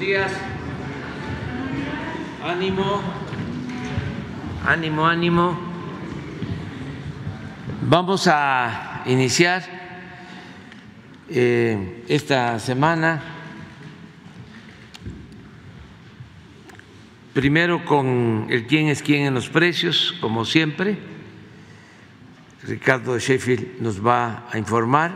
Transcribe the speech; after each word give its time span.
días. 0.00 0.32
Ánimo, 2.42 3.02
ánimo, 4.64 5.06
ánimo. 5.06 5.58
Vamos 7.82 8.26
a 8.26 9.02
iniciar 9.04 9.62
eh, 11.28 12.02
esta 12.08 12.58
semana 12.58 13.22
primero 17.34 17.84
con 17.84 18.46
el 18.48 18.66
quién 18.66 18.88
es 18.88 19.02
quién 19.02 19.26
en 19.26 19.34
los 19.34 19.50
precios, 19.50 20.14
como 20.22 20.46
siempre. 20.46 20.98
Ricardo 22.62 23.18
Sheffield 23.18 23.82
nos 23.82 24.04
va 24.04 24.48
a 24.50 24.56
informar 24.56 25.12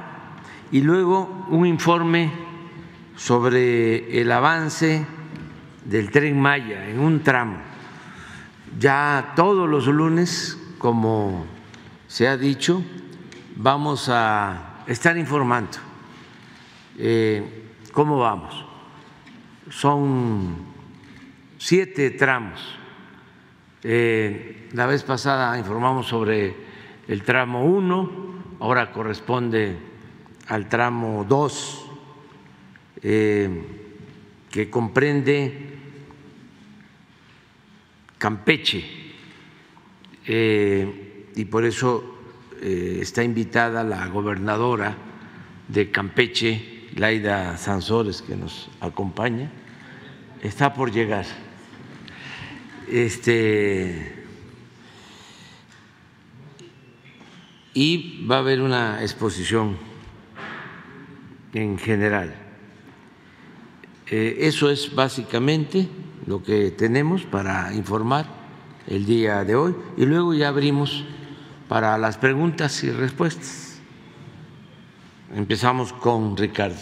y 0.71 0.83
luego 0.83 1.47
un 1.49 1.65
informe 1.65 2.44
sobre 3.17 4.21
el 4.21 4.31
avance 4.33 5.07
del 5.85 6.11
tren 6.11 6.41
Maya 6.41 6.89
en 6.89 6.99
un 6.99 7.23
tramo. 7.23 7.59
Ya 8.79 9.33
todos 9.37 9.69
los 9.69 9.87
lunes, 9.87 10.59
como 10.79 11.47
se 12.09 12.29
ha 12.29 12.37
dicho, 12.37 12.83
vamos 13.57 14.09
a 14.09 14.83
estar 14.87 15.17
informando 15.17 15.79
eh, 16.99 17.71
cómo 17.93 18.19
vamos. 18.19 18.65
Son 19.71 20.57
siete 21.59 22.11
tramos. 22.11 22.61
Eh, 23.83 24.69
la 24.73 24.87
vez 24.87 25.03
pasada 25.03 25.59
informamos 25.59 26.07
sobre 26.07 26.57
el 27.09 27.23
tramo 27.23 27.65
1, 27.65 28.11
ahora 28.61 28.93
corresponde 28.93 29.77
al 30.49 30.69
tramo 30.69 31.27
2, 31.29 31.81
eh, 31.81 31.84
que 33.05 34.71
comprende 34.71 35.53
Campeche, 38.17 38.85
eh, 40.27 41.27
y 41.37 41.45
por 41.45 41.65
eso 41.65 42.13
está 42.63 43.23
invitada 43.23 43.85
la 43.85 44.07
gobernadora 44.07 44.97
de 45.69 45.91
Campeche, 45.91 46.89
Laida 46.97 47.59
Sansores, 47.59 48.23
que 48.23 48.37
nos 48.37 48.71
acompaña, 48.81 49.51
está 50.43 50.73
por 50.73 50.91
llegar. 50.91 51.27
Este, 52.89 54.25
y 57.75 58.25
va 58.27 58.37
a 58.37 58.39
haber 58.39 58.61
una 58.61 59.03
exposición 59.03 59.77
en 61.53 61.77
general. 61.79 62.44
Eh, 64.17 64.47
eso 64.47 64.71
es 64.71 64.95
básicamente 64.95 65.89
lo 66.25 66.41
que 66.41 66.71
tenemos 66.71 67.25
para 67.25 67.75
informar 67.75 68.27
el 68.87 69.07
día 69.07 69.43
de 69.43 69.57
hoy 69.57 69.75
y 69.97 70.07
luego 70.07 70.33
ya 70.35 70.51
abrimos 70.51 71.05
para 71.69 71.99
las 71.99 72.17
preguntas 72.17 72.85
y 72.85 72.93
respuestas. 72.93 73.81
Empezamos 75.35 75.93
con 75.93 76.37
Ricardo. 76.37 76.79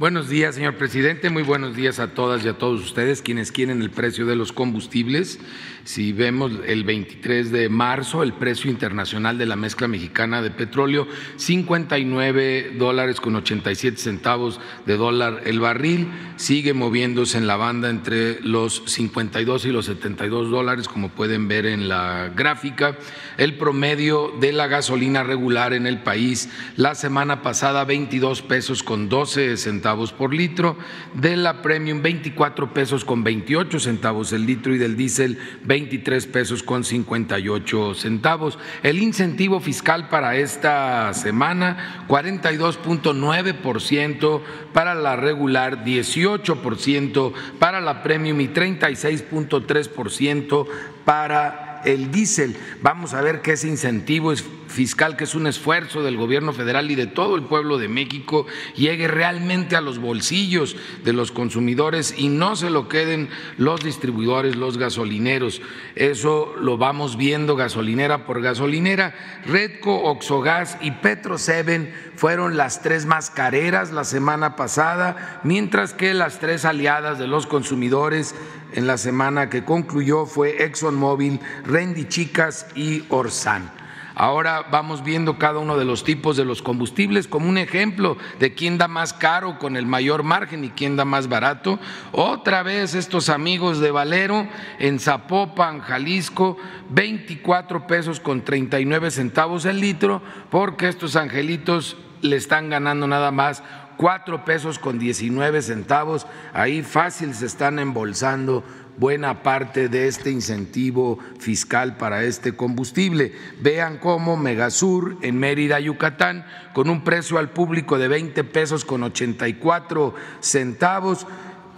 Buenos 0.00 0.28
días, 0.28 0.56
señor 0.56 0.74
presidente. 0.74 1.30
Muy 1.30 1.44
buenos 1.44 1.76
días 1.76 2.00
a 2.00 2.14
todas 2.14 2.44
y 2.44 2.48
a 2.48 2.58
todos 2.58 2.82
ustedes 2.82 3.22
quienes 3.22 3.52
quieren 3.52 3.80
el 3.80 3.90
precio 3.92 4.26
de 4.26 4.34
los 4.34 4.50
combustibles. 4.50 5.38
Si 5.84 6.12
vemos 6.12 6.52
el 6.64 6.84
23 6.84 7.50
de 7.50 7.68
marzo, 7.68 8.22
el 8.22 8.32
precio 8.32 8.70
internacional 8.70 9.36
de 9.36 9.46
la 9.46 9.56
mezcla 9.56 9.88
mexicana 9.88 10.40
de 10.40 10.52
petróleo, 10.52 11.08
59 11.36 12.74
dólares 12.78 13.20
con 13.20 13.34
87 13.34 13.96
centavos 13.96 14.60
de 14.86 14.96
dólar 14.96 15.42
el 15.44 15.58
barril, 15.58 16.08
sigue 16.36 16.72
moviéndose 16.72 17.36
en 17.36 17.48
la 17.48 17.56
banda 17.56 17.90
entre 17.90 18.40
los 18.42 18.84
52 18.86 19.64
y 19.64 19.72
los 19.72 19.86
72 19.86 20.50
dólares, 20.50 20.86
como 20.86 21.08
pueden 21.08 21.48
ver 21.48 21.66
en 21.66 21.88
la 21.88 22.30
gráfica. 22.34 22.96
El 23.36 23.56
promedio 23.56 24.32
de 24.40 24.52
la 24.52 24.68
gasolina 24.68 25.24
regular 25.24 25.72
en 25.72 25.88
el 25.88 26.02
país 26.02 26.48
la 26.76 26.94
semana 26.94 27.42
pasada, 27.42 27.84
22 27.84 28.42
pesos 28.42 28.84
con 28.84 29.08
12 29.08 29.56
centavos 29.56 30.12
por 30.12 30.32
litro, 30.32 30.76
de 31.14 31.36
la 31.36 31.60
premium, 31.60 32.02
24 32.02 32.72
pesos 32.72 33.04
con 33.04 33.24
28 33.24 33.80
centavos 33.80 34.32
el 34.32 34.46
litro 34.46 34.72
y 34.74 34.78
del 34.78 34.96
diésel, 34.96 35.38
23 35.72 36.26
pesos 36.26 36.62
con 36.62 36.84
58 36.84 37.94
centavos. 37.94 38.58
El 38.82 38.98
incentivo 38.98 39.58
fiscal 39.58 40.10
para 40.10 40.36
esta 40.36 41.14
semana, 41.14 42.04
42.9% 42.08 44.42
para 44.74 44.94
la 44.94 45.16
regular, 45.16 45.82
18% 45.82 47.32
para 47.58 47.80
la 47.80 48.02
premium 48.02 48.38
y 48.42 48.48
36.3% 48.48 50.66
para 51.06 51.61
el 51.84 52.10
diésel. 52.10 52.56
Vamos 52.82 53.14
a 53.14 53.20
ver 53.20 53.42
que 53.42 53.52
ese 53.52 53.68
incentivo 53.68 54.32
fiscal, 54.72 55.16
que 55.16 55.24
es 55.24 55.34
un 55.34 55.46
esfuerzo 55.46 56.02
del 56.02 56.16
gobierno 56.16 56.52
federal 56.52 56.90
y 56.90 56.94
de 56.94 57.06
todo 57.06 57.36
el 57.36 57.42
pueblo 57.42 57.78
de 57.78 57.88
México, 57.88 58.46
llegue 58.74 59.06
realmente 59.06 59.76
a 59.76 59.80
los 59.80 59.98
bolsillos 59.98 60.76
de 61.04 61.12
los 61.12 61.30
consumidores 61.30 62.14
y 62.16 62.28
no 62.28 62.56
se 62.56 62.70
lo 62.70 62.88
queden 62.88 63.28
los 63.58 63.80
distribuidores, 63.80 64.56
los 64.56 64.78
gasolineros. 64.78 65.60
Eso 65.94 66.54
lo 66.58 66.78
vamos 66.78 67.16
viendo 67.16 67.54
gasolinera 67.54 68.26
por 68.26 68.40
gasolinera. 68.40 69.14
Redco, 69.46 70.02
Oxogas 70.04 70.78
y 70.80 70.90
Petro 70.92 71.38
Seven 71.38 71.92
fueron 72.16 72.56
las 72.56 72.82
tres 72.82 73.04
más 73.04 73.30
careras 73.30 73.92
la 73.92 74.04
semana 74.04 74.56
pasada, 74.56 75.40
mientras 75.44 75.92
que 75.92 76.14
las 76.14 76.38
tres 76.38 76.64
aliadas 76.64 77.18
de 77.18 77.26
los 77.26 77.46
consumidores 77.46 78.34
en 78.74 78.86
la 78.86 78.98
semana 78.98 79.48
que 79.50 79.64
concluyó 79.64 80.26
fue 80.26 80.64
ExxonMobil, 80.64 81.40
Rendy 81.64 82.04
Chicas 82.06 82.66
y 82.74 83.04
Orsan. 83.08 83.70
Ahora 84.14 84.66
vamos 84.70 85.02
viendo 85.02 85.38
cada 85.38 85.58
uno 85.58 85.78
de 85.78 85.84
los 85.84 86.04
tipos 86.04 86.36
de 86.36 86.44
los 86.44 86.60
combustibles 86.60 87.26
como 87.26 87.48
un 87.48 87.56
ejemplo 87.56 88.18
de 88.38 88.54
quién 88.54 88.76
da 88.76 88.86
más 88.86 89.12
caro 89.12 89.58
con 89.58 89.76
el 89.76 89.86
mayor 89.86 90.22
margen 90.22 90.64
y 90.64 90.70
quién 90.70 90.96
da 90.96 91.04
más 91.04 91.28
barato. 91.28 91.78
Otra 92.12 92.62
vez 92.62 92.94
estos 92.94 93.30
amigos 93.30 93.80
de 93.80 93.90
Valero 93.90 94.46
en 94.78 94.98
Zapopan, 95.00 95.80
Jalisco, 95.80 96.58
24 96.90 97.86
pesos 97.86 98.20
con 98.20 98.42
39 98.42 99.10
centavos 99.10 99.64
el 99.64 99.80
litro, 99.80 100.22
porque 100.50 100.88
estos 100.88 101.16
angelitos 101.16 101.96
le 102.20 102.36
están 102.36 102.70
ganando 102.70 103.06
nada 103.06 103.30
más 103.30 103.62
cuatro 103.96 104.44
pesos 104.44 104.78
con 104.78 104.98
19 104.98 105.62
centavos. 105.62 106.26
Ahí 106.52 106.82
fácil 106.82 107.34
se 107.34 107.46
están 107.46 107.78
embolsando 107.78 108.64
buena 108.96 109.42
parte 109.42 109.88
de 109.88 110.06
este 110.06 110.30
incentivo 110.30 111.18
fiscal 111.38 111.96
para 111.96 112.24
este 112.24 112.54
combustible. 112.54 113.32
Vean 113.60 113.98
cómo 113.98 114.36
Megasur 114.36 115.16
en 115.22 115.38
Mérida, 115.38 115.80
Yucatán, 115.80 116.44
con 116.74 116.90
un 116.90 117.04
precio 117.04 117.38
al 117.38 117.50
público 117.50 117.98
de 117.98 118.08
20 118.08 118.44
pesos 118.44 118.84
con 118.84 119.02
84 119.02 120.14
centavos 120.40 121.26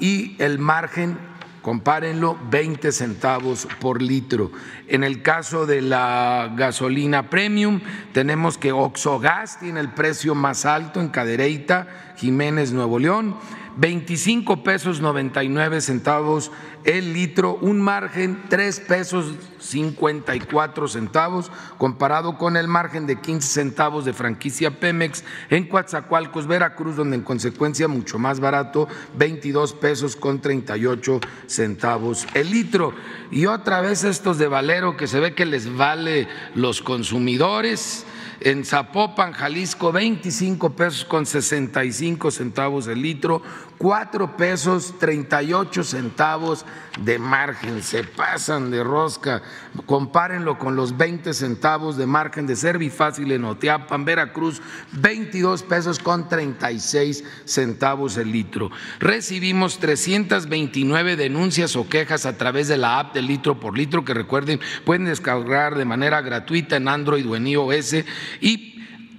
y 0.00 0.36
el 0.42 0.58
margen 0.58 1.19
compárenlo, 1.64 2.38
20 2.50 2.92
centavos 2.92 3.66
por 3.80 4.02
litro. 4.02 4.52
En 4.86 5.02
el 5.02 5.22
caso 5.22 5.64
de 5.64 5.80
la 5.80 6.52
gasolina 6.54 7.30
premium, 7.30 7.80
tenemos 8.12 8.58
que 8.58 8.72
Oxogas 8.72 9.58
tiene 9.60 9.80
el 9.80 9.88
precio 9.88 10.34
más 10.34 10.66
alto 10.66 11.00
en 11.00 11.08
Cadereyta, 11.08 11.88
Jiménez, 12.19 12.72
Nuevo 12.72 12.98
León, 12.98 13.36
25 13.77 14.62
pesos 14.62 15.01
99 15.01 15.81
centavos 15.81 16.51
el 16.85 17.15
litro, 17.15 17.59
un 17.62 17.81
margen 17.81 18.43
3 18.49 18.81
pesos 18.81 19.35
54 19.59 20.87
centavos, 20.89 21.51
comparado 21.79 22.37
con 22.37 22.57
el 22.57 22.69
margen 22.69 23.07
de 23.07 23.21
15 23.21 23.49
centavos 23.49 24.05
de 24.05 24.12
franquicia 24.12 24.79
Pemex 24.79 25.25
en 25.49 25.67
Coatzacoalcos, 25.67 26.47
Veracruz, 26.47 26.97
donde 26.97 27.17
en 27.17 27.23
consecuencia 27.23 27.88
mucho 27.88 28.19
más 28.19 28.38
barato, 28.38 28.87
22 29.17 29.73
pesos 29.73 30.15
con 30.15 30.41
38 30.41 31.20
centavos 31.47 32.27
el 32.35 32.50
litro. 32.50 32.93
Y 33.31 33.47
otra 33.47 33.81
vez 33.81 34.05
estos 34.05 34.38
de 34.38 34.49
Valero 34.49 34.97
que 34.97 35.06
se 35.06 35.20
ve 35.20 35.35
que 35.35 35.47
les 35.47 35.75
vale 35.75 36.29
los 36.55 36.82
consumidores 36.82 38.05
en 38.44 38.62
Zapopan, 38.67 39.32
Jalisco, 39.32 39.91
25 39.91 40.76
pesos 40.76 41.06
con 41.06 41.25
65 41.25 42.31
centavos 42.31 42.87
el 42.87 43.00
litro, 43.00 43.41
4 43.79 44.37
pesos 44.37 44.94
38 44.99 45.85
centavos 45.85 46.65
de 47.00 47.19
margen, 47.19 47.82
se 47.82 48.05
pasan 48.05 48.71
de 48.71 48.85
rosca, 48.85 49.43
compárenlo 49.87 50.59
con 50.59 50.76
los 50.76 50.97
20 50.97 51.35
centavos 51.35 51.97
de 51.97 52.06
margen 52.06 52.47
de 52.47 52.56
Servifácil 52.56 53.32
en 53.32 53.44
Oteapan, 53.44 54.05
Veracruz, 54.05 54.62
22 54.93 55.62
pesos 55.65 55.99
con 55.99 56.29
36 56.29 57.25
centavos 57.44 58.17
el 58.17 58.31
litro. 58.31 58.71
Recibimos 59.00 59.79
329 59.79 61.17
denuncias 61.17 61.77
o 61.77 61.88
quejas 61.88 62.27
a 62.27 62.37
través 62.37 62.69
de 62.69 62.77
la 62.77 63.00
app 63.00 63.15
de 63.15 63.23
litro 63.23 63.59
por 63.59 63.77
litro, 63.77 64.05
que 64.05 64.15
recuerden 64.15 64.61
pueden 64.85 65.06
descargar 65.06 65.75
de 65.75 65.85
manera 65.85 66.20
gratuita 66.20 66.77
en 66.77 66.88
Android 66.88 67.29
o 67.29 67.37
en 67.37 67.47
iOS 67.47 67.97
y 68.41 68.75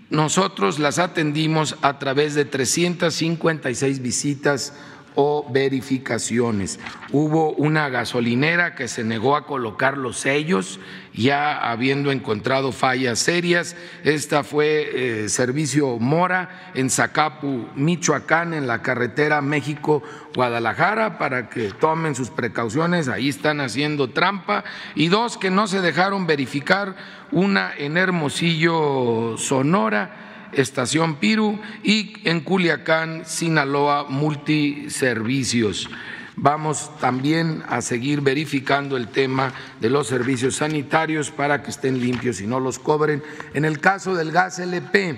nosotros 0.09 0.79
las 0.79 0.99
atendimos 0.99 1.75
a 1.81 1.97
través 1.97 2.35
de 2.35 2.45
356 2.45 4.01
visitas 4.01 4.73
o 5.15 5.45
verificaciones. 5.49 6.79
Hubo 7.11 7.51
una 7.51 7.89
gasolinera 7.89 8.75
que 8.75 8.87
se 8.87 9.03
negó 9.03 9.35
a 9.35 9.45
colocar 9.45 9.97
los 9.97 10.17
sellos, 10.17 10.79
ya 11.13 11.57
habiendo 11.57 12.11
encontrado 12.11 12.71
fallas 12.71 13.19
serias. 13.19 13.75
Esta 14.03 14.43
fue 14.43 14.89
eh, 15.23 15.29
Servicio 15.29 15.97
Mora 15.97 16.71
en 16.73 16.89
Zacapu, 16.89 17.67
Michoacán, 17.75 18.53
en 18.53 18.67
la 18.67 18.81
carretera 18.81 19.41
México-Guadalajara, 19.41 21.17
para 21.17 21.49
que 21.49 21.71
tomen 21.71 22.15
sus 22.15 22.29
precauciones. 22.29 23.07
Ahí 23.07 23.29
están 23.29 23.61
haciendo 23.61 24.09
trampa. 24.09 24.63
Y 24.95 25.07
dos 25.07 25.37
que 25.37 25.49
no 25.49 25.67
se 25.67 25.81
dejaron 25.81 26.27
verificar, 26.27 26.95
una 27.31 27.73
en 27.77 27.97
Hermosillo, 27.97 29.37
Sonora 29.37 30.24
Estación 30.55 31.15
Piru 31.15 31.59
y 31.83 32.13
en 32.23 32.41
Culiacán, 32.41 33.25
Sinaloa, 33.25 34.05
multiservicios. 34.09 35.89
Vamos 36.37 36.91
también 36.99 37.63
a 37.69 37.81
seguir 37.81 38.19
verificando 38.19 38.97
el 38.97 39.07
tema 39.07 39.53
de 39.79 39.89
los 39.89 40.07
servicios 40.07 40.57
sanitarios 40.57 41.31
para 41.31 41.63
que 41.63 41.71
estén 41.71 41.99
limpios 41.99 42.41
y 42.41 42.47
no 42.47 42.59
los 42.59 42.77
cobren. 42.77 43.23
En 43.53 43.63
el 43.63 43.79
caso 43.79 44.15
del 44.15 44.31
gas 44.31 44.59
LP, 44.59 45.17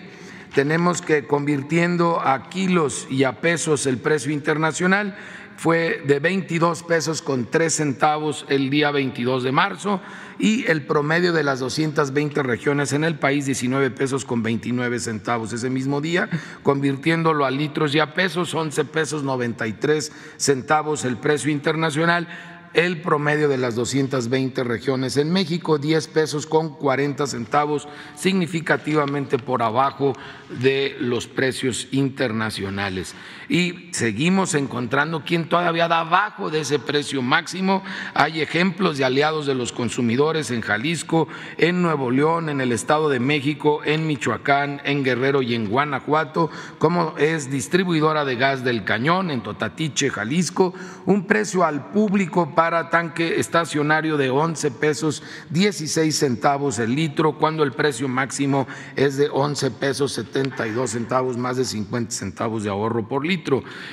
tenemos 0.54 1.01
que 1.01 1.25
convirtiendo 1.25 2.22
a 2.22 2.50
kilos 2.50 3.07
y 3.10 3.24
a 3.24 3.42
pesos 3.42 3.88
el 3.88 3.98
precio 3.98 4.31
internacional, 4.31 5.16
fue 5.57 6.04
de 6.06 6.19
22 6.19 6.83
pesos 6.83 7.21
con 7.21 7.50
3 7.50 7.74
centavos 7.74 8.45
el 8.48 8.69
día 8.69 8.92
22 8.92 9.44
de 9.44 9.51
marzo 9.51 10.00
y 10.38 10.65
el 10.68 10.86
promedio 10.86 11.33
de 11.33 11.44
las 11.44 11.59
220 11.59 12.44
regiones 12.44 12.94
en 12.94 13.04
el 13.04 13.18
país 13.18 13.48
19 13.48 13.89
pesos 13.89 14.24
con 14.24 14.44
29 14.44 15.00
centavos 15.00 15.51
ese 15.51 15.71
mismo 15.71 16.00
día, 16.00 16.30
convirtiéndolo 16.62 17.44
a 17.44 17.51
litros 17.51 17.95
y 17.95 18.00
a 18.00 18.13
pesos 18.13 18.54
11 18.54 18.86
pesos 18.86 19.24
93 19.24 20.12
centavos 20.38 21.04
el 21.06 21.18
precio 21.18 21.51
internacional 21.51 22.27
el 22.74 23.01
promedio 23.01 23.50
de 23.50 23.57
las 23.57 23.74
220 23.74 24.63
regiones 24.63 25.18
en 25.18 25.31
México, 25.31 25.80
10 25.80 26.07
pesos 26.09 26.45
con 26.45 26.75
40 26.75 27.25
centavos, 27.25 27.88
significativamente 28.15 29.39
por 29.39 29.63
abajo 29.63 30.13
de 30.62 30.95
los 31.00 31.25
precios 31.25 31.88
internacionales. 31.92 33.15
Y 33.49 33.89
seguimos 33.91 34.53
encontrando 34.55 35.23
quien 35.23 35.47
todavía 35.47 35.88
da 35.88 36.01
abajo 36.01 36.49
de 36.49 36.61
ese 36.61 36.79
precio 36.79 37.21
máximo. 37.21 37.83
Hay 38.13 38.41
ejemplos 38.41 38.97
de 38.97 39.05
aliados 39.05 39.45
de 39.45 39.55
los 39.55 39.71
consumidores 39.71 40.51
en 40.51 40.61
Jalisco, 40.61 41.27
en 41.57 41.81
Nuevo 41.81 42.11
León, 42.11 42.49
en 42.49 42.59
el 42.59 42.71
Estado 42.71 43.09
de 43.09 43.19
México, 43.19 43.81
en 43.85 44.05
Michoacán, 44.05 44.81
en 44.83 45.03
Guerrero 45.03 45.41
y 45.41 45.55
en 45.55 45.69
Guanajuato, 45.69 46.49
como 46.77 47.15
es 47.17 47.49
distribuidora 47.49 48.25
de 48.25 48.35
gas 48.35 48.63
del 48.63 48.83
Cañón, 48.83 49.31
en 49.31 49.41
Totatiche, 49.41 50.09
Jalisco, 50.09 50.73
un 51.05 51.25
precio 51.25 51.63
al 51.63 51.91
público 51.91 52.53
para 52.53 52.89
tanque 52.89 53.39
estacionario 53.39 54.17
de 54.17 54.29
11 54.29 54.71
pesos 54.71 55.23
16 55.51 56.15
centavos 56.15 56.79
el 56.79 56.95
litro, 56.95 57.38
cuando 57.38 57.63
el 57.63 57.71
precio 57.71 58.07
máximo 58.07 58.67
es 58.95 59.17
de 59.17 59.29
11 59.31 59.71
pesos 59.71 60.11
72 60.13 60.91
centavos, 60.91 61.38
más 61.38 61.57
de 61.57 61.65
50 61.65 62.11
centavos 62.11 62.63
de 62.63 62.69
ahorro 62.69 63.07
por 63.07 63.25
litro. 63.25 63.37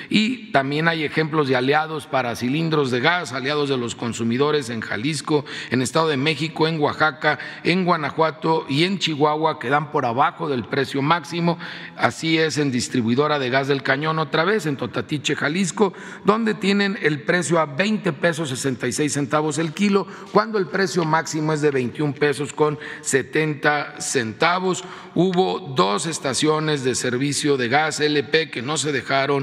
Y 0.09 0.53
también 0.53 0.89
hay 0.89 1.05
ejemplos 1.05 1.49
de 1.49 1.57
aliados 1.57 2.07
para 2.07 2.37
cilindros 2.37 2.91
de 2.91 3.01
gas, 3.01 3.33
aliados 3.33 3.69
de 3.69 3.77
los 3.77 3.95
consumidores 3.95 4.71
en 4.71 4.81
Jalisco, 4.81 5.45
en 5.71 5.83
Estado 5.83 6.09
de 6.09 6.17
México, 6.17 6.67
en 6.69 6.81
Oaxaca, 6.81 7.39
en 7.63 7.85
Guanajuato 7.85 8.67
y 8.69 8.85
en 8.85 8.99
Chihuahua, 8.99 9.59
que 9.59 9.69
dan 9.69 9.91
por 9.91 10.07
abajo 10.07 10.49
del 10.49 10.65
precio 10.65 11.03
máximo. 11.03 11.59
Así 11.97 12.39
es 12.39 12.59
en 12.59 12.71
distribuidora 12.71 13.39
de 13.39 13.51
gas 13.51 13.69
del 13.69 13.83
cañón 13.83 14.19
otra 14.19 14.45
vez, 14.45 14.67
en 14.67 14.77
Totatiche, 14.77 15.37
Jalisco, 15.37 15.93
donde 16.25 16.55
tienen 16.55 16.99
el 17.03 17.23
precio 17.23 17.59
a 17.59 17.67
20 17.67 18.13
pesos 18.13 18.49
66 18.49 19.13
centavos 19.13 19.59
el 19.59 19.73
kilo, 19.73 20.07
cuando 20.33 20.59
el 20.59 20.67
precio 20.67 21.05
máximo 21.05 21.53
es 21.53 21.61
de 21.61 21.71
21 21.71 22.15
pesos 22.15 22.53
con 22.53 22.79
70 23.03 24.01
centavos. 24.01 24.85
Hubo 25.15 25.75
dos 25.75 26.07
estaciones 26.07 26.85
de 26.85 26.95
servicio 26.95 27.57
de 27.57 27.69
gas 27.69 28.01
LP 28.01 28.51
que 28.51 28.63
no 28.63 28.77
se 28.77 28.93
dejaron 28.93 29.34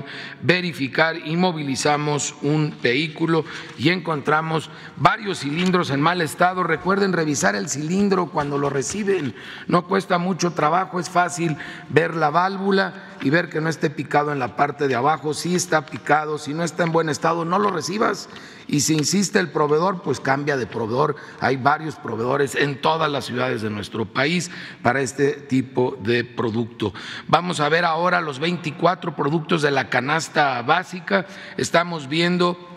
verificar 0.41 1.17
y 1.17 1.38
movilizamos 1.38 2.35
un 2.41 2.75
vehículo 2.81 3.45
y 3.77 3.89
encontramos 3.89 4.69
varios 4.97 5.39
cilindros 5.39 5.89
en 5.89 6.01
mal 6.01 6.21
estado. 6.21 6.63
Recuerden 6.63 7.13
revisar 7.13 7.55
el 7.55 7.69
cilindro 7.69 8.27
cuando 8.27 8.57
lo 8.57 8.69
reciben, 8.69 9.35
no 9.67 9.85
cuesta 9.85 10.17
mucho 10.17 10.51
trabajo, 10.51 10.99
es 10.99 11.09
fácil 11.09 11.57
ver 11.89 12.15
la 12.15 12.29
válvula 12.29 12.93
y 13.21 13.29
ver 13.29 13.49
que 13.49 13.61
no 13.61 13.69
esté 13.69 13.89
picado 13.89 14.31
en 14.31 14.39
la 14.39 14.55
parte 14.55 14.88
de 14.88 14.95
abajo, 14.95 15.33
si 15.33 15.55
está 15.55 15.85
picado, 15.85 16.37
si 16.37 16.53
no 16.53 16.63
está 16.63 16.83
en 16.83 16.91
buen 16.91 17.09
estado, 17.09 17.45
no 17.45 17.59
lo 17.59 17.71
recibas. 17.71 18.29
Y 18.71 18.79
si 18.79 18.94
insiste 18.94 19.38
el 19.38 19.50
proveedor, 19.50 20.01
pues 20.01 20.21
cambia 20.21 20.56
de 20.56 20.65
proveedor. 20.65 21.18
Hay 21.41 21.57
varios 21.57 21.95
proveedores 21.95 22.56
en 22.56 22.79
todas 22.79 23.12
las 23.12 23.25
ciudades 23.25 23.62
de 23.62 23.69
nuestro 23.69 24.06
país 24.06 24.50
para 24.81 25.01
este 25.01 25.33
tipo 25.33 25.97
de 26.01 26.23
producto. 26.23 26.94
Vamos 27.27 27.59
a 27.59 27.68
ver 27.68 27.83
ahora 27.83 28.21
los 28.21 28.39
24 28.39 29.13
productos 29.13 29.62
de 29.62 29.71
la 29.71 29.89
canasta 29.89 30.62
básica. 30.62 31.25
Estamos 31.57 32.07
viendo 32.07 32.70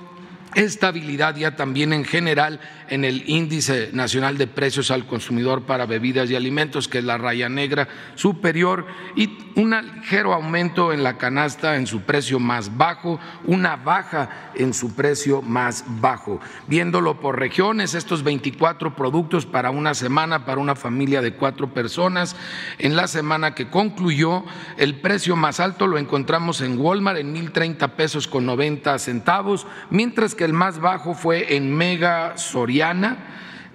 estabilidad 0.54 1.36
ya 1.36 1.56
también 1.56 1.92
en 1.92 2.04
general 2.04 2.60
en 2.88 3.04
el 3.04 3.28
índice 3.28 3.90
nacional 3.92 4.38
de 4.38 4.46
precios 4.46 4.90
al 4.90 5.06
consumidor 5.06 5.62
para 5.62 5.86
bebidas 5.86 6.30
y 6.30 6.36
alimentos, 6.36 6.88
que 6.88 6.98
es 6.98 7.04
la 7.04 7.18
raya 7.18 7.48
negra 7.48 7.88
superior, 8.14 8.86
y 9.16 9.38
un 9.56 9.70
ligero 9.70 10.34
aumento 10.34 10.92
en 10.92 11.02
la 11.02 11.16
canasta 11.16 11.76
en 11.76 11.86
su 11.86 12.02
precio 12.02 12.38
más 12.38 12.76
bajo, 12.76 13.18
una 13.44 13.76
baja 13.76 14.50
en 14.54 14.74
su 14.74 14.94
precio 14.94 15.42
más 15.42 15.84
bajo. 16.00 16.40
Viéndolo 16.66 17.20
por 17.20 17.38
regiones, 17.38 17.94
estos 17.94 18.22
24 18.22 18.94
productos 18.96 19.46
para 19.46 19.70
una 19.70 19.94
semana, 19.94 20.44
para 20.44 20.60
una 20.60 20.74
familia 20.74 21.22
de 21.22 21.34
cuatro 21.34 21.72
personas, 21.72 22.36
en 22.78 22.96
la 22.96 23.08
semana 23.08 23.54
que 23.54 23.70
concluyó, 23.70 24.44
el 24.76 25.00
precio 25.00 25.36
más 25.36 25.60
alto 25.60 25.86
lo 25.86 25.98
encontramos 25.98 26.60
en 26.60 26.78
Walmart 26.78 27.18
en 27.18 27.34
1.030 27.34 27.90
pesos 27.90 28.28
con 28.28 28.46
90 28.46 28.98
centavos, 28.98 29.66
mientras 29.90 30.34
que 30.34 30.43
el 30.44 30.52
más 30.52 30.78
bajo 30.78 31.14
fue 31.14 31.56
en 31.56 31.74
Mega 31.74 32.36
Soriana 32.36 33.16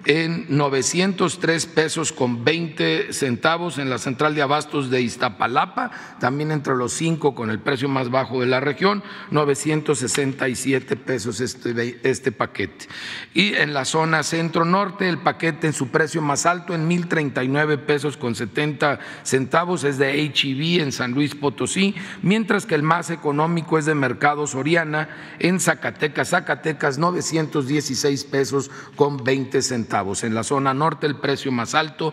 en 0.04 0.46
903 0.48 1.66
pesos 1.66 2.12
con 2.12 2.44
20 2.44 3.12
centavos 3.12 3.78
en 3.78 3.90
la 3.90 3.98
central 3.98 4.34
de 4.34 4.42
abastos 4.42 4.90
de 4.90 5.02
Iztapalapa, 5.02 5.90
también 6.18 6.50
entre 6.52 6.74
los 6.74 6.92
cinco 6.92 7.34
con 7.34 7.50
el 7.50 7.60
precio 7.60 7.88
más 7.88 8.10
bajo 8.10 8.40
de 8.40 8.46
la 8.46 8.60
región, 8.60 9.02
967 9.30 10.96
pesos 10.96 11.40
este, 11.40 12.00
este 12.02 12.32
paquete. 12.32 12.86
Y 13.34 13.54
en 13.54 13.74
la 13.74 13.84
zona 13.84 14.22
centro-norte, 14.22 15.08
el 15.08 15.18
paquete 15.18 15.66
en 15.66 15.72
su 15.72 15.88
precio 15.88 16.22
más 16.22 16.46
alto, 16.46 16.74
en 16.74 16.88
1.039 16.88 17.78
pesos 17.78 18.16
con 18.16 18.34
70 18.34 19.00
centavos, 19.22 19.84
es 19.84 19.98
de 19.98 20.24
HEB 20.24 20.82
en 20.82 20.92
San 20.92 21.12
Luis 21.12 21.34
Potosí, 21.34 21.94
mientras 22.22 22.66
que 22.66 22.74
el 22.74 22.82
más 22.82 23.10
económico 23.10 23.78
es 23.78 23.84
de 23.84 23.94
Mercado 23.94 24.46
Soriana 24.46 25.08
en 25.38 25.60
Zacatecas, 25.60 26.30
Zacatecas, 26.30 26.98
916 26.98 28.24
pesos 28.24 28.70
con 28.96 29.22
20 29.22 29.60
centavos. 29.62 29.89
En 30.22 30.34
la 30.34 30.44
zona 30.44 30.72
norte 30.72 31.06
el 31.08 31.16
precio 31.16 31.50
más 31.50 31.74
alto 31.74 32.12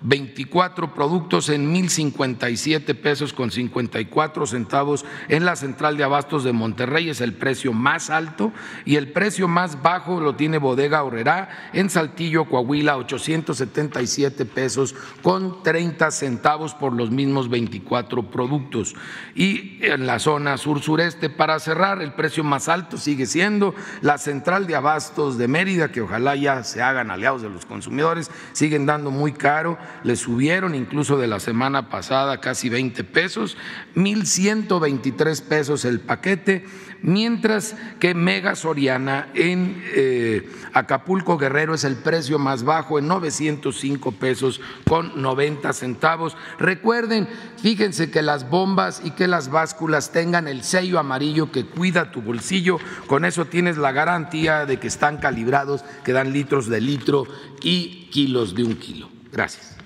24 0.00 0.94
productos 0.94 1.48
en 1.48 1.74
1.057 1.74 2.94
pesos 2.94 3.32
con 3.32 3.50
54 3.50 4.46
centavos 4.46 5.04
en 5.28 5.44
la 5.44 5.56
central 5.56 5.96
de 5.96 6.04
abastos 6.04 6.44
de 6.44 6.52
Monterrey, 6.52 7.10
es 7.10 7.20
el 7.20 7.34
precio 7.34 7.72
más 7.72 8.10
alto 8.10 8.52
y 8.84 8.96
el 8.96 9.12
precio 9.12 9.48
más 9.48 9.82
bajo 9.82 10.20
lo 10.20 10.36
tiene 10.36 10.58
Bodega 10.58 11.02
Horrera 11.02 11.70
en 11.72 11.90
Saltillo, 11.90 12.44
Coahuila, 12.44 12.96
877 12.96 14.44
pesos 14.46 14.94
con 15.22 15.62
30 15.62 16.10
centavos 16.10 16.74
por 16.74 16.92
los 16.92 17.10
mismos 17.10 17.48
24 17.48 18.30
productos. 18.30 18.94
Y 19.34 19.78
en 19.82 20.06
la 20.06 20.18
zona 20.18 20.56
sur-sureste, 20.56 21.30
para 21.30 21.58
cerrar, 21.58 22.02
el 22.02 22.12
precio 22.12 22.44
más 22.44 22.68
alto 22.68 22.96
sigue 22.96 23.26
siendo 23.26 23.74
la 24.00 24.18
central 24.18 24.66
de 24.66 24.76
abastos 24.76 25.38
de 25.38 25.48
Mérida, 25.48 25.90
que 25.90 26.02
ojalá 26.02 26.36
ya 26.36 26.62
se 26.62 26.82
hagan 26.82 27.10
aliados 27.10 27.42
de 27.42 27.50
los 27.50 27.66
consumidores, 27.66 28.30
siguen 28.52 28.86
dando 28.86 29.10
muy 29.10 29.32
caro 29.32 29.78
le 30.04 30.16
subieron 30.16 30.74
incluso 30.74 31.18
de 31.18 31.26
la 31.26 31.40
semana 31.40 31.88
pasada 31.88 32.40
casi 32.40 32.68
20 32.68 33.04
pesos, 33.04 33.56
1.123 33.94 35.42
pesos 35.42 35.84
el 35.84 36.00
paquete, 36.00 36.64
mientras 37.02 37.76
que 38.00 38.14
Mega 38.14 38.54
Soriana 38.54 39.28
en 39.34 39.82
eh, 39.94 40.50
Acapulco 40.72 41.38
Guerrero 41.38 41.74
es 41.74 41.84
el 41.84 41.96
precio 41.96 42.38
más 42.38 42.64
bajo 42.64 42.98
en 42.98 43.08
905 43.08 44.12
pesos 44.12 44.60
con 44.86 45.20
90 45.20 45.72
centavos. 45.72 46.36
Recuerden, 46.58 47.28
fíjense 47.60 48.10
que 48.10 48.22
las 48.22 48.48
bombas 48.48 49.02
y 49.04 49.12
que 49.12 49.28
las 49.28 49.50
básculas 49.50 50.12
tengan 50.12 50.48
el 50.48 50.62
sello 50.62 50.98
amarillo 50.98 51.52
que 51.52 51.66
cuida 51.66 52.10
tu 52.10 52.22
bolsillo, 52.22 52.78
con 53.06 53.24
eso 53.24 53.46
tienes 53.46 53.76
la 53.76 53.92
garantía 53.92 54.66
de 54.66 54.78
que 54.78 54.88
están 54.88 55.18
calibrados, 55.18 55.84
que 56.04 56.12
dan 56.12 56.32
litros 56.32 56.68
de 56.68 56.80
litro 56.80 57.26
y 57.62 58.08
kilos 58.10 58.54
de 58.54 58.64
un 58.64 58.74
kilo. 58.76 59.10
Gracias. 59.32 59.77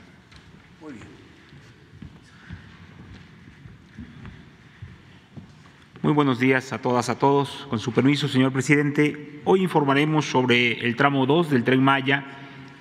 Muy 6.03 6.15
buenos 6.15 6.41
días 6.41 6.73
a 6.73 6.79
todas, 6.79 7.09
a 7.11 7.17
todos. 7.21 7.69
Con 7.71 7.79
su 7.79 7.93
permiso, 7.93 8.27
señor 8.27 8.53
presidente, 8.53 9.41
hoy 9.45 9.63
informaremos 9.63 10.25
sobre 10.29 10.85
el 10.85 10.97
tramo 10.97 11.27
2 11.27 11.49
del 11.49 11.63
tren 11.63 11.81
Maya 11.81 12.25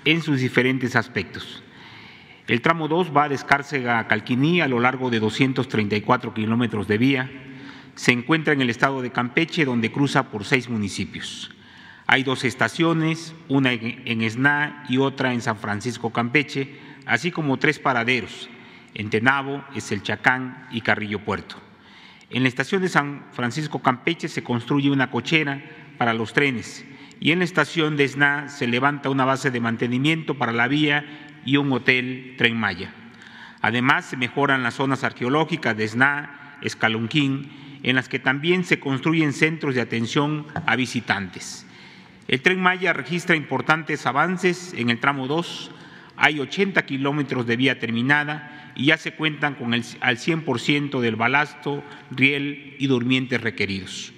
en 0.06 0.24
sus 0.24 0.40
diferentes 0.40 0.96
aspectos. 0.96 1.62
El 2.48 2.62
tramo 2.62 2.88
2 2.88 3.16
va 3.16 3.30
de 3.30 3.36
Escárcega 3.36 4.00
a 4.00 4.08
Calquiní 4.08 4.60
a 4.60 4.68
lo 4.68 4.80
largo 4.80 5.12
de 5.12 5.20
234 5.20 6.34
kilómetros 6.34 6.88
de 6.88 6.98
vía. 6.98 7.30
Se 7.94 8.12
encuentra 8.12 8.54
en 8.54 8.62
el 8.62 8.72
estado 8.72 9.04
de 9.04 9.12
Campeche, 9.12 9.66
donde 9.66 9.92
cruza 9.92 10.32
por 10.32 10.44
seis 10.44 10.68
municipios. 10.68 11.52
Hay 12.08 12.24
dos 12.24 12.44
estaciones, 12.44 13.36
una 13.48 13.72
en 13.72 14.24
Esná 14.24 14.84
y 14.90 14.98
otra 14.98 15.32
en 15.32 15.42
San 15.42 15.58
Francisco 15.58 16.10
Campeche, 16.10 16.76
así 17.06 17.30
como 17.30 17.58
tres 17.58 17.78
paraderos, 17.78 18.50
en 18.96 19.12
Tenabo, 19.12 19.64
Eselchacán 19.76 20.68
y 20.72 20.82
Carrillo 20.82 21.20
Puerto. 21.20 21.71
En 22.34 22.44
la 22.44 22.50
estación 22.50 22.82
de 22.82 22.88
San 22.88 23.26
Francisco 23.34 23.82
Campeche 23.82 24.30
se 24.30 24.42
construye 24.42 24.90
una 24.90 25.12
cochera 25.12 25.62
para 25.98 26.14
los 26.14 26.32
trenes 26.32 26.86
y 27.20 27.32
en 27.32 27.40
la 27.40 27.46
estación 27.46 27.98
de 27.98 28.06
Esná 28.06 28.48
se 28.48 28.68
levanta 28.68 29.10
una 29.10 29.26
base 29.26 29.52
de 29.52 29.60
mantenimiento 29.60 30.38
para 30.38 30.54
la 30.54 30.70
vía 30.70 31.04
y 31.46 31.58
un 31.58 31.72
hotel 31.74 32.36
Tren 32.38 32.56
Maya. 32.56 32.94
Además, 33.62 34.06
se 34.06 34.18
mejoran 34.18 34.64
las 34.64 34.76
zonas 34.76 35.04
arqueológicas 35.04 35.76
de 35.76 35.84
Esná, 35.84 36.58
Escalunquín, 36.62 37.52
en 37.84 37.96
las 37.96 38.08
que 38.08 38.18
también 38.18 38.64
se 38.64 38.80
construyen 38.80 39.34
centros 39.34 39.76
de 39.76 39.82
atención 39.82 40.48
a 40.66 40.78
visitantes. 40.78 41.68
El 42.30 42.42
Tren 42.42 42.62
Maya 42.62 42.94
registra 42.94 43.36
importantes 43.36 44.06
avances 44.06 44.74
en 44.78 44.90
el 44.90 45.00
tramo 45.00 45.28
2, 45.28 45.72
hay 46.16 46.40
80 46.40 46.86
kilómetros 46.86 47.46
de 47.46 47.58
vía 47.58 47.78
terminada 47.78 48.61
y 48.76 48.86
ya 48.86 48.98
se 48.98 49.14
cuentan 49.14 49.56
con 49.56 49.74
el, 49.74 49.84
al 50.00 50.18
100% 50.18 51.00
del 51.00 51.16
balasto, 51.16 51.84
riel 52.12 52.76
y 52.80 52.88
durmientes 52.88 53.42
requeridos. 53.42 54.14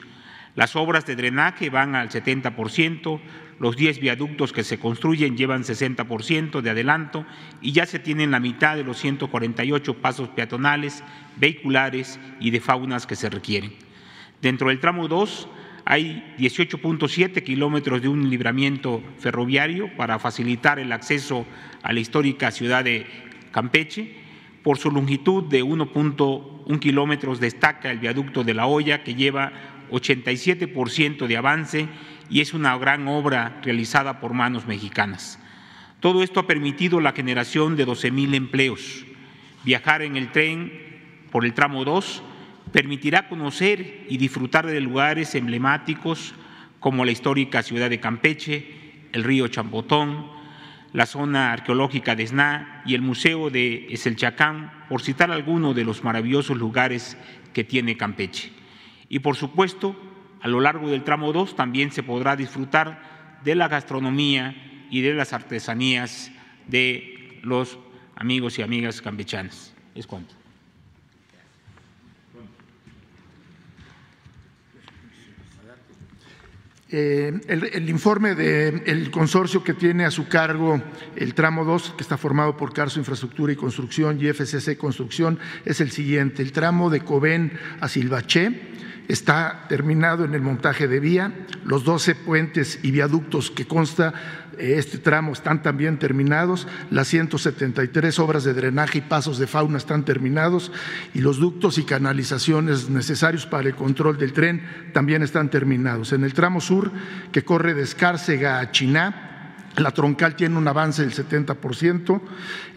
Las 0.55 0.75
obras 0.75 1.05
de 1.05 1.15
drenaje 1.15 1.69
van 1.69 1.95
al 1.95 2.10
70%, 2.10 3.19
los 3.60 3.75
10 3.75 4.00
viaductos 4.00 4.53
que 4.53 4.63
se 4.63 4.77
construyen 4.77 5.38
llevan 5.38 5.63
60% 5.63 6.62
de 6.62 6.69
adelanto 6.69 7.25
y 7.62 7.72
ya 7.72 7.86
se 7.86 8.00
tienen 8.00 8.31
la 8.31 8.39
mitad 8.39 8.75
de 8.75 8.83
los 8.83 8.98
148 8.98 9.95
pasos 9.95 10.29
peatonales, 10.29 11.03
vehiculares 11.38 12.19
y 12.39 12.51
de 12.51 12.60
faunas 12.60 13.07
que 13.07 13.15
se 13.15 13.29
requieren. 13.29 13.74
Dentro 14.41 14.69
del 14.69 14.79
tramo 14.79 15.07
2 15.07 15.48
hay 15.86 16.36
18.7 16.38 17.43
kilómetros 17.43 18.01
de 18.01 18.07
un 18.07 18.29
libramiento 18.29 19.03
ferroviario 19.19 19.95
para 19.98 20.19
facilitar 20.19 20.79
el 20.79 20.91
acceso 20.91 21.45
a 21.81 21.93
la 21.93 22.00
histórica 22.00 22.51
ciudad 22.51 22.83
de 22.83 23.05
Campeche. 23.51 24.23
Por 24.63 24.77
su 24.77 24.89
longitud 24.91 25.43
de 25.43 25.63
1.1 25.63 26.79
kilómetros 26.79 27.39
destaca 27.39 27.91
el 27.91 28.00
viaducto 28.00 28.43
de 28.43 28.53
la 28.53 28.65
Hoya 28.65 29.03
que 29.03 29.15
lleva 29.15 29.51
87% 29.91 31.27
de 31.27 31.38
avance 31.38 31.88
y 32.29 32.41
es 32.41 32.53
una 32.53 32.77
gran 32.77 33.08
obra 33.08 33.60
realizada 33.62 34.20
por 34.20 34.34
manos 34.34 34.65
mexicanas. 34.65 35.39
Todo 36.00 36.24
esto 36.24 36.39
ha 36.39 36.48
permitido 36.48 37.00
la 37.00 37.12
generación 37.12 37.75
de 37.75 37.86
12 37.86 38.12
mil 38.12 38.34
empleos. 38.34 39.05
Viajar 39.63 40.01
en 40.01 40.15
el 40.15 40.32
tren 40.32 40.72
por 41.32 41.46
el 41.46 41.53
tramo 41.53 41.86
2 41.86 42.24
permitirá 42.72 43.27
conocer 43.27 44.05
y 44.10 44.17
disfrutar 44.17 44.65
de 44.65 44.82
lugares 44.82 45.36
emblemáticos 45.36 46.34
como 46.79 47.05
la 47.05 47.12
histórica 47.12 47.63
ciudad 47.63 47.89
de 47.89 48.00
Campeche, 48.00 49.08
el 49.12 49.24
río 49.24 49.48
Champotón, 49.48 50.42
la 50.93 51.05
zona 51.07 51.51
arqueológica 51.51 52.15
de 52.15 52.23
Esná 52.23 52.83
y 52.85 52.93
el 52.93 53.01
Museo 53.01 53.50
de 53.50 53.88
Eselchacán, 53.89 54.85
por 54.88 55.01
citar 55.01 55.31
algunos 55.31 55.75
de 55.75 55.83
los 55.83 56.03
maravillosos 56.03 56.57
lugares 56.57 57.17
que 57.51 57.63
tiene 57.63 57.97
Campeche. 57.97 58.51
Y 59.09 59.19
por 59.19 59.35
supuesto, 59.35 59.95
a 60.41 60.47
lo 60.47 60.62
largo 60.62 60.89
del 60.89 61.03
tramo 61.03 61.33
2 61.33 61.55
también 61.55 61.91
se 61.91 62.03
podrá 62.03 62.35
disfrutar 62.35 63.39
de 63.43 63.55
la 63.55 63.67
gastronomía 63.67 64.88
y 64.89 65.01
de 65.01 65.13
las 65.13 65.33
artesanías 65.33 66.31
de 66.67 67.39
los 67.41 67.79
amigos 68.15 68.59
y 68.59 68.62
amigas 68.62 69.01
campechanas. 69.01 69.73
Es 69.95 70.05
cuanto. 70.07 70.42
Eh, 76.95 77.33
el, 77.47 77.89
informe 77.89 78.35
del 78.35 79.09
consorcio 79.09 79.63
que 79.63 79.73
tiene 79.73 80.05
a 80.05 80.12
su 80.12 80.27
cargo 80.27 80.79
el 81.15 81.33
tramo 81.33 81.65
2, 81.65 81.95
que 81.97 82.03
está 82.03 82.17
formado 82.17 82.55
por 82.55 82.71
Carso 82.71 83.00
Infraestructura 83.00 83.51
y 83.51 83.55
Construcción 83.55 84.19
y 84.21 84.31
FCC 84.31 84.77
Construcción, 84.77 85.39
es 85.65 85.81
el 85.81 85.89
siguiente. 85.89 86.43
El 86.43 86.51
tramo 86.51 86.91
de 86.91 87.01
Cobén 87.01 87.53
a 87.79 87.88
Silvaché 87.89 88.62
está 89.07 89.65
terminado 89.69 90.25
en 90.25 90.33
el 90.33 90.41
montaje 90.41 90.88
de 90.88 91.00
vía. 91.00 91.33
Los 91.65 91.83
12 91.83 92.15
puentes 92.15 92.79
y 92.83 92.91
viaductos 92.91 93.51
que 93.51 93.65
consta 93.65 94.13
eh, 94.57 94.75
este 94.77 94.98
tramo 94.98 95.33
están 95.33 95.62
también 95.62 95.98
terminados. 95.98 96.67
Las 96.89 97.07
173 97.07 98.19
obras 98.19 98.43
de 98.43 98.53
drenaje 98.53 99.00
y 99.00 99.01
pasos 99.01 99.38
de 99.38 99.48
fauna 99.48 99.77
están 99.77 100.05
terminados 100.05 100.72
y 101.13 101.19
los 101.19 101.38
ductos 101.38 101.77
y 101.77 101.83
canalizaciones 101.83 102.89
necesarios 102.89 103.45
para 103.45 103.67
el 103.67 103.75
control 103.75 104.17
del 104.17 104.33
tren 104.33 104.62
también 104.93 105.24
están 105.24 105.50
terminados. 105.50 106.13
En 106.13 106.24
el 106.24 106.33
tramo 106.33 106.62
sur, 106.62 106.91
que 107.31 107.43
corre 107.43 107.74
de 107.74 107.83
Escárcega 107.83 108.60
a 108.60 108.72
Chiná, 108.72 109.29
la 109.77 109.91
troncal 109.91 110.36
tiene 110.36 110.57
un 110.57 110.67
avance 110.67 111.01
del 111.01 111.13
70%, 111.13 112.22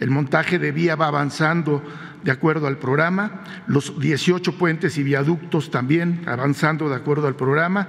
el 0.00 0.11
montaje 0.11 0.59
de 0.59 0.73
vía 0.73 0.97
va 0.97 1.09
avanzando 1.09 1.83
de 2.26 2.33
acuerdo 2.33 2.66
al 2.66 2.76
programa, 2.76 3.45
los 3.68 4.00
18 4.00 4.59
puentes 4.59 4.99
y 4.99 5.04
viaductos 5.04 5.71
también 5.71 6.25
avanzando 6.26 6.88
de 6.88 6.97
acuerdo 6.97 7.28
al 7.28 7.37
programa, 7.37 7.87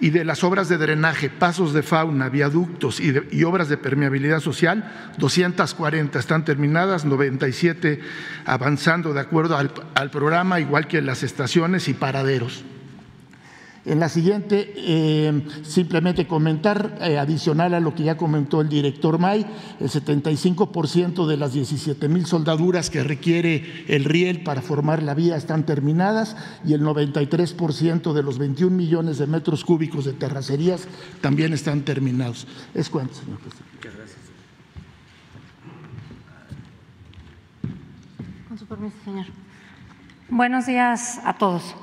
y 0.00 0.08
de 0.08 0.24
las 0.24 0.42
obras 0.42 0.70
de 0.70 0.78
drenaje, 0.78 1.28
pasos 1.28 1.74
de 1.74 1.82
fauna, 1.82 2.30
viaductos 2.30 2.98
y, 2.98 3.44
obras 3.44 3.68
de 3.68 3.76
permeabilidad 3.76 4.40
social, 4.40 5.12
240 5.18 6.18
están 6.18 6.46
terminadas, 6.46 7.04
97 7.04 8.00
avanzando 8.46 9.12
de 9.12 9.20
acuerdo 9.20 9.58
al 9.58 10.10
programa, 10.10 10.60
igual 10.60 10.88
que 10.88 11.02
las 11.02 11.22
estaciones 11.22 11.86
y 11.88 11.92
paraderos. 11.92 12.64
En 13.86 14.00
la 14.00 14.08
siguiente, 14.08 14.72
eh, 14.76 15.42
simplemente 15.62 16.26
comentar, 16.26 16.96
eh, 17.02 17.18
adicional 17.18 17.74
a 17.74 17.80
lo 17.80 17.94
que 17.94 18.02
ya 18.02 18.16
comentó 18.16 18.62
el 18.62 18.70
director 18.70 19.18
May, 19.18 19.44
el 19.78 19.90
75% 19.90 21.26
de 21.26 21.36
las 21.36 21.52
17 21.52 22.08
mil 22.08 22.24
soldaduras 22.24 22.88
que 22.88 23.04
requiere 23.04 23.84
el 23.88 24.04
riel 24.04 24.42
para 24.42 24.62
formar 24.62 25.02
la 25.02 25.12
vía 25.12 25.36
están 25.36 25.66
terminadas 25.66 26.34
y 26.64 26.72
el 26.72 26.80
93% 26.80 28.14
de 28.14 28.22
los 28.22 28.38
21 28.38 28.74
millones 28.74 29.18
de 29.18 29.26
metros 29.26 29.66
cúbicos 29.66 30.06
de 30.06 30.14
terracerías 30.14 30.88
también 31.20 31.52
están 31.52 31.82
terminados. 31.82 32.46
Es 32.72 32.88
cuanto, 32.88 33.14
señor 33.14 33.38
presidente. 33.40 33.70
Muchas 33.74 33.96
gracias. 33.96 34.18
Con 38.48 38.58
su 38.58 38.64
permiso, 38.64 38.96
señor. 39.04 39.26
Buenos 40.30 40.64
días 40.64 41.20
a 41.22 41.36
todos. 41.36 41.74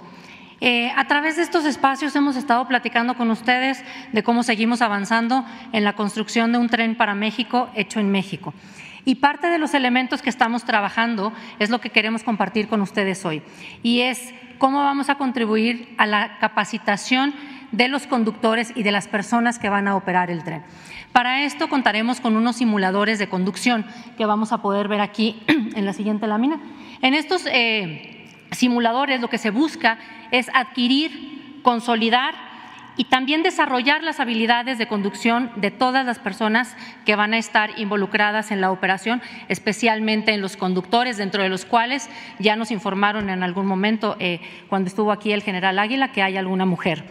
Eh, 0.64 0.92
a 0.96 1.08
través 1.08 1.38
de 1.38 1.42
estos 1.42 1.66
espacios 1.66 2.16
hemos 2.16 2.36
estado 2.36 2.68
platicando 2.68 3.16
con 3.16 3.32
ustedes 3.32 3.84
de 4.12 4.22
cómo 4.22 4.44
seguimos 4.44 4.84
avanzando 4.84 5.44
en 5.74 5.84
la 5.84 5.94
construcción 5.94 6.52
de 6.52 6.60
un 6.60 6.70
tren 6.70 6.96
para 6.96 7.16
México 7.16 7.70
hecho 7.74 8.00
en 8.00 8.12
México. 8.12 8.54
Y 9.04 9.16
parte 9.16 9.48
de 9.48 9.58
los 9.58 9.74
elementos 9.74 10.22
que 10.22 10.30
estamos 10.30 10.64
trabajando 10.64 11.34
es 11.58 11.72
lo 11.72 11.82
que 11.82 11.90
queremos 11.90 12.22
compartir 12.22 12.68
con 12.68 12.82
ustedes 12.82 13.26
hoy. 13.26 13.42
Y 13.82 14.02
es 14.02 14.36
cómo 14.60 14.84
vamos 14.84 15.10
a 15.10 15.16
contribuir 15.16 15.96
a 15.98 16.06
la 16.06 16.38
capacitación 16.38 17.34
de 17.72 17.88
los 17.88 18.06
conductores 18.06 18.72
y 18.76 18.84
de 18.84 18.92
las 18.92 19.08
personas 19.08 19.58
que 19.58 19.70
van 19.70 19.88
a 19.88 19.96
operar 19.96 20.30
el 20.30 20.44
tren. 20.44 20.62
Para 21.12 21.44
esto 21.44 21.70
contaremos 21.70 22.22
con 22.22 22.38
unos 22.38 22.58
simuladores 22.58 23.18
de 23.18 23.28
conducción 23.28 23.86
que 24.16 24.28
vamos 24.28 24.52
a 24.52 24.62
poder 24.62 24.88
ver 24.88 25.02
aquí 25.02 25.42
en 25.48 25.86
la 25.86 25.94
siguiente 25.94 26.28
lámina. 26.28 26.60
En 27.02 27.16
estos 27.16 27.48
eh, 27.48 28.21
simuladores 28.52 29.22
lo 29.22 29.30
que 29.30 29.38
se 29.38 29.50
busca 29.50 29.98
es 30.32 30.50
adquirir, 30.54 31.62
consolidar 31.64 32.36
y 32.98 33.06
también 33.06 33.42
desarrollar 33.42 34.04
las 34.04 34.20
habilidades 34.20 34.78
de 34.78 34.88
conducción 34.88 35.52
de 35.56 35.72
todas 35.72 36.06
las 36.06 36.20
personas 36.20 36.76
que 37.06 37.16
van 37.16 37.34
a 37.34 37.38
estar 37.38 37.72
involucradas 37.80 38.52
en 38.52 38.62
la 38.62 38.72
operación, 38.72 39.22
especialmente 39.48 40.34
en 40.34 40.42
los 40.42 40.58
conductores, 40.58 41.18
dentro 41.18 41.42
de 41.42 41.50
los 41.50 41.66
cuales 41.66 42.10
ya 42.40 42.56
nos 42.56 42.70
informaron 42.70 43.30
en 43.30 43.44
algún 43.44 43.66
momento, 43.66 44.18
eh, 44.20 44.42
cuando 44.68 44.88
estuvo 44.88 45.12
aquí 45.12 45.32
el 45.32 45.42
general 45.42 45.80
Águila, 45.80 46.12
que 46.12 46.22
hay 46.22 46.38
alguna 46.38 46.66
mujer. 46.66 47.06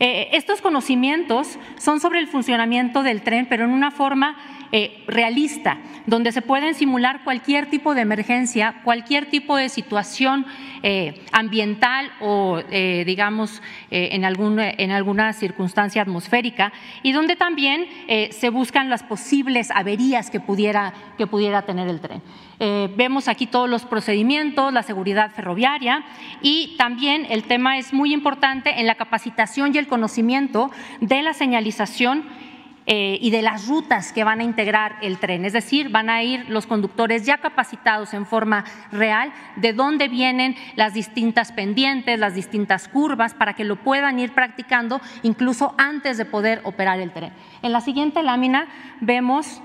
Eh, 0.00 0.28
estos 0.32 0.60
conocimientos 0.60 1.58
son 1.78 2.00
sobre 2.00 2.20
el 2.20 2.26
funcionamiento 2.26 3.02
del 3.02 3.22
tren, 3.22 3.46
pero 3.46 3.64
en 3.64 3.70
una 3.70 3.90
forma 3.90 4.36
eh, 4.72 5.04
realista, 5.06 5.78
donde 6.06 6.32
se 6.32 6.42
pueden 6.42 6.74
simular 6.74 7.22
cualquier 7.22 7.70
tipo 7.70 7.94
de 7.94 8.00
emergencia, 8.00 8.80
cualquier 8.82 9.26
tipo 9.26 9.56
de 9.56 9.68
situación 9.68 10.46
eh, 10.82 11.22
ambiental 11.32 12.10
o, 12.20 12.60
eh, 12.70 13.04
digamos, 13.06 13.62
en, 13.90 14.24
en 14.24 14.90
alguna 14.90 15.32
circunstancia 15.32 16.02
atmosférica, 16.02 16.72
y 17.02 17.12
donde 17.12 17.36
también 17.36 17.86
se 18.30 18.50
buscan 18.50 18.90
las 18.90 19.02
posibles 19.02 19.70
averías 19.70 20.30
que 20.30 20.40
pudiera, 20.40 20.92
que 21.16 21.26
pudiera 21.26 21.62
tener 21.62 21.88
el 21.88 22.00
tren. 22.00 22.22
vemos 22.96 23.28
aquí 23.28 23.46
todos 23.46 23.68
los 23.68 23.84
procedimientos, 23.84 24.72
la 24.72 24.82
seguridad 24.82 25.30
ferroviaria 25.30 26.04
y 26.42 26.74
también 26.76 27.26
el 27.30 27.44
tema 27.44 27.78
es 27.78 27.92
muy 27.92 28.12
importante 28.12 28.80
en 28.80 28.86
la 28.86 28.96
capacitación 28.96 29.74
y 29.74 29.78
el 29.78 29.86
conocimiento 29.86 30.70
de 31.00 31.22
la 31.22 31.34
señalización 31.34 32.24
eh, 32.86 33.18
y 33.20 33.30
de 33.30 33.40
las 33.40 33.66
rutas 33.66 34.12
que 34.12 34.24
van 34.24 34.40
a 34.40 34.44
integrar 34.44 34.96
el 35.00 35.18
tren. 35.18 35.46
Es 35.46 35.54
decir, 35.54 35.88
van 35.88 36.10
a 36.10 36.22
ir 36.22 36.50
los 36.50 36.66
conductores 36.66 37.24
ya 37.24 37.38
capacitados 37.38 38.12
en 38.12 38.26
forma 38.26 38.64
real 38.92 39.32
de 39.56 39.72
dónde 39.72 40.08
vienen 40.08 40.54
las 40.76 40.92
distintas 40.92 41.50
pendientes, 41.50 42.18
las 42.18 42.34
distintas 42.34 42.88
curvas, 42.88 43.32
para 43.32 43.54
que 43.54 43.64
lo 43.64 43.76
puedan 43.76 44.18
ir 44.18 44.32
practicando 44.32 45.00
incluso 45.22 45.74
antes 45.78 46.18
de 46.18 46.26
poder 46.26 46.60
operar 46.64 47.00
el 47.00 47.10
tren. 47.10 47.32
En 47.62 47.72
la 47.72 47.80
siguiente 47.80 48.22
lámina 48.22 48.68
vemos 49.00 49.62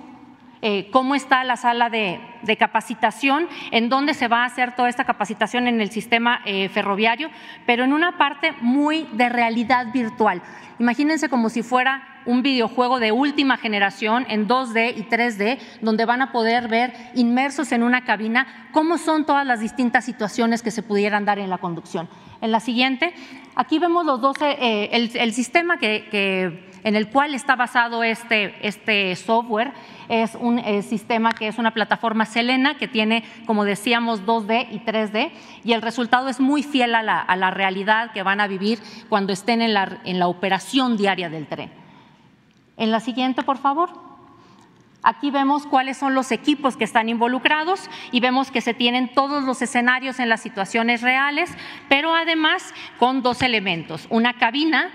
eh, 0.61 0.89
cómo 0.91 1.15
está 1.15 1.45
la 1.45 1.55
sala 1.55 1.89
de, 1.89 2.19
capacitación, 2.57 3.47
en 3.71 3.87
dónde 3.87 4.13
se 4.13 4.27
va 4.27 4.43
a 4.43 4.45
hacer 4.45 4.75
toda 4.75 4.89
esta 4.89 5.05
capacitación 5.05 5.67
en 5.67 5.79
el 5.79 5.89
sistema 5.89 6.41
eh, 6.45 6.67
ferroviario, 6.67 7.29
pero 7.65 7.85
en 7.85 7.93
una 7.93 8.17
parte 8.17 8.53
muy 8.59 9.07
de 9.13 9.29
realidad 9.29 9.87
virtual. 9.93 10.41
Imagínense 10.79 11.29
como 11.29 11.49
si 11.49 11.63
fuera 11.63 12.18
un 12.29 12.43
videojuego 12.43 12.99
de 12.99 13.11
última 13.11 13.57
generación 13.57 14.25
en 14.29 14.47
2D 14.47 14.93
y 14.95 15.03
3D, 15.03 15.57
donde 15.81 16.05
van 16.05 16.21
a 16.21 16.31
poder 16.31 16.67
ver 16.67 16.93
inmersos 17.15 17.71
en 17.71 17.81
una 17.81 18.05
cabina 18.05 18.69
cómo 18.71 18.99
son 18.99 19.25
todas 19.25 19.47
las 19.47 19.59
distintas 19.59 20.05
situaciones 20.05 20.61
que 20.61 20.69
se 20.69 20.83
pudieran 20.83 21.25
dar 21.25 21.39
en 21.39 21.49
la 21.49 21.57
conducción. 21.57 22.07
En 22.39 22.51
la 22.51 22.59
siguiente, 22.59 23.13
aquí 23.55 23.79
vemos 23.79 24.05
los 24.05 24.21
12, 24.21 24.45
eh, 24.47 24.89
el, 24.93 25.33
sistema 25.33 25.79
que 25.79 26.69
en 26.83 26.95
el 26.95 27.09
cual 27.09 27.33
está 27.33 27.55
basado 27.55 28.03
este, 28.03 28.55
este 28.67 29.15
software. 29.15 29.71
Es 30.07 30.35
un 30.35 30.59
eh, 30.59 30.81
sistema 30.81 31.31
que 31.31 31.47
es 31.47 31.57
una 31.57 31.71
plataforma 31.71 32.25
Selena 32.25 32.77
que 32.77 32.87
tiene, 32.87 33.23
como 33.45 33.65
decíamos, 33.65 34.25
2D 34.25 34.67
y 34.71 34.79
3D 34.79 35.31
y 35.63 35.73
el 35.73 35.81
resultado 35.81 36.29
es 36.29 36.39
muy 36.39 36.63
fiel 36.63 36.95
a 36.95 37.03
la, 37.03 37.51
realidad 37.51 38.11
que 38.11 38.23
van 38.23 38.39
a 38.39 38.47
vivir 38.47 38.79
cuando 39.07 39.33
estén 39.33 39.61
en 39.61 39.73
la, 39.73 39.99
en 40.05 40.19
la 40.19 40.27
operación 40.27 40.97
diaria 40.97 41.29
del 41.29 41.47
tren. 41.47 41.78
En 42.79 42.91
la 42.91 43.01
siguiente, 43.01 43.43
por 43.43 43.57
favor. 43.57 43.89
Aquí 45.03 45.31
vemos 45.31 45.65
cuáles 45.65 45.97
son 45.97 46.13
los 46.13 46.31
equipos 46.31 46.75
que 46.75 46.83
están 46.83 47.07
involucrados 47.07 47.89
y 48.11 48.19
vemos 48.19 48.51
que 48.51 48.61
se 48.61 48.73
tienen 48.73 49.13
todos 49.13 49.43
los 49.43 49.61
escenarios 49.61 50.19
en 50.19 50.27
las 50.27 50.41
situaciones 50.41 51.01
reales, 51.01 51.51
pero 51.87 52.13
además 52.13 52.73
con 52.97 53.21
dos 53.21 53.41
elementos, 53.41 54.07
una 54.09 54.33
cabina 54.33 54.89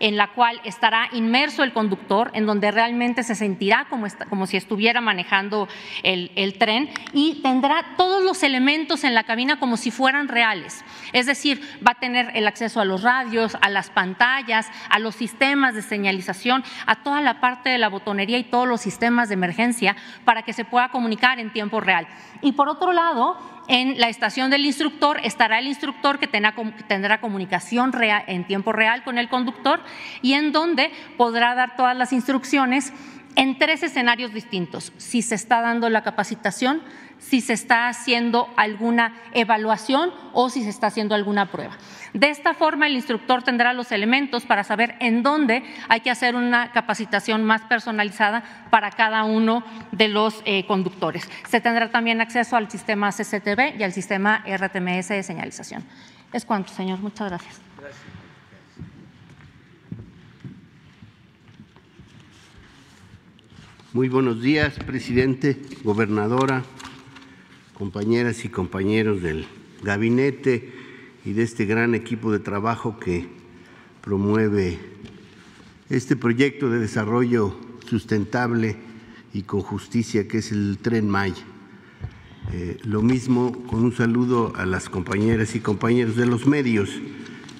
en 0.00 0.16
la 0.16 0.28
cual 0.28 0.60
estará 0.64 1.08
inmerso 1.12 1.62
el 1.62 1.72
conductor, 1.72 2.30
en 2.34 2.46
donde 2.46 2.70
realmente 2.70 3.22
se 3.22 3.34
sentirá 3.34 3.86
como, 3.88 4.06
como 4.28 4.46
si 4.46 4.56
estuviera 4.56 5.00
manejando 5.00 5.68
el, 6.02 6.32
el 6.34 6.58
tren 6.58 6.90
y 7.12 7.40
tendrá 7.42 7.94
todos 7.96 8.22
los 8.22 8.42
elementos 8.42 9.04
en 9.04 9.14
la 9.14 9.24
cabina 9.24 9.60
como 9.60 9.76
si 9.76 9.90
fueran 9.90 10.28
reales. 10.28 10.84
Es 11.12 11.26
decir, 11.26 11.60
va 11.86 11.92
a 11.92 12.00
tener 12.00 12.32
el 12.34 12.46
acceso 12.48 12.80
a 12.80 12.84
los 12.84 13.02
radios, 13.02 13.56
a 13.60 13.68
las 13.68 13.90
pantallas, 13.90 14.68
a 14.88 14.98
los 14.98 15.14
sistemas 15.14 15.74
de 15.74 15.82
señalización, 15.82 16.64
a 16.86 17.02
toda 17.02 17.20
la 17.20 17.40
parte 17.40 17.70
de 17.70 17.78
la 17.78 17.88
botonería 17.88 18.38
y 18.38 18.44
todos 18.44 18.66
los 18.66 18.80
sistemas 18.80 19.28
de 19.28 19.34
emergencia 19.34 19.96
para 20.24 20.42
que 20.42 20.52
se 20.52 20.64
pueda 20.64 20.88
comunicar 20.88 21.38
en 21.38 21.52
tiempo 21.52 21.80
real. 21.80 22.06
Y 22.42 22.52
por 22.52 22.68
otro 22.68 22.92
lado, 22.92 23.38
en 23.68 23.98
la 24.00 24.08
estación 24.08 24.50
del 24.50 24.64
instructor 24.66 25.20
estará 25.22 25.58
el 25.58 25.66
instructor 25.66 26.18
que 26.18 26.26
tendrá, 26.26 27.20
comunicación 27.20 27.92
en 28.26 28.46
tiempo 28.46 28.72
real 28.72 29.02
con 29.04 29.18
el 29.18 29.28
conductor 29.28 29.80
y 30.22 30.32
en 30.32 30.52
donde 30.52 30.90
podrá 31.16 31.54
dar 31.54 31.76
todas 31.76 31.96
las 31.96 32.12
instrucciones 32.12 32.92
en 33.36 33.58
tres 33.58 33.82
escenarios 33.82 34.34
distintos. 34.34 34.92
Si 34.96 35.22
se 35.22 35.34
está 35.34 35.60
dando 35.60 35.88
la 35.88 36.02
capacitación, 36.02 36.82
si 37.20 37.40
se 37.40 37.52
está 37.52 37.88
haciendo 37.88 38.48
alguna 38.56 39.14
evaluación 39.32 40.10
o 40.32 40.50
si 40.50 40.64
se 40.64 40.70
está 40.70 40.88
haciendo 40.88 41.14
alguna 41.14 41.46
prueba. 41.46 41.76
De 42.12 42.28
esta 42.28 42.54
forma, 42.54 42.88
el 42.88 42.94
instructor 42.94 43.44
tendrá 43.44 43.72
los 43.72 43.92
elementos 43.92 44.44
para 44.44 44.64
saber 44.64 44.96
en 44.98 45.22
dónde 45.22 45.62
hay 45.88 46.00
que 46.00 46.10
hacer 46.10 46.34
una 46.34 46.72
capacitación 46.72 47.44
más 47.44 47.62
personalizada 47.62 48.42
para 48.70 48.90
cada 48.90 49.22
uno 49.22 49.62
de 49.92 50.08
los 50.08 50.42
eh, 50.44 50.66
conductores. 50.66 51.28
Se 51.48 51.60
tendrá 51.60 51.90
también 51.90 52.20
acceso 52.20 52.56
al 52.56 52.68
sistema 52.68 53.12
CCTV 53.12 53.78
y 53.78 53.84
al 53.84 53.92
sistema 53.92 54.44
RTMS 54.44 55.08
de 55.08 55.22
señalización. 55.22 55.84
Es 56.32 56.44
cuanto, 56.44 56.72
señor. 56.72 56.98
Muchas 56.98 57.28
gracias. 57.28 57.60
Muy 63.92 64.08
buenos 64.08 64.40
días, 64.40 64.74
presidente, 64.86 65.60
gobernadora, 65.82 66.62
compañeras 67.80 68.44
y 68.44 68.50
compañeros 68.50 69.22
del 69.22 69.46
gabinete 69.82 70.70
y 71.24 71.32
de 71.32 71.42
este 71.42 71.64
gran 71.64 71.94
equipo 71.94 72.30
de 72.30 72.38
trabajo 72.38 73.00
que 73.00 73.26
promueve 74.02 74.78
este 75.88 76.14
proyecto 76.14 76.68
de 76.68 76.78
desarrollo 76.78 77.56
sustentable 77.88 78.76
y 79.32 79.44
con 79.44 79.62
justicia 79.62 80.28
que 80.28 80.38
es 80.38 80.52
el 80.52 80.76
tren 80.82 81.08
Maya. 81.08 81.42
Eh, 82.52 82.76
lo 82.84 83.00
mismo 83.00 83.52
con 83.66 83.82
un 83.82 83.96
saludo 83.96 84.52
a 84.56 84.66
las 84.66 84.90
compañeras 84.90 85.54
y 85.54 85.60
compañeros 85.60 86.16
de 86.16 86.26
los 86.26 86.46
medios. 86.46 86.90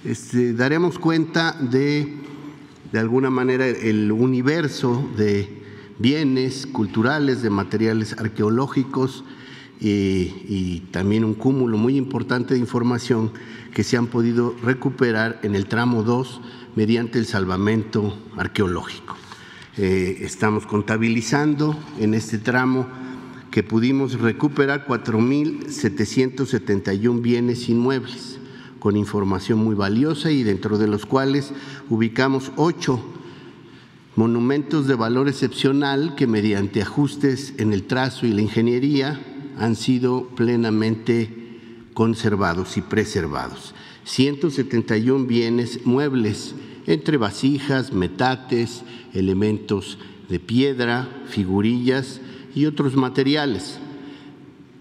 Este, 0.04 0.52
daremos 0.52 0.98
cuenta 0.98 1.52
de, 1.52 2.14
de 2.92 2.98
alguna 2.98 3.30
manera, 3.30 3.66
el 3.66 4.12
universo 4.12 5.10
de 5.16 5.48
bienes 5.98 6.66
culturales, 6.66 7.40
de 7.40 7.48
materiales 7.48 8.12
arqueológicos, 8.18 9.24
y, 9.80 10.82
también 10.90 11.24
un 11.24 11.34
cúmulo 11.34 11.78
muy 11.78 11.96
importante 11.96 12.54
de 12.54 12.60
información 12.60 13.30
que 13.72 13.84
se 13.84 13.96
han 13.96 14.08
podido 14.08 14.56
recuperar 14.62 15.38
en 15.42 15.54
el 15.54 15.66
tramo 15.66 16.02
2 16.02 16.40
mediante 16.76 17.18
el 17.18 17.24
salvamento 17.26 18.18
arqueológico. 18.36 19.16
Eh, 19.76 20.18
estamos 20.22 20.66
contabilizando 20.66 21.76
en 21.98 22.14
este 22.14 22.38
tramo 22.38 22.86
que 23.50 23.62
pudimos 23.62 24.18
recuperar 24.20 24.86
4.771 24.86 27.22
bienes 27.22 27.68
inmuebles 27.68 28.38
con 28.78 28.96
información 28.96 29.58
muy 29.58 29.74
valiosa 29.74 30.30
y 30.30 30.42
dentro 30.42 30.78
de 30.78 30.88
los 30.88 31.04
cuales 31.06 31.52
ubicamos 31.88 32.52
ocho 32.56 33.02
monumentos 34.16 34.86
de 34.86 34.94
valor 34.94 35.28
excepcional 35.28 36.14
que 36.16 36.26
mediante 36.26 36.82
ajustes 36.82 37.54
en 37.58 37.72
el 37.72 37.84
trazo 37.84 38.26
y 38.26 38.32
la 38.32 38.42
ingeniería 38.42 39.29
han 39.58 39.76
sido 39.76 40.28
plenamente 40.28 41.40
conservados 41.94 42.76
y 42.76 42.82
preservados. 42.82 43.74
171 44.04 45.26
bienes 45.26 45.86
muebles, 45.86 46.54
entre 46.86 47.16
vasijas, 47.16 47.92
metates, 47.92 48.82
elementos 49.12 49.98
de 50.28 50.38
piedra, 50.40 51.08
figurillas 51.26 52.20
y 52.54 52.66
otros 52.66 52.94
materiales. 52.96 53.78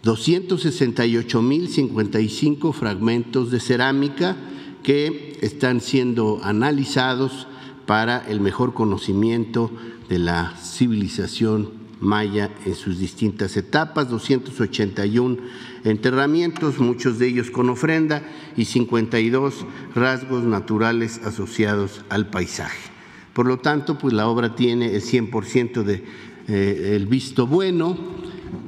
268.055 0.03 2.73
fragmentos 2.73 3.51
de 3.51 3.60
cerámica 3.60 4.38
que 4.84 5.38
están 5.41 5.82
siendo 5.82 6.39
analizados 6.43 7.47
para 7.86 8.25
el 8.29 8.39
mejor 8.39 8.73
conocimiento 8.73 9.69
de 10.08 10.19
la 10.19 10.55
civilización 10.58 11.79
maya 12.00 12.50
en 12.66 12.76
sus 12.76 13.00
distintas 13.00 13.58
etapas, 13.58 14.10
281 14.10 15.38
enterramientos, 15.84 16.80
muchos 16.80 17.20
de 17.20 17.28
ellos 17.28 17.52
con 17.52 17.70
ofrenda, 17.70 18.24
y 18.56 18.66
52 18.66 19.66
rasgos 19.96 20.44
naturales 20.44 21.20
asociados 21.24 22.04
al 22.10 22.30
paisaje. 22.30 22.90
Por 23.34 23.46
lo 23.46 23.58
tanto, 23.58 23.98
pues 23.98 24.14
la 24.14 24.28
obra 24.28 24.56
tiene 24.56 24.96
el 24.96 25.02
100% 25.02 25.84
de 25.84 26.04
eh, 26.48 26.96
el 26.96 27.06
visto 27.06 27.46
bueno. 27.46 27.98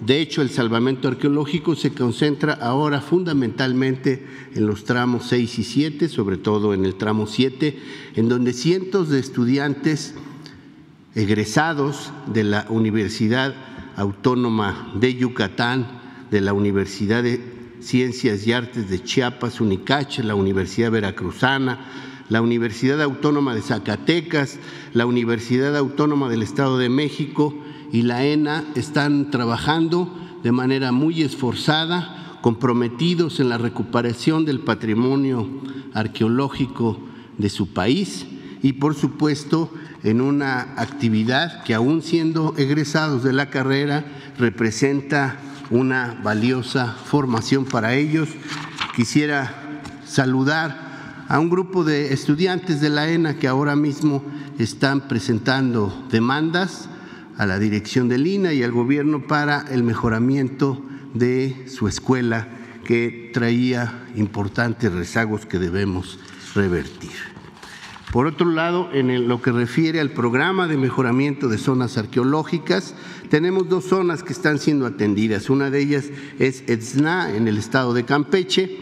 De 0.06 0.22
hecho, 0.22 0.42
el 0.42 0.50
salvamento 0.50 1.08
arqueológico 1.08 1.76
se 1.76 1.92
concentra 1.92 2.54
ahora 2.54 3.02
fundamentalmente 3.02 4.26
en 4.54 4.68
los 4.68 4.84
tramos 4.84 5.26
6 5.28 5.60
y 5.60 5.64
7, 5.64 6.10
sobre 6.10 6.38
todo 6.38 6.74
en 6.74 6.86
el 6.86 6.96
tramo 6.96 7.26
7, 7.26 7.80
en 8.16 8.30
donde 8.30 8.54
cientos 8.54 9.10
de 9.10 9.20
estudiantes 9.20 10.14
egresados 11.16 12.12
de 12.28 12.44
la 12.44 12.66
Universidad 12.70 13.54
Autónoma 13.96 14.92
de 14.96 15.16
Yucatán, 15.16 15.88
de 16.30 16.42
la 16.42 16.54
Universidad 16.54 17.24
de 17.24 17.42
Ciencias 17.82 18.46
y 18.48 18.54
Artes 18.54 18.90
de 18.90 19.04
Chiapas, 19.04 19.60
UNICACH, 19.60 20.20
la 20.20 20.36
Universidad 20.36 20.92
Veracruzana, 20.92 21.80
la 22.30 22.42
Universidad 22.42 23.02
Autónoma 23.02 23.54
de 23.54 23.62
Zacatecas, 23.62 24.58
la 24.94 25.06
Universidad 25.06 25.76
Autónoma 25.76 26.30
del 26.30 26.44
Estado 26.44 26.78
de 26.78 26.88
México 26.88 27.54
y 27.92 28.04
la 28.04 28.26
ENA 28.26 28.64
están 28.76 29.32
trabajando 29.32 30.16
de 30.42 30.54
manera 30.54 30.94
muy 30.94 31.22
esforzada, 31.24 32.40
comprometidos 32.42 33.40
en 33.40 33.50
la 33.50 33.58
recuperación 33.58 34.46
del 34.46 34.62
patrimonio 34.62 35.50
arqueológico 35.94 37.00
de 37.38 37.50
su 37.50 37.74
país 37.74 38.26
y 38.64 38.74
por 38.74 38.96
supuesto 38.96 39.70
en 40.04 40.22
una 40.22 40.74
actividad 40.78 41.64
que 41.64 41.74
aún 41.74 42.02
siendo 42.02 42.56
egresados 42.58 43.24
de 43.24 43.34
la 43.34 43.50
carrera 43.50 44.06
representa 44.38 45.38
una 45.70 46.20
valiosa 46.24 46.88
formación 47.06 47.66
para 47.66 47.94
ellos. 47.96 48.30
Quisiera 48.96 49.54
saludar 50.06 51.26
a 51.28 51.40
un 51.40 51.50
grupo 51.50 51.84
de 51.84 52.14
estudiantes 52.14 52.82
de 52.82 52.90
la 52.90 53.10
ENA 53.10 53.36
que 53.36 53.48
ahora 53.48 53.76
mismo 53.76 54.24
están 54.60 55.08
presentando 55.08 56.08
demandas 56.12 56.90
a 57.38 57.46
la 57.46 57.58
dirección 57.58 58.10
del 58.10 58.28
INA 58.28 58.54
y 58.54 58.64
al 58.64 58.72
gobierno 58.72 59.26
para 59.28 59.66
el 59.72 59.84
mejoramiento 59.84 60.84
de 61.14 61.66
su 61.68 61.88
escuela 61.88 62.48
que 62.84 63.32
traía 63.34 64.06
importantes 64.16 64.92
rezagos 64.92 65.46
que 65.46 65.58
debemos 65.58 66.20
revertir. 66.54 67.31
Por 68.12 68.28
otro 68.28 68.50
lado, 68.50 68.90
en 68.92 69.30
lo 69.30 69.42
que 69.42 69.54
refiere 69.54 70.02
al 70.02 70.10
programa 70.10 70.68
de 70.68 70.76
mejoramiento 70.76 71.48
de 71.48 71.58
zonas 71.58 71.98
arqueológicas, 71.98 72.94
tenemos 73.30 73.70
dos 73.70 73.86
zonas 73.86 74.22
que 74.22 74.34
están 74.34 74.60
siendo 74.60 74.86
atendidas. 74.86 75.50
Una 75.50 75.70
de 75.70 75.80
ellas 75.80 76.10
es 76.38 76.66
Etzna, 76.68 77.34
en 77.34 77.48
el 77.48 77.58
estado 77.58 77.94
de 77.94 78.04
Campeche. 78.04 78.80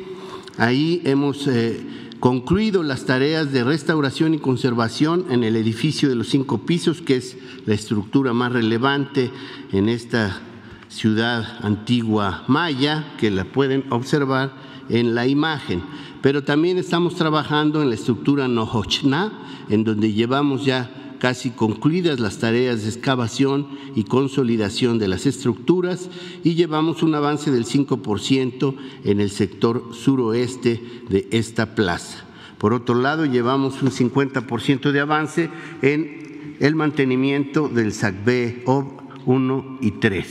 Ahí 0.58 1.04
hemos 1.06 1.46
eh, 1.46 1.80
concluido 2.20 2.82
las 2.82 3.06
tareas 3.06 3.52
de 3.52 3.63
restauración 3.63 4.34
y 4.34 4.39
conservación 4.39 5.28
en 5.30 5.44
el 5.44 5.56
edificio 5.58 6.10
de 6.10 6.15
los 6.15 6.30
cinco 6.30 6.65
pisos, 6.65 7.04
que 7.04 7.18
es 7.18 7.38
la 7.68 7.76
estructura 7.76 8.34
más 8.34 8.52
relevante 8.52 9.30
en 9.72 9.89
esta 9.89 10.42
ciudad 10.88 11.63
antigua 11.63 12.46
maya, 12.48 13.13
que 13.20 13.30
la 13.30 13.44
pueden 13.44 13.86
observar 13.92 14.54
en 14.89 15.13
la 15.13 15.28
imagen 15.28 15.84
pero 16.21 16.43
también 16.43 16.77
estamos 16.77 17.15
trabajando 17.15 17.82
en 17.82 17.89
la 17.89 17.95
estructura 17.95 18.47
Nohochna, 18.47 19.32
en 19.69 19.84
donde 19.84 20.13
llevamos 20.13 20.65
ya 20.65 20.91
casi 21.19 21.51
concluidas 21.51 22.19
las 22.19 22.39
tareas 22.39 22.84
de 22.84 22.89
excavación 22.89 23.67
y 23.95 24.05
consolidación 24.05 24.99
de 24.99 25.08
las 25.08 25.25
estructuras 25.25 26.10
y 26.43 26.55
llevamos 26.55 27.03
un 27.03 27.13
avance 27.13 27.51
del 27.51 27.65
5% 27.65 28.75
en 29.03 29.19
el 29.19 29.29
sector 29.29 29.91
suroeste 29.93 30.82
de 31.10 31.27
esta 31.32 31.75
plaza. 31.75 32.25
Por 32.58 32.73
otro 32.73 32.95
lado, 32.95 33.25
llevamos 33.25 33.82
un 33.82 33.91
50% 33.91 34.91
de 34.91 34.99
avance 34.99 35.49
en 35.82 36.55
el 36.60 36.75
mantenimiento 36.75 37.69
del 37.69 37.93
SACB 37.93 38.63
OB 38.65 38.99
1 39.25 39.77
y 39.82 39.91
3. 39.91 40.25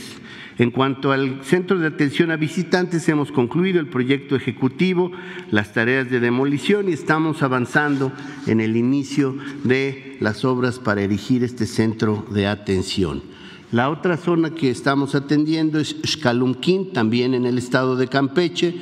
En 0.59 0.71
cuanto 0.71 1.13
al 1.13 1.39
centro 1.45 1.79
de 1.79 1.87
atención 1.87 2.31
a 2.31 2.35
visitantes, 2.35 3.07
hemos 3.07 3.31
concluido 3.31 3.79
el 3.79 3.87
proyecto 3.87 4.35
ejecutivo, 4.35 5.09
las 5.51 5.71
tareas 5.71 6.09
de 6.09 6.19
demolición 6.19 6.89
y 6.89 6.91
estamos 6.91 7.41
avanzando 7.43 8.11
en 8.45 8.59
el 8.59 8.75
inicio 8.75 9.37
de 9.63 10.17
las 10.19 10.43
obras 10.43 10.77
para 10.77 11.01
erigir 11.01 11.45
este 11.45 11.65
centro 11.65 12.25
de 12.31 12.45
atención. 12.45 13.23
La 13.71 13.89
otra 13.89 14.17
zona 14.17 14.49
que 14.49 14.69
estamos 14.69 15.15
atendiendo 15.15 15.79
es 15.79 15.95
Xcalumquín, 16.05 16.91
también 16.91 17.33
en 17.33 17.45
el 17.45 17.57
estado 17.57 17.95
de 17.95 18.09
Campeche, 18.09 18.75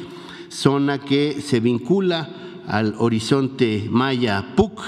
zona 0.49 0.97
que 0.97 1.41
se 1.41 1.59
vincula 1.59 2.27
al 2.65 2.95
horizonte 2.97 3.87
maya 3.91 4.55
PUC 4.55 4.81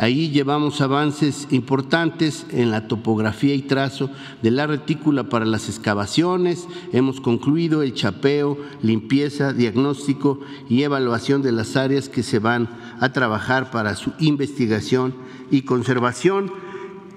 Ahí 0.00 0.30
llevamos 0.30 0.80
avances 0.80 1.48
importantes 1.50 2.46
en 2.50 2.70
la 2.70 2.86
topografía 2.86 3.56
y 3.56 3.62
trazo 3.62 4.10
de 4.42 4.52
la 4.52 4.68
retícula 4.68 5.24
para 5.24 5.44
las 5.44 5.68
excavaciones. 5.68 6.68
Hemos 6.92 7.20
concluido 7.20 7.82
el 7.82 7.94
chapeo, 7.94 8.56
limpieza, 8.80 9.52
diagnóstico 9.52 10.38
y 10.68 10.84
evaluación 10.84 11.42
de 11.42 11.50
las 11.50 11.74
áreas 11.74 12.08
que 12.08 12.22
se 12.22 12.38
van 12.38 12.68
a 13.00 13.12
trabajar 13.12 13.72
para 13.72 13.96
su 13.96 14.12
investigación 14.20 15.14
y 15.50 15.62
conservación. 15.62 16.52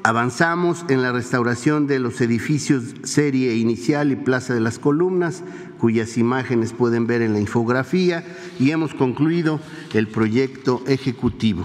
Avanzamos 0.01 0.83
en 0.89 1.03
la 1.03 1.11
restauración 1.11 1.85
de 1.85 1.99
los 1.99 2.19
edificios 2.19 2.95
serie 3.03 3.57
inicial 3.57 4.11
y 4.11 4.15
Plaza 4.15 4.55
de 4.55 4.59
las 4.59 4.79
Columnas, 4.79 5.43
cuyas 5.77 6.17
imágenes 6.17 6.73
pueden 6.73 7.05
ver 7.05 7.21
en 7.21 7.33
la 7.33 7.39
infografía, 7.39 8.25
y 8.59 8.71
hemos 8.71 8.95
concluido 8.95 9.59
el 9.93 10.07
proyecto 10.07 10.81
ejecutivo. 10.87 11.63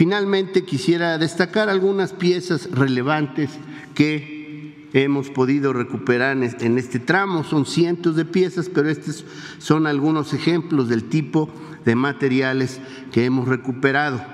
Finalmente, 0.00 0.64
quisiera 0.64 1.18
destacar 1.18 1.68
algunas 1.68 2.14
piezas 2.14 2.70
relevantes 2.70 3.50
que 3.94 4.88
hemos 4.94 5.28
podido 5.28 5.74
recuperar 5.74 6.38
en 6.38 6.78
este 6.78 7.00
tramo. 7.00 7.44
Son 7.44 7.66
cientos 7.66 8.16
de 8.16 8.24
piezas, 8.24 8.70
pero 8.70 8.88
estos 8.88 9.26
son 9.58 9.86
algunos 9.86 10.32
ejemplos 10.32 10.88
del 10.88 11.10
tipo 11.10 11.50
de 11.84 11.96
materiales 11.96 12.80
que 13.12 13.26
hemos 13.26 13.46
recuperado. 13.46 14.24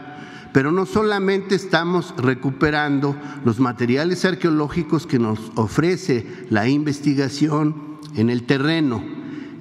Pero 0.53 0.71
no 0.71 0.87
solamente 0.87 1.57
estamos 1.57 2.15
recuperando 2.17 3.17
los 3.45 3.59
materiales 3.59 4.25
arqueológicos 4.25 5.05
que 5.05 5.19
nos 5.19 5.51
ofrece 5.57 6.25
la 6.49 6.69
investigación 6.69 7.99
en 8.15 8.31
el 8.31 8.45
terreno. 8.45 9.03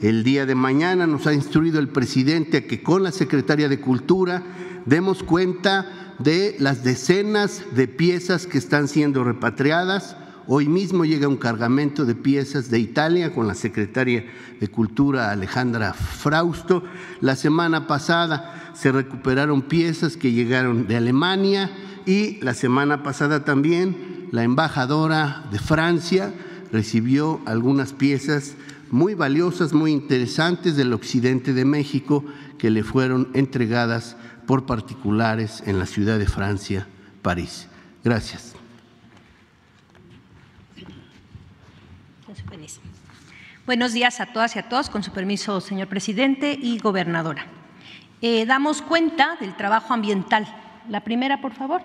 El 0.02 0.24
día 0.24 0.46
de 0.46 0.54
mañana 0.54 1.08
nos 1.08 1.26
ha 1.26 1.34
instruido 1.34 1.80
el 1.80 1.88
presidente 1.88 2.58
a 2.58 2.68
que 2.68 2.84
con 2.84 3.02
la 3.02 3.12
Secretaría 3.12 3.70
de 3.70 3.80
Cultura 3.80 4.44
demos 4.86 5.24
cuenta 5.24 6.15
de 6.19 6.56
las 6.60 6.84
decenas 6.84 7.63
de 7.76 7.88
piezas 7.88 8.48
que 8.48 8.58
están 8.58 8.88
siendo 8.88 9.24
repatriadas. 9.24 10.15
Hoy 10.48 10.67
mismo 10.67 11.06
llega 11.06 11.28
un 11.28 11.38
cargamento 11.38 12.06
de 12.06 12.15
piezas 12.15 12.69
de 12.69 12.80
Italia 12.80 13.34
con 13.34 13.48
la 13.48 13.56
secretaria 13.56 14.26
de 14.60 14.67
Cultura 14.67 15.32
Alejandra 15.32 15.93
Frausto. 15.93 16.84
La 17.19 17.36
semana 17.36 17.88
pasada 17.88 18.71
se 18.76 18.91
recuperaron 18.91 19.63
piezas 19.63 20.17
que 20.17 20.32
llegaron 20.32 20.88
de 20.88 20.98
Alemania 20.98 21.71
y 22.06 22.39
la 22.41 22.54
semana 22.54 23.02
pasada 23.02 23.43
también 23.43 24.28
la 24.32 24.43
embajadora 24.43 25.45
de 25.52 25.60
Francia 25.60 26.34
recibió 26.71 27.41
algunas 27.45 27.93
piezas 27.93 28.56
muy 28.91 29.15
valiosas, 29.15 29.74
muy 29.74 29.91
interesantes 29.91 30.76
del 30.76 30.93
occidente 30.93 31.54
de 31.54 31.65
México 31.65 32.24
que 32.58 32.69
le 32.69 32.84
fueron 32.84 33.30
entregadas 33.34 34.15
por 34.45 34.65
particulares 34.65 35.63
en 35.65 35.79
la 35.79 35.86
ciudad 35.86 36.19
de 36.19 36.27
Francia, 36.27 36.88
París. 37.21 37.67
Gracias. 38.03 38.55
Buenos 43.65 43.93
días 43.93 44.19
a 44.19 44.27
todas 44.27 44.55
y 44.55 44.60
a 44.60 44.69
todos, 44.69 44.91
con 44.91 45.01
su 45.01 45.12
permiso, 45.12 45.60
señor 45.60 45.88
presidente 45.88 46.55
y 46.62 46.77
gobernadora. 46.77 47.47
Eh, 48.21 48.45
damos 48.45 48.84
cuenta 48.84 49.38
del 49.39 49.58
trabajo 49.58 49.91
ambiental. 49.91 50.45
La 50.88 51.03
primera, 51.03 51.41
por 51.41 51.53
favor. 51.53 51.81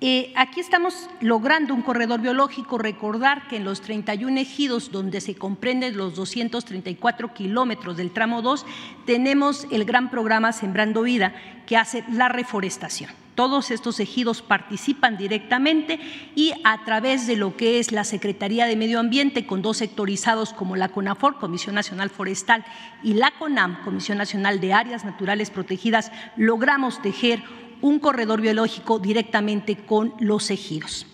Eh, 0.00 0.32
aquí 0.34 0.58
estamos 0.58 1.08
logrando 1.20 1.74
un 1.74 1.82
corredor 1.82 2.20
biológico. 2.20 2.76
Recordar 2.76 3.46
que 3.46 3.58
en 3.58 3.64
los 3.64 3.82
31 3.82 4.40
ejidos 4.40 4.90
donde 4.90 5.20
se 5.20 5.36
comprenden 5.36 5.96
los 5.96 6.16
234 6.16 7.32
kilómetros 7.32 7.96
del 7.96 8.10
tramo 8.10 8.42
2, 8.42 8.66
tenemos 9.06 9.68
el 9.70 9.84
gran 9.84 10.10
programa 10.10 10.52
Sembrando 10.52 11.02
Vida 11.02 11.36
que 11.72 11.78
hace 11.78 12.04
la 12.12 12.28
reforestación. 12.28 13.08
Todos 13.34 13.70
estos 13.70 13.98
ejidos 13.98 14.42
participan 14.42 15.16
directamente 15.16 15.98
y 16.34 16.52
a 16.64 16.84
través 16.84 17.26
de 17.26 17.34
lo 17.34 17.56
que 17.56 17.78
es 17.78 17.92
la 17.92 18.04
Secretaría 18.04 18.66
de 18.66 18.76
Medio 18.76 19.00
Ambiente, 19.00 19.46
con 19.46 19.62
dos 19.62 19.78
sectorizados 19.78 20.52
como 20.52 20.76
la 20.76 20.90
CONAFOR, 20.90 21.38
Comisión 21.38 21.74
Nacional 21.74 22.10
Forestal, 22.10 22.62
y 23.02 23.14
la 23.14 23.30
CONAM, 23.38 23.82
Comisión 23.84 24.18
Nacional 24.18 24.60
de 24.60 24.74
Áreas 24.74 25.06
Naturales 25.06 25.48
Protegidas, 25.48 26.12
logramos 26.36 27.00
tejer 27.00 27.42
un 27.80 28.00
corredor 28.00 28.42
biológico 28.42 28.98
directamente 28.98 29.78
con 29.78 30.12
los 30.18 30.50
ejidos. 30.50 31.06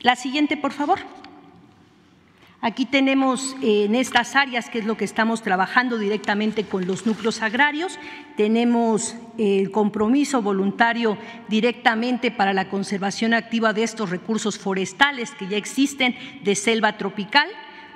La 0.00 0.14
siguiente, 0.14 0.56
por 0.56 0.70
favor. 0.70 1.00
Aquí 2.64 2.86
tenemos 2.86 3.54
eh, 3.60 3.84
en 3.84 3.94
estas 3.94 4.34
áreas, 4.36 4.70
que 4.70 4.78
es 4.78 4.86
lo 4.86 4.96
que 4.96 5.04
estamos 5.04 5.42
trabajando 5.42 5.98
directamente 5.98 6.64
con 6.64 6.86
los 6.86 7.04
núcleos 7.04 7.42
agrarios, 7.42 7.98
tenemos 8.38 9.16
el 9.36 9.70
compromiso 9.70 10.40
voluntario 10.40 11.18
directamente 11.48 12.30
para 12.30 12.54
la 12.54 12.70
conservación 12.70 13.34
activa 13.34 13.74
de 13.74 13.82
estos 13.82 14.08
recursos 14.08 14.58
forestales 14.58 15.32
que 15.32 15.46
ya 15.46 15.58
existen 15.58 16.16
de 16.42 16.54
selva 16.54 16.96
tropical 16.96 17.50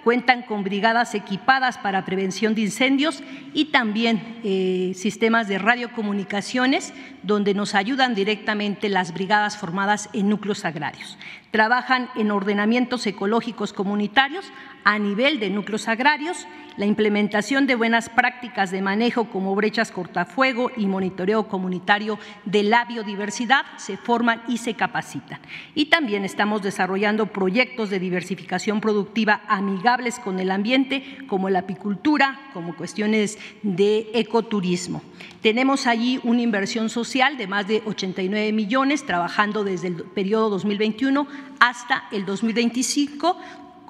cuentan 0.09 0.41
con 0.41 0.65
brigadas 0.65 1.15
equipadas 1.15 1.77
para 1.77 2.07
prevención 2.07 2.55
de 2.55 2.63
incendios 2.63 3.23
y 3.53 3.67
también 3.67 4.41
eh, 4.43 4.93
sistemas 4.95 5.49
de 5.49 5.59
radiocomunicaciones 5.59 6.95
donde 7.23 7.53
nos 7.53 7.75
ayudan 7.75 8.15
directamente 8.15 8.89
las 8.89 9.13
brigadas 9.13 9.59
formadas 9.59 10.09
en 10.15 10.31
núcleos 10.31 10.65
agrarios. 10.65 11.19
Trabajan 11.51 12.09
en 12.17 12.31
ordenamientos 12.31 13.07
ecológicos 13.07 13.75
comunitarios 13.75 14.47
a 14.89 14.99
nivel 14.99 15.39
de 15.39 15.51
núcleos 15.51 15.87
agrarios, 15.87 16.47
la 16.79 16.87
implementación 16.87 17.67
de 17.67 17.75
buenas 17.75 18.09
prácticas 18.09 18.71
de 18.71 18.81
manejo 18.81 19.29
como 19.29 19.55
brechas 19.55 19.93
cortafuego 19.93 20.71
y 20.79 20.87
monitoreo 20.87 21.47
comunitario 21.47 22.19
de 22.47 22.63
la 22.63 22.87
biodiversidad 22.87 23.67
se 23.77 23.99
forman 23.99 24.43
y 24.49 24.57
se 24.57 24.73
capacitan. 24.73 25.41
Y 25.75 25.87
también 25.91 26.25
estamos 26.25 26.63
desarrollando 26.63 27.27
proyectos 27.27 27.91
de 27.91 27.99
diversificación 27.99 28.81
productiva 28.81 29.43
amigables 29.49 30.19
con 30.21 30.41
el 30.41 30.51
ambiente, 30.51 31.19
como 31.27 31.51
la 31.51 31.59
apicultura, 31.59 32.41
como 32.55 32.75
cuestiones 32.75 33.39
de 33.63 34.09
ecoturismo. 34.15 35.03
Tenemos 35.43 35.87
allí 35.87 36.19
una 36.25 36.41
inversión 36.41 36.89
social 36.89 37.37
de 37.37 37.47
más 37.47 37.69
de 37.69 37.83
89 37.85 38.53
millones, 38.55 39.05
trabajando 39.05 39.65
desde 39.65 39.89
el 39.89 39.97
periodo 39.97 40.49
2021 40.49 41.29
hasta 41.61 42.05
el 42.11 42.25
2025 42.25 43.37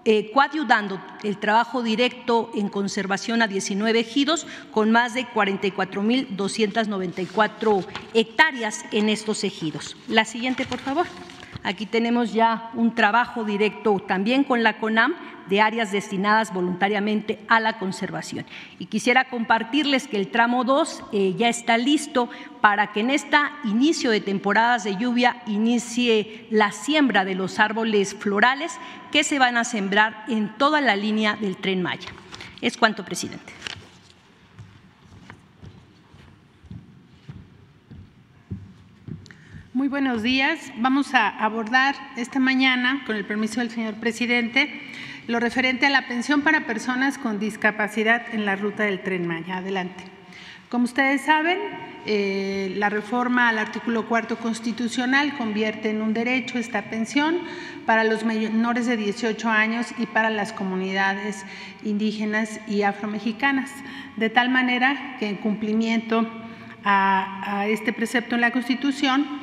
eh, 0.05 0.31
coadyudando 0.33 1.01
el 1.23 1.39
trabajo 1.39 1.83
directo 1.83 2.51
en 2.55 2.69
conservación 2.69 3.41
a 3.43 3.49
19 3.49 4.01
ejidos 4.01 4.47
con 4.71 4.91
más 4.91 5.15
de 5.15 5.27
44.294 5.27 7.87
hectáreas 8.15 8.85
en 8.93 9.09
estos 9.09 9.45
ejidos. 9.45 9.97
La 10.09 10.25
siguiente, 10.25 10.65
por 10.65 10.79
favor. 10.79 11.07
Aquí 11.63 11.87
tenemos 11.87 12.33
ya 12.33 12.71
un 12.75 12.95
trabajo 12.95 13.45
directo 13.45 13.99
también 14.07 14.45
con 14.45 14.63
la 14.63 14.79
CONAM 14.79 15.15
de 15.49 15.61
áreas 15.61 15.93
destinadas 15.93 16.53
voluntariamente 16.53 17.39
a 17.49 17.59
la 17.61 17.79
conservación. 17.79 18.45
Y 18.79 18.87
quisiera 18.87 19.29
compartirles 19.29 20.07
que 20.07 20.19
el 20.19 20.29
tramo 20.29 20.65
2 20.65 21.05
eh, 21.13 21.35
ya 21.37 21.49
está 21.49 21.79
listo 21.79 22.29
para 22.61 22.93
que 22.93 23.01
en 23.01 23.11
este 23.11 23.37
inicio 23.65 24.11
de 24.11 24.21
temporadas 24.21 24.85
de 24.85 24.97
lluvia 24.97 25.43
inicie 25.47 26.47
la 26.51 26.73
siembra 26.73 27.25
de 27.25 27.35
los 27.35 27.59
árboles 27.59 28.15
florales 28.15 28.79
que 29.11 29.25
se 29.25 29.39
van 29.39 29.57
a 29.57 29.65
sembrar 29.65 30.25
en 30.29 30.57
toda 30.59 30.81
la 30.81 30.97
línea 30.97 31.37
del 31.37 31.57
tren 31.57 31.83
Maya. 31.83 32.09
Es 32.61 32.77
cuanto, 32.77 33.05
presidente. 33.05 33.53
Muy 39.79 39.87
buenos 39.87 40.25
días. 40.25 40.73
Vamos 40.79 41.15
a 41.15 41.29
abordar 41.29 41.95
esta 42.17 42.41
mañana, 42.41 43.05
con 43.07 43.15
el 43.15 43.25
permiso 43.25 43.61
del 43.61 43.71
señor 43.71 43.95
presidente, 43.95 44.69
lo 45.29 45.39
referente 45.39 45.87
a 45.87 45.91
la 45.91 46.09
pensión 46.09 46.41
para 46.41 46.67
personas 46.67 47.17
con 47.17 47.39
discapacidad 47.39 48.23
en 48.35 48.45
la 48.45 48.57
ruta 48.57 48.83
del 48.83 49.05
tren 49.05 49.29
Maya. 49.29 49.59
Adelante. 49.59 50.03
Como 50.69 50.83
ustedes 50.83 51.21
saben, 51.21 51.59
eh, 52.07 52.75
la 52.77 52.89
reforma 52.89 53.49
al 53.49 53.61
artículo 53.61 54.09
cuarto 54.09 54.37
constitucional 54.39 55.37
convierte 55.39 55.91
en 55.91 56.03
un 56.03 56.13
derecho 56.13 56.59
esta 56.59 56.91
pensión 56.91 57.39
para 57.87 58.03
los 58.03 58.25
menores 58.25 58.87
de 58.87 58.97
18 58.97 59.49
años 59.49 59.95
y 59.97 60.07
para 60.07 60.29
las 60.29 60.53
comunidades 60.53 61.47
indígenas 61.85 62.59
y 62.67 62.83
afromexicanas, 62.83 63.71
de 64.17 64.29
tal 64.29 64.49
manera 64.49 65.19
que 65.21 65.29
en 65.29 65.37
cumplimiento 65.37 66.29
a, 66.83 67.61
a 67.61 67.69
este 67.69 67.93
precepto 67.93 68.35
en 68.35 68.41
la 68.41 68.51
Constitución, 68.51 69.38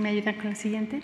me 0.00 0.10
ayuda 0.10 0.34
con 0.34 0.50
la 0.50 0.54
siguiente. 0.54 1.00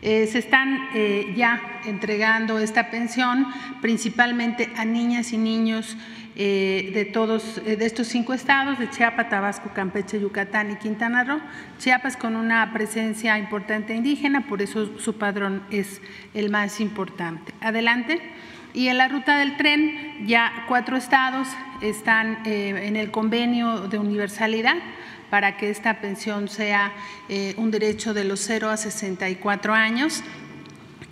Eh, 0.00 0.28
se 0.28 0.38
están 0.38 0.88
eh, 0.94 1.32
ya 1.36 1.80
entregando 1.84 2.58
esta 2.60 2.90
pensión 2.90 3.48
principalmente 3.80 4.70
a 4.76 4.84
niñas 4.84 5.32
y 5.32 5.38
niños 5.38 5.96
eh, 6.36 6.92
de 6.94 7.04
todos 7.04 7.60
de 7.64 7.84
estos 7.84 8.06
cinco 8.06 8.32
estados, 8.32 8.78
de 8.78 8.88
Chiapas, 8.88 9.28
Tabasco, 9.28 9.72
Campeche, 9.74 10.20
Yucatán 10.20 10.70
y 10.70 10.76
Quintana 10.76 11.24
Roo. 11.24 11.40
Chiapas 11.78 12.16
con 12.16 12.36
una 12.36 12.72
presencia 12.72 13.36
importante 13.38 13.92
indígena, 13.92 14.46
por 14.46 14.62
eso 14.62 14.98
su 15.00 15.18
padrón 15.18 15.64
es 15.72 16.00
el 16.34 16.50
más 16.50 16.80
importante. 16.80 17.52
Adelante. 17.60 18.20
Y 18.72 18.86
en 18.88 18.98
la 18.98 19.08
ruta 19.08 19.38
del 19.38 19.56
tren 19.56 20.26
ya 20.28 20.64
cuatro 20.68 20.96
estados 20.96 21.48
están 21.80 22.46
en 22.46 22.96
el 22.96 23.10
convenio 23.10 23.88
de 23.88 23.98
universalidad 23.98 24.76
para 25.30 25.56
que 25.56 25.70
esta 25.70 26.00
pensión 26.00 26.48
sea 26.48 26.92
eh, 27.28 27.54
un 27.56 27.70
derecho 27.70 28.12
de 28.14 28.24
los 28.24 28.40
0 28.40 28.70
a 28.70 28.76
64 28.76 29.72
años. 29.74 30.24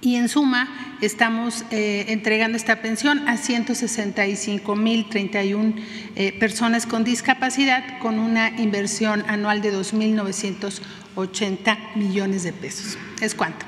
Y 0.00 0.16
en 0.16 0.28
suma, 0.28 0.96
estamos 1.00 1.64
eh, 1.70 2.06
entregando 2.08 2.56
esta 2.56 2.82
pensión 2.82 3.28
a 3.28 3.36
165.031 3.36 5.74
eh, 6.14 6.32
personas 6.38 6.86
con 6.86 7.02
discapacidad 7.02 7.98
con 7.98 8.18
una 8.18 8.50
inversión 8.60 9.24
anual 9.26 9.62
de 9.62 9.74
2.980 9.74 11.96
millones 11.96 12.42
de 12.44 12.52
pesos. 12.52 12.98
¿Es 13.20 13.34
cuánto? 13.34 13.64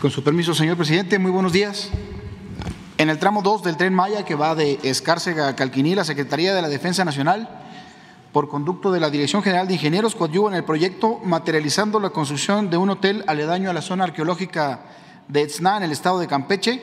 Con 0.00 0.10
su 0.10 0.22
permiso, 0.22 0.54
señor 0.54 0.76
presidente, 0.76 1.18
muy 1.18 1.30
buenos 1.30 1.52
días. 1.52 1.90
En 3.00 3.08
el 3.08 3.18
tramo 3.18 3.40
2 3.40 3.62
del 3.62 3.78
tren 3.78 3.94
Maya, 3.94 4.26
que 4.26 4.34
va 4.34 4.54
de 4.54 4.78
Escárcega 4.82 5.48
a 5.48 5.56
Calquiní, 5.56 5.94
la 5.94 6.04
Secretaría 6.04 6.54
de 6.54 6.60
la 6.60 6.68
Defensa 6.68 7.02
Nacional, 7.02 7.48
por 8.30 8.50
conducto 8.50 8.92
de 8.92 9.00
la 9.00 9.08
Dirección 9.08 9.42
General 9.42 9.66
de 9.66 9.72
Ingenieros, 9.72 10.14
coadyuva 10.14 10.50
en 10.50 10.56
el 10.56 10.64
proyecto 10.64 11.18
materializando 11.24 11.98
la 11.98 12.10
construcción 12.10 12.68
de 12.68 12.76
un 12.76 12.90
hotel 12.90 13.24
aledaño 13.26 13.70
a 13.70 13.72
la 13.72 13.80
zona 13.80 14.04
arqueológica 14.04 14.80
de 15.28 15.40
Etzná, 15.40 15.78
en 15.78 15.84
el 15.84 15.92
estado 15.92 16.18
de 16.18 16.26
Campeche, 16.26 16.82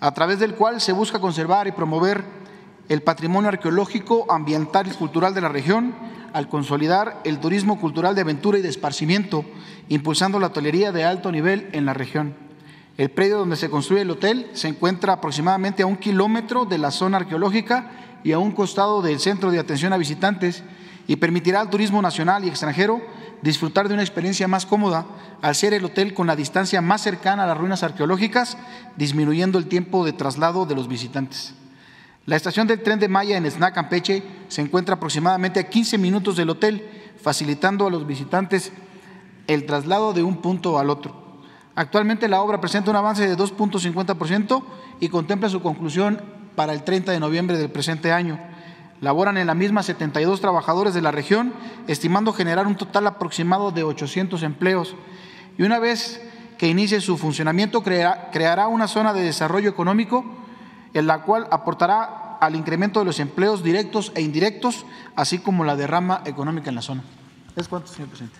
a 0.00 0.12
través 0.12 0.40
del 0.40 0.56
cual 0.56 0.80
se 0.80 0.90
busca 0.90 1.20
conservar 1.20 1.68
y 1.68 1.70
promover 1.70 2.24
el 2.88 3.02
patrimonio 3.02 3.48
arqueológico, 3.48 4.26
ambiental 4.32 4.88
y 4.88 4.96
cultural 4.96 5.32
de 5.32 5.42
la 5.42 5.48
región, 5.48 5.94
al 6.32 6.48
consolidar 6.48 7.20
el 7.22 7.38
turismo 7.38 7.78
cultural 7.78 8.16
de 8.16 8.22
aventura 8.22 8.58
y 8.58 8.62
de 8.62 8.68
esparcimiento, 8.68 9.44
impulsando 9.88 10.40
la 10.40 10.48
hotelería 10.48 10.90
de 10.90 11.04
alto 11.04 11.30
nivel 11.30 11.68
en 11.70 11.86
la 11.86 11.94
región. 11.94 12.51
El 12.98 13.10
predio 13.10 13.38
donde 13.38 13.56
se 13.56 13.70
construye 13.70 14.02
el 14.02 14.10
hotel 14.10 14.50
se 14.52 14.68
encuentra 14.68 15.14
aproximadamente 15.14 15.82
a 15.82 15.86
un 15.86 15.96
kilómetro 15.96 16.66
de 16.66 16.78
la 16.78 16.90
zona 16.90 17.18
arqueológica 17.18 17.90
y 18.22 18.32
a 18.32 18.38
un 18.38 18.52
costado 18.52 19.00
del 19.00 19.18
centro 19.18 19.50
de 19.50 19.58
atención 19.58 19.92
a 19.92 19.96
visitantes 19.96 20.62
y 21.06 21.16
permitirá 21.16 21.60
al 21.60 21.70
turismo 21.70 22.02
nacional 22.02 22.44
y 22.44 22.48
extranjero 22.48 23.00
disfrutar 23.40 23.88
de 23.88 23.94
una 23.94 24.02
experiencia 24.02 24.46
más 24.46 24.66
cómoda 24.66 25.06
al 25.40 25.54
ser 25.54 25.74
el 25.74 25.84
hotel 25.84 26.14
con 26.14 26.26
la 26.26 26.36
distancia 26.36 26.80
más 26.80 27.00
cercana 27.00 27.44
a 27.44 27.46
las 27.46 27.58
ruinas 27.58 27.82
arqueológicas, 27.82 28.56
disminuyendo 28.96 29.58
el 29.58 29.66
tiempo 29.66 30.04
de 30.04 30.12
traslado 30.12 30.66
de 30.66 30.76
los 30.76 30.86
visitantes. 30.86 31.54
La 32.26 32.36
estación 32.36 32.68
del 32.68 32.82
tren 32.82 33.00
de 33.00 33.08
Maya 33.08 33.36
en 33.36 33.46
Esná, 33.46 33.72
Campeche, 33.72 34.22
se 34.46 34.60
encuentra 34.60 34.94
aproximadamente 34.94 35.58
a 35.58 35.68
15 35.68 35.98
minutos 35.98 36.36
del 36.36 36.50
hotel, 36.50 36.88
facilitando 37.20 37.86
a 37.86 37.90
los 37.90 38.06
visitantes 38.06 38.70
el 39.48 39.66
traslado 39.66 40.12
de 40.12 40.22
un 40.22 40.36
punto 40.40 40.78
al 40.78 40.88
otro. 40.88 41.21
Actualmente 41.74 42.28
la 42.28 42.42
obra 42.42 42.60
presenta 42.60 42.90
un 42.90 42.96
avance 42.96 43.26
de 43.26 43.36
2.50% 43.36 44.62
y 45.00 45.08
contempla 45.08 45.48
su 45.48 45.62
conclusión 45.62 46.20
para 46.54 46.72
el 46.72 46.82
30 46.82 47.12
de 47.12 47.20
noviembre 47.20 47.56
del 47.56 47.70
presente 47.70 48.12
año. 48.12 48.38
Laboran 49.00 49.38
en 49.38 49.46
la 49.46 49.54
misma 49.54 49.82
72 49.82 50.40
trabajadores 50.40 50.94
de 50.94 51.02
la 51.02 51.10
región, 51.10 51.54
estimando 51.88 52.32
generar 52.32 52.66
un 52.66 52.76
total 52.76 53.06
aproximado 53.06 53.70
de 53.72 53.82
800 53.82 54.42
empleos. 54.42 54.94
Y 55.58 55.62
una 55.62 55.78
vez 55.78 56.22
que 56.58 56.68
inicie 56.68 57.00
su 57.00 57.16
funcionamiento, 57.16 57.82
creará 57.82 58.68
una 58.68 58.86
zona 58.86 59.12
de 59.12 59.22
desarrollo 59.22 59.68
económico 59.68 60.24
en 60.94 61.06
la 61.06 61.22
cual 61.22 61.48
aportará 61.50 62.36
al 62.40 62.54
incremento 62.54 63.00
de 63.00 63.06
los 63.06 63.18
empleos 63.18 63.62
directos 63.62 64.12
e 64.14 64.20
indirectos, 64.20 64.84
así 65.16 65.38
como 65.38 65.64
la 65.64 65.74
derrama 65.74 66.22
económica 66.26 66.68
en 66.68 66.76
la 66.76 66.82
zona. 66.82 67.02
¿Es 67.56 67.66
cuánto, 67.66 67.88
señor 67.88 68.08
presidente? 68.08 68.38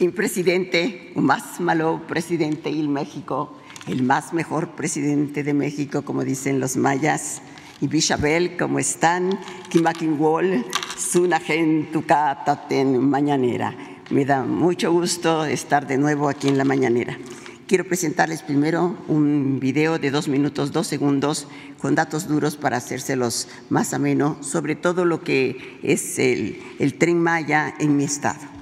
El 0.00 0.14
presidente, 0.14 1.12
más 1.14 1.60
malo 1.60 2.00
presidente 2.08 2.70
y 2.70 2.88
México, 2.88 3.54
el 3.86 4.02
más 4.02 4.32
mejor 4.32 4.70
presidente 4.70 5.42
de 5.42 5.52
México, 5.52 6.02
como 6.02 6.24
dicen 6.24 6.58
los 6.58 6.78
mayas. 6.78 7.42
Y 7.82 7.86
Bishabel, 7.86 8.56
¿cómo 8.56 8.78
están? 8.78 9.38
Kimakinwol, 9.68 10.64
Sunagen, 10.96 11.92
Tukataten, 11.92 12.98
Mañanera. 13.10 13.74
Me 14.10 14.24
da 14.24 14.42
mucho 14.42 14.90
gusto 14.90 15.44
estar 15.44 15.86
de 15.86 15.98
nuevo 15.98 16.30
aquí 16.30 16.48
en 16.48 16.56
la 16.56 16.64
Mañanera. 16.64 17.18
Quiero 17.66 17.84
presentarles 17.84 18.42
primero 18.42 18.96
un 19.06 19.60
video 19.60 19.98
de 19.98 20.10
dos 20.10 20.28
minutos, 20.28 20.72
dos 20.72 20.86
segundos, 20.86 21.46
con 21.78 21.94
datos 21.94 22.26
duros 22.26 22.56
para 22.56 22.78
hacérselos 22.78 23.48
más 23.68 23.92
ameno 23.92 24.38
sobre 24.40 24.76
todo 24.76 25.04
lo 25.04 25.22
que 25.22 25.78
es 25.82 26.18
el, 26.18 26.58
el 26.78 26.94
tren 26.94 27.20
Maya 27.20 27.74
en 27.78 27.96
mi 27.98 28.04
estado. 28.04 28.59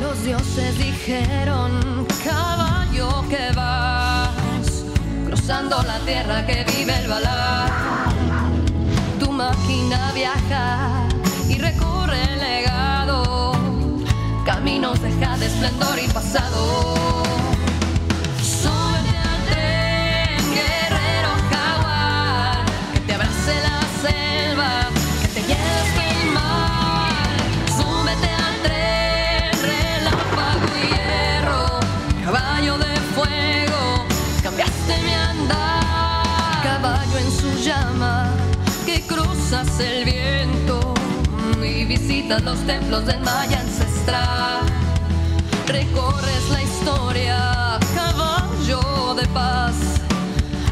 Los 0.00 0.24
dioses 0.24 0.78
dijeron, 0.78 2.06
caballo 2.24 3.24
que 3.28 3.52
vas, 3.54 4.84
cruzando 5.26 5.82
la 5.82 5.98
tierra 6.00 6.46
que 6.46 6.64
vive 6.64 6.94
el 7.02 7.08
balar. 7.08 7.70
Tu 9.20 9.30
máquina 9.30 10.12
viaja 10.12 11.06
y 11.48 11.58
recorre 11.58 12.22
el 12.32 12.38
legado 12.38 13.58
caminos 14.44 15.00
deja 15.02 15.36
de 15.36 15.46
esplendor 15.46 15.98
y 15.98 16.08
pasado. 16.08 16.97
El 39.80 40.04
viento 40.04 40.94
y 41.62 41.84
visitas 41.84 42.42
los 42.42 42.58
templos 42.66 43.06
del 43.06 43.20
Maya 43.20 43.60
ancestral. 43.60 44.62
Recorres 45.66 46.50
la 46.50 46.62
historia, 46.62 47.78
caballo 47.94 49.14
de 49.14 49.26
paz, 49.28 49.74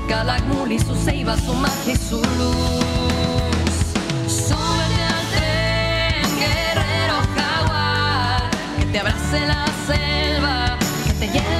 Calakmul 0.08 0.78
su 0.80 0.94
ceiba, 0.94 1.36
su 1.36 1.54
magia 1.54 1.92
y 1.92 1.96
su 1.96 2.16
luz. 2.16 3.76
Súbete 4.26 5.02
al 5.14 5.26
tren, 5.34 6.38
guerrero 6.38 7.16
jaguar, 7.36 8.50
que 8.78 8.86
te 8.86 8.98
abrace 9.00 9.46
la 9.46 9.66
selva, 9.86 10.78
que 11.06 11.12
te 11.12 11.26
lleve 11.26 11.55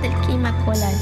Nascoñetel 0.00 0.26
Kimacolal. 0.26 0.94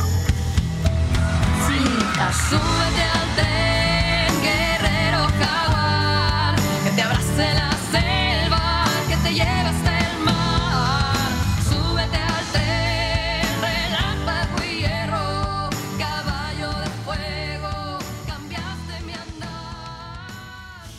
Súbete 2.48 3.02
al 3.14 3.28
tren, 3.36 4.42
guerrero 4.42 5.20
jaguar, 5.38 6.56
que 6.84 6.90
te 6.90 7.02
abrace 7.02 7.54
la 7.54 7.70
selva, 7.92 8.84
que 9.08 9.16
te 9.16 9.34
lleve 9.34 9.48
hasta 9.48 9.98
el 9.98 10.24
mar. 10.24 11.30
Súbete 11.68 12.16
al 12.16 12.44
tren, 12.52 13.46
relámpago 13.62 14.64
y 14.64 14.80
hierro, 14.80 15.70
caballo 15.98 16.70
de 16.80 16.88
fuego, 17.04 17.98
cambiaste 18.26 19.00
mi 19.06 19.12
andar. 19.12 20.90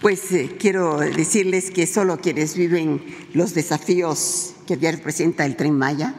Pues 0.00 0.32
eh, 0.32 0.56
quiero 0.58 0.98
decirles 0.98 1.70
que 1.70 1.86
solo 1.86 2.18
quienes 2.18 2.56
viven 2.56 3.04
los 3.34 3.54
desafíos 3.54 4.53
que 4.66 4.76
diario 4.76 5.02
presenta 5.02 5.44
el 5.44 5.56
tren 5.56 5.76
Maya 5.76 6.14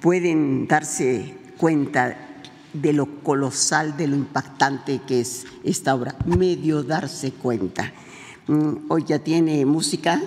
pueden 0.00 0.66
darse 0.66 1.34
cuenta 1.56 2.16
de 2.72 2.92
lo 2.92 3.22
colosal, 3.22 3.96
de 3.96 4.06
lo 4.06 4.16
impactante 4.16 5.00
que 5.06 5.20
es 5.20 5.46
esta 5.64 5.94
obra, 5.94 6.14
medio 6.26 6.82
darse 6.82 7.32
cuenta. 7.32 7.92
Mm, 8.46 8.90
Hoy 8.90 9.04
ya 9.06 9.18
tiene 9.18 9.64
música, 9.66 10.20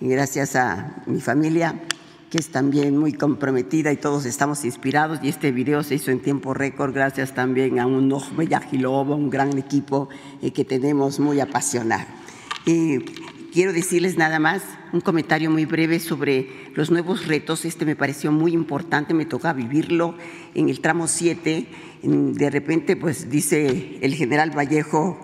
gracias 0.00 0.56
a 0.56 1.02
mi 1.06 1.20
familia, 1.20 1.82
que 2.30 2.38
es 2.38 2.50
también 2.50 2.96
muy 2.96 3.12
comprometida 3.12 3.92
y 3.92 3.96
todos 3.96 4.24
estamos 4.24 4.64
inspirados. 4.64 5.18
Y 5.22 5.28
este 5.28 5.50
video 5.50 5.82
se 5.82 5.96
hizo 5.96 6.10
en 6.12 6.20
tiempo 6.20 6.54
récord, 6.54 6.94
gracias 6.94 7.34
también 7.34 7.80
a 7.80 7.86
un 7.86 8.10
Ojme 8.12 8.46
un 8.46 9.30
gran 9.30 9.58
equipo 9.58 10.08
eh, 10.40 10.52
que 10.52 10.64
tenemos 10.64 11.18
muy 11.18 11.40
apasionado. 11.40 12.06
Y 12.66 13.00
quiero 13.52 13.72
decirles 13.72 14.16
nada 14.16 14.38
más 14.38 14.62
un 14.92 15.00
comentario 15.00 15.50
muy 15.50 15.64
breve 15.64 16.00
sobre 16.00 16.70
los 16.74 16.90
nuevos 16.90 17.26
retos. 17.26 17.64
Este 17.64 17.84
me 17.84 17.96
pareció 17.96 18.32
muy 18.32 18.52
importante, 18.52 19.14
me 19.14 19.26
toca 19.26 19.52
vivirlo 19.52 20.14
en 20.54 20.68
el 20.68 20.80
tramo 20.80 21.06
7. 21.06 21.66
De 22.02 22.50
repente, 22.50 22.96
pues 22.96 23.30
dice 23.30 23.98
el 24.00 24.14
general 24.14 24.56
Vallejo, 24.56 25.20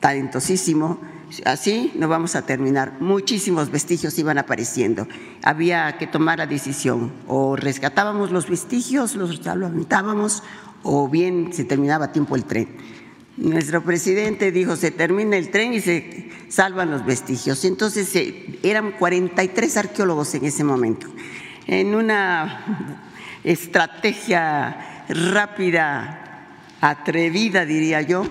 talentosísimo, 0.00 1.00
así 1.44 1.92
no 1.94 2.08
vamos 2.08 2.36
a 2.36 2.46
terminar. 2.46 2.96
Muchísimos 3.00 3.70
vestigios 3.70 4.18
iban 4.18 4.38
apareciendo. 4.38 5.06
Había 5.42 5.98
que 5.98 6.06
tomar 6.06 6.38
la 6.38 6.46
decisión, 6.46 7.12
o 7.26 7.56
rescatábamos 7.56 8.30
los 8.30 8.48
vestigios, 8.48 9.16
los 9.16 9.44
lamentábamos, 9.44 10.42
o 10.82 11.08
bien 11.08 11.52
se 11.52 11.64
terminaba 11.64 12.06
a 12.06 12.12
tiempo 12.12 12.36
el 12.36 12.44
tren. 12.44 12.99
Nuestro 13.40 13.82
presidente 13.82 14.52
dijo, 14.52 14.76
se 14.76 14.90
termina 14.90 15.38
el 15.38 15.50
tren 15.50 15.72
y 15.72 15.80
se 15.80 16.28
salvan 16.50 16.90
los 16.90 17.06
vestigios. 17.06 17.64
Entonces 17.64 18.14
eh, 18.14 18.58
eran 18.62 18.92
43 18.92 19.78
arqueólogos 19.78 20.34
en 20.34 20.44
ese 20.44 20.62
momento. 20.62 21.06
En 21.66 21.94
una 21.94 23.06
estrategia 23.42 25.04
rápida, 25.08 26.48
atrevida, 26.82 27.64
diría 27.64 28.02
yo, 28.02 28.26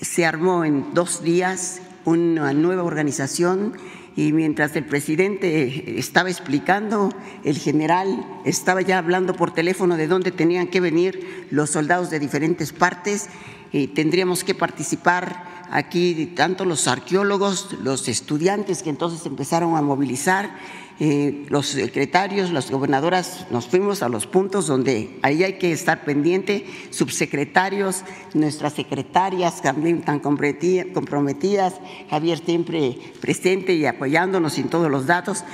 se 0.00 0.24
armó 0.24 0.64
en 0.64 0.94
dos 0.94 1.22
días 1.22 1.82
una 2.06 2.54
nueva 2.54 2.82
organización 2.82 3.74
y 4.16 4.32
mientras 4.32 4.74
el 4.74 4.86
presidente 4.86 5.98
estaba 5.98 6.30
explicando, 6.30 7.10
el 7.44 7.58
general 7.58 8.26
estaba 8.46 8.80
ya 8.80 8.96
hablando 8.96 9.34
por 9.34 9.52
teléfono 9.52 9.98
de 9.98 10.06
dónde 10.06 10.30
tenían 10.30 10.68
que 10.68 10.80
venir 10.80 11.46
los 11.50 11.68
soldados 11.68 12.08
de 12.08 12.18
diferentes 12.18 12.72
partes 12.72 13.28
y 13.72 13.88
tendríamos 13.88 14.44
que 14.44 14.54
participar 14.54 15.68
aquí 15.70 16.32
tanto 16.36 16.64
los 16.64 16.88
arqueólogos, 16.88 17.68
los 17.82 18.08
estudiantes 18.08 18.82
que 18.82 18.90
entonces 18.90 19.24
empezaron 19.26 19.76
a 19.76 19.82
movilizar, 19.82 20.56
los 21.00 21.66
secretarios, 21.68 22.52
las 22.52 22.70
gobernadoras, 22.70 23.46
nos 23.50 23.66
fuimos 23.66 24.02
a 24.02 24.10
los 24.10 24.26
puntos 24.26 24.66
donde 24.66 25.18
ahí 25.22 25.42
hay 25.42 25.54
que 25.54 25.72
estar 25.72 26.04
pendiente, 26.04 26.66
subsecretarios, 26.90 28.04
nuestras 28.34 28.74
secretarias 28.74 29.62
también 29.62 30.02
tan 30.02 30.20
comprometi- 30.20 30.92
comprometidas, 30.92 31.74
Javier 32.10 32.42
siempre 32.44 32.98
presente 33.20 33.72
y 33.72 33.86
apoyándonos 33.86 34.58
en 34.58 34.68
todos 34.68 34.90
los 34.90 35.06
datos. 35.06 35.44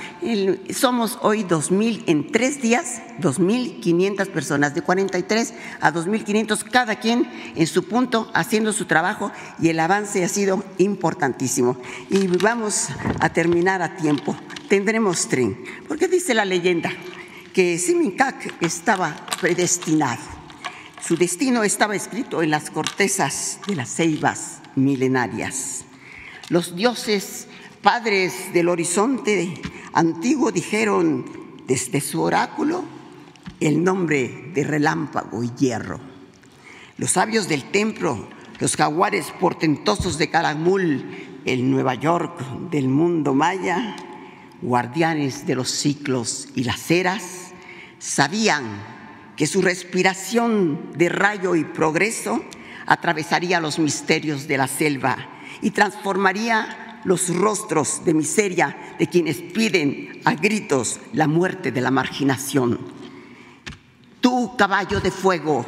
Somos 0.69 1.17
hoy 1.21 1.43
2.000, 1.43 2.03
en 2.07 2.29
tres 2.29 2.61
días, 2.61 3.01
2.500 3.21 4.27
personas, 4.27 4.75
de 4.75 4.81
43 4.81 5.53
a 5.79 5.93
2.500, 5.93 6.63
cada 6.69 6.97
quien 6.97 7.29
en 7.55 7.67
su 7.67 7.85
punto 7.85 8.29
haciendo 8.33 8.73
su 8.73 8.83
trabajo 8.83 9.31
y 9.61 9.69
el 9.69 9.79
avance 9.79 10.25
ha 10.25 10.27
sido 10.27 10.61
importantísimo. 10.77 11.77
Y 12.09 12.27
vamos 12.27 12.89
a 13.21 13.29
terminar 13.29 13.81
a 13.81 13.95
tiempo. 13.95 14.35
Tendremos 14.69 15.29
tren, 15.29 15.63
porque 15.87 16.07
dice 16.09 16.33
la 16.33 16.43
leyenda 16.43 16.91
que 17.53 17.77
Simincac 17.77 18.61
estaba 18.61 19.15
predestinado. 19.39 20.21
Su 21.01 21.15
destino 21.15 21.63
estaba 21.63 21.95
escrito 21.95 22.43
en 22.43 22.49
las 22.49 22.69
cortezas 22.69 23.59
de 23.65 23.75
las 23.75 23.95
ceibas 23.95 24.61
milenarias. 24.75 25.85
Los 26.49 26.75
dioses 26.75 27.47
padres 27.81 28.51
del 28.53 28.67
horizonte 28.67 29.53
antiguo 29.93 30.51
dijeron 30.51 31.25
desde 31.65 32.01
su 32.01 32.21
oráculo 32.21 32.83
el 33.61 33.83
nombre 33.83 34.51
de 34.53 34.63
relámpago 34.65 35.43
y 35.43 35.51
hierro. 35.57 35.99
Los 36.97 37.11
sabios 37.11 37.47
del 37.47 37.71
templo, 37.71 38.27
los 38.59 38.75
jaguares 38.75 39.31
portentosos 39.39 40.17
de 40.17 40.29
Caramul, 40.29 41.05
el 41.45 41.71
Nueva 41.71 41.95
York 41.95 42.39
del 42.69 42.89
mundo 42.89 43.33
maya, 43.33 43.95
guardianes 44.61 45.45
de 45.45 45.55
los 45.55 45.69
ciclos 45.69 46.49
y 46.55 46.63
las 46.63 46.89
eras, 46.91 47.53
sabían 47.99 48.63
que 49.35 49.47
su 49.47 49.61
respiración 49.61 50.93
de 50.95 51.09
rayo 51.09 51.55
y 51.55 51.63
progreso 51.63 52.43
atravesaría 52.85 53.59
los 53.59 53.79
misterios 53.79 54.47
de 54.47 54.57
la 54.57 54.67
selva 54.67 55.17
y 55.61 55.71
transformaría 55.71 57.01
los 57.03 57.33
rostros 57.33 58.03
de 58.03 58.13
miseria 58.13 58.95
de 58.97 59.07
quienes 59.07 59.37
piden 59.37 60.21
a 60.25 60.33
gritos 60.33 60.99
la 61.13 61.27
muerte 61.27 61.71
de 61.71 61.81
la 61.81 61.91
marginación. 61.91 62.79
Tú, 64.19 64.55
caballo 64.57 64.99
de 64.99 65.11
fuego, 65.11 65.65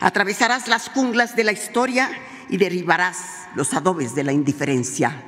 atravesarás 0.00 0.66
las 0.66 0.88
junglas 0.88 1.36
de 1.36 1.44
la 1.44 1.52
historia 1.52 2.10
y 2.48 2.56
derribarás 2.56 3.48
los 3.54 3.74
adobes 3.74 4.14
de 4.14 4.24
la 4.24 4.32
indiferencia. 4.32 5.22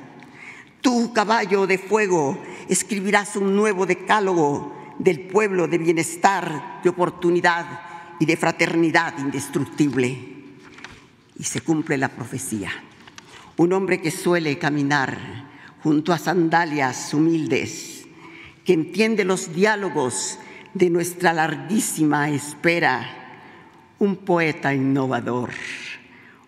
Tú, 0.81 1.13
caballo 1.13 1.67
de 1.67 1.77
fuego, 1.77 2.41
escribirás 2.69 3.35
un 3.35 3.55
nuevo 3.55 3.85
decálogo 3.85 4.73
del 4.99 5.21
pueblo 5.21 5.67
de 5.67 5.79
bienestar, 5.79 6.81
de 6.83 6.89
oportunidad 6.89 7.65
y 8.19 8.25
de 8.25 8.37
fraternidad 8.37 9.17
indestructible. 9.17 10.17
Y 11.37 11.43
se 11.43 11.61
cumple 11.61 11.97
la 11.97 12.09
profecía. 12.09 12.71
Un 13.57 13.73
hombre 13.73 14.01
que 14.01 14.11
suele 14.11 14.57
caminar 14.59 15.17
junto 15.81 16.13
a 16.13 16.17
sandalias 16.19 17.13
humildes, 17.13 18.05
que 18.63 18.73
entiende 18.73 19.23
los 19.23 19.53
diálogos 19.53 20.37
de 20.73 20.89
nuestra 20.89 21.33
larguísima 21.33 22.29
espera, 22.29 23.15
un 23.97 24.17
poeta 24.17 24.73
innovador, 24.75 25.49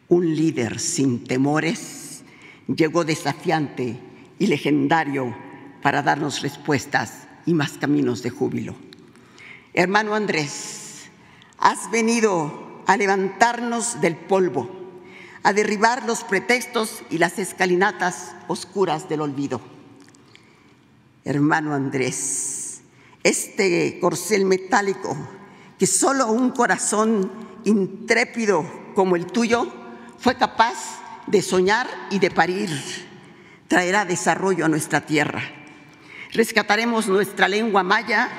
un 0.07 0.35
líder 0.35 0.79
sin 0.79 1.23
temores, 1.23 2.23
llegó 2.67 3.03
desafiante 3.03 3.97
y 4.37 4.47
legendario 4.47 5.35
para 5.81 6.01
darnos 6.01 6.41
respuestas 6.41 7.27
y 7.45 7.53
más 7.53 7.71
caminos 7.73 8.23
de 8.23 8.29
júbilo. 8.29 8.75
Hermano 9.73 10.15
Andrés, 10.15 10.81
has 11.57 11.89
venido 11.91 12.83
a 12.87 12.97
levantarnos 12.97 14.01
del 14.01 14.15
polvo, 14.15 14.69
a 15.43 15.53
derribar 15.53 16.05
los 16.05 16.23
pretextos 16.23 17.03
y 17.09 17.19
las 17.19 17.39
escalinatas 17.39 18.35
oscuras 18.47 19.07
del 19.07 19.21
olvido. 19.21 19.61
Hermano 21.23 21.73
Andrés, 21.73 22.81
este 23.23 23.99
corcel 23.99 24.45
metálico 24.45 25.15
que 25.77 25.87
solo 25.87 26.31
un 26.31 26.51
corazón 26.51 27.31
intrépido 27.63 28.65
como 28.95 29.15
el 29.15 29.27
tuyo 29.27 29.71
fue 30.17 30.35
capaz 30.35 30.75
de 31.27 31.41
soñar 31.41 31.87
y 32.09 32.19
de 32.19 32.31
parir, 32.31 32.69
traerá 33.67 34.05
desarrollo 34.05 34.65
a 34.65 34.69
nuestra 34.69 35.01
tierra. 35.01 35.60
Rescataremos 36.33 37.07
nuestra 37.07 37.47
lengua 37.47 37.83
maya 37.83 38.29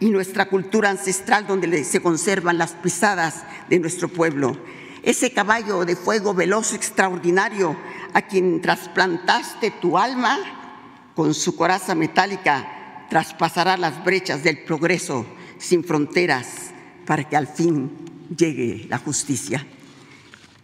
y 0.00 0.10
nuestra 0.10 0.46
cultura 0.46 0.90
ancestral 0.90 1.46
donde 1.46 1.84
se 1.84 2.00
conservan 2.00 2.58
las 2.58 2.72
pisadas 2.72 3.44
de 3.68 3.78
nuestro 3.78 4.08
pueblo. 4.08 4.56
Ese 5.02 5.32
caballo 5.32 5.84
de 5.84 5.96
fuego 5.96 6.34
veloz 6.34 6.74
extraordinario 6.74 7.76
a 8.12 8.22
quien 8.22 8.60
trasplantaste 8.60 9.70
tu 9.70 9.96
alma 9.96 10.38
con 11.14 11.34
su 11.34 11.56
coraza 11.56 11.94
metálica 11.94 13.06
traspasará 13.08 13.76
las 13.76 14.04
brechas 14.04 14.42
del 14.42 14.58
progreso 14.58 15.26
sin 15.58 15.82
fronteras 15.82 16.70
para 17.06 17.24
que 17.24 17.36
al 17.36 17.46
fin 17.46 17.90
llegue 18.36 18.86
la 18.88 18.98
justicia. 18.98 19.66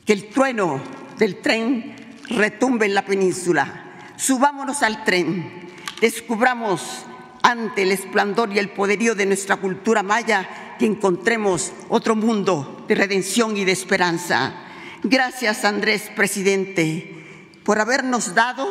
Que 0.05 0.12
el 0.12 0.29
trueno 0.29 0.81
del 1.18 1.41
tren 1.41 1.97
retumbe 2.29 2.87
en 2.87 2.95
la 2.95 3.05
península. 3.05 4.12
Subámonos 4.16 4.83
al 4.83 5.05
tren, 5.05 5.64
descubramos 6.01 7.05
ante 7.43 7.83
el 7.83 7.93
esplendor 7.93 8.53
y 8.53 8.59
el 8.59 8.71
poderío 8.71 9.15
de 9.15 9.27
nuestra 9.27 9.57
cultura 9.57 10.03
maya 10.03 10.77
que 10.79 10.87
encontremos 10.87 11.73
otro 11.89 12.17
mundo 12.17 12.85
de 12.89 12.95
redención 12.95 13.57
y 13.57 13.65
de 13.65 13.73
esperanza. 13.73 14.55
Gracias, 15.03 15.65
Andrés, 15.65 16.11
presidente, 16.17 17.25
por 17.65 17.79
habernos 17.79 18.35
dado 18.35 18.67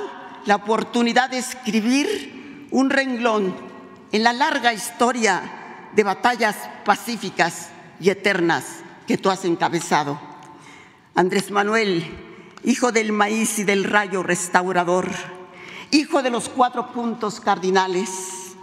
la 0.46 0.56
oportunidad 0.56 1.30
de 1.30 1.38
escribir 1.38 2.68
un 2.72 2.90
renglón 2.90 3.56
en 4.12 4.24
la 4.24 4.34
larga 4.34 4.74
historia 4.74 5.42
de 5.96 6.04
batallas 6.04 6.56
pacíficas 6.84 7.70
y 8.00 8.10
eternas 8.10 8.66
que 9.08 9.18
tú 9.18 9.30
has 9.30 9.46
encabezado. 9.46 10.20
Andrés 11.16 11.52
Manuel, 11.52 12.04
hijo 12.64 12.92
del 12.92 13.12
maíz 13.12 13.60
y 13.60 13.64
del 13.64 13.84
rayo 13.84 14.24
restaurador, 14.24 15.10
hijo 15.94 16.24
de 16.24 16.32
los 16.32 16.50
cuatro 16.50 16.92
puntos 16.92 17.40
cardinales, 17.40 18.56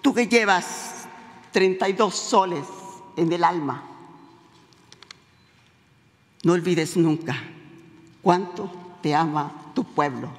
tú 0.00 0.14
que 0.14 0.28
llevas 0.28 1.06
32 1.52 2.14
soles 2.14 2.64
en 3.16 3.32
el 3.32 3.42
alma, 3.42 3.82
no 6.44 6.52
olvides 6.52 6.96
nunca 6.96 7.36
cuánto 8.22 8.70
te 9.02 9.14
ama 9.14 9.72
tu 9.74 9.82
pueblo. 9.84 10.30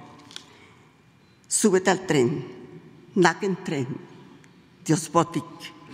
Súbete 1.50 1.90
al 1.90 2.06
tren, 2.06 2.48
Naken 3.16 3.64
Tren, 3.64 3.88
Diosbotic, 4.86 5.44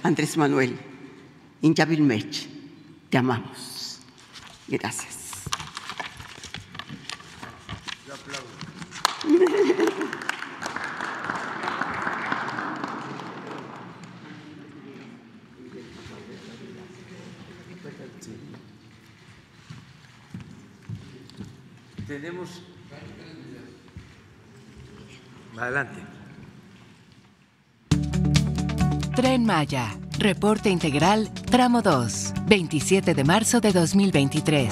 Andrés 0.04 0.38
Manuel, 0.38 0.78
Inyabilmech, 1.62 2.48
te 3.10 3.18
amamos. 3.18 4.00
Gracias. 4.68 5.20
Tenemos. 22.14 22.62
Adelante. 25.58 26.00
Tren 29.16 29.46
Maya. 29.46 29.98
Reporte 30.20 30.70
integral, 30.70 31.34
tramo 31.34 31.82
2, 31.82 32.34
27 32.46 33.16
de 33.16 33.24
marzo 33.24 33.62
de 33.62 33.72
2023. 33.72 34.72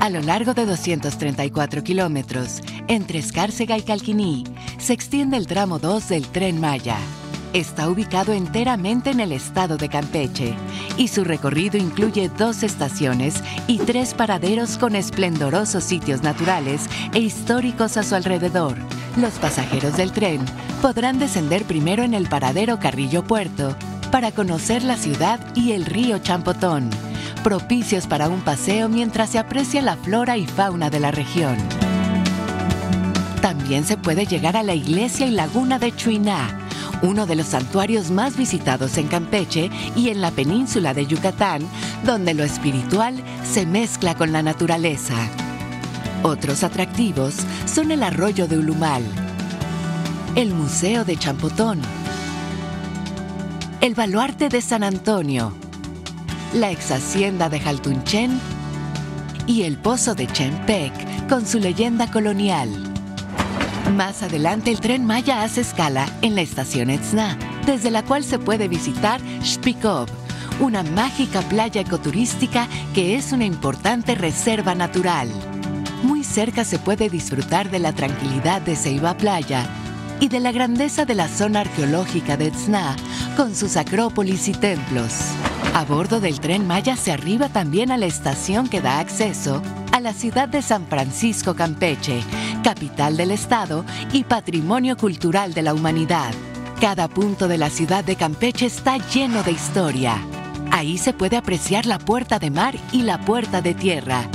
A 0.00 0.08
lo 0.08 0.22
largo 0.22 0.54
de 0.54 0.64
234 0.64 1.84
kilómetros, 1.84 2.62
entre 2.88 3.18
Escárcega 3.18 3.76
y 3.76 3.82
Calquiní, 3.82 4.44
se 4.78 4.94
extiende 4.94 5.36
el 5.36 5.46
tramo 5.46 5.78
2 5.78 6.08
del 6.08 6.26
Tren 6.28 6.58
Maya. 6.58 6.96
Está 7.54 7.88
ubicado 7.88 8.34
enteramente 8.34 9.10
en 9.10 9.20
el 9.20 9.32
estado 9.32 9.78
de 9.78 9.88
Campeche 9.88 10.54
y 10.98 11.08
su 11.08 11.24
recorrido 11.24 11.78
incluye 11.78 12.28
dos 12.28 12.62
estaciones 12.62 13.42
y 13.66 13.78
tres 13.78 14.12
paraderos 14.12 14.76
con 14.76 14.94
esplendorosos 14.94 15.82
sitios 15.82 16.22
naturales 16.22 16.82
e 17.14 17.20
históricos 17.20 17.96
a 17.96 18.02
su 18.02 18.14
alrededor. 18.14 18.76
Los 19.16 19.32
pasajeros 19.34 19.96
del 19.96 20.12
tren 20.12 20.44
podrán 20.82 21.18
descender 21.18 21.64
primero 21.64 22.02
en 22.02 22.12
el 22.12 22.28
paradero 22.28 22.78
Carrillo 22.78 23.24
Puerto 23.24 23.74
para 24.12 24.30
conocer 24.30 24.82
la 24.82 24.96
ciudad 24.96 25.40
y 25.54 25.72
el 25.72 25.86
río 25.86 26.18
Champotón, 26.18 26.90
propicios 27.42 28.06
para 28.06 28.28
un 28.28 28.42
paseo 28.42 28.90
mientras 28.90 29.30
se 29.30 29.38
aprecia 29.38 29.80
la 29.80 29.96
flora 29.96 30.36
y 30.36 30.46
fauna 30.46 30.90
de 30.90 31.00
la 31.00 31.10
región. 31.12 31.56
También 33.40 33.84
se 33.84 33.96
puede 33.96 34.26
llegar 34.26 34.56
a 34.56 34.62
la 34.62 34.74
iglesia 34.74 35.26
y 35.26 35.30
laguna 35.30 35.78
de 35.78 35.94
Chuiná, 35.94 36.67
uno 37.02 37.26
de 37.26 37.36
los 37.36 37.46
santuarios 37.46 38.10
más 38.10 38.36
visitados 38.36 38.96
en 38.98 39.08
Campeche 39.08 39.70
y 39.94 40.08
en 40.08 40.20
la 40.20 40.30
península 40.30 40.94
de 40.94 41.06
Yucatán, 41.06 41.62
donde 42.04 42.34
lo 42.34 42.44
espiritual 42.44 43.22
se 43.44 43.66
mezcla 43.66 44.14
con 44.14 44.32
la 44.32 44.42
naturaleza. 44.42 45.14
Otros 46.22 46.64
atractivos 46.64 47.36
son 47.66 47.92
el 47.92 48.02
arroyo 48.02 48.48
de 48.48 48.58
Ulumal, 48.58 49.02
el 50.34 50.52
Museo 50.52 51.04
de 51.04 51.16
Champotón, 51.16 51.80
el 53.80 53.94
Baluarte 53.94 54.48
de 54.48 54.60
San 54.60 54.82
Antonio, 54.82 55.52
la 56.54 56.72
ex 56.72 56.90
hacienda 56.90 57.48
de 57.48 57.60
Jaltunchen 57.60 58.40
y 59.46 59.62
el 59.62 59.76
Pozo 59.76 60.14
de 60.14 60.26
Chempec 60.26 60.92
con 61.28 61.46
su 61.46 61.60
leyenda 61.60 62.10
colonial. 62.10 62.87
Más 63.94 64.22
adelante 64.22 64.70
el 64.70 64.80
tren 64.80 65.04
Maya 65.06 65.42
hace 65.42 65.62
escala 65.62 66.06
en 66.22 66.34
la 66.34 66.42
estación 66.42 66.90
Etzna, 66.90 67.38
desde 67.66 67.90
la 67.90 68.04
cual 68.04 68.22
se 68.22 68.38
puede 68.38 68.68
visitar 68.68 69.20
Shpikov, 69.42 70.08
una 70.60 70.82
mágica 70.82 71.40
playa 71.42 71.80
ecoturística 71.80 72.68
que 72.94 73.16
es 73.16 73.32
una 73.32 73.44
importante 73.44 74.14
reserva 74.14 74.74
natural. 74.74 75.28
Muy 76.02 76.22
cerca 76.22 76.64
se 76.64 76.78
puede 76.78 77.08
disfrutar 77.08 77.70
de 77.70 77.78
la 77.78 77.92
tranquilidad 77.92 78.62
de 78.62 78.76
Ceiba 78.76 79.16
Playa 79.16 79.66
y 80.20 80.28
de 80.28 80.40
la 80.40 80.52
grandeza 80.52 81.04
de 81.04 81.14
la 81.14 81.28
zona 81.28 81.60
arqueológica 81.60 82.36
de 82.36 82.48
Etzna, 82.48 82.96
con 83.36 83.54
sus 83.54 83.76
acrópolis 83.76 84.48
y 84.48 84.52
templos. 84.52 85.12
A 85.74 85.84
bordo 85.84 86.20
del 86.20 86.40
tren 86.40 86.66
Maya 86.66 86.96
se 86.96 87.12
arriba 87.12 87.48
también 87.48 87.92
a 87.92 87.96
la 87.96 88.06
estación 88.06 88.68
que 88.68 88.80
da 88.80 88.98
acceso 88.98 89.62
a 89.92 90.00
la 90.00 90.12
ciudad 90.12 90.48
de 90.48 90.62
San 90.62 90.86
Francisco 90.86 91.54
Campeche, 91.54 92.20
capital 92.62 93.16
del 93.16 93.30
estado 93.30 93.84
y 94.12 94.24
patrimonio 94.24 94.96
cultural 94.96 95.54
de 95.54 95.62
la 95.62 95.74
humanidad. 95.74 96.32
Cada 96.80 97.08
punto 97.08 97.48
de 97.48 97.58
la 97.58 97.70
ciudad 97.70 98.04
de 98.04 98.16
Campeche 98.16 98.66
está 98.66 98.98
lleno 98.98 99.42
de 99.42 99.52
historia. 99.52 100.16
Ahí 100.70 100.98
se 100.98 101.12
puede 101.12 101.36
apreciar 101.36 101.86
la 101.86 101.98
puerta 101.98 102.38
de 102.38 102.50
mar 102.50 102.76
y 102.92 103.02
la 103.02 103.20
puerta 103.20 103.62
de 103.62 103.74
tierra, 103.74 104.28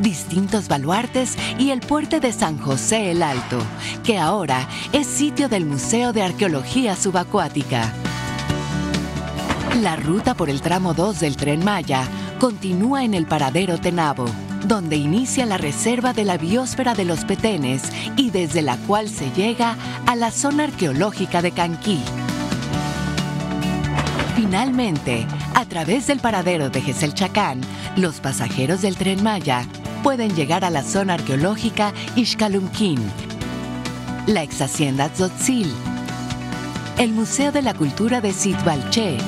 distintos 0.00 0.68
baluartes 0.68 1.36
y 1.58 1.70
el 1.70 1.80
puente 1.80 2.20
de 2.20 2.32
San 2.32 2.58
José 2.58 3.10
el 3.10 3.22
Alto, 3.22 3.58
que 4.04 4.18
ahora 4.18 4.68
es 4.92 5.06
sitio 5.06 5.48
del 5.48 5.66
Museo 5.66 6.12
de 6.12 6.22
Arqueología 6.22 6.96
Subacuática. 6.96 7.92
La 9.82 9.96
ruta 9.96 10.34
por 10.34 10.50
el 10.50 10.62
tramo 10.62 10.94
2 10.94 11.20
del 11.20 11.36
tren 11.36 11.64
Maya 11.64 12.02
continúa 12.38 13.04
en 13.04 13.14
el 13.14 13.26
paradero 13.26 13.78
Tenabo, 13.78 14.26
donde 14.66 14.96
inicia 14.96 15.46
la 15.46 15.58
reserva 15.58 16.12
de 16.12 16.24
la 16.24 16.36
biosfera 16.36 16.94
de 16.94 17.04
los 17.04 17.24
Petenes 17.24 17.82
y 18.16 18.30
desde 18.30 18.62
la 18.62 18.76
cual 18.78 19.08
se 19.08 19.30
llega 19.30 19.76
a 20.06 20.16
la 20.16 20.30
zona 20.30 20.64
arqueológica 20.64 21.40
de 21.40 21.52
Canquí. 21.52 22.00
Finalmente, 24.34 25.26
a 25.54 25.64
través 25.66 26.06
del 26.06 26.18
paradero 26.18 26.70
de 26.70 26.80
Geselchacán, 26.80 27.60
los 27.96 28.20
pasajeros 28.20 28.82
del 28.82 28.96
tren 28.96 29.22
Maya 29.22 29.66
pueden 30.02 30.34
llegar 30.34 30.64
a 30.64 30.70
la 30.70 30.82
zona 30.82 31.14
arqueológica 31.14 31.92
Ixcalumquín, 32.16 32.98
la 34.26 34.42
ex 34.42 34.60
hacienda 34.62 35.08
Tzotzil, 35.08 35.70
el 36.98 37.12
Museo 37.12 37.52
de 37.52 37.62
la 37.62 37.74
Cultura 37.74 38.20
de 38.20 38.32
Sitbalché 38.32 39.18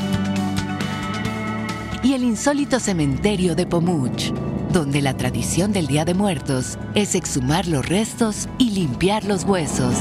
y 2.02 2.14
el 2.14 2.24
insólito 2.24 2.80
cementerio 2.80 3.54
de 3.54 3.66
Pomuch, 3.66 4.32
donde 4.72 5.02
la 5.02 5.16
tradición 5.16 5.72
del 5.72 5.86
Día 5.86 6.04
de 6.04 6.14
Muertos 6.14 6.78
es 6.94 7.14
exhumar 7.14 7.66
los 7.66 7.86
restos 7.86 8.48
y 8.58 8.70
limpiar 8.70 9.24
los 9.24 9.44
huesos. 9.44 9.94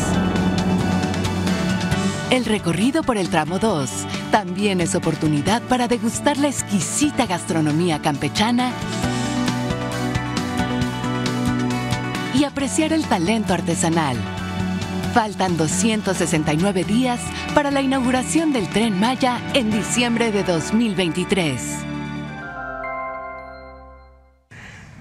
El 2.30 2.45
recorrido 2.45 3.03
por 3.03 3.17
el 3.17 3.30
tramo 3.30 3.59
2 3.59 3.89
también 4.32 4.80
es 4.80 4.95
oportunidad 4.95 5.61
para 5.63 5.89
degustar 5.89 6.38
la 6.38 6.47
exquisita 6.47 7.26
gastronomía 7.26 8.01
campechana 8.01 8.72
y 12.41 12.43
apreciar 12.43 12.91
el 12.91 13.05
talento 13.05 13.53
artesanal. 13.53 14.17
Faltan 15.13 15.57
269 15.57 16.83
días 16.83 17.19
para 17.53 17.69
la 17.69 17.81
inauguración 17.81 18.51
del 18.51 18.67
tren 18.67 18.99
Maya 18.99 19.39
en 19.53 19.69
diciembre 19.69 20.31
de 20.31 20.43
2023. 20.43 21.61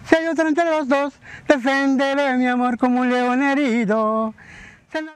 Si 0.07 0.17
hay 0.17 0.27
otro 0.27 0.49
entre 0.49 0.67
los 0.67 0.87
dos, 0.87 1.15
defenderé 1.49 2.37
mi 2.37 2.47
amor 2.47 2.77
como 2.77 3.01
un 3.01 3.09
león 3.09 3.43
herido. 3.43 4.35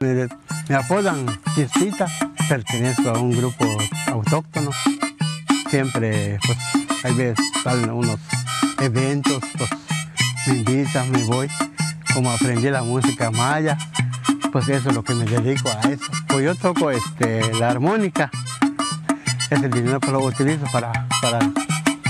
Me, 0.01 0.27
me 0.71 0.75
apodan 0.77 1.27
Fiestita, 1.55 2.07
pertenezco 2.49 3.11
a 3.11 3.21
un 3.21 3.33
grupo 3.33 3.67
autóctono. 4.07 4.71
Siempre, 5.69 6.39
pues, 6.47 6.59
hay 7.05 7.13
veces 7.13 7.45
salen 7.63 7.91
unos 7.91 8.19
eventos, 8.81 9.43
pues, 9.59 9.71
me 10.47 10.55
invitan, 10.55 11.11
me 11.11 11.23
voy. 11.25 11.51
Como 12.15 12.31
aprendí 12.31 12.71
la 12.71 12.83
música 12.83 13.31
maya, 13.31 13.77
pues 14.53 14.69
eso 14.69 14.89
es 14.91 14.95
lo 14.95 15.03
que 15.03 15.15
me 15.15 15.25
dedico 15.25 15.69
a 15.69 15.81
eso. 15.89 16.05
Pues 16.29 16.45
yo 16.45 16.55
toco 16.55 16.91
este, 16.91 17.53
la 17.55 17.71
armónica. 17.71 18.31
Es 19.51 19.63
el 19.63 19.71
dinero 19.71 20.01
que 20.01 20.11
lo 20.11 20.21
utilizo 20.21 20.65
para, 20.73 20.93
para 21.21 21.39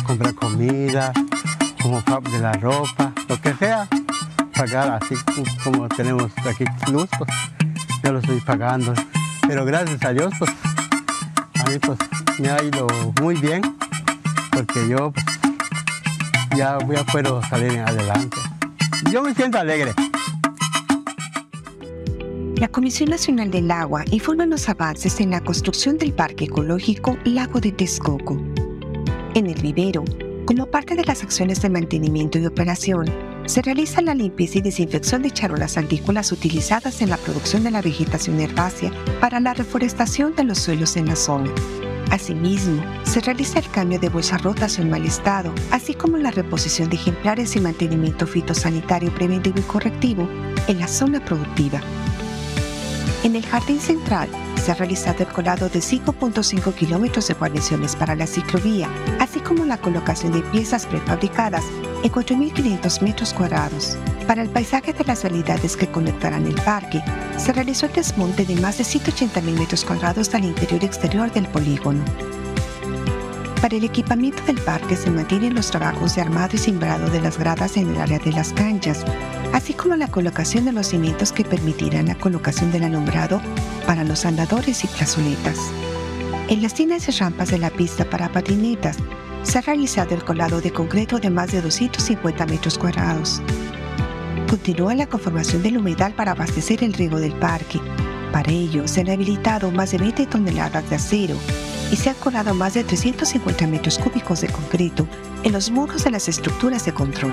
comprar 0.06 0.34
comida, 0.34 1.12
como 1.82 2.00
pa- 2.02 2.20
de 2.20 2.38
la 2.38 2.52
ropa, 2.52 3.12
lo 3.28 3.40
que 3.40 3.54
sea. 3.54 3.88
Pagar 4.54 5.00
así 5.02 5.14
como 5.64 5.88
tenemos 5.88 6.30
aquí 6.48 6.64
luz, 6.92 7.08
pues 7.18 7.30
yo 8.04 8.12
lo 8.12 8.18
estoy 8.20 8.40
pagando. 8.40 8.94
Pero 9.48 9.64
gracias 9.64 10.02
a 10.04 10.12
Dios, 10.12 10.32
pues 10.38 10.50
a 11.60 11.70
mí 11.70 11.78
pues 11.80 11.98
me 12.38 12.50
ha 12.50 12.62
ido 12.62 12.86
muy 13.20 13.34
bien, 13.36 13.62
porque 14.52 14.86
yo 14.88 15.10
pues, 15.12 15.24
ya, 16.56 16.78
ya 16.78 17.04
puedo 17.04 17.42
salir 17.48 17.80
adelante. 17.80 18.36
Yo 19.10 19.22
me 19.22 19.34
siento 19.34 19.58
alegre. 19.58 19.92
La 22.56 22.68
Comisión 22.68 23.10
Nacional 23.10 23.50
del 23.50 23.70
Agua 23.70 24.04
informa 24.10 24.46
los 24.46 24.68
avances 24.68 25.20
en 25.20 25.30
la 25.30 25.40
construcción 25.40 25.98
del 25.98 26.12
Parque 26.12 26.46
Ecológico 26.46 27.18
Lago 27.24 27.60
de 27.60 27.72
Texcoco. 27.72 28.36
En 29.34 29.46
el 29.46 29.60
vivero, 29.60 30.04
como 30.46 30.66
parte 30.66 30.94
de 30.94 31.04
las 31.04 31.22
acciones 31.22 31.60
de 31.62 31.70
mantenimiento 31.70 32.38
y 32.38 32.46
operación, 32.46 33.06
se 33.46 33.60
realiza 33.62 34.00
la 34.00 34.14
limpieza 34.14 34.58
y 34.58 34.62
desinfección 34.62 35.22
de 35.22 35.30
charolas 35.30 35.76
agrícolas 35.76 36.32
utilizadas 36.32 37.02
en 37.02 37.10
la 37.10 37.16
producción 37.18 37.62
de 37.62 37.70
la 37.70 37.82
vegetación 37.82 38.40
herbácea 38.40 38.90
para 39.20 39.40
la 39.40 39.54
reforestación 39.54 40.34
de 40.34 40.44
los 40.44 40.58
suelos 40.58 40.96
en 40.96 41.06
la 41.06 41.16
zona. 41.16 41.50
Asimismo, 42.10 42.82
se 43.04 43.20
realiza 43.20 43.58
el 43.58 43.68
cambio 43.70 43.98
de 43.98 44.08
bolsas 44.08 44.42
rotas 44.42 44.78
o 44.78 44.82
en 44.82 44.90
mal 44.90 45.04
estado, 45.04 45.52
así 45.70 45.94
como 45.94 46.16
la 46.16 46.30
reposición 46.30 46.88
de 46.90 46.96
ejemplares 46.96 47.56
y 47.56 47.60
mantenimiento 47.60 48.26
fitosanitario 48.26 49.12
preventivo 49.14 49.58
y 49.58 49.62
correctivo 49.62 50.28
en 50.68 50.78
la 50.78 50.88
zona 50.88 51.24
productiva. 51.24 51.80
En 53.24 53.36
el 53.36 53.44
jardín 53.46 53.80
central 53.80 54.28
se 54.64 54.72
ha 54.72 54.74
realizado 54.74 55.18
el 55.24 55.28
colado 55.28 55.68
de 55.68 55.80
5.5 55.80 56.74
kilómetros 56.74 57.28
de 57.28 57.34
guarniciones 57.34 57.96
para 57.96 58.14
la 58.14 58.26
ciclovía, 58.26 58.88
así 59.20 59.40
como 59.40 59.66
la 59.66 59.76
colocación 59.76 60.32
de 60.32 60.40
piezas 60.40 60.86
prefabricadas 60.86 61.64
en 62.02 62.10
4.500 62.10 63.02
metros 63.02 63.34
cuadrados. 63.34 63.98
Para 64.26 64.40
el 64.40 64.48
paisaje 64.48 64.94
de 64.94 65.04
las 65.04 65.22
vialidades 65.22 65.76
que 65.76 65.88
conectarán 65.88 66.46
el 66.46 66.54
parque, 66.54 67.02
se 67.36 67.52
realizó 67.52 67.84
el 67.84 67.92
desmonte 67.92 68.46
de 68.46 68.56
más 68.56 68.78
de 68.78 68.84
180.000 68.84 69.42
metros 69.58 69.84
cuadrados 69.84 70.34
al 70.34 70.44
interior 70.44 70.82
y 70.82 70.86
exterior 70.86 71.30
del 71.30 71.46
polígono. 71.46 72.02
Para 73.64 73.76
el 73.76 73.84
equipamiento 73.84 74.42
del 74.44 74.60
parque 74.60 74.94
se 74.94 75.10
mantienen 75.10 75.54
los 75.54 75.70
trabajos 75.70 76.14
de 76.14 76.20
armado 76.20 76.50
y 76.52 76.58
simbrado 76.58 77.08
de 77.08 77.18
las 77.22 77.38
gradas 77.38 77.78
en 77.78 77.88
el 77.88 77.98
área 77.98 78.18
de 78.18 78.30
las 78.30 78.52
canchas, 78.52 79.06
así 79.54 79.72
como 79.72 79.96
la 79.96 80.08
colocación 80.08 80.66
de 80.66 80.72
los 80.72 80.88
cimientos 80.88 81.32
que 81.32 81.46
permitirán 81.46 82.08
la 82.08 82.14
colocación 82.14 82.70
del 82.72 82.84
alumbrado 82.84 83.40
para 83.86 84.04
los 84.04 84.26
andadores 84.26 84.84
y 84.84 84.86
plazoletas. 84.88 85.58
En 86.48 86.60
las 86.60 86.74
tiendas 86.74 87.08
y 87.08 87.12
rampas 87.12 87.52
de 87.52 87.56
la 87.56 87.70
pista 87.70 88.04
para 88.04 88.30
patinetas 88.30 88.98
se 89.44 89.56
ha 89.56 89.62
realizado 89.62 90.14
el 90.14 90.24
colado 90.24 90.60
de 90.60 90.70
concreto 90.70 91.18
de 91.18 91.30
más 91.30 91.50
de 91.50 91.62
250 91.62 92.44
metros 92.44 92.76
cuadrados. 92.76 93.40
Continúa 94.46 94.94
la 94.94 95.06
conformación 95.06 95.62
del 95.62 95.78
humedal 95.78 96.12
para 96.12 96.32
abastecer 96.32 96.84
el 96.84 96.92
riego 96.92 97.18
del 97.18 97.32
parque. 97.36 97.80
Para 98.34 98.50
ello, 98.50 98.88
se 98.88 99.02
han 99.02 99.10
habilitado 99.10 99.70
más 99.70 99.92
de 99.92 99.98
20 99.98 100.26
toneladas 100.26 100.90
de 100.90 100.96
acero 100.96 101.36
y 101.92 101.94
se 101.94 102.10
han 102.10 102.16
colado 102.16 102.52
más 102.52 102.74
de 102.74 102.82
350 102.82 103.68
metros 103.68 103.96
cúbicos 103.96 104.40
de 104.40 104.48
concreto 104.48 105.06
en 105.44 105.52
los 105.52 105.70
muros 105.70 106.02
de 106.02 106.10
las 106.10 106.26
estructuras 106.26 106.84
de 106.84 106.92
control. 106.92 107.32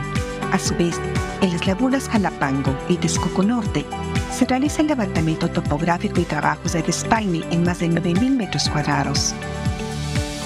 A 0.52 0.60
su 0.60 0.76
vez, 0.76 0.99
en 1.41 1.54
las 1.54 1.66
lagunas 1.66 2.08
Jalapango 2.08 2.78
y 2.88 2.97
Texcoco 2.97 3.41
Norte, 3.41 3.84
se 4.32 4.45
realiza 4.45 4.84
el 4.84 4.89
levantamiento 4.89 5.49
topográfico 5.49 6.22
y 6.22 6.26
trabajos 6.26 6.74
de 6.74 6.84
despaine 6.84 7.43
en 7.49 7.64
más 7.64 7.80
de 7.80 7.89
9.000 7.89 8.36
metros 8.36 8.70
cuadrados. 8.70 9.34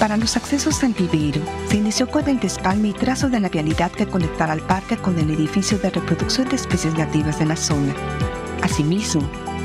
Para 0.00 0.16
los 0.16 0.38
accesos 0.38 0.82
al 0.82 0.94
vivero, 0.94 1.42
se 1.68 1.76
inició 1.76 2.08
con 2.10 2.26
el 2.30 2.40
despalme 2.40 2.88
y 2.88 2.92
trazo 2.94 3.28
de 3.28 3.40
la 3.40 3.50
vialidad 3.50 3.92
que 3.92 4.06
conectará 4.06 4.54
al 4.54 4.62
parque 4.62 4.96
con 4.96 5.18
el 5.18 5.30
edificio 5.32 5.78
de 5.78 5.90
reproducción 5.90 6.48
de 6.48 6.56
especies 6.56 6.94
nativas 6.94 7.38
de 7.38 7.44
la 7.44 7.56
zona. 7.56 7.94
Asimismo, 8.62 9.20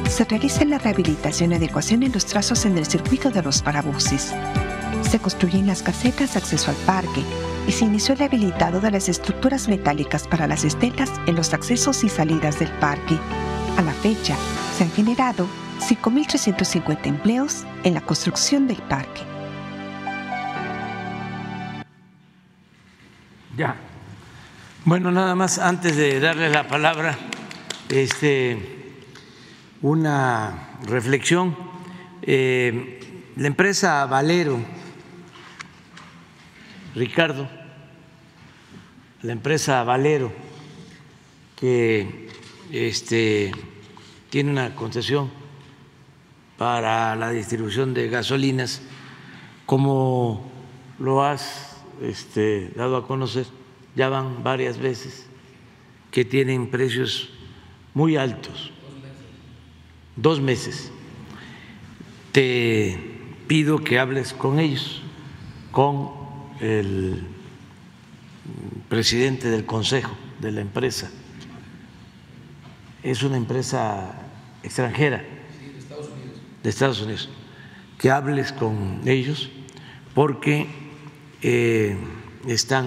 se 0.10 0.26
realiza 0.26 0.66
la 0.66 0.78
rehabilitación 0.78 1.52
y 1.52 1.56
adecuación 1.56 2.04
en 2.04 2.12
los 2.12 2.26
trazos 2.26 2.66
en 2.66 2.78
el 2.78 2.86
circuito 2.86 3.30
de 3.30 3.42
los 3.42 3.62
parabuses. 3.62 4.34
Se 5.10 5.20
construyen 5.20 5.68
las 5.68 5.82
casetas 5.82 6.34
de 6.34 6.40
acceso 6.40 6.72
al 6.72 6.78
parque 6.78 7.24
y 7.68 7.72
se 7.72 7.86
inició 7.86 8.16
el 8.16 8.24
habilitado 8.24 8.80
de 8.80 8.92
las 8.92 9.10
estructuras 9.10 9.68
metálicas 9.68 10.28
para 10.28 10.48
las 10.48 10.64
estelas 10.64 11.12
en 11.28 11.36
los 11.36 11.54
accesos 11.54 12.04
y 12.04 12.10
salidas 12.10 12.60
del 12.60 12.70
parque. 12.80 13.18
A 13.78 13.82
la 13.82 13.94
fecha, 13.94 14.36
se 14.78 14.84
han 14.84 14.92
generado 14.92 15.48
5.350 15.80 17.06
empleos 17.06 17.66
en 17.84 17.94
la 17.94 18.02
construcción 18.02 18.68
del 18.68 18.78
parque. 18.78 19.22
Ya. 23.58 23.76
Bueno, 24.86 25.12
nada 25.12 25.36
más 25.36 25.60
antes 25.60 25.96
de 25.96 26.20
darle 26.20 26.50
la 26.50 26.68
palabra, 26.68 27.18
este, 27.90 28.81
una 29.82 30.78
reflexión. 30.84 31.56
Eh, 32.22 33.00
la 33.36 33.48
empresa 33.48 34.06
Valero, 34.06 34.60
Ricardo, 36.96 37.50
la 39.22 39.32
empresa 39.32 39.84
Valero, 39.84 40.32
que 41.56 42.30
este, 42.72 43.52
tiene 44.30 44.52
una 44.52 44.76
concesión 44.76 45.32
para 46.58 47.16
la 47.16 47.32
distribución 47.32 47.94
de 47.94 48.10
gasolinas, 48.10 48.82
como 49.66 50.52
lo 51.00 51.24
has 51.24 51.78
este, 52.02 52.72
dado 52.76 52.98
a 52.98 53.08
conocer, 53.08 53.46
ya 53.96 54.10
van 54.10 54.44
varias 54.44 54.78
veces, 54.78 55.28
que 56.12 56.26
tienen 56.26 56.70
precios 56.70 57.30
muy 57.94 58.18
altos, 58.18 58.72
dos 60.16 60.42
meses. 60.42 60.92
Te 62.32 62.98
pido 63.48 63.80
que 63.80 64.00
hables 64.00 64.34
con 64.34 64.60
ellos, 64.60 65.02
con 65.72 66.12
el 66.60 67.24
presidente 68.90 69.50
del 69.50 69.66
consejo 69.66 70.12
de 70.40 70.52
la 70.52 70.62
empresa. 70.62 71.10
Es 73.04 73.24
una 73.24 73.38
empresa 73.38 74.14
extranjera 74.64 75.24
de 76.64 76.70
Estados 76.70 77.02
Unidos, 77.02 77.30
que 77.98 78.12
hables 78.12 78.54
con 78.54 79.02
ellos 79.06 79.50
porque 80.14 80.68
eh, 81.42 81.98
están 82.48 82.86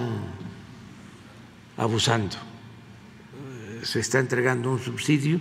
abusando. 1.77 2.37
Se 3.83 3.99
está 3.99 4.19
entregando 4.19 4.71
un 4.71 4.79
subsidio 4.79 5.39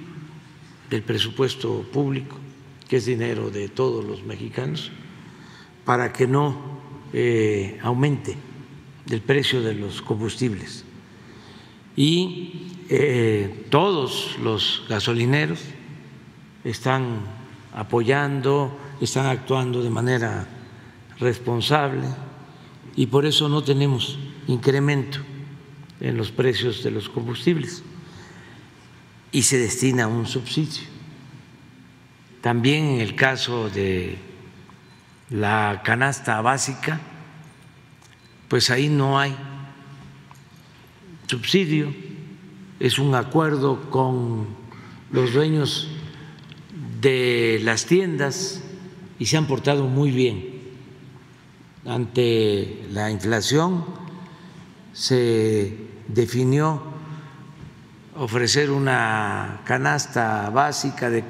del 0.90 1.02
presupuesto 1.02 1.82
público, 1.92 2.36
que 2.88 2.96
es 2.96 3.06
dinero 3.06 3.50
de 3.50 3.68
todos 3.68 4.04
los 4.04 4.22
mexicanos, 4.22 4.90
para 5.84 6.12
que 6.12 6.26
no 6.26 6.56
eh, 7.12 7.78
aumente 7.82 8.36
el 9.10 9.20
precio 9.20 9.62
de 9.62 9.74
los 9.74 10.02
combustibles. 10.02 10.84
Y 11.96 12.72
eh, 12.88 13.66
todos 13.70 14.36
los 14.42 14.84
gasolineros 14.88 15.60
están 16.64 17.20
apoyando, 17.72 18.76
están 19.00 19.26
actuando 19.26 19.82
de 19.82 19.90
manera 19.90 20.48
responsable 21.18 22.06
y 22.96 23.06
por 23.06 23.26
eso 23.26 23.48
no 23.48 23.62
tenemos 23.62 24.18
incremento 24.46 25.18
en 26.00 26.16
los 26.16 26.30
precios 26.30 26.82
de 26.82 26.90
los 26.90 27.08
combustibles 27.08 27.82
y 29.34 29.42
se 29.42 29.58
destina 29.58 30.06
un 30.06 30.26
subsidio 30.26 30.94
también 32.44 32.84
en 32.84 33.00
el 33.00 33.14
caso 33.14 33.70
de 33.70 34.18
la 35.30 35.80
canasta 35.82 36.42
básica, 36.42 37.00
pues 38.48 38.68
ahí 38.68 38.90
no 38.90 39.18
hay 39.18 39.34
subsidio, 41.26 41.94
es 42.78 42.98
un 42.98 43.14
acuerdo 43.14 43.88
con 43.88 44.46
los 45.10 45.32
dueños 45.32 45.88
de 47.00 47.62
las 47.64 47.86
tiendas 47.86 48.62
y 49.18 49.24
se 49.24 49.38
han 49.38 49.46
portado 49.46 49.86
muy 49.86 50.10
bien 50.10 50.44
ante 51.86 52.84
la 52.92 53.10
inflación. 53.10 53.86
Se 54.92 55.78
definió 56.08 56.93
ofrecer 58.16 58.70
una 58.70 59.62
canasta 59.64 60.50
básica 60.50 61.10
de 61.10 61.24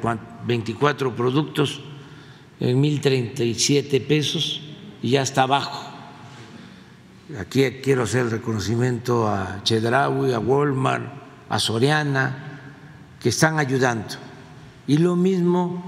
24 0.47 1.17
productos 1.17 1.81
en 2.61 2.83
1.037 2.83 4.07
pesos 4.07 4.61
y 5.03 5.11
ya 5.11 5.23
está 5.23 5.43
abajo. 5.43 5.91
Aquí 7.39 7.65
quiero 7.83 8.03
hacer 8.03 8.29
reconocimiento 8.31 9.27
a 9.27 9.61
Chedraui, 9.63 10.33
a 10.33 10.39
Walmart, 10.39 11.07
a 11.49 11.59
Soriana, 11.59 12.61
que 13.19 13.31
están 13.31 13.59
ayudando. 13.59 14.17
Y 14.87 14.99
lo 14.99 15.17
mismo 15.17 15.83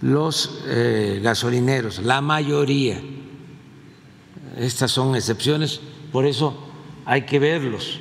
los 0.00 0.62
eh, 0.66 1.20
gasolineros, 1.22 1.98
la 1.98 2.22
mayoría. 2.22 3.00
Estas 4.56 4.90
son 4.90 5.14
excepciones, 5.14 5.80
por 6.10 6.24
eso 6.24 6.56
hay 7.04 7.22
que 7.22 7.38
verlos 7.38 8.00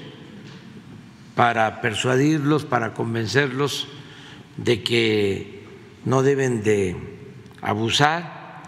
para 1.36 1.82
persuadirlos, 1.82 2.66
para 2.66 2.94
convencerlos 2.94 3.88
de 4.58 4.84
que 4.84 5.66
no 6.06 6.24
deben 6.24 6.64
de 6.64 6.96
abusar. 7.62 8.64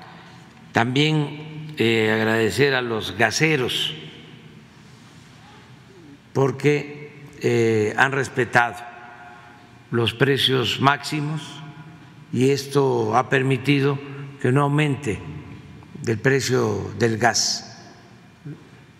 También 0.71 1.73
eh, 1.77 2.11
agradecer 2.11 2.73
a 2.73 2.81
los 2.81 3.17
gaseros 3.17 3.93
porque 6.33 7.13
eh, 7.41 7.93
han 7.97 8.11
respetado 8.11 8.75
los 9.91 10.13
precios 10.13 10.79
máximos 10.81 11.41
y 12.31 12.49
esto 12.49 13.15
ha 13.15 13.29
permitido 13.29 13.99
que 14.41 14.51
no 14.51 14.63
aumente 14.63 15.19
el 16.05 16.17
precio 16.17 16.91
del 16.97 17.17
gas, 17.17 17.93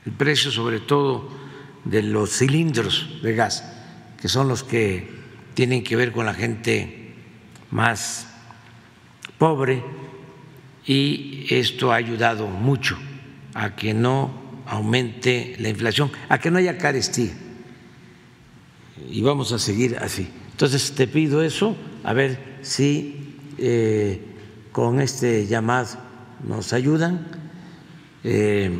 el 0.05 0.11
precio 0.11 0.51
sobre 0.51 0.80
todo 0.80 1.42
de 1.86 2.03
los 2.03 2.31
cilindros 2.31 3.19
de 3.21 3.36
gas, 3.36 3.63
que 4.21 4.27
son 4.27 4.47
los 4.47 4.63
que 4.63 5.09
tienen 5.53 5.84
que 5.84 5.95
ver 5.95 6.11
con 6.11 6.25
la 6.25 6.34
gente 6.34 7.13
más 7.71 8.27
pobre 9.38 9.84
y 10.86 11.45
esto 11.49 11.91
ha 11.91 11.95
ayudado 11.95 12.47
mucho 12.47 12.97
a 13.53 13.75
que 13.75 13.93
no 13.93 14.31
aumente 14.65 15.55
la 15.59 15.69
inflación, 15.69 16.11
a 16.29 16.39
que 16.39 16.51
no 16.51 16.57
haya 16.57 16.77
carestía. 16.77 17.31
Y 19.09 19.21
vamos 19.21 19.51
a 19.51 19.59
seguir 19.59 19.97
así. 19.97 20.29
Entonces 20.51 20.93
te 20.93 21.07
pido 21.07 21.43
eso, 21.43 21.75
a 22.03 22.13
ver 22.13 22.57
si 22.61 23.36
eh, 23.57 24.21
con 24.71 24.99
este 24.99 25.47
llamado 25.47 25.97
nos 26.45 26.73
ayudan. 26.73 27.27
Eh, 28.23 28.71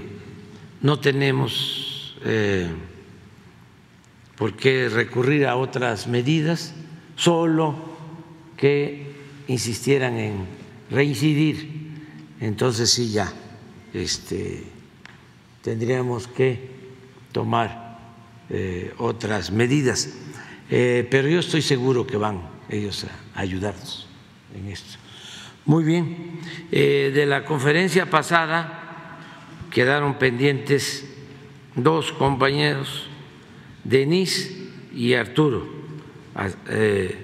no 0.82 1.00
tenemos 1.00 2.18
eh, 2.26 2.70
por 4.44 4.58
qué 4.58 4.90
recurrir 4.90 5.48
a 5.48 5.56
otras 5.56 6.08
medidas, 6.08 6.74
solo 7.16 7.78
que 8.58 9.08
insistieran 9.48 10.18
en 10.18 10.34
reincidir. 10.92 11.94
Entonces 12.42 12.90
sí 12.90 13.10
ya 13.10 13.32
este, 13.94 14.66
tendríamos 15.62 16.28
que 16.28 16.60
tomar 17.32 17.98
eh, 18.50 18.94
otras 18.98 19.50
medidas. 19.50 20.10
Eh, 20.70 21.08
pero 21.10 21.30
yo 21.30 21.40
estoy 21.40 21.62
seguro 21.62 22.06
que 22.06 22.18
van 22.18 22.42
ellos 22.68 23.06
a 23.36 23.40
ayudarnos 23.40 24.10
en 24.54 24.68
esto. 24.70 25.00
Muy 25.64 25.86
bien. 25.86 26.42
Eh, 26.70 27.14
de 27.16 27.26
la 27.26 27.46
conferencia 27.46 28.10
pasada 28.10 29.22
quedaron 29.72 30.20
pendientes 30.20 31.06
dos 31.78 32.12
compañeros, 32.12 33.08
Denise 33.84 34.52
y 34.96 35.14
Arturo, 35.14 35.68
eh, 36.70 37.18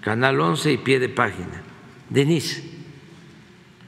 Canal 0.00 0.40
11 0.40 0.72
y 0.72 0.76
pie 0.78 0.98
de 0.98 1.08
página. 1.08 1.62
Denise. 2.10 2.62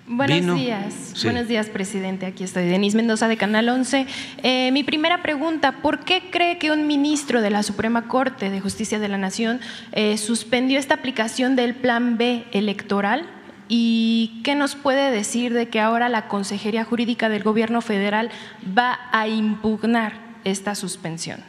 Buenos 0.08 0.38
¿Vino? 0.40 0.54
días, 0.54 0.94
Sí. 1.14 1.26
buenos 1.26 1.48
días, 1.48 1.68
presidente. 1.68 2.26
Aquí 2.26 2.44
estoy, 2.44 2.64
Denise 2.66 2.96
Mendoza 2.96 3.26
de 3.26 3.36
Canal 3.36 3.68
11. 3.68 4.06
Eh, 4.42 4.70
mi 4.70 4.84
primera 4.84 5.20
pregunta, 5.20 5.82
¿por 5.82 6.04
qué 6.04 6.22
cree 6.30 6.58
que 6.58 6.70
un 6.70 6.86
ministro 6.86 7.40
de 7.40 7.50
la 7.50 7.64
Suprema 7.64 8.06
Corte 8.06 8.48
de 8.50 8.60
Justicia 8.60 9.00
de 9.00 9.08
la 9.08 9.18
Nación 9.18 9.60
eh, 9.92 10.16
suspendió 10.16 10.78
esta 10.78 10.94
aplicación 10.94 11.56
del 11.56 11.74
Plan 11.74 12.18
B 12.18 12.44
electoral? 12.52 13.28
¿Y 13.68 14.40
qué 14.44 14.54
nos 14.54 14.76
puede 14.76 15.10
decir 15.10 15.52
de 15.52 15.68
que 15.68 15.80
ahora 15.80 16.08
la 16.08 16.28
Consejería 16.28 16.84
Jurídica 16.84 17.28
del 17.28 17.42
Gobierno 17.42 17.80
Federal 17.80 18.30
va 18.78 19.00
a 19.10 19.26
impugnar 19.26 20.12
esta 20.44 20.76
suspensión? 20.76 21.40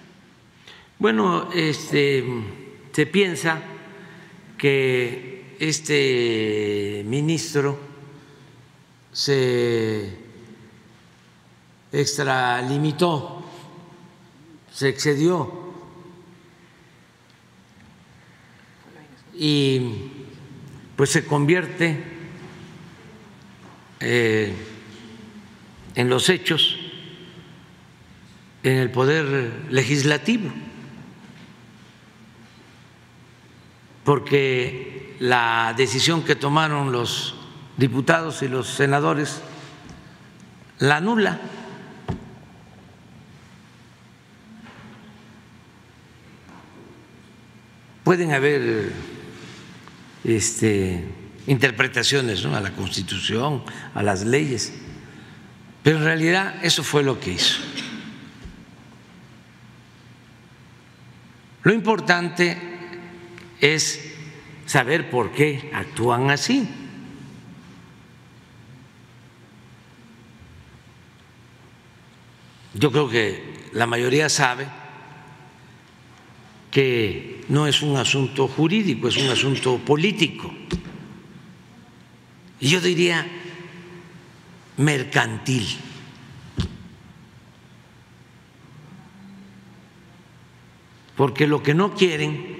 Bueno, 0.99 1.51
este, 1.53 2.23
se 2.91 3.05
piensa 3.05 3.61
que 4.57 5.55
este 5.59 7.03
ministro 7.05 7.77
se 9.11 10.11
extralimitó, 11.91 13.43
se 14.73 14.89
excedió 14.89 15.71
y 19.35 19.81
pues 20.95 21.11
se 21.11 21.25
convierte 21.25 22.03
eh, 23.99 24.51
en 25.93 26.09
los 26.09 26.27
hechos 26.29 26.75
en 28.63 28.77
el 28.77 28.89
poder 28.89 29.67
legislativo. 29.69 30.51
Porque 34.07 35.17
la 35.19 35.73
decisión 35.75 36.23
que 36.23 36.37
tomaron 36.37 36.93
los 36.93 37.35
diputados 37.75 38.41
y 38.41 38.47
los 38.47 38.69
senadores 38.69 39.41
la 40.79 40.95
anula. 40.95 41.41
Pueden 48.05 48.31
haber 48.31 48.93
este, 50.23 51.03
interpretaciones 51.47 52.45
a 52.45 52.61
la 52.61 52.71
Constitución, 52.71 53.61
a 53.93 54.03
las 54.03 54.23
leyes, 54.23 54.71
pero 55.83 55.97
en 55.97 56.05
realidad 56.05 56.55
eso 56.63 56.81
fue 56.81 57.03
lo 57.03 57.19
que 57.19 57.33
hizo. 57.33 57.59
Lo 61.63 61.73
importante 61.73 62.76
es 63.61 64.13
saber 64.65 65.09
por 65.09 65.31
qué 65.31 65.71
actúan 65.73 66.29
así. 66.29 66.67
Yo 72.73 72.91
creo 72.91 73.09
que 73.09 73.69
la 73.73 73.87
mayoría 73.87 74.29
sabe 74.29 74.67
que 76.69 77.43
no 77.49 77.65
es 77.65 77.81
un 77.81 77.97
asunto 77.97 78.47
jurídico, 78.47 79.07
es 79.07 79.17
un 79.17 79.29
asunto 79.29 79.77
político. 79.79 80.53
Y 82.59 82.67
yo 82.67 82.81
diría 82.81 83.25
mercantil. 84.77 85.65
Porque 91.15 91.47
lo 91.47 91.63
que 91.63 91.73
no 91.73 91.95
quieren 91.95 92.56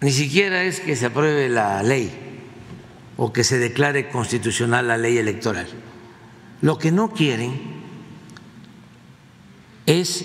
ni 0.00 0.12
siquiera 0.12 0.62
es 0.62 0.80
que 0.80 0.94
se 0.94 1.06
apruebe 1.06 1.48
la 1.48 1.82
ley 1.82 2.10
o 3.16 3.32
que 3.32 3.42
se 3.42 3.58
declare 3.58 4.08
constitucional 4.08 4.86
la 4.86 4.96
ley 4.96 5.18
electoral. 5.18 5.66
Lo 6.62 6.78
que 6.78 6.92
no 6.92 7.10
quieren 7.10 7.60
es 9.86 10.24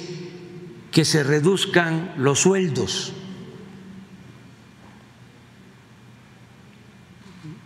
que 0.92 1.06
se 1.06 1.24
reduzcan 1.24 2.14
los 2.18 2.40
sueldos 2.42 3.14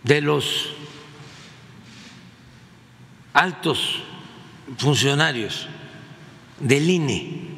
de 0.04 0.22
los 0.22 0.74
altos 3.34 4.02
funcionarios 4.78 5.68
del 6.58 6.88
INE. 6.88 7.48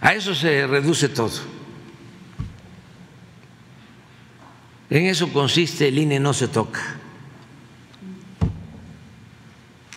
A 0.00 0.14
eso 0.14 0.34
se 0.34 0.66
reduce 0.66 1.08
todo 1.08 1.53
En 4.94 5.06
eso 5.06 5.32
consiste 5.32 5.88
el 5.88 5.98
INE 5.98 6.20
no 6.20 6.32
se 6.32 6.46
toca. 6.46 6.80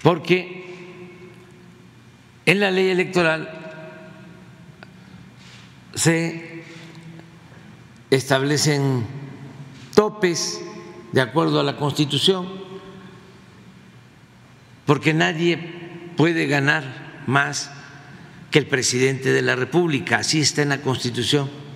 Porque 0.01 0.65
en 2.47 2.59
la 2.59 2.71
ley 2.71 2.89
electoral 2.89 3.47
se 5.93 6.63
establecen 8.09 9.05
topes 9.93 10.63
de 11.11 11.21
acuerdo 11.21 11.59
a 11.59 11.63
la 11.63 11.77
Constitución, 11.77 12.47
porque 14.87 15.13
nadie 15.13 15.59
puede 16.17 16.47
ganar 16.47 17.23
más 17.27 17.69
que 18.49 18.57
el 18.57 18.65
presidente 18.65 19.31
de 19.31 19.43
la 19.43 19.55
República, 19.55 20.17
así 20.17 20.39
está 20.39 20.63
en 20.63 20.69
la 20.69 20.81
Constitución, 20.81 21.66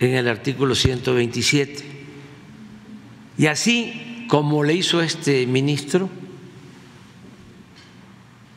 en 0.00 0.14
el 0.14 0.28
artículo 0.28 0.74
127. 0.74 1.84
Y 3.36 3.46
así 3.46 4.26
como 4.28 4.64
le 4.64 4.74
hizo 4.74 5.02
este 5.02 5.46
ministro, 5.46 6.08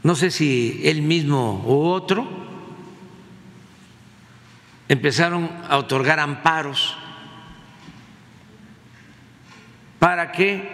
no 0.04 0.16
sé 0.16 0.32
si 0.32 0.82
él 0.84 1.02
mismo 1.02 1.64
u 1.66 1.88
otro, 1.88 2.28
empezaron 4.88 5.50
a 5.70 5.78
otorgar 5.78 6.20
amparos 6.20 6.96
para 10.00 10.32
que 10.32 10.70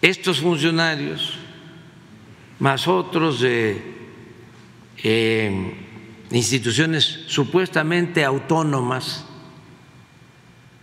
estos 0.00 0.40
funcionarios, 0.40 1.38
más 2.58 2.88
otros 2.88 3.40
de 3.40 3.82
eh, 5.02 5.81
instituciones 6.32 7.20
supuestamente 7.26 8.24
autónomas, 8.24 9.24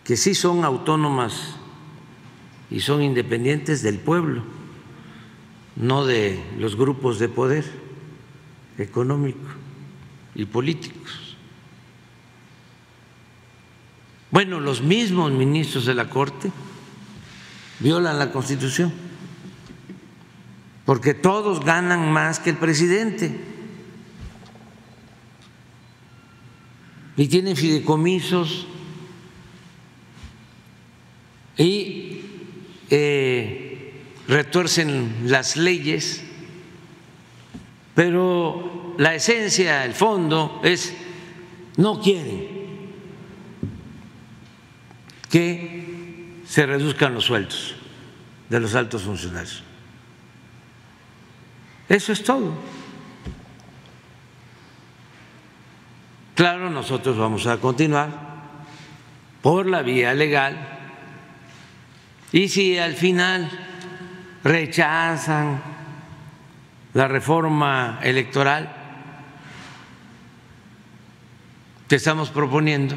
que 0.04 0.16
sí 0.16 0.36
son 0.36 0.64
autónomas 0.64 1.56
y 2.70 2.82
son 2.82 3.02
independientes 3.02 3.82
del 3.82 3.98
pueblo, 3.98 4.44
no 5.76 6.06
de 6.06 6.44
los 6.58 6.76
grupos 6.76 7.18
de 7.18 7.30
poder 7.30 7.66
económico 8.78 9.48
y 10.36 10.46
políticos. 10.46 11.36
Bueno, 14.32 14.60
los 14.60 14.84
mismos 14.84 15.32
ministros 15.32 15.86
de 15.88 15.96
la 15.96 16.10
Corte 16.10 16.52
violan 17.80 18.20
la 18.20 18.32
Constitución, 18.32 18.94
porque 20.86 21.16
todos 21.16 21.66
ganan 21.66 22.12
más 22.12 22.40
que 22.40 22.52
el 22.52 22.58
presidente 22.58 23.49
y 27.20 27.28
tienen 27.28 27.58
fideicomisos 27.58 28.66
y 31.58 32.22
eh, 32.90 33.94
retuercen 34.26 35.24
las 35.26 35.58
leyes, 35.58 36.24
pero 37.94 38.96
la 38.98 39.16
esencia, 39.16 39.84
el 39.84 39.94
fondo 39.94 40.62
es 40.64 40.94
no 41.76 42.00
quieren 42.00 42.48
que 45.30 46.40
se 46.48 46.66
reduzcan 46.66 47.14
los 47.14 47.26
sueldos 47.26 47.76
de 48.48 48.62
los 48.62 48.76
altos 48.76 49.02
funcionarios. 49.02 49.62
Eso 51.90 52.14
es 52.14 52.24
todo. 52.24 52.79
Claro, 56.40 56.70
nosotros 56.70 57.18
vamos 57.18 57.48
a 57.48 57.58
continuar 57.58 58.08
por 59.42 59.66
la 59.66 59.82
vía 59.82 60.14
legal. 60.14 60.58
Y 62.32 62.48
si 62.48 62.78
al 62.78 62.94
final 62.94 63.52
rechazan 64.42 65.62
la 66.94 67.10
reforma 67.10 68.00
electoral 68.02 68.74
que 71.90 71.98
estamos 71.98 72.30
proponiendo 72.30 72.96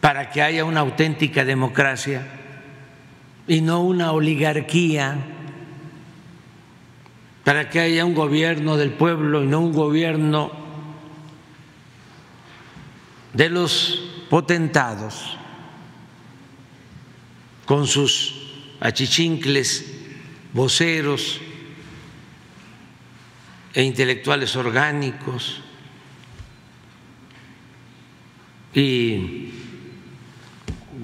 para 0.00 0.30
que 0.30 0.42
haya 0.42 0.64
una 0.64 0.82
auténtica 0.82 1.44
democracia 1.44 2.28
y 3.48 3.60
no 3.60 3.82
una 3.82 4.12
oligarquía, 4.12 5.18
para 7.42 7.68
que 7.68 7.80
haya 7.80 8.04
un 8.04 8.14
gobierno 8.14 8.76
del 8.76 8.92
pueblo 8.92 9.42
y 9.42 9.48
no 9.48 9.58
un 9.58 9.72
gobierno 9.72 10.59
de 13.32 13.48
los 13.48 14.02
potentados 14.28 15.36
con 17.64 17.86
sus 17.86 18.34
achichincles, 18.80 19.92
voceros 20.52 21.40
e 23.72 23.82
intelectuales 23.82 24.56
orgánicos 24.56 25.60
y 28.74 29.52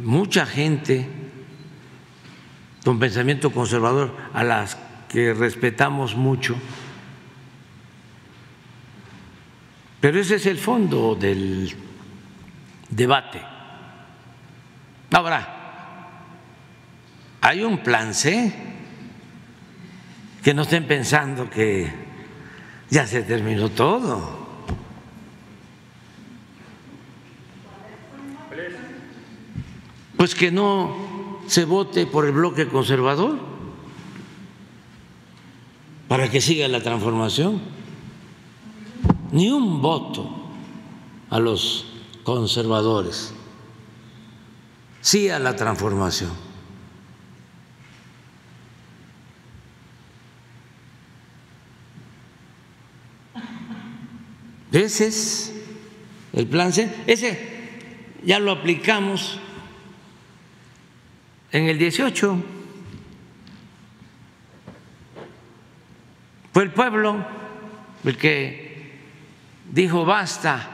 mucha 0.02 0.46
gente 0.46 1.08
con 2.84 2.98
pensamiento 2.98 3.50
conservador 3.50 4.16
a 4.32 4.44
las 4.44 4.76
que 5.08 5.34
respetamos 5.34 6.16
mucho, 6.16 6.56
pero 10.00 10.20
ese 10.20 10.36
es 10.36 10.46
el 10.46 10.58
fondo 10.58 11.14
del 11.14 11.74
debate. 12.90 13.40
Ahora, 15.10 15.56
hay 17.40 17.62
un 17.62 17.78
plan 17.78 18.12
C, 18.12 18.52
que 20.42 20.54
no 20.54 20.62
estén 20.62 20.86
pensando 20.86 21.50
que 21.50 21.90
ya 22.90 23.06
se 23.06 23.22
terminó 23.22 23.68
todo. 23.70 24.46
Pues 30.16 30.34
que 30.34 30.50
no 30.50 31.40
se 31.46 31.64
vote 31.64 32.06
por 32.06 32.26
el 32.26 32.32
bloque 32.32 32.68
conservador 32.68 33.38
para 36.08 36.30
que 36.30 36.40
siga 36.40 36.68
la 36.68 36.82
transformación. 36.82 37.60
Ni 39.32 39.50
un 39.50 39.82
voto 39.82 40.30
a 41.30 41.40
los 41.40 41.95
conservadores, 42.26 43.32
sí 45.00 45.30
a 45.30 45.38
la 45.38 45.54
transformación. 45.54 46.32
Ese 54.72 55.06
es 55.06 55.54
el 56.32 56.48
plan 56.48 56.72
C. 56.72 56.92
Ese 57.06 57.78
ya 58.24 58.40
lo 58.40 58.50
aplicamos 58.50 59.38
en 61.52 61.68
el 61.68 61.78
18. 61.78 62.42
Fue 66.52 66.64
el 66.64 66.72
pueblo 66.72 67.24
el 68.02 68.18
que 68.18 68.98
dijo 69.70 70.04
basta. 70.04 70.72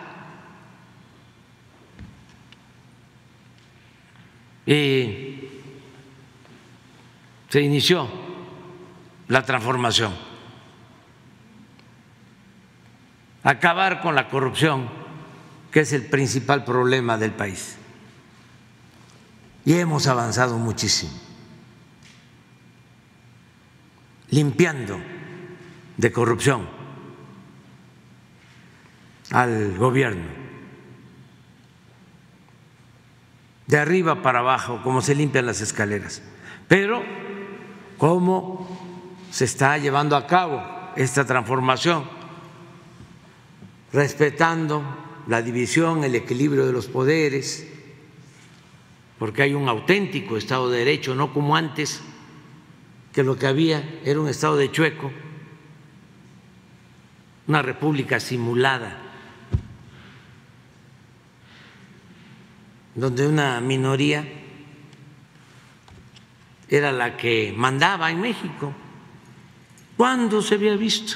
Y 4.67 5.49
se 7.49 7.61
inició 7.61 8.09
la 9.29 9.45
transformación. 9.45 10.15
Acabar 13.43 14.01
con 14.01 14.15
la 14.15 14.29
corrupción, 14.29 14.89
que 15.71 15.81
es 15.81 15.93
el 15.93 16.07
principal 16.07 16.65
problema 16.65 17.19
del 17.19 17.33
país. 17.33 17.77
Y 19.65 19.75
hemos 19.75 20.07
avanzado 20.07 20.59
muchísimo, 20.59 21.13
limpiando 24.31 25.01
de 25.97 26.13
corrupción 26.13 26.69
al 29.31 29.77
gobierno, 29.77 30.25
de 33.67 33.79
arriba 33.79 34.23
para 34.23 34.41
abajo, 34.41 34.81
como 34.83 35.03
se 35.03 35.15
limpian 35.15 35.47
las 35.47 35.61
escaleras. 35.61 36.23
Pero, 36.69 37.03
¿cómo 37.99 38.67
se 39.31 39.45
está 39.45 39.79
llevando 39.79 40.17
a 40.17 40.27
cabo 40.27 40.63
esta 40.97 41.25
transformación? 41.25 42.05
Respetando 43.93 44.83
la 45.27 45.43
división, 45.43 46.05
el 46.05 46.15
equilibrio 46.15 46.67
de 46.67 46.73
los 46.73 46.87
poderes, 46.87 47.69
porque 49.19 49.43
hay 49.43 49.55
un 49.55 49.69
auténtico 49.69 50.37
Estado 50.37 50.71
de 50.71 50.79
Derecho, 50.79 51.15
no 51.15 51.33
como 51.33 51.55
antes, 51.57 52.01
que 53.13 53.23
lo 53.23 53.39
que 53.39 53.47
había 53.47 54.01
era 54.05 54.21
un 54.21 54.29
Estado 54.29 54.57
de 54.57 54.71
chueco, 54.73 55.11
una 57.47 57.63
república 57.63 58.19
simulada. 58.19 59.02
Donde 62.95 63.27
una 63.27 63.61
minoría 63.61 64.25
era 66.69 66.93
la 66.93 67.17
que 67.17 67.53
mandaba 67.57 68.11
en 68.11 68.21
México. 68.21 68.73
¿Cuándo 69.97 70.43
se 70.43 70.55
había 70.55 70.77
visto 70.77 71.15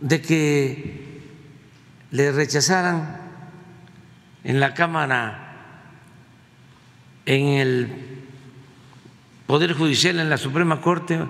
de 0.00 0.20
que 0.20 1.22
le 2.10 2.32
rechazaran 2.32 3.20
en 4.44 4.60
la 4.60 4.74
Cámara, 4.74 5.40
en 7.26 7.46
el 7.46 7.88
Poder 9.46 9.74
Judicial, 9.74 10.18
en 10.20 10.30
la 10.30 10.38
Suprema 10.38 10.80
Corte, 10.80 11.20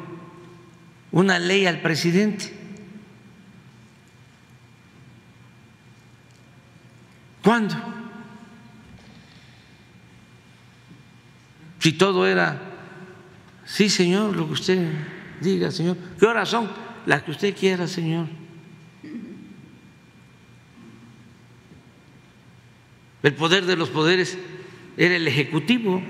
una 1.12 1.38
ley 1.38 1.66
al 1.66 1.80
presidente? 1.80 2.52
¿Cuándo? 7.42 7.93
Si 11.84 11.92
todo 11.92 12.26
era, 12.26 12.62
sí, 13.66 13.90
señor, 13.90 14.34
lo 14.34 14.46
que 14.46 14.54
usted 14.54 14.90
diga, 15.42 15.70
señor. 15.70 15.98
¿Qué 16.18 16.24
horas 16.24 16.48
son? 16.48 16.70
Las 17.04 17.24
que 17.24 17.30
usted 17.32 17.54
quiera, 17.54 17.86
señor. 17.86 18.26
El 23.22 23.34
poder 23.34 23.66
de 23.66 23.76
los 23.76 23.90
poderes 23.90 24.38
era 24.96 25.14
el 25.14 25.28
ejecutivo, 25.28 26.02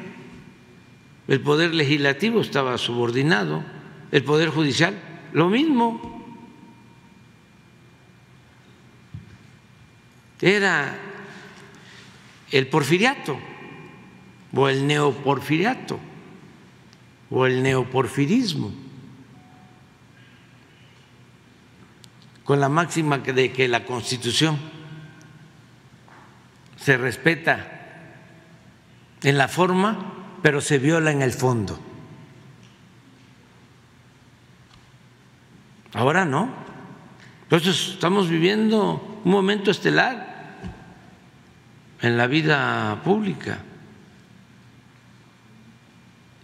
el 1.27 1.41
poder 1.41 1.75
legislativo 1.75 2.41
estaba 2.41 2.79
subordinado, 2.79 3.65
el 4.13 4.23
poder 4.23 4.51
judicial, 4.51 4.95
lo 5.33 5.49
mismo. 5.49 6.25
Era 10.41 10.97
el 12.53 12.69
porfiriato 12.69 13.54
o 14.55 14.69
el 14.69 14.87
neoporfiriato 14.87 15.99
o 17.31 17.47
el 17.47 17.63
neoporfirismo, 17.63 18.71
con 22.45 22.61
la 22.61 22.69
máxima 22.69 23.19
de 23.19 23.53
que 23.53 23.67
la 23.67 23.85
Constitución 23.85 24.57
se 26.77 26.97
respeta 26.97 27.67
en 29.23 29.39
la 29.39 29.49
forma, 29.49 30.13
pero 30.43 30.61
se 30.61 30.79
viola 30.79 31.11
en 31.11 31.23
el 31.23 31.33
fondo. 31.33 31.81
Ahora 35.95 36.25
no. 36.25 36.51
Entonces 37.45 37.89
estamos 37.95 38.29
viviendo 38.29 39.21
un 39.25 39.31
momento 39.31 39.71
estelar 39.71 40.59
en 42.03 42.17
la 42.17 42.27
vida 42.27 43.01
pública. 43.03 43.59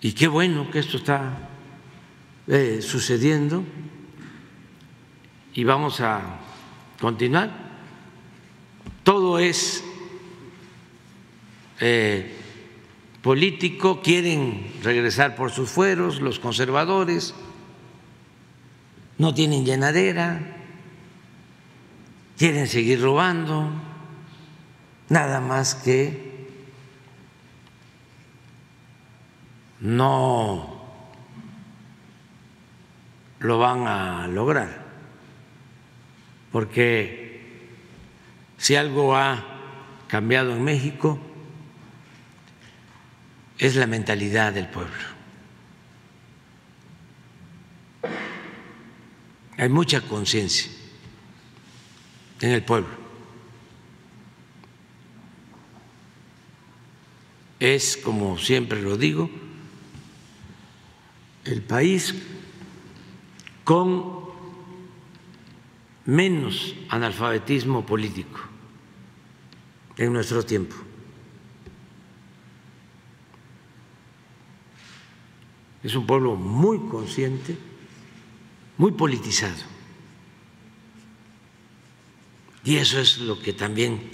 Y 0.01 0.13
qué 0.13 0.29
bueno 0.29 0.71
que 0.71 0.79
esto 0.79 0.97
está 0.97 1.49
eh, 2.47 2.81
sucediendo 2.81 3.63
y 5.53 5.65
vamos 5.65 6.01
a 6.01 6.39
continuar. 6.99 7.51
Todo 9.03 9.39
es 9.39 9.85
eh, 11.81 12.35
político, 13.21 14.01
quieren 14.01 14.73
regresar 14.83 15.37
por 15.37 15.51
sus 15.51 15.69
fueros 15.69 16.21
los 16.21 16.39
conservadores, 16.39 17.35
no 19.19 19.35
tienen 19.35 19.67
llenadera, 19.67 20.57
quieren 22.39 22.67
seguir 22.69 23.03
robando, 23.03 23.71
nada 25.11 25.41
más 25.41 25.75
que 25.75 26.30
no 29.81 30.81
lo 33.41 33.59
van 33.59 33.87
a 33.87 34.29
lograr, 34.29 34.85
porque 36.53 37.71
si 38.59 38.77
algo 38.77 39.17
ha 39.17 39.43
cambiado 40.09 40.55
en 40.55 40.63
México 40.63 41.19
es 43.59 43.77
la 43.77 43.87
mentalidad 43.87 44.53
del 44.53 44.69
pueblo. 44.69 45.11
Hay 49.57 49.69
mucha 49.69 50.01
conciencia 50.01 50.73
en 52.41 52.51
el 52.51 52.65
pueblo. 52.65 52.89
Es, 57.59 57.99
como 57.99 58.39
siempre 58.39 58.81
lo 58.81 58.97
digo, 58.97 59.31
el 61.45 61.63
país 61.63 62.15
con 63.65 64.21
menos 66.05 66.75
analfabetismo 66.89 67.87
político 67.87 68.41
en 69.97 70.13
nuestro 70.13 70.43
tiempo. 70.43 70.75
Es 75.83 75.95
un 75.95 76.07
pueblo 76.07 76.37
muy 76.37 76.79
consciente, 76.89 77.57
muy 78.77 78.93
politizado. 78.93 79.63
Y 82.65 82.77
eso 82.77 83.01
es 83.01 83.19
lo 83.19 83.41
que 83.41 83.53
también 83.53 84.11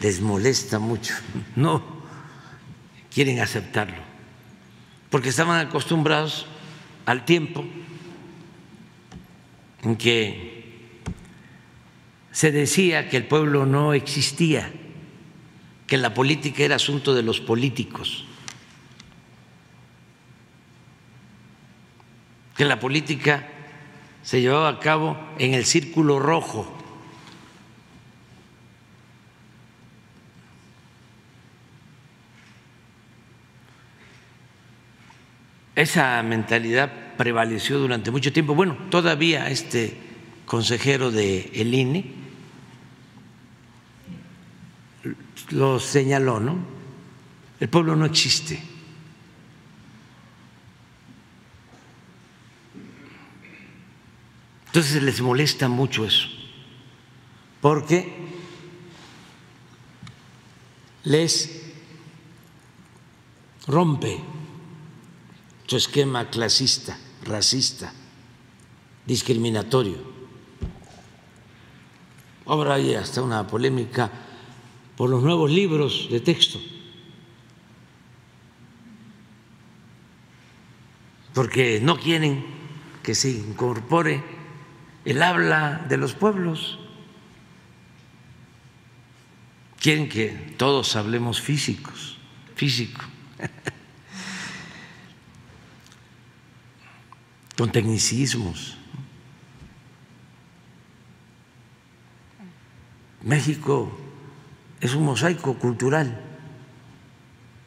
les 0.00 0.20
molesta 0.20 0.78
mucho. 0.78 1.14
No 1.56 1.82
quieren 3.12 3.40
aceptarlo, 3.40 4.02
porque 5.10 5.30
estaban 5.30 5.66
acostumbrados 5.66 6.46
al 7.06 7.24
tiempo 7.24 7.64
en 9.82 9.96
que 9.96 11.00
se 12.30 12.50
decía 12.50 13.08
que 13.08 13.16
el 13.16 13.26
pueblo 13.26 13.66
no 13.66 13.92
existía, 13.92 14.72
que 15.86 15.98
la 15.98 16.14
política 16.14 16.62
era 16.62 16.76
asunto 16.76 17.14
de 17.14 17.22
los 17.22 17.40
políticos, 17.40 18.24
que 22.56 22.64
la 22.64 22.80
política 22.80 23.48
se 24.22 24.40
llevaba 24.40 24.68
a 24.68 24.78
cabo 24.78 25.18
en 25.38 25.54
el 25.54 25.64
círculo 25.64 26.18
rojo. 26.18 26.81
Esa 35.74 36.22
mentalidad 36.22 37.16
prevaleció 37.16 37.78
durante 37.78 38.10
mucho 38.10 38.32
tiempo. 38.32 38.54
Bueno, 38.54 38.76
todavía 38.90 39.48
este 39.48 39.96
consejero 40.44 41.10
de 41.10 41.50
el 41.54 41.72
INE 41.72 42.04
lo 45.50 45.80
señaló, 45.80 46.40
¿no? 46.40 46.58
El 47.60 47.68
pueblo 47.68 47.96
no 47.96 48.04
existe. 48.04 48.62
Entonces 54.66 55.02
les 55.02 55.20
molesta 55.20 55.68
mucho 55.68 56.06
eso, 56.06 56.28
porque 57.60 58.10
les 61.04 61.62
rompe 63.66 64.18
su 65.72 65.78
esquema 65.78 66.28
clasista, 66.28 66.98
racista, 67.24 67.94
discriminatorio. 69.06 69.96
Ahora 72.44 72.74
hay 72.74 72.94
hasta 72.94 73.22
una 73.22 73.46
polémica 73.46 74.12
por 74.98 75.08
los 75.08 75.22
nuevos 75.22 75.50
libros 75.50 76.08
de 76.10 76.20
texto, 76.20 76.60
porque 81.32 81.80
no 81.82 81.98
quieren 81.98 82.44
que 83.02 83.14
se 83.14 83.30
incorpore 83.30 84.22
el 85.06 85.22
habla 85.22 85.86
de 85.88 85.96
los 85.96 86.12
pueblos. 86.12 86.80
Quieren 89.80 90.10
que 90.10 90.54
todos 90.58 90.96
hablemos 90.96 91.40
físicos, 91.40 92.18
físico, 92.56 93.00
con 97.62 97.70
tecnicismos. 97.70 98.76
México 103.22 103.96
es 104.80 104.96
un 104.96 105.04
mosaico 105.04 105.54
cultural 105.54 106.20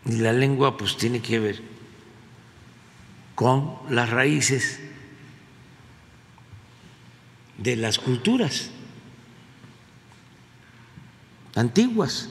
y 0.05 0.17
la 0.17 0.33
lengua 0.33 0.75
pues 0.75 0.97
tiene 0.97 1.21
que 1.21 1.39
ver 1.39 1.61
con 3.35 3.77
las 3.89 4.09
raíces 4.09 4.81
de 7.57 7.77
las 7.77 7.97
culturas 7.97 8.71
antiguas. 11.55 12.27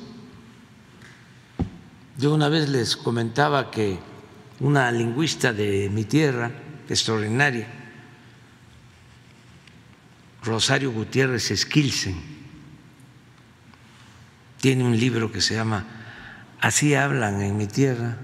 Yo 2.19 2.35
una 2.35 2.51
vez 2.51 2.69
les 2.69 2.95
comentaba 2.95 3.71
que 3.71 3.99
una 4.61 4.93
lingüista 4.93 5.55
de 5.55 5.89
mi 5.89 6.05
tierra, 6.05 6.64
extraordinaria, 6.89 7.67
Rosario 10.43 10.93
Gutiérrez 10.93 11.53
Skilsen, 11.55 12.15
tiene 14.61 14.85
un 14.85 14.99
libro 14.99 15.31
que 15.31 15.41
se 15.41 15.55
llama 15.55 15.87
Así 16.61 16.95
hablan 16.95 17.43
en 17.43 17.57
mi 17.57 17.67
tierra 17.67 18.17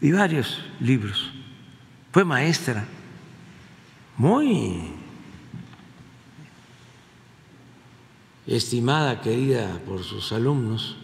y 0.00 0.12
varios 0.12 0.64
libros. 0.80 1.32
Fue 2.12 2.24
maestra, 2.24 2.86
muy 4.16 4.94
estimada, 8.46 9.20
querida 9.20 9.78
por 9.84 10.02
sus 10.02 10.32
alumnos. 10.32 10.96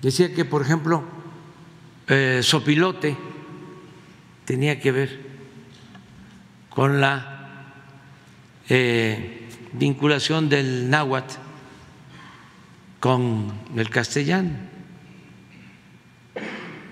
Decía 0.00 0.34
que, 0.34 0.46
por 0.46 0.62
ejemplo, 0.62 1.04
eh, 2.08 2.40
sopilote 2.42 3.16
tenía 4.50 4.80
que 4.80 4.90
ver 4.90 5.20
con 6.70 7.00
la 7.00 7.72
eh, 8.68 9.48
vinculación 9.74 10.48
del 10.48 10.90
náhuatl 10.90 11.36
con 12.98 13.52
el 13.76 13.88
castellano. 13.90 14.50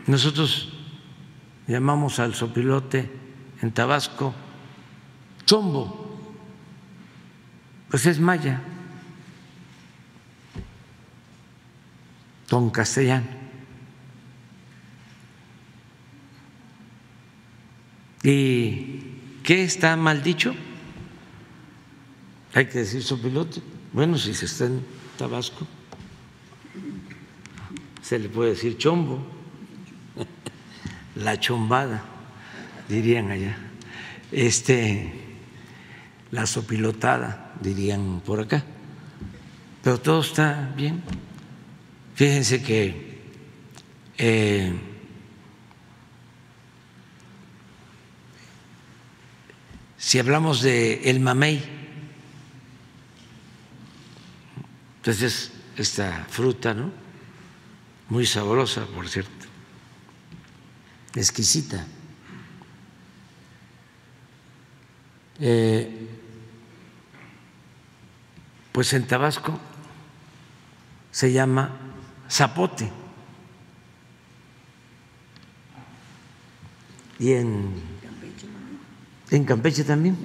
Nosotros 0.06 0.72
llamamos 1.66 2.20
al 2.20 2.36
sopilote 2.36 3.10
en 3.60 3.72
Tabasco 3.72 4.32
chombo, 5.44 6.30
pues 7.90 8.06
es 8.06 8.20
maya, 8.20 8.62
con 12.48 12.70
castellano. 12.70 13.37
¿Y 18.22 19.00
qué 19.42 19.64
está 19.64 19.96
mal 19.96 20.22
dicho? 20.22 20.54
Hay 22.54 22.66
que 22.66 22.78
decir 22.78 23.02
sopilote. 23.02 23.62
Bueno, 23.92 24.18
si 24.18 24.34
se 24.34 24.46
está 24.46 24.66
en 24.66 24.84
Tabasco, 25.16 25.66
se 28.02 28.18
le 28.18 28.28
puede 28.28 28.50
decir 28.50 28.76
chombo, 28.78 29.24
la 31.16 31.38
chombada, 31.38 32.02
dirían 32.88 33.30
allá. 33.30 33.56
Este, 34.32 35.12
la 36.30 36.46
sopilotada, 36.46 37.54
dirían 37.60 38.20
por 38.24 38.40
acá. 38.40 38.64
Pero 39.82 40.00
todo 40.00 40.20
está 40.20 40.72
bien. 40.76 41.02
Fíjense 42.14 42.62
que 42.62 43.20
eh, 44.18 44.72
si 50.08 50.18
hablamos 50.18 50.62
de 50.62 51.10
el 51.10 51.20
mamey, 51.20 51.62
entonces 54.96 55.52
esta 55.76 56.24
fruta, 56.30 56.72
¿no? 56.72 56.90
Muy 58.08 58.24
sabrosa, 58.24 58.86
por 58.86 59.06
cierto, 59.06 59.46
exquisita. 61.14 61.86
Eh, 65.40 66.08
pues 68.72 68.94
en 68.94 69.06
Tabasco 69.06 69.60
se 71.10 71.32
llama 71.34 71.76
zapote. 72.30 72.90
Y 77.18 77.32
en, 77.32 77.97
en 79.30 79.44
Campeche 79.44 79.84
también. 79.84 80.16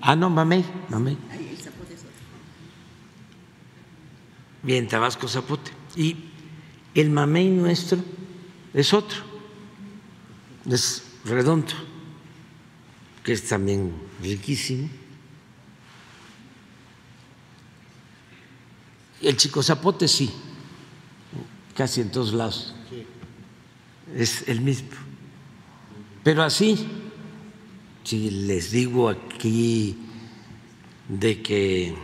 Ah, 0.00 0.16
no, 0.16 0.28
mamey, 0.28 0.64
mamey. 0.88 1.16
Y 4.66 4.74
en 4.74 4.88
Tabasco 4.88 5.28
zapote. 5.28 5.70
Y 5.96 6.16
el 6.94 7.10
mamey 7.10 7.48
nuestro 7.48 7.98
es 8.74 8.92
otro, 8.92 9.18
es 10.70 11.02
redondo, 11.24 11.72
que 13.24 13.32
es 13.32 13.48
también 13.48 13.92
riquísimo. 14.22 14.88
El 19.20 19.36
chico 19.36 19.62
zapote 19.62 20.08
sí, 20.08 20.30
casi 21.76 22.00
en 22.00 22.10
todos 22.10 22.32
lados. 22.32 22.74
Es 24.14 24.46
el 24.48 24.60
mismo. 24.60 24.90
Pero 26.24 26.42
así, 26.42 26.88
si 28.04 28.30
les 28.30 28.70
digo 28.70 29.08
aquí 29.08 29.96
de 31.08 31.42
que 31.42 31.94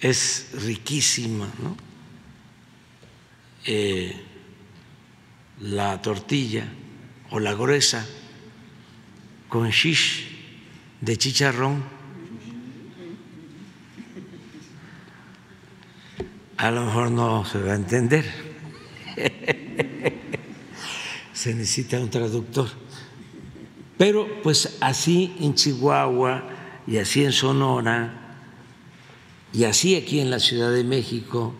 es 0.00 0.50
riquísima, 0.54 1.48
¿no? 1.62 1.76
Eh, 3.64 4.14
la 5.60 6.02
tortilla 6.02 6.66
o 7.30 7.38
la 7.38 7.54
gruesa 7.54 8.04
con 9.48 9.70
shish 9.70 10.28
de 11.00 11.16
chicharrón 11.16 11.84
a 16.56 16.70
lo 16.70 16.84
mejor 16.84 17.10
no 17.10 17.44
se 17.44 17.58
va 17.58 17.72
a 17.72 17.76
entender. 17.76 18.24
se 21.42 21.52
necesita 21.54 21.98
un 21.98 22.08
traductor. 22.08 22.68
Pero 23.98 24.28
pues 24.44 24.78
así 24.80 25.34
en 25.40 25.56
Chihuahua 25.56 26.44
y 26.86 26.98
así 26.98 27.24
en 27.24 27.32
Sonora 27.32 28.36
y 29.52 29.64
así 29.64 29.96
aquí 29.96 30.20
en 30.20 30.30
la 30.30 30.38
Ciudad 30.38 30.70
de 30.70 30.84
México. 30.84 31.52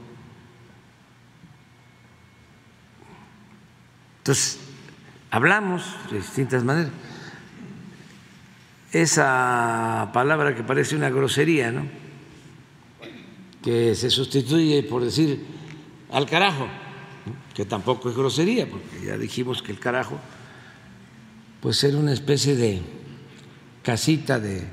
Entonces, 4.19 4.61
hablamos 5.33 5.83
de 6.13 6.19
distintas 6.19 6.63
maneras. 6.63 6.93
Esa 8.93 10.11
palabra 10.15 10.55
que 10.55 10.63
parece 10.63 10.95
una 10.95 11.11
grosería, 11.11 11.73
¿no? 11.73 11.89
que 13.65 13.97
se 13.97 14.11
sustituye 14.11 14.85
por 14.85 15.03
decir 15.03 15.45
al 16.13 16.27
carajo, 16.31 16.69
que 17.55 17.65
tampoco 17.65 18.11
es 18.11 18.17
grosería, 18.17 18.69
porque 18.69 19.07
ya 19.07 19.17
dijimos 19.17 19.63
que 19.63 19.73
el 19.73 19.79
carajo 19.79 20.19
puede 21.61 21.75
ser 21.75 21.97
una 21.97 22.13
especie 22.13 22.57
de 22.57 22.83
casita 23.83 24.41
de 24.41 24.67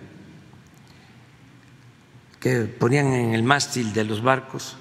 que 2.39 2.61
ponían 2.61 3.07
en 3.07 3.33
el 3.33 3.43
mástil 3.43 3.93
de 3.93 4.05
los 4.05 4.21
barcos 4.21 4.77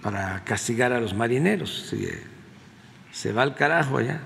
para 0.00 0.44
castigar 0.44 0.92
a 0.92 1.00
los 1.00 1.14
marineros. 1.14 1.88
Si 1.90 2.06
se 3.12 3.32
va 3.32 3.42
al 3.42 3.54
carajo 3.54 3.98
allá. 3.98 4.20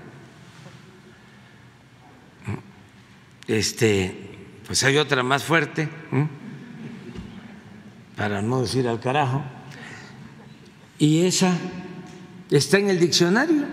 Este, 3.47 4.37
pues 4.65 4.83
hay 4.83 4.97
otra 4.97 5.23
más 5.23 5.43
fuerte 5.43 5.87
para 8.15 8.41
no 8.41 8.61
decir 8.61 8.87
al 8.87 8.99
carajo, 8.99 9.43
y 10.97 11.25
esa 11.25 11.55
está 12.49 12.77
en 12.79 12.89
el 12.89 12.99
diccionario 12.99 13.65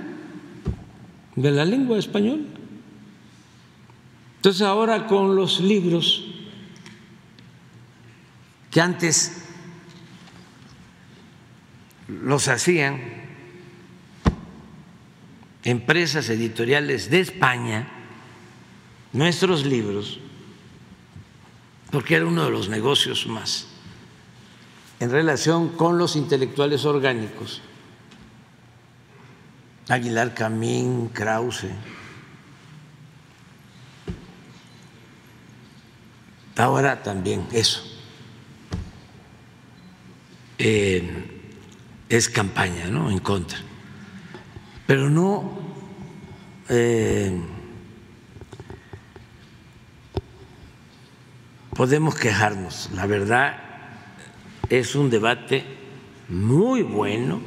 de 1.36 1.50
la 1.50 1.64
lengua 1.64 1.98
española. 1.98 2.44
Entonces 4.36 4.62
ahora 4.62 5.06
con 5.06 5.36
los 5.36 5.60
libros 5.60 6.24
que 8.70 8.80
antes 8.80 9.44
los 12.08 12.48
hacían 12.48 13.00
empresas 15.62 16.28
editoriales 16.28 17.08
de 17.08 17.20
España, 17.20 17.88
nuestros 19.12 19.64
libros, 19.64 20.20
porque 21.90 22.16
era 22.16 22.26
uno 22.26 22.44
de 22.44 22.50
los 22.50 22.68
negocios 22.68 23.26
más 23.26 23.68
en 25.00 25.10
relación 25.10 25.68
con 25.70 25.98
los 25.98 26.16
intelectuales 26.16 26.84
orgánicos, 26.84 27.60
Aguilar 29.88 30.34
Camín, 30.34 31.08
Krause. 31.08 31.68
Ahora 36.56 37.02
también 37.02 37.46
eso. 37.52 37.82
Es 40.56 42.28
campaña, 42.28 42.86
¿no? 42.86 43.10
En 43.10 43.18
contra. 43.18 43.58
Pero 44.86 45.10
no 45.10 45.58
eh, 46.68 47.38
podemos 51.74 52.14
quejarnos. 52.14 52.90
La 52.94 53.06
verdad 53.06 53.56
es 54.68 54.94
un 54.94 55.10
debate 55.10 55.64
muy 56.28 56.82
bueno, 56.82 57.40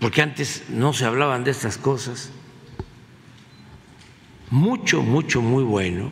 porque 0.00 0.22
antes 0.22 0.64
no 0.70 0.92
se 0.94 1.04
hablaban 1.04 1.44
de 1.44 1.50
estas 1.50 1.76
cosas, 1.76 2.30
mucho, 4.50 5.02
mucho, 5.02 5.42
muy 5.42 5.62
bueno, 5.62 6.10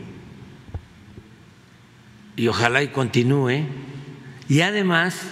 y 2.36 2.46
ojalá 2.46 2.82
y 2.82 2.88
continúe, 2.88 3.64
y 4.48 4.60
además 4.60 5.22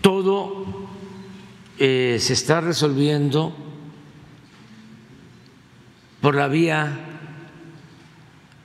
todo 0.00 0.88
eh, 1.78 2.16
se 2.20 2.32
está 2.32 2.60
resolviendo 2.60 3.54
por 6.20 6.36
la 6.36 6.48
vía 6.48 7.06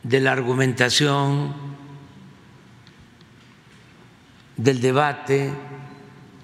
de 0.03 0.19
la 0.19 0.31
argumentación, 0.31 1.65
del 4.57 4.79
debate, 4.79 5.51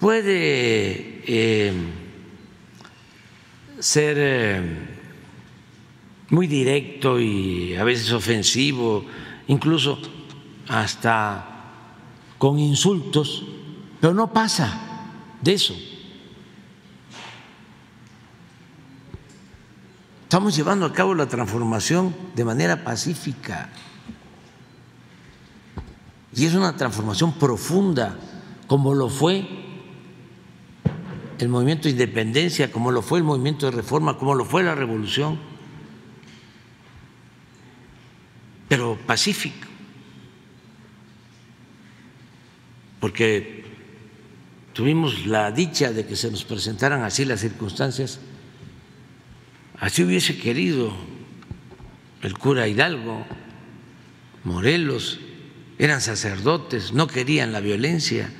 puede 0.00 1.11
eh, 1.26 1.72
ser 3.78 4.16
eh, 4.18 4.62
muy 6.30 6.46
directo 6.46 7.20
y 7.20 7.74
a 7.74 7.84
veces 7.84 8.12
ofensivo, 8.12 9.04
incluso 9.48 9.98
hasta 10.68 11.48
con 12.38 12.58
insultos, 12.58 13.44
pero 14.00 14.14
no 14.14 14.32
pasa 14.32 15.08
de 15.40 15.52
eso. 15.52 15.74
Estamos 20.22 20.56
llevando 20.56 20.86
a 20.86 20.92
cabo 20.94 21.14
la 21.14 21.28
transformación 21.28 22.16
de 22.34 22.44
manera 22.44 22.84
pacífica. 22.84 23.68
Y 26.34 26.46
es 26.46 26.54
una 26.54 26.74
transformación 26.74 27.34
profunda, 27.34 28.16
como 28.66 28.94
lo 28.94 29.10
fue 29.10 29.61
el 31.42 31.48
movimiento 31.48 31.84
de 31.84 31.90
independencia, 31.90 32.70
como 32.70 32.92
lo 32.92 33.02
fue 33.02 33.18
el 33.18 33.24
movimiento 33.24 33.66
de 33.66 33.72
reforma, 33.72 34.16
como 34.16 34.36
lo 34.36 34.44
fue 34.44 34.62
la 34.62 34.76
revolución, 34.76 35.40
pero 38.68 38.96
pacífico, 39.04 39.66
porque 43.00 43.64
tuvimos 44.72 45.26
la 45.26 45.50
dicha 45.50 45.92
de 45.92 46.06
que 46.06 46.14
se 46.14 46.30
nos 46.30 46.44
presentaran 46.44 47.02
así 47.02 47.24
las 47.24 47.40
circunstancias, 47.40 48.20
así 49.80 50.04
hubiese 50.04 50.38
querido 50.38 50.92
el 52.22 52.38
cura 52.38 52.68
Hidalgo, 52.68 53.26
Morelos, 54.44 55.18
eran 55.76 56.00
sacerdotes, 56.00 56.92
no 56.92 57.08
querían 57.08 57.50
la 57.50 57.58
violencia. 57.58 58.30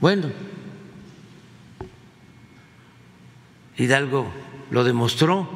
Bueno, 0.00 0.32
Hidalgo 3.76 4.26
lo 4.70 4.84
demostró 4.84 5.48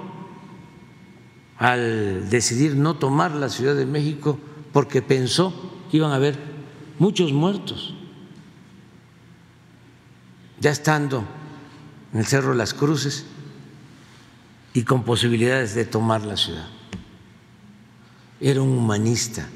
al 1.58 2.28
decidir 2.28 2.76
no 2.76 2.96
tomar 2.96 3.32
la 3.32 3.48
Ciudad 3.48 3.74
de 3.74 3.86
México 3.86 4.38
porque 4.72 5.02
pensó 5.02 5.52
que 5.90 5.98
iban 5.98 6.12
a 6.12 6.16
haber 6.16 6.38
muchos 6.98 7.32
muertos. 7.32 7.94
Ya 10.60 10.70
estando 10.70 11.24
en 12.12 12.20
el 12.20 12.26
Cerro 12.26 12.50
de 12.50 12.56
las 12.56 12.74
Cruces 12.74 13.26
y 14.74 14.82
con 14.82 15.04
posibilidades 15.04 15.74
de 15.74 15.84
tomar 15.84 16.24
la 16.24 16.36
ciudad. 16.36 16.68
Era 18.40 18.60
un 18.60 18.76
humanista, 18.76 19.46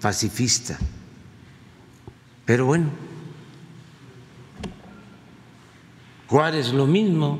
pacifista. 0.00 0.78
Pero 2.46 2.66
bueno, 2.66 2.88
Juárez 6.28 6.72
lo 6.72 6.86
mismo, 6.86 7.38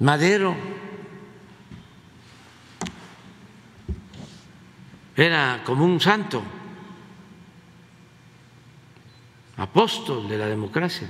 Madero 0.00 0.54
era 5.16 5.62
como 5.64 5.84
un 5.84 6.00
santo, 6.00 6.42
apóstol 9.56 10.28
de 10.28 10.38
la 10.38 10.46
democracia. 10.46 11.08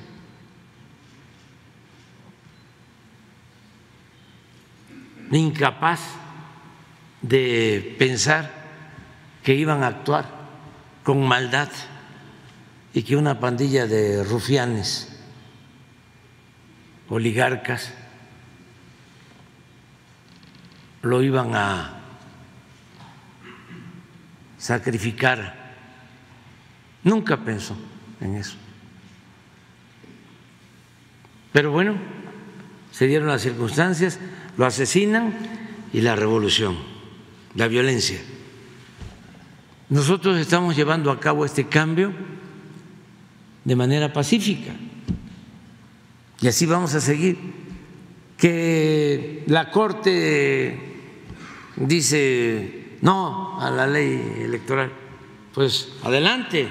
incapaz 5.30 6.00
de 7.20 7.94
pensar 7.98 8.50
que 9.42 9.54
iban 9.54 9.82
a 9.82 9.88
actuar 9.88 10.24
con 11.04 11.26
maldad 11.26 11.68
y 12.94 13.02
que 13.02 13.16
una 13.16 13.38
pandilla 13.38 13.86
de 13.86 14.24
rufianes, 14.24 15.20
oligarcas, 17.10 17.92
lo 21.08 21.22
iban 21.22 21.54
a 21.54 21.94
sacrificar. 24.58 25.74
Nunca 27.04 27.36
pensó 27.38 27.76
en 28.20 28.34
eso. 28.34 28.56
Pero 31.52 31.70
bueno, 31.72 31.94
se 32.92 33.06
dieron 33.06 33.28
las 33.28 33.42
circunstancias, 33.42 34.18
lo 34.56 34.66
asesinan 34.66 35.34
y 35.92 36.00
la 36.02 36.14
revolución, 36.14 36.76
la 37.54 37.68
violencia. 37.68 38.20
Nosotros 39.88 40.36
estamos 40.36 40.76
llevando 40.76 41.10
a 41.10 41.18
cabo 41.18 41.46
este 41.46 41.66
cambio 41.68 42.12
de 43.64 43.76
manera 43.76 44.12
pacífica 44.12 44.72
y 46.40 46.48
así 46.48 46.66
vamos 46.66 46.94
a 46.94 47.00
seguir. 47.00 47.38
Que 48.36 49.42
la 49.48 49.70
Corte 49.72 50.87
dice 51.78 52.98
no 53.00 53.60
a 53.60 53.70
la 53.70 53.86
ley 53.86 54.42
electoral, 54.44 54.92
pues 55.54 55.88
adelante, 56.02 56.68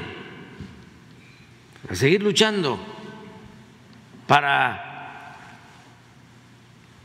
a 1.89 1.95
seguir 1.95 2.22
luchando 2.22 2.78
para 4.28 5.36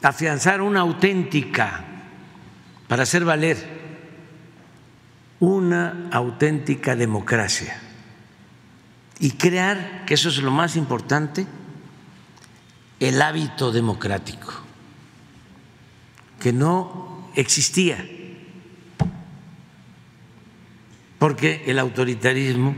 afianzar 0.02 0.60
una 0.60 0.80
auténtica, 0.80 1.84
para 2.88 3.04
hacer 3.04 3.24
valer 3.24 3.80
una 5.38 6.08
auténtica 6.10 6.96
democracia 6.96 7.80
y 9.20 9.32
crear, 9.32 10.04
que 10.04 10.14
eso 10.14 10.28
es 10.28 10.38
lo 10.38 10.50
más 10.50 10.74
importante, 10.74 11.46
el 12.98 13.22
hábito 13.22 13.70
democrático, 13.70 14.52
que 16.40 16.52
no 16.52 17.11
existía, 17.34 18.06
porque 21.18 21.62
el 21.66 21.78
autoritarismo 21.78 22.74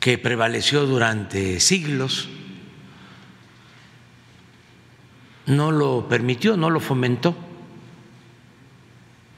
que 0.00 0.18
prevaleció 0.18 0.86
durante 0.86 1.60
siglos 1.60 2.28
no 5.46 5.70
lo 5.70 6.08
permitió, 6.08 6.56
no 6.56 6.70
lo 6.70 6.80
fomentó. 6.80 7.34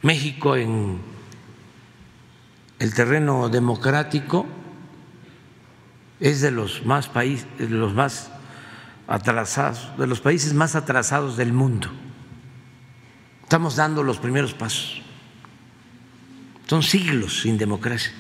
México 0.03 0.57
en 0.57 1.01
el 2.79 2.95
terreno 2.95 3.49
democrático 3.49 4.47
es 6.21 6.41
de 6.41 6.51
los 6.51 6.85
más 6.85 7.09
países, 7.09 7.47
de 7.59 7.69
los 7.69 7.95
más 7.95 8.31
atrasados, 9.07 9.91
de 9.99 10.07
los 10.07 10.21
países 10.21 10.55
más 10.55 10.75
atrasados 10.75 11.37
del 11.37 11.53
mundo. 11.53 11.91
Estamos 13.47 13.77
dando 13.77 14.03
los 14.03 14.19
primeros 14.19 14.55
pasos. 14.55 15.01
Son 16.67 16.83
siglos 16.83 17.43
sin 17.43 17.57
democracia. 17.57 18.13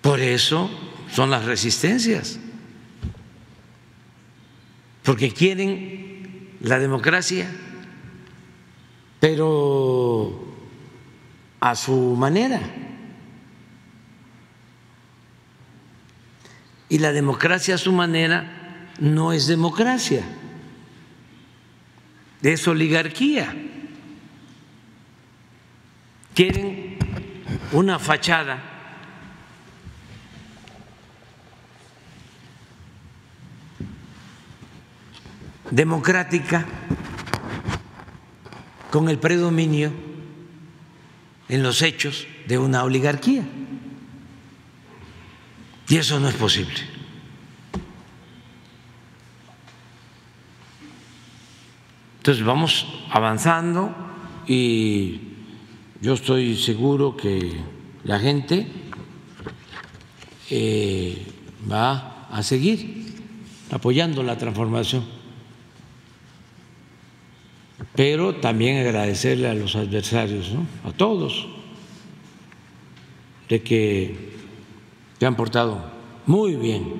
Por 0.00 0.18
eso 0.18 0.68
son 1.12 1.30
las 1.30 1.44
resistencias, 1.44 2.40
porque 5.04 5.32
quieren 5.32 6.56
la 6.60 6.80
democracia 6.80 7.48
pero 9.20 10.44
a 11.60 11.74
su 11.74 12.14
manera. 12.16 12.60
Y 16.88 16.98
la 16.98 17.12
democracia 17.12 17.74
a 17.74 17.78
su 17.78 17.92
manera 17.92 18.90
no 18.98 19.32
es 19.32 19.46
democracia, 19.46 20.22
es 22.42 22.66
oligarquía. 22.68 23.54
Quieren 26.34 26.98
una 27.72 27.98
fachada 27.98 28.62
democrática 35.70 36.64
con 38.90 39.08
el 39.08 39.18
predominio 39.18 39.92
en 41.48 41.62
los 41.62 41.82
hechos 41.82 42.26
de 42.46 42.58
una 42.58 42.84
oligarquía. 42.84 43.42
Y 45.88 45.96
eso 45.96 46.20
no 46.20 46.28
es 46.28 46.34
posible. 46.34 46.97
Entonces 52.28 52.44
vamos 52.44 52.86
avanzando 53.10 53.90
y 54.46 55.18
yo 56.02 56.12
estoy 56.12 56.56
seguro 56.56 57.16
que 57.16 57.54
la 58.04 58.20
gente 58.20 58.66
eh, 60.50 61.24
va 61.72 62.26
a 62.30 62.42
seguir 62.42 63.14
apoyando 63.70 64.22
la 64.22 64.36
transformación. 64.36 65.06
Pero 67.94 68.34
también 68.34 68.76
agradecerle 68.76 69.48
a 69.48 69.54
los 69.54 69.74
adversarios, 69.74 70.52
a 70.84 70.92
todos, 70.92 71.48
de 73.48 73.62
que 73.62 74.34
se 75.18 75.24
han 75.24 75.34
portado 75.34 75.82
muy 76.26 76.56
bien, 76.56 76.92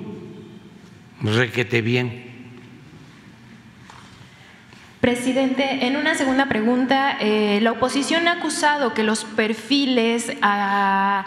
requete 1.21 1.83
bien. 1.83 2.28
Presidente, 5.01 5.87
en 5.87 5.95
una 5.95 6.13
segunda 6.15 6.47
pregunta, 6.47 7.15
eh, 7.21 7.59
la 7.61 7.71
oposición 7.71 8.27
ha 8.27 8.33
acusado 8.33 8.93
que 8.93 9.03
los 9.03 9.23
perfiles 9.23 10.33
a, 10.41 11.25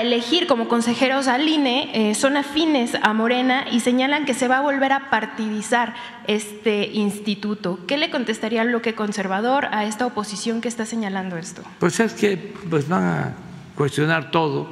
elegir 0.00 0.46
como 0.46 0.68
consejeros 0.68 1.26
al 1.26 1.48
INE 1.48 1.90
eh, 1.94 2.14
son 2.14 2.36
afines 2.36 2.94
a 3.00 3.14
Morena 3.14 3.64
y 3.72 3.80
señalan 3.80 4.24
que 4.26 4.34
se 4.34 4.46
va 4.46 4.58
a 4.58 4.60
volver 4.60 4.92
a 4.92 5.10
partidizar 5.10 5.94
este 6.26 6.90
instituto. 6.92 7.80
¿Qué 7.86 7.96
le 7.96 8.10
contestaría 8.10 8.60
al 8.60 8.68
bloque 8.68 8.94
conservador 8.94 9.66
a 9.72 9.84
esta 9.84 10.04
oposición 10.04 10.60
que 10.60 10.68
está 10.68 10.84
señalando 10.86 11.38
esto? 11.38 11.62
Pues 11.78 11.98
es 11.98 12.12
que 12.12 12.36
pues 12.68 12.88
van 12.88 13.04
a 13.04 13.34
cuestionar 13.74 14.30
todo. 14.30 14.68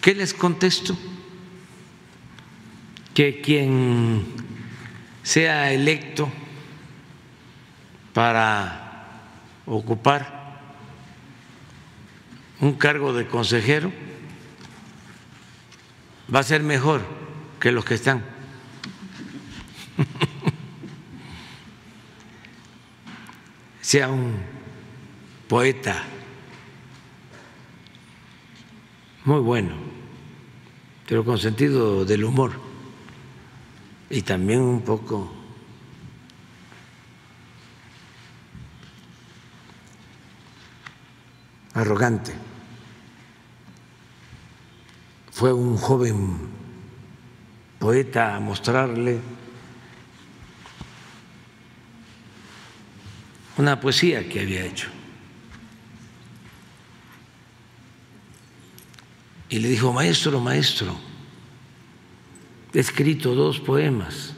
¿Qué 0.00 0.14
les 0.14 0.34
contesto? 0.34 0.96
Que 3.14 3.40
quien 3.40 4.39
sea 5.22 5.72
electo 5.72 6.30
para 8.12 8.80
ocupar 9.66 10.40
un 12.60 12.74
cargo 12.74 13.12
de 13.12 13.26
consejero 13.26 13.92
va 16.32 16.40
a 16.40 16.44
ser 16.44 16.62
mejor 16.62 17.02
que 17.58 17.72
los 17.72 17.84
que 17.84 17.94
están. 17.94 18.22
sea 23.80 24.08
un 24.08 24.36
poeta 25.48 26.02
muy 29.24 29.40
bueno, 29.40 29.74
pero 31.06 31.24
con 31.24 31.38
sentido 31.38 32.04
del 32.04 32.24
humor 32.24 32.69
y 34.10 34.22
también 34.22 34.60
un 34.60 34.82
poco 34.82 35.32
arrogante. 41.74 42.34
Fue 45.30 45.52
un 45.52 45.76
joven 45.76 46.38
poeta 47.78 48.34
a 48.34 48.40
mostrarle 48.40 49.20
una 53.56 53.80
poesía 53.80 54.28
que 54.28 54.40
había 54.40 54.64
hecho. 54.64 54.88
Y 59.48 59.60
le 59.60 59.68
dijo, 59.68 59.92
maestro, 59.92 60.40
maestro, 60.40 61.09
escrito 62.72 63.34
dos 63.34 63.60
poemas. 63.60 64.34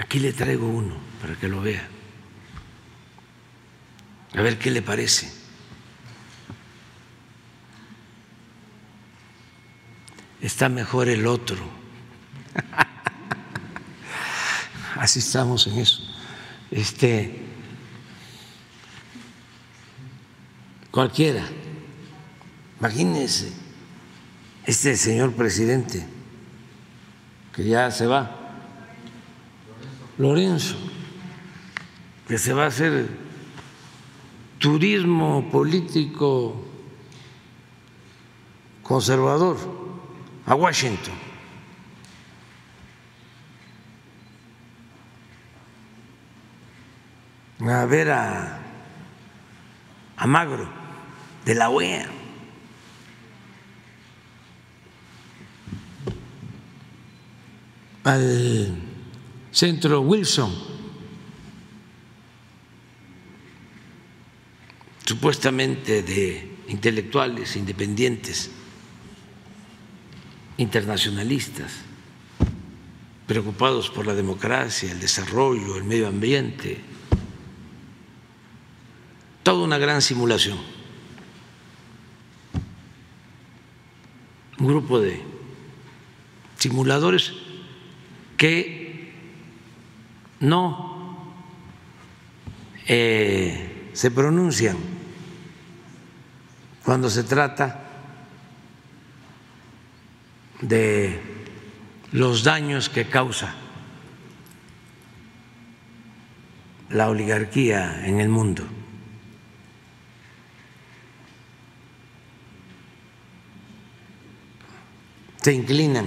Aquí 0.00 0.18
le 0.18 0.32
traigo 0.32 0.68
uno 0.68 0.94
para 1.20 1.34
que 1.34 1.48
lo 1.48 1.60
vea. 1.60 1.86
A 4.34 4.42
ver 4.42 4.58
qué 4.58 4.70
le 4.70 4.82
parece. 4.82 5.32
Está 10.40 10.68
mejor 10.68 11.08
el 11.08 11.26
otro. 11.26 11.58
Así 14.96 15.18
estamos 15.18 15.66
en 15.66 15.78
eso. 15.78 16.02
Este 16.70 17.42
cualquiera. 20.90 21.46
Imagínense 22.78 23.52
este 24.70 24.96
señor 24.96 25.32
presidente 25.32 26.06
que 27.52 27.64
ya 27.64 27.90
se 27.90 28.06
va, 28.06 28.30
Lorenzo, 30.16 30.76
que 32.28 32.38
se 32.38 32.52
va 32.52 32.64
a 32.64 32.66
hacer 32.68 33.08
turismo 34.60 35.50
político 35.50 36.64
conservador 38.84 39.56
a 40.46 40.54
Washington. 40.54 41.14
A 47.68 47.84
ver 47.86 48.12
a, 48.12 48.60
Magro 50.26 50.68
de 51.44 51.54
la 51.56 51.70
OEA. 51.70 52.19
Al 58.10 58.74
centro 59.52 60.00
Wilson, 60.00 60.52
supuestamente 65.04 66.02
de 66.02 66.56
intelectuales 66.66 67.54
independientes, 67.54 68.50
internacionalistas, 70.56 71.72
preocupados 73.28 73.90
por 73.90 74.08
la 74.08 74.14
democracia, 74.14 74.90
el 74.90 74.98
desarrollo, 74.98 75.76
el 75.76 75.84
medio 75.84 76.08
ambiente, 76.08 76.80
toda 79.44 79.62
una 79.62 79.78
gran 79.78 80.02
simulación. 80.02 80.58
Un 84.58 84.66
grupo 84.66 84.98
de 84.98 85.22
simuladores 86.58 87.49
que 88.40 89.12
no 90.40 91.34
eh, 92.86 93.90
se 93.92 94.10
pronuncian 94.10 94.78
cuando 96.82 97.10
se 97.10 97.24
trata 97.24 97.84
de 100.62 101.20
los 102.12 102.42
daños 102.42 102.88
que 102.88 103.04
causa 103.10 103.54
la 106.88 107.10
oligarquía 107.10 108.06
en 108.06 108.20
el 108.20 108.30
mundo. 108.30 108.64
Se 115.42 115.52
inclinan 115.52 116.06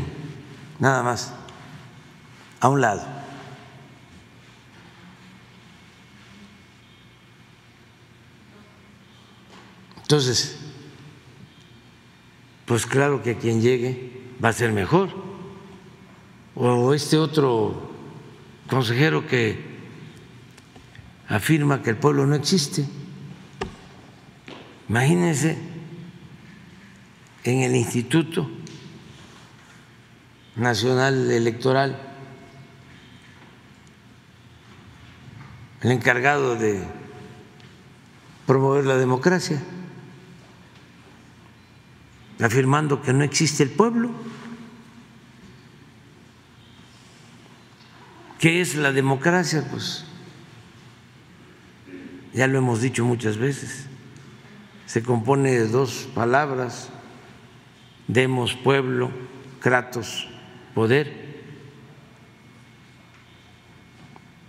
nada 0.80 1.04
más 1.04 1.43
a 2.64 2.70
un 2.70 2.80
lado. 2.80 3.02
Entonces, 10.04 10.58
pues 12.66 12.86
claro 12.86 13.22
que 13.22 13.36
quien 13.36 13.62
llegue 13.62 14.22
va 14.42 14.48
a 14.50 14.54
ser 14.54 14.72
mejor. 14.72 15.10
O 16.56 16.94
este 16.94 17.18
otro 17.18 17.92
consejero 18.70 19.28
que 19.28 19.60
afirma 21.28 21.82
que 21.82 21.90
el 21.90 21.98
pueblo 21.98 22.26
no 22.26 22.36
existe. 22.36 22.86
Imagínense 24.88 25.58
en 27.44 27.60
el 27.60 27.76
Instituto 27.76 28.50
Nacional 30.56 31.30
Electoral, 31.30 32.13
el 35.84 35.92
encargado 35.92 36.56
de 36.56 36.82
promover 38.48 38.86
la 38.86 38.96
democracia, 38.96 39.62
afirmando 42.42 43.02
que 43.02 43.12
no 43.12 43.24
existe 43.24 43.64
el 43.64 43.70
pueblo. 43.70 44.12
¿Qué 48.40 48.62
es 48.62 48.76
la 48.76 48.94
democracia? 48.94 49.66
Pues 49.70 50.06
ya 52.34 52.48
lo 52.48 52.58
hemos 52.58 52.82
dicho 52.82 53.04
muchas 53.04 53.38
veces, 53.38 53.88
se 54.86 55.04
compone 55.04 55.52
de 55.52 55.68
dos 55.68 56.08
palabras, 56.16 56.90
demos 58.08 58.54
pueblo, 58.54 59.12
kratos 59.60 60.30
poder, 60.74 61.44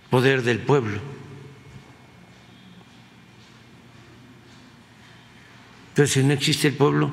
poder 0.09 0.41
del 0.41 0.59
pueblo. 0.59 1.14
Si 5.95 6.23
no 6.23 6.33
existe 6.33 6.67
el 6.67 6.73
pueblo, 6.75 7.09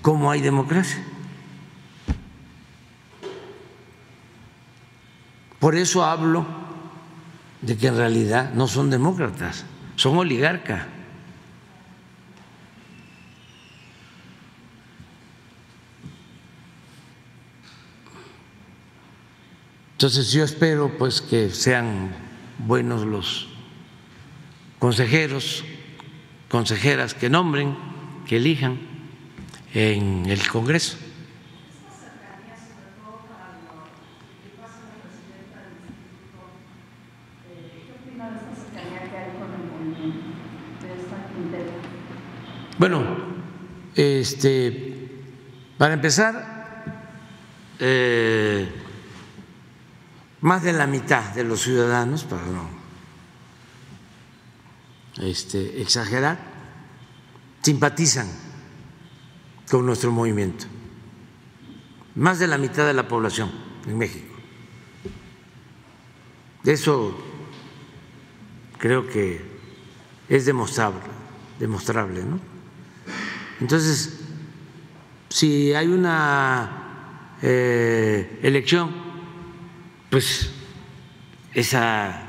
¿cómo 0.00 0.30
hay 0.30 0.40
democracia? 0.40 1.04
Por 5.58 5.74
eso 5.74 6.04
hablo 6.04 6.46
de 7.62 7.76
que 7.76 7.88
en 7.88 7.96
realidad 7.96 8.52
no 8.54 8.68
son 8.68 8.90
demócratas, 8.90 9.64
son 9.96 10.16
oligarcas. 10.16 10.86
Entonces 19.92 20.30
yo 20.30 20.44
espero 20.44 20.96
pues 20.96 21.20
que 21.20 21.50
sean 21.50 22.12
buenos 22.58 23.04
los 23.04 23.47
consejeros, 24.78 25.64
consejeras 26.48 27.14
que 27.14 27.28
nombren, 27.28 27.76
que 28.26 28.36
elijan 28.36 28.78
en 29.74 30.26
el 30.26 30.46
Congreso. 30.48 30.96
Bueno, 42.78 43.04
este, 43.96 45.10
para 45.76 45.94
empezar, 45.94 46.94
eh, 47.80 48.68
más 50.42 50.62
de 50.62 50.72
la 50.72 50.86
mitad 50.86 51.34
de 51.34 51.42
los 51.42 51.62
ciudadanos, 51.62 52.24
no 52.30 52.77
este, 55.20 55.80
exagerar, 55.80 56.38
simpatizan 57.62 58.28
con 59.70 59.84
nuestro 59.84 60.10
movimiento. 60.10 60.66
Más 62.14 62.38
de 62.38 62.46
la 62.46 62.58
mitad 62.58 62.86
de 62.86 62.94
la 62.94 63.06
población 63.06 63.50
en 63.86 63.98
México. 63.98 64.34
Eso 66.64 67.16
creo 68.78 69.08
que 69.08 69.42
es 70.28 70.44
demostrable, 70.44 71.00
demostrable, 71.58 72.24
¿no? 72.24 72.40
Entonces, 73.60 74.20
si 75.28 75.72
hay 75.74 75.88
una 75.88 77.34
eh, 77.42 78.40
elección, 78.42 78.90
pues 80.10 80.50
esa 81.54 82.22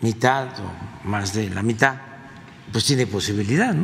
mitad 0.00 0.48
o 0.60 0.89
más 1.04 1.32
de 1.34 1.50
la 1.50 1.62
mitad, 1.62 1.96
pues 2.72 2.84
tiene 2.84 3.06
posibilidad. 3.06 3.74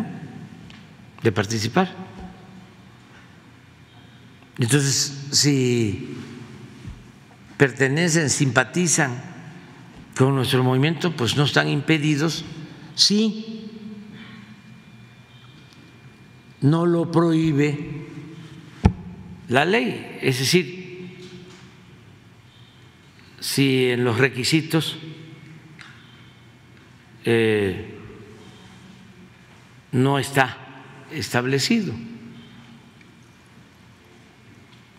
De 1.23 1.33
participar. 1.33 1.93
Entonces, 4.59 5.27
si 5.33 6.17
pertenecen, 7.57 8.31
simpatizan 8.31 9.23
con 10.17 10.35
nuestro 10.35 10.63
movimiento, 10.63 11.17
pues 11.17 11.37
no 11.37 11.45
están 11.45 11.69
impedidos 11.69 12.45
si 12.95 13.71
no 16.61 16.87
lo 16.87 17.11
prohíbe 17.11 18.07
la 19.49 19.65
ley. 19.65 20.19
Es 20.23 20.39
decir, 20.39 21.19
si 23.41 23.91
en 23.91 24.05
los 24.05 24.19
requisitos 24.19 24.97
eh, 27.27 27.95
no 29.91 30.19
está 30.19 30.57
establecido, 31.13 31.93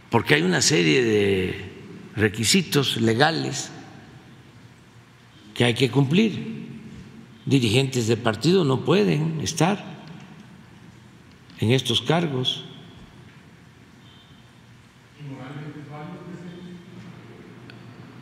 porque 0.09 0.35
hay 0.35 0.41
una 0.41 0.61
serie 0.61 1.03
de 1.03 1.71
requisitos 2.15 2.97
legales 2.97 3.71
que 5.53 5.63
hay 5.63 5.73
que 5.73 5.89
cumplir. 5.89 6.67
Dirigentes 7.45 8.07
de 8.07 8.17
partido 8.17 8.65
no 8.65 8.83
pueden 8.83 9.39
estar 9.39 9.81
en 11.59 11.71
estos 11.71 12.01
cargos. 12.01 12.65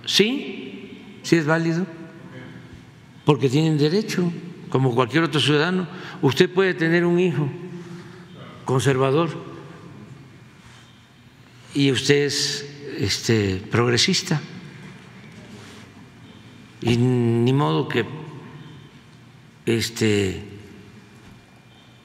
Sí, 0.05 1.19
sí 1.23 1.35
es 1.37 1.47
válido, 1.47 1.87
porque 3.25 3.49
tienen 3.49 3.77
derecho, 3.77 4.31
como 4.69 4.93
cualquier 4.93 5.23
otro 5.23 5.39
ciudadano. 5.39 5.87
Usted 6.21 6.49
puede 6.49 6.73
tener 6.73 7.05
un 7.05 7.19
hijo 7.19 7.49
conservador 8.63 9.29
y 11.73 11.91
usted 11.91 12.25
es 12.25 12.65
este, 12.99 13.61
progresista. 13.71 14.41
Y 16.81 16.97
ni 16.97 17.51
modo 17.51 17.87
que 17.87 18.05
este, 19.65 20.43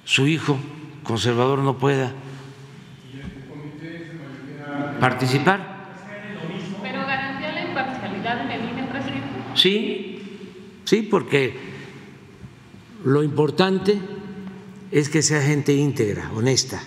su 0.05 0.27
hijo 0.27 0.59
conservador 1.03 1.59
no 1.59 1.77
pueda 1.77 2.13
participar. 4.99 5.81
¿Pero 6.83 7.01
garantía 7.07 7.53
la 7.53 7.67
imparcialidad 7.67 8.41
en 8.43 8.51
el 8.51 8.71
INE, 8.71 8.85
presidente? 8.85 9.29
Sí, 9.55 10.10
sí, 10.91 11.03
porque 11.03 11.57
lo 13.05 13.23
importante 13.23 13.97
es 14.91 15.09
que 15.09 15.23
sea 15.23 15.41
gente 15.41 15.73
íntegra, 15.73 16.33
honesta. 16.35 16.83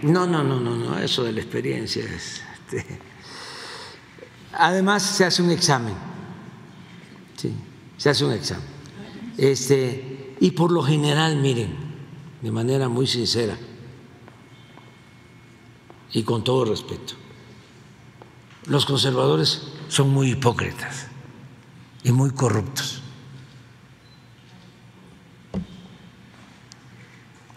No, 0.00 0.26
no, 0.26 0.42
no, 0.42 0.60
no, 0.60 0.74
no, 0.74 0.98
eso 0.98 1.22
de 1.22 1.32
la 1.32 1.42
experiencia 1.42 2.02
es. 2.04 2.42
Este, 2.54 2.98
además, 4.54 5.02
se 5.02 5.26
hace 5.26 5.42
un 5.42 5.50
examen. 5.50 5.94
Sí, 7.36 7.52
se 7.98 8.08
hace 8.08 8.24
un 8.24 8.32
examen. 8.32 8.66
Este, 9.36 10.34
y 10.40 10.52
por 10.52 10.72
lo 10.72 10.82
general, 10.82 11.36
miren, 11.36 11.74
de 12.40 12.50
manera 12.50 12.88
muy 12.88 13.06
sincera 13.06 13.58
y 16.10 16.22
con 16.22 16.42
todo 16.42 16.64
respeto, 16.64 17.14
los 18.66 18.86
conservadores 18.86 19.74
son 19.94 20.10
muy 20.10 20.32
hipócritas 20.32 21.06
y 22.02 22.10
muy 22.10 22.32
corruptos. 22.32 23.00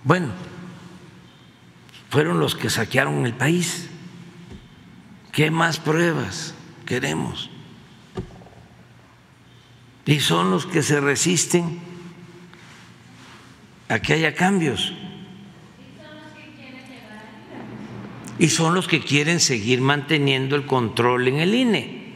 Bueno, 0.04 0.28
fueron 2.12 2.40
los 2.40 2.54
que 2.54 2.70
saquearon 2.70 3.26
el 3.26 3.34
país. 3.34 3.90
¿Qué 5.32 5.50
más 5.50 5.80
pruebas 5.80 6.54
queremos? 6.86 7.50
Y 10.06 10.20
son 10.20 10.52
los 10.52 10.68
que 10.68 10.84
se 10.84 11.02
resisten 11.02 11.80
a 13.90 13.98
que 13.98 14.14
haya 14.14 14.36
cambios. 14.36 14.94
Y 18.38 18.50
son 18.50 18.76
los 18.76 18.88
que 18.88 19.04
quieren 19.04 19.40
seguir 19.40 19.82
manteniendo 19.82 20.56
el 20.56 20.68
control 20.68 21.30
en 21.30 21.40
el 21.40 21.56
INE. 21.56 22.07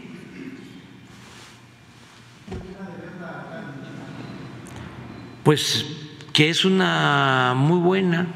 Pues 5.44 5.86
que 6.34 6.50
es 6.50 6.66
una 6.66 7.54
muy 7.56 7.80
buena 7.80 8.28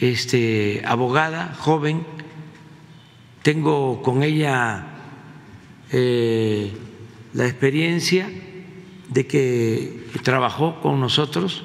este, 0.00 0.82
abogada, 0.86 1.54
joven. 1.58 2.06
Tengo 3.42 4.00
con 4.02 4.22
ella 4.22 4.86
eh, 5.90 6.72
la 7.32 7.46
experiencia 7.46 8.30
de 9.08 9.26
que 9.26 10.06
trabajó 10.22 10.80
con 10.80 11.00
nosotros 11.00 11.64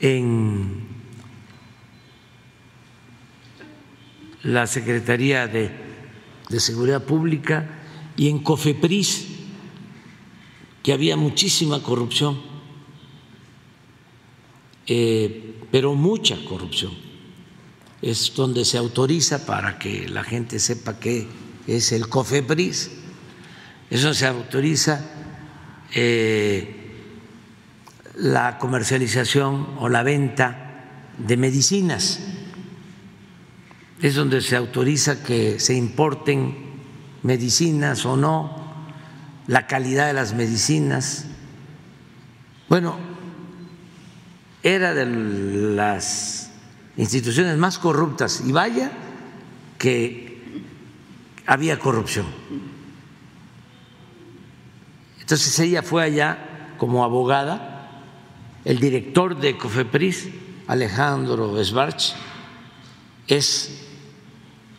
en 0.00 0.82
la 4.42 4.66
Secretaría 4.66 5.46
de, 5.46 5.70
de 6.50 6.60
Seguridad 6.60 7.04
Pública 7.04 7.70
y 8.16 8.28
en 8.28 8.40
COFEPRIS, 8.40 9.28
que 10.82 10.92
había 10.92 11.16
muchísima 11.16 11.82
corrupción, 11.82 12.53
eh, 14.86 15.54
pero 15.70 15.94
mucha 15.94 16.36
corrupción. 16.44 16.92
Es 18.02 18.32
donde 18.34 18.64
se 18.64 18.76
autoriza 18.76 19.46
para 19.46 19.78
que 19.78 20.08
la 20.08 20.24
gente 20.24 20.58
sepa 20.58 20.98
qué 20.98 21.26
es 21.66 21.92
el 21.92 22.08
COFEPRIS. 22.08 22.90
Eso 23.90 24.12
se 24.12 24.26
autoriza 24.26 25.00
eh, 25.94 26.84
la 28.16 28.58
comercialización 28.58 29.68
o 29.78 29.88
la 29.88 30.02
venta 30.02 30.64
de 31.18 31.36
medicinas. 31.36 32.20
Es 34.02 34.14
donde 34.14 34.40
se 34.42 34.56
autoriza 34.56 35.22
que 35.22 35.58
se 35.60 35.74
importen 35.74 36.54
medicinas 37.22 38.04
o 38.04 38.16
no, 38.16 38.64
la 39.46 39.66
calidad 39.66 40.08
de 40.08 40.12
las 40.12 40.34
medicinas. 40.34 41.26
Bueno, 42.68 43.13
era 44.64 44.94
de 44.94 45.04
las 45.04 46.50
instituciones 46.96 47.58
más 47.58 47.78
corruptas 47.78 48.42
y 48.46 48.50
vaya 48.50 48.90
que 49.78 50.42
había 51.46 51.78
corrupción. 51.78 52.24
Entonces 55.20 55.58
ella 55.58 55.82
fue 55.82 56.02
allá 56.02 56.72
como 56.78 57.04
abogada, 57.04 58.02
el 58.64 58.80
director 58.80 59.38
de 59.38 59.58
Cofepris, 59.58 60.28
Alejandro 60.66 61.62
Sbarch, 61.62 62.14
es 63.28 63.86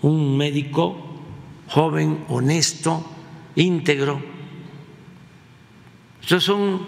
un 0.02 0.36
médico 0.36 0.98
joven, 1.68 2.26
honesto, 2.28 3.06
íntegro. 3.56 4.20
Estos 6.22 6.44
son 6.44 6.82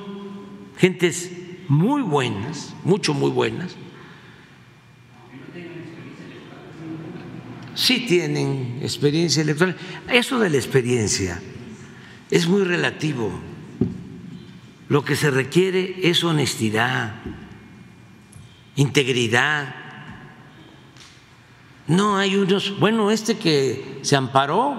gentes 0.77 1.46
muy 1.67 2.01
buenas, 2.01 2.73
mucho, 2.83 3.13
muy 3.13 3.31
buenas. 3.31 3.75
Sí 7.75 8.05
tienen 8.07 8.79
experiencia 8.81 9.43
electoral. 9.43 9.77
Eso 10.09 10.39
de 10.39 10.49
la 10.49 10.57
experiencia 10.57 11.39
es 12.31 12.47
muy 12.47 12.63
relativo. 12.63 13.31
Lo 14.89 15.03
que 15.03 15.15
se 15.15 15.29
requiere 15.29 16.09
es 16.09 16.23
honestidad, 16.23 17.15
integridad. 18.75 19.75
No 21.87 22.17
hay 22.17 22.35
unos, 22.35 22.79
bueno, 22.79 23.11
este 23.11 23.37
que 23.37 23.99
se 24.01 24.15
amparó 24.15 24.75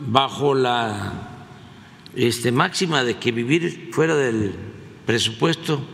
bajo 0.00 0.54
la 0.54 1.30
este, 2.14 2.52
máxima 2.52 3.04
de 3.04 3.18
que 3.18 3.32
vivir 3.32 3.90
fuera 3.92 4.16
del 4.16 4.69
presupuesto 5.10 5.84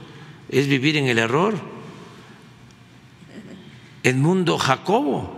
es 0.51 0.69
vivir 0.69 0.99
en 0.99 1.07
el 1.07 1.19
error. 1.19 1.55
Edmundo 4.03 4.59
Jacobo, 4.59 5.35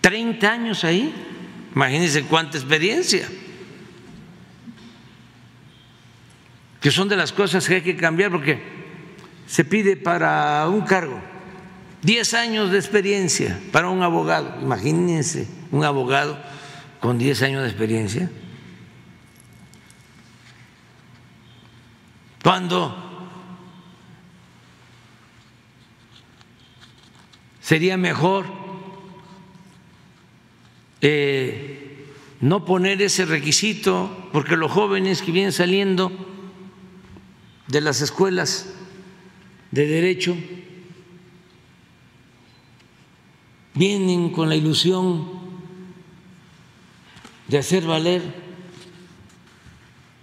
30 0.00 0.50
años 0.50 0.82
ahí, 0.82 1.12
imagínense 1.74 2.22
cuánta 2.22 2.56
experiencia, 2.56 3.28
que 6.80 6.90
son 6.90 7.10
de 7.10 7.16
las 7.16 7.30
cosas 7.30 7.68
que 7.68 7.74
hay 7.74 7.82
que 7.82 7.94
cambiar 7.94 8.30
porque 8.30 8.58
se 9.46 9.66
pide 9.66 9.94
para 9.94 10.66
un 10.66 10.80
cargo 10.80 11.20
10 12.04 12.34
años 12.34 12.70
de 12.70 12.78
experiencia 12.78 13.60
para 13.70 13.90
un 13.90 14.02
abogado, 14.02 14.62
imagínense 14.62 15.46
un 15.72 15.84
abogado 15.84 16.38
con 17.00 17.18
10 17.18 17.42
años 17.42 17.62
de 17.64 17.68
experiencia. 17.68 18.30
Cuando 22.46 22.94
sería 27.60 27.96
mejor 27.96 28.46
eh, 31.00 32.06
no 32.40 32.64
poner 32.64 33.02
ese 33.02 33.24
requisito, 33.24 34.28
porque 34.32 34.56
los 34.56 34.70
jóvenes 34.70 35.22
que 35.22 35.32
vienen 35.32 35.50
saliendo 35.50 36.12
de 37.66 37.80
las 37.80 38.00
escuelas 38.00 38.72
de 39.72 39.86
derecho 39.88 40.36
vienen 43.74 44.30
con 44.30 44.48
la 44.48 44.54
ilusión 44.54 45.28
de 47.48 47.58
hacer 47.58 47.84
valer 47.84 48.22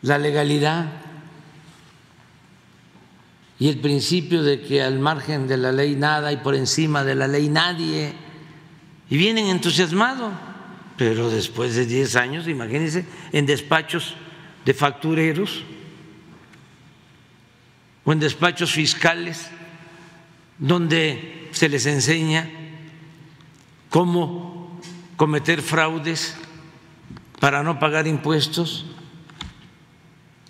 la 0.01 0.17
legalidad 0.17 1.02
y 3.63 3.69
el 3.69 3.77
principio 3.77 4.43
de 4.43 4.59
que 4.59 4.81
al 4.81 4.99
margen 4.99 5.47
de 5.47 5.55
la 5.55 5.71
ley 5.71 5.95
nada 5.95 6.33
y 6.33 6.35
por 6.35 6.53
encima 6.53 7.05
de 7.05 7.15
la 7.15 7.29
ley 7.29 7.47
nadie, 7.47 8.13
y 9.09 9.15
vienen 9.15 9.45
entusiasmados, 9.45 10.33
pero 10.97 11.29
después 11.29 11.73
de 11.73 11.85
10 11.85 12.15
años, 12.17 12.47
imagínense, 12.49 13.05
en 13.31 13.45
despachos 13.45 14.15
de 14.65 14.73
factureros 14.73 15.63
o 18.03 18.11
en 18.11 18.19
despachos 18.19 18.73
fiscales, 18.73 19.47
donde 20.59 21.47
se 21.51 21.69
les 21.69 21.85
enseña 21.85 22.49
cómo 23.89 24.81
cometer 25.15 25.61
fraudes 25.61 26.35
para 27.39 27.63
no 27.63 27.79
pagar 27.79 28.07
impuestos, 28.07 28.87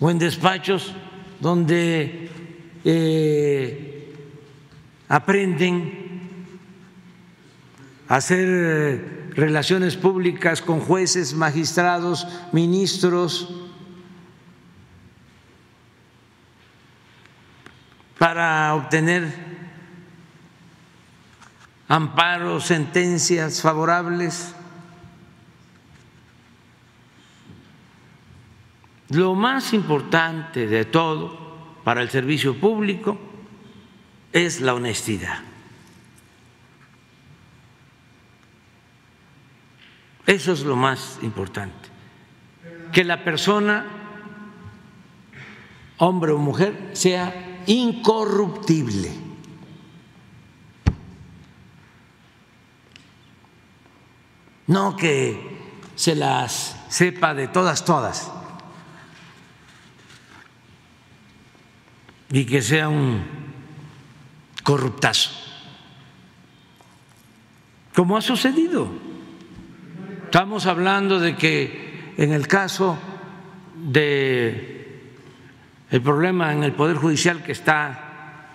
o 0.00 0.10
en 0.10 0.18
despachos 0.18 0.92
donde 1.38 2.42
eh, 2.84 4.14
aprenden 5.08 6.20
a 8.08 8.16
hacer 8.16 9.32
relaciones 9.34 9.96
públicas 9.96 10.60
con 10.60 10.80
jueces, 10.80 11.34
magistrados, 11.34 12.26
ministros, 12.52 13.48
para 18.18 18.74
obtener 18.74 19.32
amparos, 21.88 22.66
sentencias 22.66 23.60
favorables. 23.60 24.54
Lo 29.10 29.34
más 29.34 29.72
importante 29.72 30.66
de 30.66 30.84
todo 30.84 31.43
para 31.84 32.00
el 32.00 32.10
servicio 32.10 32.58
público 32.58 33.18
es 34.32 34.60
la 34.60 34.74
honestidad. 34.74 35.38
Eso 40.26 40.52
es 40.52 40.62
lo 40.62 40.74
más 40.74 41.18
importante. 41.22 41.90
Que 42.92 43.04
la 43.04 43.22
persona, 43.22 43.84
hombre 45.98 46.32
o 46.32 46.38
mujer, 46.38 46.90
sea 46.94 47.62
incorruptible. 47.66 49.12
No 54.66 54.96
que 54.96 55.58
se 55.94 56.14
las 56.14 56.76
sepa 56.88 57.34
de 57.34 57.48
todas, 57.48 57.84
todas. 57.84 58.33
Y 62.34 62.44
que 62.46 62.60
sea 62.62 62.88
un 62.88 63.22
corruptazo, 64.64 65.30
como 67.94 68.16
ha 68.16 68.22
sucedido. 68.22 68.90
Estamos 70.24 70.66
hablando 70.66 71.20
de 71.20 71.36
que 71.36 72.12
en 72.16 72.32
el 72.32 72.48
caso 72.48 72.98
de 73.76 75.12
el 75.92 76.02
problema 76.02 76.52
en 76.52 76.64
el 76.64 76.72
poder 76.72 76.96
judicial 76.96 77.44
que 77.44 77.52
está 77.52 78.48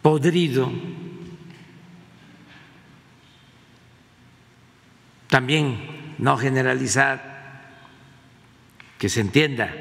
podrido, 0.00 0.70
también 5.26 6.14
no 6.18 6.36
generalizar, 6.36 7.64
que 8.96 9.08
se 9.08 9.22
entienda 9.22 9.74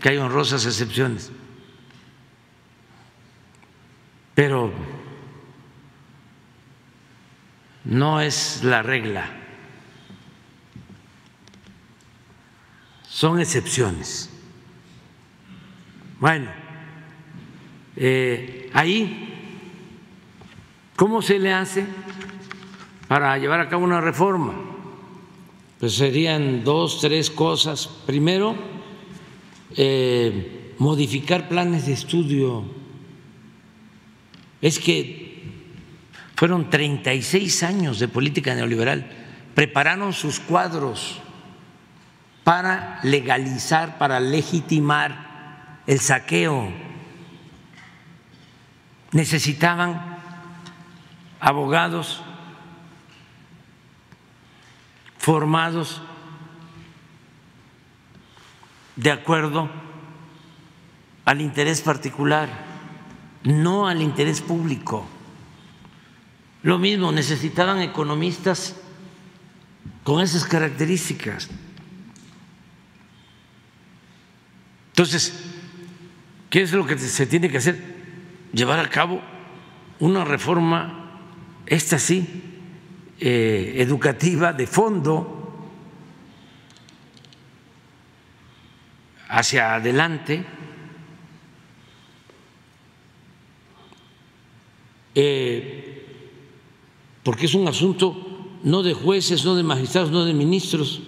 que 0.00 0.08
hay 0.08 0.16
honrosas 0.16 0.66
excepciones 0.66 1.30
pero 4.36 4.70
no 7.86 8.20
es 8.20 8.62
la 8.62 8.82
regla, 8.82 9.30
son 13.08 13.40
excepciones. 13.40 14.30
Bueno, 16.20 16.50
eh, 17.96 18.68
ahí, 18.74 19.32
¿cómo 20.96 21.22
se 21.22 21.38
le 21.38 21.54
hace 21.54 21.86
para 23.08 23.38
llevar 23.38 23.60
a 23.60 23.70
cabo 23.70 23.84
una 23.84 24.02
reforma? 24.02 24.52
Pues 25.80 25.94
serían 25.94 26.62
dos, 26.62 27.00
tres 27.00 27.30
cosas. 27.30 27.86
Primero, 27.86 28.54
eh, 29.76 30.74
modificar 30.78 31.48
planes 31.48 31.86
de 31.86 31.94
estudio 31.94 32.85
es 34.66 34.80
que 34.80 35.44
fueron 36.34 36.70
36 36.70 37.62
años 37.62 38.00
de 38.00 38.08
política 38.08 38.52
neoliberal 38.52 39.08
prepararon 39.54 40.12
sus 40.12 40.40
cuadros 40.40 41.20
para 42.42 42.98
legalizar, 43.04 43.96
para 43.96 44.18
legitimar 44.18 45.82
el 45.86 46.00
saqueo. 46.00 46.68
Necesitaban 49.12 50.18
abogados 51.38 52.20
formados 55.16 56.02
de 58.96 59.12
acuerdo 59.12 59.70
al 61.24 61.40
interés 61.40 61.82
particular, 61.82 62.65
no 63.46 63.86
al 63.86 64.02
interés 64.02 64.40
público. 64.40 65.06
Lo 66.62 66.78
mismo, 66.78 67.12
necesitaban 67.12 67.80
economistas 67.80 68.74
con 70.02 70.20
esas 70.20 70.44
características. 70.44 71.48
Entonces, 74.88 75.44
¿qué 76.50 76.62
es 76.62 76.72
lo 76.72 76.86
que 76.86 76.98
se 76.98 77.26
tiene 77.26 77.48
que 77.48 77.58
hacer? 77.58 77.96
Llevar 78.52 78.80
a 78.80 78.90
cabo 78.90 79.20
una 80.00 80.24
reforma, 80.24 81.20
esta 81.66 81.98
sí, 81.98 82.42
eh, 83.20 83.74
educativa 83.76 84.52
de 84.52 84.66
fondo 84.66 85.36
hacia 89.28 89.74
adelante. 89.74 90.44
Eh, 95.16 96.04
porque 97.24 97.46
es 97.46 97.54
un 97.54 97.66
asunto 97.66 98.14
no 98.62 98.82
de 98.82 98.94
jueces, 98.94 99.44
no 99.44 99.56
de 99.56 99.64
magistrados, 99.64 100.12
no 100.12 100.24
de 100.24 100.34
ministros, 100.34 101.00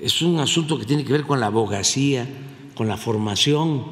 es 0.00 0.22
un 0.22 0.38
asunto 0.38 0.78
que 0.78 0.84
tiene 0.84 1.04
que 1.04 1.12
ver 1.12 1.24
con 1.24 1.40
la 1.40 1.46
abogacía, 1.46 2.26
con 2.74 2.88
la 2.88 2.96
formación. 2.96 3.84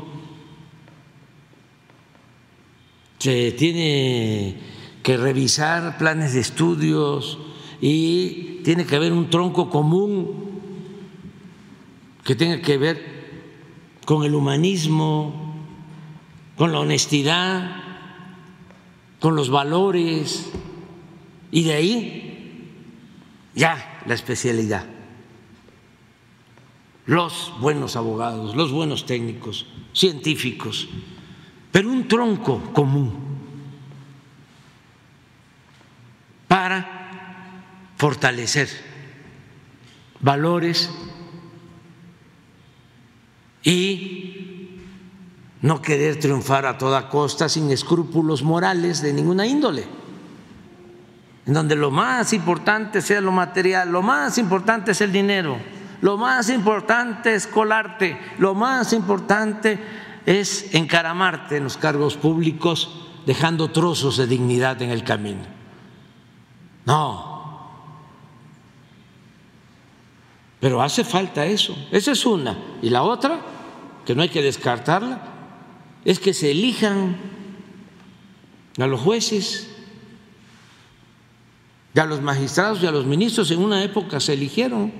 Se 3.18 3.52
tiene 3.52 4.56
que 5.02 5.16
revisar 5.16 5.98
planes 5.98 6.34
de 6.34 6.40
estudios 6.40 7.38
y 7.80 8.60
tiene 8.62 8.86
que 8.86 8.96
haber 8.96 9.12
un 9.12 9.30
tronco 9.30 9.68
común 9.68 10.46
que 12.24 12.34
tenga 12.34 12.60
que 12.60 12.78
ver 12.78 13.16
con 14.04 14.24
el 14.24 14.34
humanismo, 14.34 15.45
con 16.56 16.72
la 16.72 16.80
honestidad, 16.80 17.82
con 19.20 19.36
los 19.36 19.50
valores, 19.50 20.50
y 21.50 21.64
de 21.64 21.74
ahí 21.74 22.70
ya 23.54 24.02
la 24.06 24.14
especialidad. 24.14 24.86
Los 27.06 27.52
buenos 27.60 27.96
abogados, 27.96 28.56
los 28.56 28.72
buenos 28.72 29.06
técnicos, 29.06 29.66
científicos, 29.92 30.88
pero 31.70 31.88
un 31.88 32.08
tronco 32.08 32.72
común 32.72 33.14
para 36.48 37.92
fortalecer 37.96 38.68
valores 40.20 40.90
y 43.62 44.35
no 45.62 45.80
querer 45.80 46.18
triunfar 46.18 46.66
a 46.66 46.78
toda 46.78 47.08
costa 47.08 47.48
sin 47.48 47.70
escrúpulos 47.70 48.42
morales 48.42 49.02
de 49.02 49.12
ninguna 49.12 49.46
índole, 49.46 49.84
en 51.46 51.54
donde 51.54 51.76
lo 51.76 51.90
más 51.90 52.32
importante 52.32 53.00
sea 53.00 53.20
lo 53.20 53.32
material, 53.32 53.90
lo 53.90 54.02
más 54.02 54.38
importante 54.38 54.92
es 54.92 55.00
el 55.00 55.12
dinero, 55.12 55.56
lo 56.00 56.16
más 56.18 56.50
importante 56.50 57.34
es 57.34 57.46
colarte, 57.46 58.18
lo 58.38 58.54
más 58.54 58.92
importante 58.92 59.78
es 60.26 60.74
encaramarte 60.74 61.56
en 61.56 61.64
los 61.64 61.76
cargos 61.76 62.16
públicos 62.16 63.06
dejando 63.24 63.70
trozos 63.70 64.16
de 64.16 64.26
dignidad 64.26 64.80
en 64.82 64.90
el 64.90 65.04
camino. 65.04 65.42
No, 66.84 67.36
pero 70.60 70.82
hace 70.82 71.04
falta 71.04 71.46
eso, 71.46 71.76
esa 71.90 72.12
es 72.12 72.26
una. 72.26 72.56
Y 72.82 72.90
la 72.90 73.02
otra, 73.02 73.38
que 74.04 74.14
no 74.14 74.22
hay 74.22 74.28
que 74.28 74.42
descartarla, 74.42 75.35
es 76.06 76.20
que 76.20 76.32
se 76.32 76.52
elijan 76.52 77.16
a 78.78 78.86
los 78.86 79.00
jueces 79.00 79.68
y 81.92 81.98
a 81.98 82.06
los 82.06 82.22
magistrados 82.22 82.80
y 82.80 82.86
a 82.86 82.92
los 82.92 83.06
ministros. 83.06 83.50
En 83.50 83.58
una 83.58 83.82
época 83.82 84.20
se 84.20 84.34
eligieron, 84.34 84.92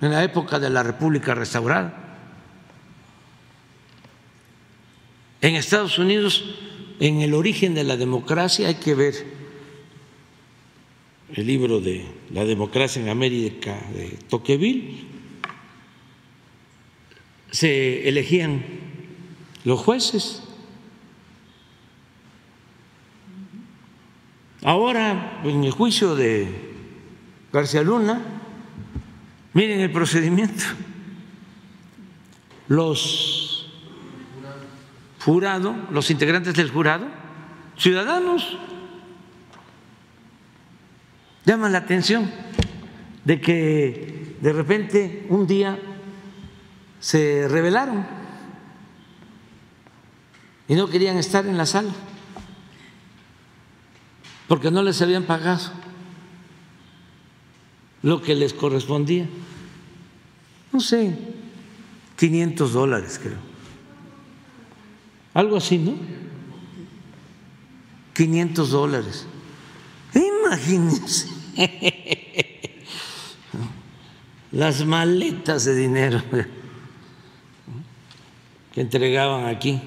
en 0.00 0.10
la 0.10 0.24
época 0.24 0.58
de 0.58 0.68
la 0.68 0.82
República 0.82 1.32
restaurada. 1.32 2.18
En 5.42 5.54
Estados 5.54 6.00
Unidos, 6.00 6.44
en 6.98 7.20
el 7.20 7.34
origen 7.34 7.72
de 7.72 7.84
la 7.84 7.96
democracia, 7.96 8.66
hay 8.66 8.74
que 8.74 8.96
ver 8.96 9.14
el 11.34 11.46
libro 11.46 11.80
de 11.80 12.04
La 12.32 12.44
democracia 12.44 13.00
en 13.00 13.10
América 13.10 13.78
de 13.94 14.18
Tocqueville, 14.28 15.09
se 17.50 18.08
elegían 18.08 18.62
los 19.64 19.80
jueces. 19.80 20.42
Ahora, 24.62 25.40
en 25.44 25.64
el 25.64 25.70
juicio 25.70 26.14
de 26.14 26.48
García 27.52 27.82
Luna, 27.82 28.20
miren 29.54 29.80
el 29.80 29.90
procedimiento. 29.90 30.64
Los 32.68 33.70
jurados, 35.24 35.74
los 35.90 36.10
integrantes 36.10 36.54
del 36.54 36.70
jurado, 36.70 37.06
ciudadanos, 37.76 38.58
llaman 41.44 41.72
la 41.72 41.78
atención 41.78 42.30
de 43.24 43.40
que 43.40 44.36
de 44.40 44.52
repente 44.52 45.26
un 45.30 45.46
día 45.46 45.78
se 47.00 47.48
rebelaron 47.48 48.06
y 50.68 50.74
no 50.74 50.88
querían 50.88 51.16
estar 51.16 51.46
en 51.46 51.56
la 51.56 51.66
sala 51.66 51.90
porque 54.46 54.70
no 54.70 54.82
les 54.82 55.00
habían 55.00 55.24
pagado 55.24 55.70
lo 58.02 58.20
que 58.22 58.34
les 58.34 58.52
correspondía. 58.52 59.28
No 60.72 60.80
sé, 60.80 61.16
500 62.16 62.72
dólares 62.72 63.20
creo. 63.22 63.38
Algo 65.34 65.56
así, 65.56 65.78
¿no? 65.78 65.94
500 68.14 68.70
dólares. 68.70 69.26
Imagínense 70.14 71.28
las 74.52 74.84
maletas 74.84 75.64
de 75.64 75.74
dinero 75.76 76.22
que 78.72 78.80
entregaban 78.80 79.46
aquí. 79.46 79.80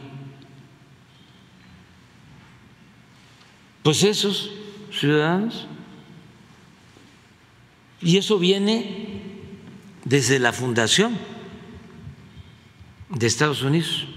Pues 3.84 4.04
esos 4.04 4.52
ciudadanos. 4.92 5.68
Y 8.02 8.18
eso 8.18 8.38
viene 8.38 9.22
desde 10.04 10.40
la 10.40 10.52
fundación 10.52 11.18
de 13.10 13.28
Estados 13.28 13.62
Unidos. 13.62 14.08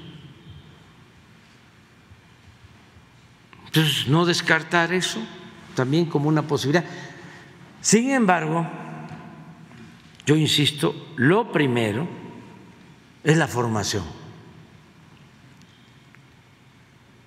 Entonces, 3.67 4.09
no 4.09 4.25
descartar 4.25 4.93
eso 4.93 5.21
también 5.75 6.07
como 6.07 6.29
una 6.29 6.43
posibilidad. 6.43 6.85
Sin 7.81 8.11
embargo, 8.11 8.67
yo 10.25 10.35
insisto, 10.35 11.13
lo 11.17 11.53
primero 11.53 12.09
es 13.23 13.37
la 13.37 13.47
formación. 13.47 14.26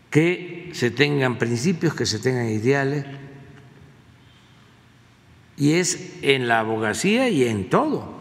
Que 0.10 0.72
se 0.74 0.92
tengan 0.92 1.38
principios, 1.38 1.94
que 1.94 2.06
se 2.06 2.20
tengan 2.20 2.50
ideales, 2.50 3.06
y 5.58 5.74
es 5.74 6.14
en 6.22 6.48
la 6.48 6.60
abogacía 6.60 7.30
y 7.30 7.44
en 7.44 7.70
todo, 7.70 8.18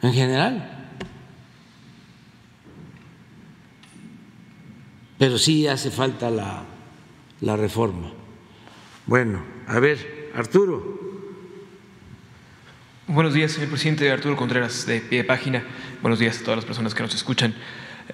en 0.00 0.12
general. 0.12 0.88
Pero 5.18 5.38
sí 5.38 5.66
hace 5.66 5.90
falta 5.90 6.30
la, 6.30 6.64
la 7.40 7.56
reforma. 7.56 8.12
Bueno, 9.06 9.42
a 9.66 9.80
ver, 9.80 10.30
Arturo. 10.34 11.00
Buenos 13.08 13.34
días, 13.34 13.52
señor 13.52 13.70
presidente. 13.70 14.10
Arturo 14.10 14.36
Contreras, 14.36 14.86
de 14.86 15.00
pie 15.00 15.18
de 15.18 15.24
página. 15.24 15.64
Buenos 16.00 16.20
días 16.20 16.40
a 16.40 16.44
todas 16.44 16.56
las 16.56 16.64
personas 16.64 16.94
que 16.94 17.02
nos 17.02 17.14
escuchan. 17.14 17.54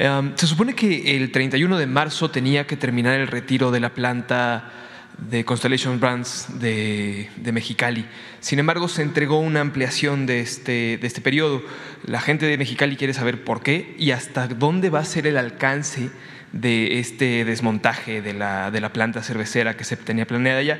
Um, 0.01 0.37
se 0.37 0.47
supone 0.47 0.75
que 0.75 1.17
el 1.17 1.33
31 1.33 1.77
de 1.77 1.87
marzo 1.87 2.31
tenía 2.31 2.69
que 2.69 2.77
terminar 2.77 3.19
el 3.19 3.27
retiro 3.27 3.73
de 3.73 3.81
la 3.81 3.95
planta 3.95 4.71
de 5.19 5.45
Constellation 5.45 5.99
Brands 5.99 6.61
de, 6.61 7.29
Mexicali. 7.53 8.07
Sin 8.39 8.61
embargo, 8.61 8.87
se 8.87 9.03
entregó 9.03 9.41
una 9.41 9.61
ampliación 9.61 10.27
de 10.27 10.39
este, 10.39 10.99
de 10.99 11.07
este 11.07 11.21
periodo. 11.21 11.63
La 12.05 12.21
gente 12.21 12.47
de 12.47 12.57
Mexicali 12.57 12.97
quiere 12.97 13.13
saber 13.13 13.43
por 13.43 13.61
qué 13.61 13.97
y 13.99 14.13
hasta 14.13 14.47
dónde 14.47 14.91
va 14.91 15.01
a 15.01 15.05
ser 15.05 15.27
el 15.27 15.37
alcance 15.37 16.11
de 16.53 17.01
este 17.01 17.45
desmontaje 17.45 18.23
de 18.23 18.35
la, 18.35 18.71
de 18.71 18.81
la 18.81 18.93
planta 18.93 19.25
cervecera 19.25 19.77
que 19.77 19.83
se 19.83 19.97
tenía 19.97 20.29
planeada 20.29 20.63
ya. 20.63 20.79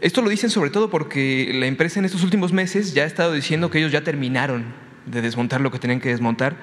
Esto 0.00 0.22
lo 0.22 0.30
dicen 0.30 0.50
sobre 0.50 0.70
todo 0.70 0.88
porque 0.88 1.50
la 1.52 1.66
empresa 1.66 1.98
en 1.98 2.04
estos 2.04 2.22
últimos 2.22 2.52
meses 2.52 2.94
ya 2.94 3.02
ha 3.02 3.06
estado 3.06 3.32
diciendo 3.32 3.70
que 3.70 3.78
ellos 3.78 3.90
ya 3.90 4.02
terminaron 4.02 4.72
de 5.06 5.20
desmontar 5.20 5.60
lo 5.60 5.72
que 5.72 5.80
tenían 5.80 6.00
que 6.00 6.10
desmontar. 6.10 6.54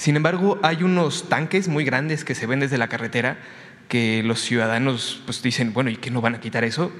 Sin 0.00 0.16
embargo, 0.16 0.58
hay 0.62 0.82
unos 0.82 1.28
tanques 1.28 1.68
muy 1.68 1.84
grandes 1.84 2.24
que 2.24 2.34
se 2.34 2.46
ven 2.46 2.60
desde 2.60 2.78
la 2.78 2.88
carretera 2.88 3.36
que 3.86 4.22
los 4.22 4.40
ciudadanos 4.40 5.20
pues, 5.26 5.42
dicen, 5.42 5.74
bueno, 5.74 5.90
¿y 5.90 5.96
qué 5.98 6.10
no 6.10 6.22
van 6.22 6.34
a 6.34 6.40
quitar 6.40 6.64
eso? 6.64 6.90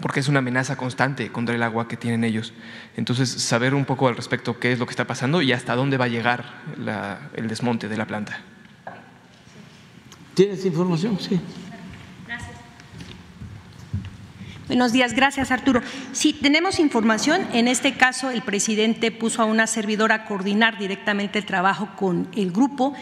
Porque 0.00 0.18
es 0.18 0.26
una 0.26 0.40
amenaza 0.40 0.74
constante 0.74 1.30
contra 1.30 1.54
el 1.54 1.62
agua 1.62 1.86
que 1.86 1.96
tienen 1.96 2.24
ellos. 2.24 2.52
Entonces, 2.96 3.30
saber 3.30 3.76
un 3.76 3.84
poco 3.84 4.08
al 4.08 4.16
respecto 4.16 4.58
qué 4.58 4.72
es 4.72 4.80
lo 4.80 4.86
que 4.86 4.90
está 4.90 5.06
pasando 5.06 5.40
y 5.40 5.52
hasta 5.52 5.76
dónde 5.76 5.98
va 5.98 6.06
a 6.06 6.08
llegar 6.08 6.64
el 7.36 7.46
desmonte 7.46 7.86
de 7.86 7.96
la 7.96 8.08
planta. 8.08 8.40
¿Tienes 10.34 10.64
información? 10.64 11.20
Sí. 11.20 11.40
Buenos 14.72 14.92
días, 14.92 15.12
gracias 15.12 15.50
Arturo. 15.50 15.82
Sí, 16.12 16.32
tenemos 16.32 16.78
información. 16.78 17.46
En 17.52 17.68
este 17.68 17.92
caso, 17.92 18.30
el 18.30 18.40
presidente 18.40 19.10
puso 19.10 19.42
a 19.42 19.44
una 19.44 19.66
servidora 19.66 20.14
a 20.14 20.24
coordinar 20.24 20.78
directamente 20.78 21.38
el 21.38 21.44
trabajo 21.44 21.90
con 21.94 22.26
el 22.34 22.52
grupo. 22.52 22.94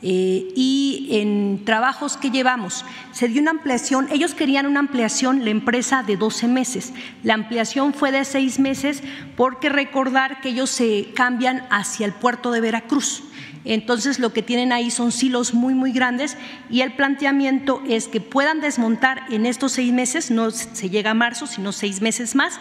eh, 0.00 0.48
y 0.56 1.08
en 1.10 1.66
trabajos 1.66 2.16
que 2.16 2.30
llevamos, 2.30 2.86
se 3.12 3.28
dio 3.28 3.42
una 3.42 3.50
ampliación, 3.50 4.08
ellos 4.10 4.32
querían 4.32 4.64
una 4.64 4.80
ampliación, 4.80 5.44
la 5.44 5.50
empresa 5.50 6.02
de 6.02 6.16
12 6.16 6.48
meses, 6.48 6.94
la 7.22 7.34
ampliación 7.34 7.92
fue 7.92 8.10
de 8.10 8.24
seis 8.24 8.58
meses 8.58 9.02
porque 9.36 9.68
recordar 9.68 10.40
que 10.40 10.50
ellos 10.50 10.70
se 10.70 11.10
cambian 11.14 11.66
hacia 11.68 12.06
el 12.06 12.12
puerto 12.12 12.52
de 12.52 12.62
Veracruz. 12.62 13.24
Entonces 13.64 14.18
lo 14.18 14.32
que 14.32 14.42
tienen 14.42 14.72
ahí 14.72 14.90
son 14.90 15.12
silos 15.12 15.54
muy, 15.54 15.74
muy 15.74 15.92
grandes 15.92 16.36
y 16.70 16.80
el 16.80 16.94
planteamiento 16.94 17.82
es 17.86 18.08
que 18.08 18.20
puedan 18.20 18.60
desmontar 18.60 19.24
en 19.30 19.46
estos 19.46 19.72
seis 19.72 19.92
meses, 19.92 20.30
no 20.30 20.50
se 20.50 20.90
llega 20.90 21.10
a 21.10 21.14
marzo, 21.14 21.46
sino 21.46 21.72
seis 21.72 22.00
meses 22.00 22.34
más, 22.34 22.60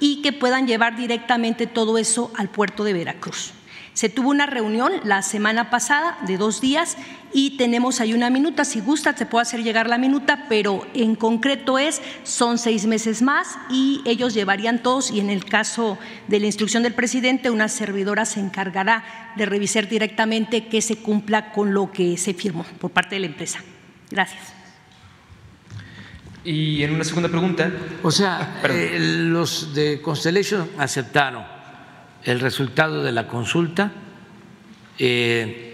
y 0.00 0.22
que 0.22 0.32
puedan 0.32 0.66
llevar 0.66 0.96
directamente 0.96 1.66
todo 1.66 1.98
eso 1.98 2.30
al 2.36 2.48
puerto 2.48 2.84
de 2.84 2.92
Veracruz. 2.92 3.52
Se 3.94 4.08
tuvo 4.08 4.30
una 4.30 4.46
reunión 4.46 4.92
la 5.02 5.22
semana 5.22 5.70
pasada 5.70 6.18
de 6.24 6.36
dos 6.36 6.60
días 6.60 6.96
y 7.32 7.56
tenemos 7.56 8.00
ahí 8.00 8.14
una 8.14 8.30
minuta. 8.30 8.64
Si 8.64 8.80
gusta, 8.80 9.14
te 9.14 9.26
puedo 9.26 9.42
hacer 9.42 9.62
llegar 9.62 9.88
la 9.88 9.98
minuta, 9.98 10.46
pero 10.48 10.86
en 10.94 11.14
concreto 11.14 11.78
es, 11.78 12.00
son 12.24 12.58
seis 12.58 12.86
meses 12.86 13.22
más 13.22 13.58
y 13.70 14.02
ellos 14.04 14.34
llevarían 14.34 14.82
todos 14.82 15.10
y 15.10 15.20
en 15.20 15.30
el 15.30 15.44
caso 15.44 15.98
de 16.26 16.40
la 16.40 16.46
instrucción 16.46 16.82
del 16.82 16.94
presidente, 16.94 17.50
una 17.50 17.68
servidora 17.68 18.24
se 18.24 18.40
encargará 18.40 19.32
de 19.36 19.46
revisar 19.46 19.88
directamente 19.88 20.66
que 20.66 20.80
se 20.80 20.96
cumpla 20.96 21.52
con 21.52 21.74
lo 21.74 21.90
que 21.92 22.16
se 22.16 22.34
firmó 22.34 22.64
por 22.80 22.90
parte 22.90 23.16
de 23.16 23.20
la 23.20 23.26
empresa. 23.26 23.60
Gracias. 24.10 24.54
Y 26.44 26.82
en 26.82 26.94
una 26.94 27.04
segunda 27.04 27.28
pregunta. 27.28 27.70
O 28.02 28.10
sea, 28.10 28.60
eh, 28.64 28.96
los 28.98 29.74
de 29.74 30.00
Constellation 30.00 30.70
aceptaron 30.78 31.44
el 32.24 32.40
resultado 32.40 33.02
de 33.02 33.12
la 33.12 33.28
consulta. 33.28 33.92
eh, 34.98 35.67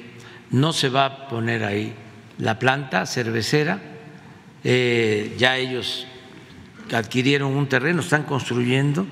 no 0.55 0.73
se 0.73 0.89
va 0.89 1.05
a 1.07 1.29
poner 1.29 1.65
ahí 1.65 1.93
la 2.39 2.59
planta 2.61 3.07
cervecera. 3.07 3.81
eh, 4.63 5.35
ya 5.37 5.57
ellos 5.59 6.07
adquirieron 6.93 7.55
un 7.55 7.69
terreno, 7.69 8.01
están 8.01 8.23
construyendo 8.23 9.05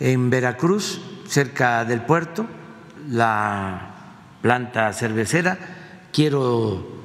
en 0.00 0.30
Veracruz, 0.30 1.00
cerca 1.28 1.84
del 1.84 2.00
puerto, 2.00 2.46
la 3.10 4.38
planta 4.40 4.92
cervecera. 4.94 5.58
Quiero 6.12 6.96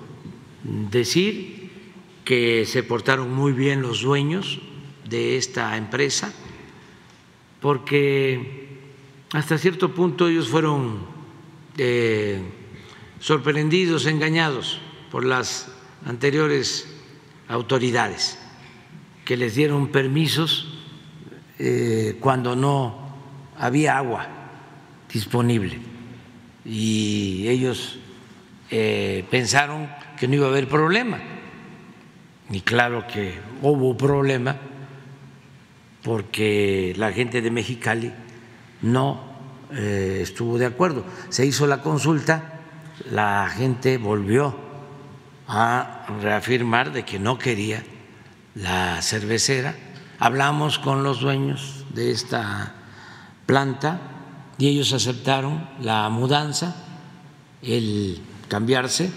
decir 0.63 1.69
que 2.23 2.65
se 2.65 2.81
portaron 2.81 3.33
muy 3.33 3.51
bien 3.51 3.81
los 3.81 4.01
dueños 4.01 4.61
de 5.07 5.37
esta 5.37 5.75
empresa, 5.75 6.31
porque 7.59 8.79
hasta 9.33 9.57
cierto 9.57 9.93
punto 9.93 10.29
ellos 10.29 10.47
fueron 10.47 10.99
eh, 11.77 12.41
sorprendidos, 13.21 14.05
engañados 14.07 14.81
por 15.09 15.23
las 15.23 15.71
anteriores 16.05 16.93
autoridades 17.47 18.37
que 19.23 19.37
les 19.37 19.55
dieron 19.55 19.87
permisos 19.87 20.67
eh, 21.59 22.17
cuando 22.19 22.55
no 22.55 23.15
había 23.57 23.97
agua 23.97 24.27
disponible 25.13 25.79
y 26.65 27.47
ellos 27.47 27.99
eh, 28.69 29.25
pensaron 29.29 29.89
que 30.19 30.27
no 30.27 30.35
iba 30.35 30.47
a 30.47 30.49
haber 30.49 30.67
problema. 30.67 31.19
Y 32.49 32.61
claro 32.61 33.05
que 33.07 33.39
hubo 33.61 33.95
problema 33.95 34.57
porque 36.03 36.93
la 36.97 37.11
gente 37.11 37.41
de 37.41 37.51
Mexicali 37.51 38.11
no 38.81 39.31
eh, 39.73 40.19
estuvo 40.21 40.57
de 40.57 40.65
acuerdo. 40.65 41.05
Se 41.29 41.45
hizo 41.45 41.65
la 41.67 41.81
consulta, 41.81 42.50
la 43.09 43.49
gente 43.49 43.97
volvió 43.97 44.55
a 45.47 46.05
reafirmar 46.21 46.91
de 46.93 47.03
que 47.03 47.19
no 47.19 47.37
quería 47.37 47.83
la 48.55 49.01
cervecera. 49.01 49.75
Hablamos 50.19 50.79
con 50.79 51.03
los 51.03 51.19
dueños 51.21 51.85
de 51.93 52.11
esta 52.11 52.75
planta 53.45 53.99
y 54.57 54.67
ellos 54.67 54.93
aceptaron 54.93 55.67
la 55.81 56.07
mudanza, 56.09 56.75
el 57.61 58.21
cambiarse 58.47 59.11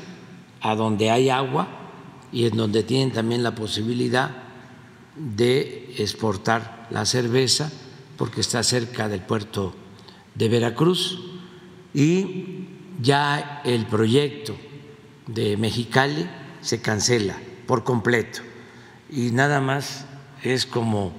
a 0.61 0.75
donde 0.75 1.11
hay 1.11 1.31
agua 1.31 1.69
y 2.33 2.47
en 2.47 2.57
donde 2.57 2.83
tienen 2.83 3.13
también 3.13 3.43
la 3.43 3.55
posibilidad 3.55 4.31
de 5.17 5.95
exportar 5.99 6.89
la 6.91 7.05
cerveza 7.05 7.71
porque 8.17 8.41
está 8.41 8.63
cerca 8.63 9.09
del 9.09 9.21
puerto 9.21 9.75
de 10.35 10.49
Veracruz 10.49 11.21
y 11.93 12.69
ya 13.01 13.63
el 13.65 13.87
proyecto 13.87 14.57
de 15.27 15.57
Mexicali 15.57 16.29
se 16.61 16.81
cancela 16.81 17.37
por 17.67 17.85
completo 17.85 18.41
y 19.11 19.31
nada 19.31 19.61
más 19.61 20.07
es 20.43 20.67
como 20.67 21.13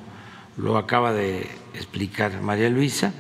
lo 0.58 0.78
acaba 0.78 1.14
de 1.14 1.50
explicar 1.74 2.42
María 2.42 2.70
Luisa, 2.70 3.14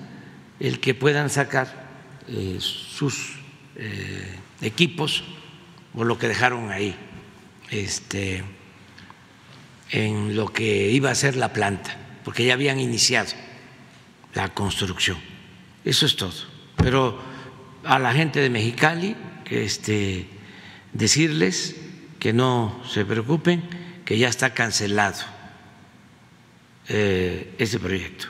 el 0.59 0.79
que 0.79 0.93
puedan 0.93 1.29
sacar 1.29 1.85
eh, 2.27 2.57
sus 2.59 3.39
eh, 3.75 4.39
equipos 4.61 5.23
o 5.93 6.03
lo 6.03 6.17
que 6.17 6.27
dejaron 6.27 6.71
ahí 6.71 6.95
este, 7.69 8.43
en 9.91 10.35
lo 10.35 10.51
que 10.51 10.91
iba 10.91 11.11
a 11.11 11.15
ser 11.15 11.35
la 11.35 11.51
planta, 11.51 11.97
porque 12.23 12.45
ya 12.45 12.53
habían 12.53 12.79
iniciado 12.79 13.31
la 14.33 14.49
construcción. 14.53 15.17
Eso 15.83 16.05
es 16.05 16.15
todo. 16.15 16.33
Pero 16.77 17.19
a 17.85 17.99
la 17.99 18.13
gente 18.13 18.39
de 18.39 18.49
Mexicali, 18.49 19.15
este, 19.49 20.27
decirles 20.93 21.75
que 22.19 22.33
no 22.33 22.81
se 22.89 23.05
preocupen, 23.05 23.63
que 24.05 24.17
ya 24.17 24.27
está 24.27 24.51
cancelado 24.53 25.17
eh, 26.87 27.53
ese 27.57 27.79
proyecto. 27.79 28.27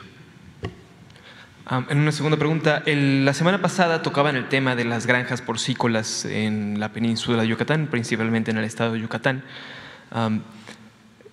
Ah, 1.66 1.84
en 1.90 1.98
una 1.98 2.12
segunda 2.12 2.36
pregunta, 2.38 2.82
el- 2.86 3.24
la 3.24 3.34
semana 3.34 3.60
pasada 3.60 4.00
tocaban 4.02 4.36
el 4.36 4.48
tema 4.48 4.76
de 4.76 4.84
las 4.84 5.06
granjas 5.06 5.42
porcícolas 5.42 6.24
en 6.24 6.78
la 6.80 6.92
península 6.92 7.42
de 7.42 7.48
Yucatán, 7.48 7.88
principalmente 7.88 8.50
en 8.52 8.58
el 8.58 8.64
estado 8.64 8.92
de 8.94 9.00
Yucatán. 9.00 9.42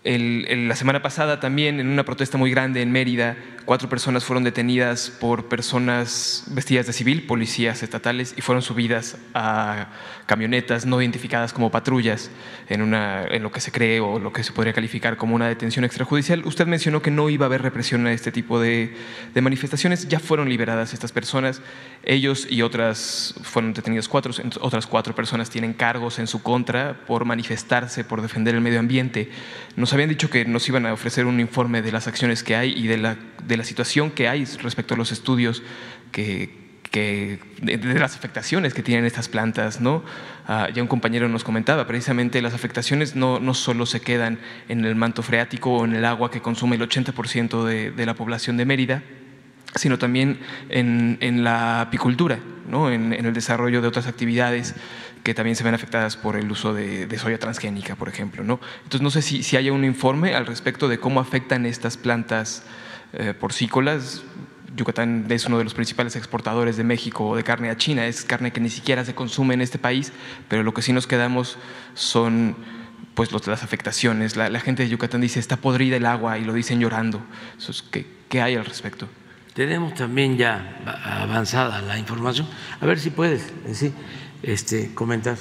El- 0.03 0.67
la 0.67 0.75
semana 0.75 1.01
pasada 1.01 1.39
también, 1.39 1.79
en 1.79 1.87
una 1.87 2.03
protesta 2.03 2.37
muy 2.37 2.51
grande 2.51 2.81
en 2.81 2.91
Mérida, 2.91 3.37
cuatro 3.65 3.89
personas 3.89 4.23
fueron 4.23 4.43
detenidas 4.43 5.09
por 5.09 5.47
personas 5.47 6.43
vestidas 6.47 6.87
de 6.87 6.93
civil, 6.93 7.25
policías 7.25 7.83
estatales, 7.83 8.33
y 8.37 8.41
fueron 8.41 8.61
subidas 8.61 9.17
a 9.33 9.89
camionetas 10.25 10.85
no 10.85 11.01
identificadas 11.01 11.53
como 11.53 11.71
patrullas 11.71 12.29
en, 12.69 12.81
una, 12.81 13.25
en 13.25 13.43
lo 13.43 13.51
que 13.51 13.59
se 13.59 13.71
cree 13.71 13.99
o 13.99 14.19
lo 14.19 14.31
que 14.31 14.43
se 14.43 14.51
podría 14.51 14.73
calificar 14.73 15.17
como 15.17 15.35
una 15.35 15.47
detención 15.47 15.85
extrajudicial. 15.85 16.45
Usted 16.45 16.65
mencionó 16.65 17.01
que 17.01 17.11
no 17.11 17.29
iba 17.29 17.45
a 17.45 17.47
haber 17.47 17.61
represión 17.61 18.07
a 18.07 18.13
este 18.13 18.31
tipo 18.31 18.59
de, 18.59 18.95
manifestaciones. 19.35 20.07
Ya 20.07 20.19
fueron 20.19 20.49
liberadas 20.49 20.93
estas 20.93 21.11
personas. 21.11 21.61
Ellos 22.03 22.47
y 22.49 22.61
otras 22.61 23.35
fueron 23.43 23.73
detenidos 23.73 24.07
cuatro, 24.07 24.33
otras 24.61 24.87
cuatro 24.87 25.15
personas 25.15 25.49
tienen 25.49 25.73
cargos 25.73 26.19
en 26.19 26.27
su 26.27 26.41
contra 26.41 27.05
por 27.05 27.25
manifestarse, 27.25 28.03
por 28.03 28.21
defender 28.21 28.55
el 28.55 28.61
medio 28.61 28.79
ambiente. 28.79 29.29
Nos 29.75 29.93
habían 29.93 30.09
dicho 30.09 30.29
que 30.29 30.45
nos 30.45 30.67
iban 30.69 30.85
a 30.85 30.93
ofrecer 30.93 31.25
un 31.25 31.39
informe 31.39 31.81
de 31.81 31.91
las 31.91 32.07
acciones 32.07 32.43
que 32.43 32.55
hay 32.55 32.73
y 32.73 32.87
de 32.87 32.97
la, 32.97 33.17
la 33.57 33.63
situación 33.63 34.11
que 34.11 34.27
hay 34.27 34.45
respecto 34.45 34.93
a 34.93 34.97
los 34.97 35.11
estudios 35.11 35.63
que, 36.11 36.79
que 36.91 37.39
de, 37.61 37.77
de 37.77 37.99
las 37.99 38.15
afectaciones 38.15 38.73
que 38.73 38.83
tienen 38.83 39.05
estas 39.05 39.27
plantas, 39.27 39.81
¿no? 39.81 40.03
Ah, 40.47 40.69
ya 40.73 40.81
un 40.81 40.87
compañero 40.87 41.27
nos 41.29 41.43
comentaba, 41.43 41.87
precisamente 41.87 42.41
las 42.41 42.53
afectaciones 42.53 43.15
no, 43.15 43.39
no 43.39 43.53
solo 43.53 43.85
se 43.85 44.01
quedan 44.01 44.39
en 44.69 44.85
el 44.85 44.95
manto 44.95 45.23
freático 45.23 45.71
o 45.71 45.85
en 45.85 45.95
el 45.95 46.05
agua 46.05 46.29
que 46.29 46.41
consume 46.41 46.75
el 46.75 46.81
80% 46.81 47.63
de, 47.63 47.91
de 47.91 48.05
la 48.05 48.13
población 48.13 48.57
de 48.57 48.65
Mérida, 48.65 49.03
sino 49.75 49.97
también 49.97 50.39
en, 50.69 51.17
en 51.21 51.43
la 51.43 51.81
apicultura, 51.81 52.39
¿no? 52.69 52.91
en, 52.91 53.13
en 53.13 53.25
el 53.25 53.33
desarrollo 53.33 53.81
de 53.81 53.87
otras 53.87 54.07
actividades 54.07 54.75
que 55.23 55.33
también 55.33 55.55
se 55.55 55.63
ven 55.63 55.73
afectadas 55.73 56.17
por 56.17 56.35
el 56.35 56.51
uso 56.51 56.73
de, 56.73 57.07
de 57.07 57.17
soya 57.17 57.39
transgénica, 57.39 57.95
por 57.95 58.09
ejemplo. 58.09 58.43
¿no? 58.43 58.59
Entonces, 58.83 59.01
no 59.01 59.09
sé 59.09 59.21
si, 59.21 59.41
si 59.41 59.57
haya 59.57 59.71
un 59.71 59.85
informe 59.85 60.35
al 60.35 60.45
respecto 60.45 60.87
de 60.87 60.99
cómo 60.99 61.19
afectan 61.19 61.65
estas 61.65 61.97
plantas 61.97 62.63
eh, 63.13 63.33
porcícolas. 63.33 64.23
Yucatán 64.75 65.27
es 65.29 65.45
uno 65.45 65.59
de 65.59 65.63
los 65.63 65.73
principales 65.73 66.15
exportadores 66.15 66.77
de 66.77 66.83
México 66.83 67.35
de 67.35 67.43
carne 67.43 67.69
a 67.69 67.77
China. 67.77 68.07
Es 68.07 68.23
carne 68.25 68.51
que 68.51 68.59
ni 68.59 68.69
siquiera 68.69 69.05
se 69.05 69.13
consume 69.13 69.53
en 69.53 69.61
este 69.61 69.77
país, 69.77 70.11
pero 70.47 70.63
lo 70.63 70.73
que 70.73 70.81
sí 70.81 70.93
nos 70.93 71.05
quedamos 71.05 71.57
son 71.93 72.55
pues 73.13 73.31
los, 73.31 73.45
las 73.45 73.63
afectaciones. 73.63 74.35
La, 74.35 74.49
la 74.49 74.59
gente 74.59 74.83
de 74.83 74.89
Yucatán 74.89 75.21
dice 75.21 75.39
está 75.39 75.57
podrida 75.57 75.97
el 75.97 76.05
agua 76.05 76.39
y 76.39 76.43
lo 76.43 76.53
dicen 76.53 76.79
llorando. 76.79 77.21
Entonces, 77.53 77.83
¿qué, 77.83 78.07
qué 78.29 78.41
hay 78.41 78.55
al 78.55 78.65
respecto? 78.65 79.07
Tenemos 79.53 79.93
también 79.93 80.35
ya 80.35 80.79
avanzada 81.03 81.81
la 81.81 81.99
información. 81.99 82.47
A 82.81 82.85
ver 82.87 82.99
si 82.99 83.11
puedes 83.11 83.53
sí, 83.73 83.93
este, 84.41 84.95
comentar. 84.95 85.37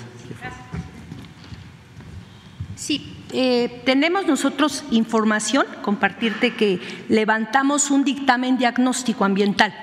Sí, 2.77 3.22
eh, 3.33 3.81
tenemos 3.85 4.27
nosotros 4.27 4.85
información, 4.91 5.67
compartirte 5.83 6.55
que 6.55 6.81
levantamos 7.09 7.91
un 7.91 8.05
dictamen 8.05 8.59
diagnóstico 8.59 9.25
ambiental. 9.25 9.75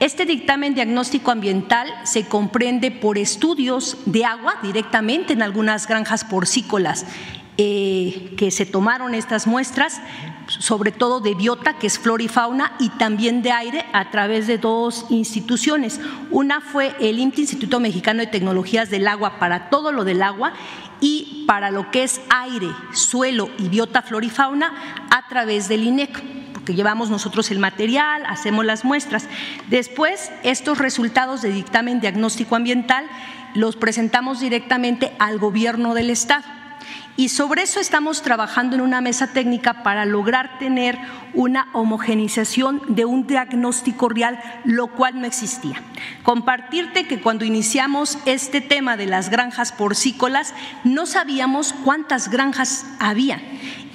Este 0.00 0.26
dictamen 0.26 0.74
diagnóstico 0.74 1.30
ambiental 1.30 1.88
se 2.04 2.26
comprende 2.26 2.90
por 2.90 3.18
estudios 3.18 3.98
de 4.06 4.24
agua 4.24 4.54
directamente 4.62 5.32
en 5.32 5.42
algunas 5.42 5.86
granjas 5.86 6.24
porcícolas 6.24 7.06
eh, 7.62 8.32
que 8.38 8.50
se 8.50 8.64
tomaron 8.64 9.14
estas 9.14 9.46
muestras, 9.46 10.00
sobre 10.46 10.92
todo 10.92 11.20
de 11.20 11.34
biota, 11.34 11.78
que 11.78 11.86
es 11.86 11.98
flora 11.98 12.22
y 12.22 12.28
fauna, 12.28 12.72
y 12.78 12.88
también 12.88 13.42
de 13.42 13.52
aire 13.52 13.84
a 13.92 14.10
través 14.10 14.46
de 14.46 14.56
dos 14.56 15.04
instituciones. 15.10 16.00
Una 16.30 16.62
fue 16.62 16.94
el 17.00 17.18
INTI, 17.18 17.42
Instituto 17.42 17.78
Mexicano 17.78 18.20
de 18.20 18.28
Tecnologías 18.28 18.88
del 18.88 19.06
Agua, 19.06 19.38
para 19.38 19.68
todo 19.68 19.92
lo 19.92 20.04
del 20.04 20.22
agua, 20.22 20.54
y 21.00 21.44
para 21.46 21.70
lo 21.70 21.90
que 21.90 22.04
es 22.04 22.20
aire, 22.28 22.68
suelo 22.92 23.50
y 23.58 23.68
biota, 23.68 24.02
flora 24.02 24.26
y 24.26 24.30
fauna, 24.30 24.72
a 25.10 25.26
través 25.28 25.68
del 25.68 25.84
INEC 25.84 26.40
porque 26.60 26.74
llevamos 26.74 27.08
nosotros 27.08 27.50
el 27.50 27.58
material, 27.58 28.22
hacemos 28.26 28.66
las 28.66 28.84
muestras. 28.84 29.26
Después, 29.70 30.30
estos 30.42 30.76
resultados 30.76 31.40
de 31.40 31.50
dictamen 31.50 32.00
diagnóstico 32.00 32.54
ambiental 32.54 33.06
los 33.54 33.76
presentamos 33.76 34.40
directamente 34.40 35.12
al 35.18 35.38
gobierno 35.38 35.94
del 35.94 36.10
Estado. 36.10 36.59
Y 37.20 37.28
sobre 37.28 37.60
eso 37.60 37.80
estamos 37.80 38.22
trabajando 38.22 38.76
en 38.76 38.80
una 38.80 39.02
mesa 39.02 39.26
técnica 39.26 39.82
para 39.82 40.06
lograr 40.06 40.58
tener 40.58 40.98
una 41.34 41.68
homogenización 41.74 42.80
de 42.88 43.04
un 43.04 43.26
diagnóstico 43.26 44.08
real, 44.08 44.40
lo 44.64 44.86
cual 44.86 45.20
no 45.20 45.26
existía. 45.26 45.82
Compartirte 46.22 47.06
que 47.06 47.20
cuando 47.20 47.44
iniciamos 47.44 48.16
este 48.24 48.62
tema 48.62 48.96
de 48.96 49.04
las 49.04 49.28
granjas 49.28 49.70
porcícolas, 49.70 50.54
no 50.82 51.04
sabíamos 51.04 51.74
cuántas 51.84 52.30
granjas 52.30 52.86
había 52.98 53.38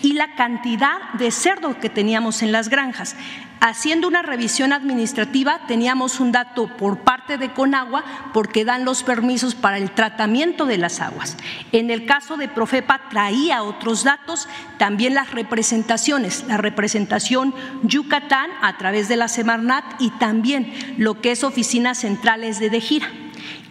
y 0.04 0.14
la 0.14 0.36
cantidad 0.36 1.14
de 1.14 1.32
cerdo 1.32 1.80
que 1.80 1.90
teníamos 1.90 2.44
en 2.44 2.52
las 2.52 2.70
granjas. 2.70 3.16
Haciendo 3.62 4.08
una 4.08 4.22
revisión 4.22 4.74
administrativa 4.74 5.62
teníamos 5.68 6.20
un 6.20 6.32
dato 6.32 6.68
por 6.78 7.00
parte 7.00 7.38
de 7.38 7.52
Conagua 7.52 8.04
porque 8.34 8.66
dan 8.66 8.86
los 8.86 9.04
permisos 9.04 9.56
para 9.56 9.78
el 9.78 9.92
tratamiento 9.92 10.66
de 10.66 10.78
las 10.78 11.02
aguas. 11.02 11.38
En 11.72 11.90
el 11.90 12.06
caso 12.06 12.38
de 12.38 12.48
Profepa 12.48 13.10
traía 13.10 13.64
otros 13.64 14.04
datos, 14.04 14.48
también 14.78 15.16
las 15.16 15.32
representaciones, 15.32 16.46
la 16.48 16.58
representación 16.58 17.54
Yucatán 17.84 18.52
a 18.62 18.78
través 18.78 19.08
de 19.08 19.16
la 19.16 19.28
Semarnat 19.28 19.86
y 20.00 20.12
también 20.12 20.74
lo 20.98 21.22
que 21.22 21.32
es 21.32 21.44
oficinas 21.44 22.00
centrales 22.00 22.60
de 22.60 22.70
Dejira 22.70 23.10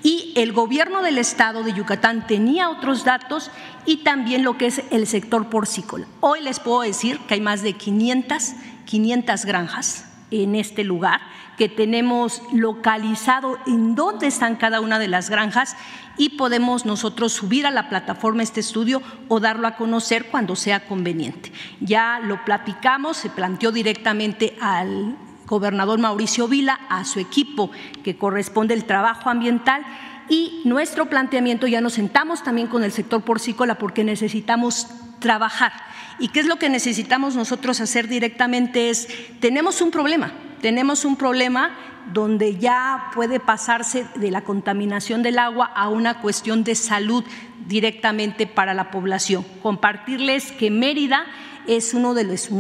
y 0.04 0.32
el 0.36 0.52
gobierno 0.52 1.02
del 1.02 1.16
estado 1.16 1.64
de 1.64 1.72
Yucatán 1.72 2.26
tenía 2.26 2.68
otros 2.68 3.04
datos 3.04 3.50
y 3.86 3.98
también 3.98 4.44
lo 4.44 4.58
que 4.58 4.66
es 4.66 4.82
el 4.90 5.06
sector 5.06 5.48
porcícola. 5.48 6.06
Hoy 6.20 6.42
les 6.42 6.60
puedo 6.60 6.82
decir 6.82 7.18
que 7.20 7.34
hay 7.34 7.40
más 7.40 7.62
de 7.62 7.72
500, 7.72 8.52
500 8.84 9.44
granjas 9.44 10.06
en 10.30 10.54
este 10.54 10.84
lugar 10.84 11.20
que 11.56 11.68
tenemos 11.68 12.42
localizado 12.52 13.58
en 13.66 13.94
dónde 13.94 14.26
están 14.26 14.56
cada 14.56 14.80
una 14.80 14.98
de 14.98 15.08
las 15.08 15.30
granjas 15.30 15.76
y 16.16 16.30
podemos 16.30 16.84
nosotros 16.84 17.32
subir 17.32 17.66
a 17.66 17.70
la 17.70 17.88
plataforma 17.88 18.42
este 18.42 18.60
estudio 18.60 19.02
o 19.28 19.40
darlo 19.40 19.66
a 19.66 19.76
conocer 19.76 20.26
cuando 20.26 20.56
sea 20.56 20.86
conveniente. 20.86 21.52
Ya 21.80 22.20
lo 22.20 22.44
platicamos, 22.44 23.16
se 23.16 23.30
planteó 23.30 23.72
directamente 23.72 24.56
al 24.60 25.16
gobernador 25.46 25.98
Mauricio 25.98 26.48
Vila, 26.48 26.80
a 26.88 27.04
su 27.04 27.20
equipo 27.20 27.70
que 28.02 28.16
corresponde 28.16 28.74
el 28.74 28.84
trabajo 28.84 29.30
ambiental 29.30 29.84
y 30.28 30.62
nuestro 30.64 31.06
planteamiento 31.06 31.66
ya 31.66 31.80
nos 31.80 31.94
sentamos 31.94 32.42
también 32.42 32.66
con 32.66 32.82
el 32.82 32.92
sector 32.92 33.22
porcícola 33.22 33.76
porque 33.76 34.04
necesitamos 34.04 34.88
trabajar. 35.18 35.72
¿Y 36.18 36.28
qué 36.28 36.40
es 36.40 36.46
lo 36.46 36.56
que 36.56 36.68
necesitamos 36.68 37.34
nosotros 37.36 37.80
hacer 37.80 38.08
directamente? 38.08 38.90
Es, 38.90 39.08
tenemos 39.40 39.80
un 39.80 39.90
problema, 39.90 40.32
tenemos 40.60 41.04
un 41.04 41.16
problema 41.16 41.70
donde 42.12 42.56
ya 42.56 43.10
puede 43.14 43.40
pasarse 43.40 44.06
de 44.14 44.30
la 44.30 44.42
contaminación 44.42 45.22
del 45.22 45.38
agua 45.38 45.66
a 45.66 45.88
una 45.88 46.20
cuestión 46.20 46.64
de 46.64 46.74
salud 46.74 47.24
directamente 47.66 48.46
para 48.46 48.74
la 48.74 48.90
población. 48.90 49.44
Compartirles 49.62 50.52
que 50.52 50.70
Mérida 50.70 51.24
es 51.66 51.94
uno 51.94 52.14
de 52.14 52.24
los, 52.24 52.50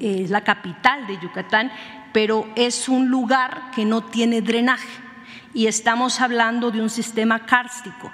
es 0.00 0.30
la 0.30 0.42
capital 0.42 1.06
de 1.06 1.18
Yucatán, 1.20 1.70
pero 2.12 2.48
es 2.56 2.88
un 2.88 3.08
lugar 3.08 3.70
que 3.74 3.84
no 3.84 4.02
tiene 4.04 4.42
drenaje 4.42 5.08
y 5.54 5.66
estamos 5.66 6.20
hablando 6.20 6.70
de 6.70 6.80
un 6.80 6.90
sistema 6.90 7.46
kárstico. 7.46 8.10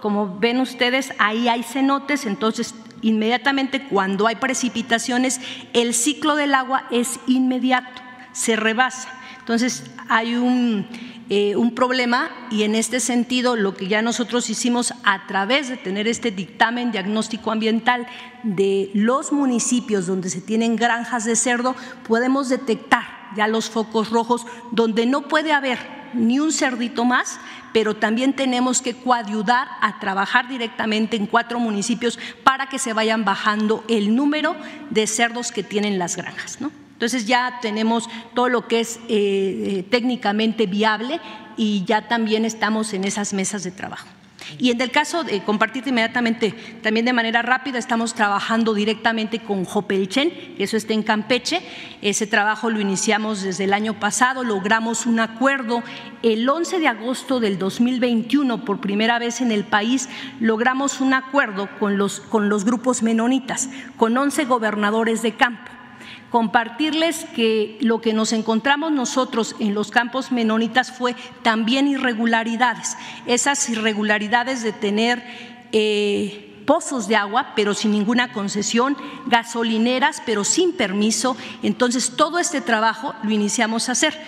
Como 0.00 0.38
ven 0.38 0.60
ustedes, 0.60 1.12
ahí 1.18 1.48
hay 1.48 1.62
cenotes, 1.62 2.26
entonces 2.26 2.74
inmediatamente 3.02 3.86
cuando 3.88 4.26
hay 4.26 4.36
precipitaciones, 4.36 5.40
el 5.72 5.94
ciclo 5.94 6.36
del 6.36 6.54
agua 6.54 6.84
es 6.90 7.20
inmediato, 7.26 8.02
se 8.32 8.56
rebasa. 8.56 9.08
Entonces 9.40 9.84
hay 10.08 10.36
un, 10.36 10.86
eh, 11.28 11.54
un, 11.56 11.74
problema 11.74 12.30
y 12.50 12.62
en 12.62 12.74
este 12.74 13.00
sentido 13.00 13.56
lo 13.56 13.74
que 13.74 13.88
ya 13.88 14.00
nosotros 14.00 14.48
hicimos 14.48 14.94
a 15.04 15.26
través 15.26 15.68
de 15.68 15.76
tener 15.76 16.08
este 16.08 16.30
dictamen 16.30 16.92
diagnóstico 16.92 17.50
ambiental 17.50 18.06
de 18.42 18.90
los 18.94 19.32
municipios 19.32 20.06
donde 20.06 20.30
se 20.30 20.40
tienen 20.40 20.76
granjas 20.76 21.26
de 21.26 21.36
cerdo, 21.36 21.76
podemos 22.06 22.48
detectar 22.48 23.04
ya 23.36 23.48
los 23.48 23.68
focos 23.68 24.10
rojos 24.10 24.46
donde 24.70 25.04
no 25.04 25.28
puede 25.28 25.52
haber 25.52 26.03
ni 26.14 26.38
un 26.38 26.52
cerdito 26.52 27.04
más, 27.04 27.38
pero 27.72 27.96
también 27.96 28.34
tenemos 28.34 28.80
que 28.80 28.94
coayudar 28.94 29.68
a 29.80 29.98
trabajar 30.00 30.48
directamente 30.48 31.16
en 31.16 31.26
cuatro 31.26 31.58
municipios 31.58 32.18
para 32.42 32.68
que 32.68 32.78
se 32.78 32.92
vayan 32.92 33.24
bajando 33.24 33.84
el 33.88 34.14
número 34.14 34.56
de 34.90 35.06
cerdos 35.06 35.52
que 35.52 35.62
tienen 35.62 35.98
las 35.98 36.16
granjas. 36.16 36.60
¿no? 36.60 36.70
Entonces 36.92 37.26
ya 37.26 37.58
tenemos 37.60 38.08
todo 38.34 38.48
lo 38.48 38.68
que 38.68 38.80
es 38.80 39.00
eh, 39.08 39.84
técnicamente 39.90 40.66
viable 40.66 41.20
y 41.56 41.84
ya 41.84 42.08
también 42.08 42.44
estamos 42.44 42.94
en 42.94 43.04
esas 43.04 43.34
mesas 43.34 43.64
de 43.64 43.70
trabajo. 43.70 44.06
Y 44.58 44.70
en 44.70 44.80
el 44.80 44.90
caso 44.90 45.24
de 45.24 45.42
compartirte 45.42 45.90
inmediatamente, 45.90 46.52
también 46.82 47.06
de 47.06 47.12
manera 47.12 47.42
rápida, 47.42 47.78
estamos 47.78 48.14
trabajando 48.14 48.74
directamente 48.74 49.40
con 49.40 49.64
Jopelchen, 49.64 50.30
que 50.56 50.64
eso 50.64 50.76
está 50.76 50.92
en 50.94 51.02
Campeche. 51.02 51.60
Ese 52.02 52.26
trabajo 52.26 52.70
lo 52.70 52.80
iniciamos 52.80 53.42
desde 53.42 53.64
el 53.64 53.72
año 53.72 53.98
pasado, 53.98 54.44
logramos 54.44 55.06
un 55.06 55.20
acuerdo 55.20 55.82
el 56.22 56.48
11 56.48 56.78
de 56.78 56.88
agosto 56.88 57.40
del 57.40 57.58
2021, 57.58 58.64
por 58.64 58.80
primera 58.80 59.18
vez 59.18 59.40
en 59.40 59.52
el 59.52 59.64
país, 59.64 60.08
logramos 60.40 61.00
un 61.00 61.14
acuerdo 61.14 61.68
con 61.78 61.98
los, 61.98 62.20
con 62.20 62.48
los 62.48 62.64
grupos 62.64 63.02
menonitas, 63.02 63.68
con 63.96 64.16
11 64.16 64.44
gobernadores 64.44 65.22
de 65.22 65.34
campo 65.34 65.70
compartirles 66.34 67.26
que 67.36 67.78
lo 67.80 68.00
que 68.00 68.12
nos 68.12 68.32
encontramos 68.32 68.90
nosotros 68.90 69.54
en 69.60 69.72
los 69.72 69.92
campos 69.92 70.32
menonitas 70.32 70.90
fue 70.90 71.14
también 71.42 71.86
irregularidades, 71.86 72.96
esas 73.26 73.68
irregularidades 73.68 74.64
de 74.64 74.72
tener 74.72 75.22
eh, 75.70 76.60
pozos 76.66 77.06
de 77.06 77.14
agua, 77.14 77.52
pero 77.54 77.72
sin 77.72 77.92
ninguna 77.92 78.32
concesión, 78.32 78.96
gasolineras, 79.26 80.24
pero 80.26 80.42
sin 80.42 80.72
permiso. 80.72 81.36
Entonces, 81.62 82.14
todo 82.16 82.40
este 82.40 82.60
trabajo 82.60 83.14
lo 83.22 83.30
iniciamos 83.30 83.88
a 83.88 83.92
hacer. 83.92 84.20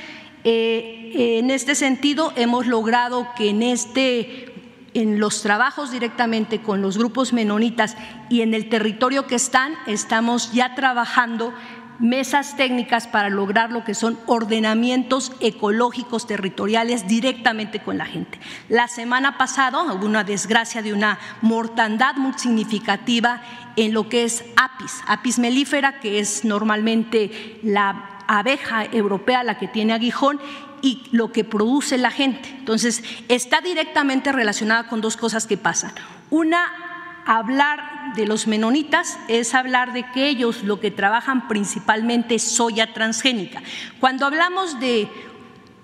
Eh, 0.44 1.40
en 1.40 1.50
este 1.50 1.74
sentido, 1.74 2.32
hemos 2.36 2.68
logrado 2.68 3.26
que 3.36 3.50
en 3.50 3.64
este 3.64 4.52
en 4.96 5.20
los 5.20 5.42
trabajos 5.42 5.90
directamente 5.90 6.62
con 6.62 6.80
los 6.80 6.96
grupos 6.96 7.34
menonitas 7.34 7.98
y 8.30 8.40
en 8.40 8.54
el 8.54 8.70
territorio 8.70 9.26
que 9.26 9.34
están, 9.34 9.74
estamos 9.86 10.52
ya 10.54 10.74
trabajando 10.74 11.52
mesas 11.98 12.56
técnicas 12.56 13.06
para 13.06 13.30
lograr 13.30 13.72
lo 13.72 13.84
que 13.84 13.94
son 13.94 14.18
ordenamientos 14.26 15.32
ecológicos 15.40 16.26
territoriales 16.26 17.08
directamente 17.08 17.80
con 17.80 17.98
la 17.98 18.06
gente. 18.06 18.38
La 18.68 18.88
semana 18.88 19.38
pasada 19.38 19.82
hubo 19.82 20.06
una 20.06 20.24
desgracia 20.24 20.82
de 20.82 20.92
una 20.92 21.18
mortandad 21.42 22.16
muy 22.16 22.34
significativa 22.34 23.42
en 23.76 23.92
lo 23.92 24.08
que 24.08 24.24
es 24.24 24.44
apis, 24.56 25.02
apis 25.06 25.38
melífera, 25.38 26.00
que 26.00 26.18
es 26.18 26.44
normalmente 26.44 27.60
la 27.62 28.24
abeja 28.26 28.84
europea 28.84 29.44
la 29.44 29.58
que 29.58 29.68
tiene 29.68 29.92
aguijón 29.92 30.40
y 30.82 31.02
lo 31.10 31.32
que 31.32 31.44
produce 31.44 31.98
la 31.98 32.10
gente. 32.10 32.48
Entonces, 32.58 33.02
está 33.28 33.60
directamente 33.60 34.32
relacionada 34.32 34.88
con 34.88 35.00
dos 35.00 35.16
cosas 35.16 35.46
que 35.46 35.56
pasan. 35.56 35.92
Una, 36.30 36.85
hablar 37.26 38.14
de 38.14 38.24
los 38.24 38.46
menonitas 38.46 39.18
es 39.28 39.54
hablar 39.54 39.92
de 39.92 40.10
que 40.12 40.28
ellos 40.28 40.62
lo 40.62 40.80
que 40.80 40.90
trabajan 40.90 41.48
principalmente 41.48 42.36
es 42.36 42.42
soya 42.42 42.94
transgénica. 42.94 43.62
Cuando 44.00 44.24
hablamos 44.24 44.80
de 44.80 45.08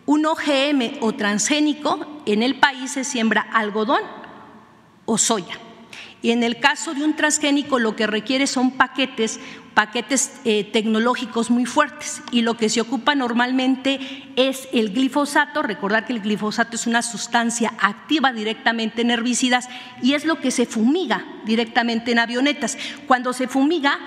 un 0.07 0.25
OGM 0.25 0.99
o 1.01 1.13
transgénico, 1.13 2.23
en 2.27 2.43
el 2.43 2.59
país 2.59 2.93
se 2.93 3.05
siembra 3.05 3.43
algodón 3.53 4.03
o 5.05 5.19
soya. 5.19 5.59
Y 6.23 6.31
en 6.31 6.45
el 6.45 6.61
caso 6.61 6.95
de 6.95 7.03
un 7.03 7.17
transgénico 7.17 7.81
lo 7.81 7.97
que 7.97 8.07
requiere 8.07 8.47
son 8.47 8.71
paquetes, 8.71 9.41
paquetes 9.75 10.41
eh, 10.45 10.63
tecnológicos 10.63 11.51
muy 11.51 11.67
fuertes. 11.67 12.23
Y 12.31 12.43
lo 12.43 12.57
que 12.57 12.69
se 12.69 12.81
ocupa 12.81 13.17
normalmente 13.17 13.99
es 14.37 14.69
el 14.73 14.93
glifosato. 14.93 15.63
Recordar 15.63 16.07
que 16.07 16.13
el 16.13 16.21
glifosato 16.21 16.77
es 16.77 16.87
una 16.87 17.03
sustancia 17.03 17.75
activa 17.81 18.33
directamente 18.33 19.03
en 19.03 19.11
herbicidas 19.11 19.69
y 20.01 20.15
es 20.15 20.25
lo 20.25 20.41
que 20.41 20.53
se 20.53 20.65
fumiga 20.65 21.27
directamente 21.45 22.13
en 22.13 22.21
avionetas. 22.21 22.79
Cuando 23.09 23.33
se 23.33 23.49
fumiga, 23.49 23.99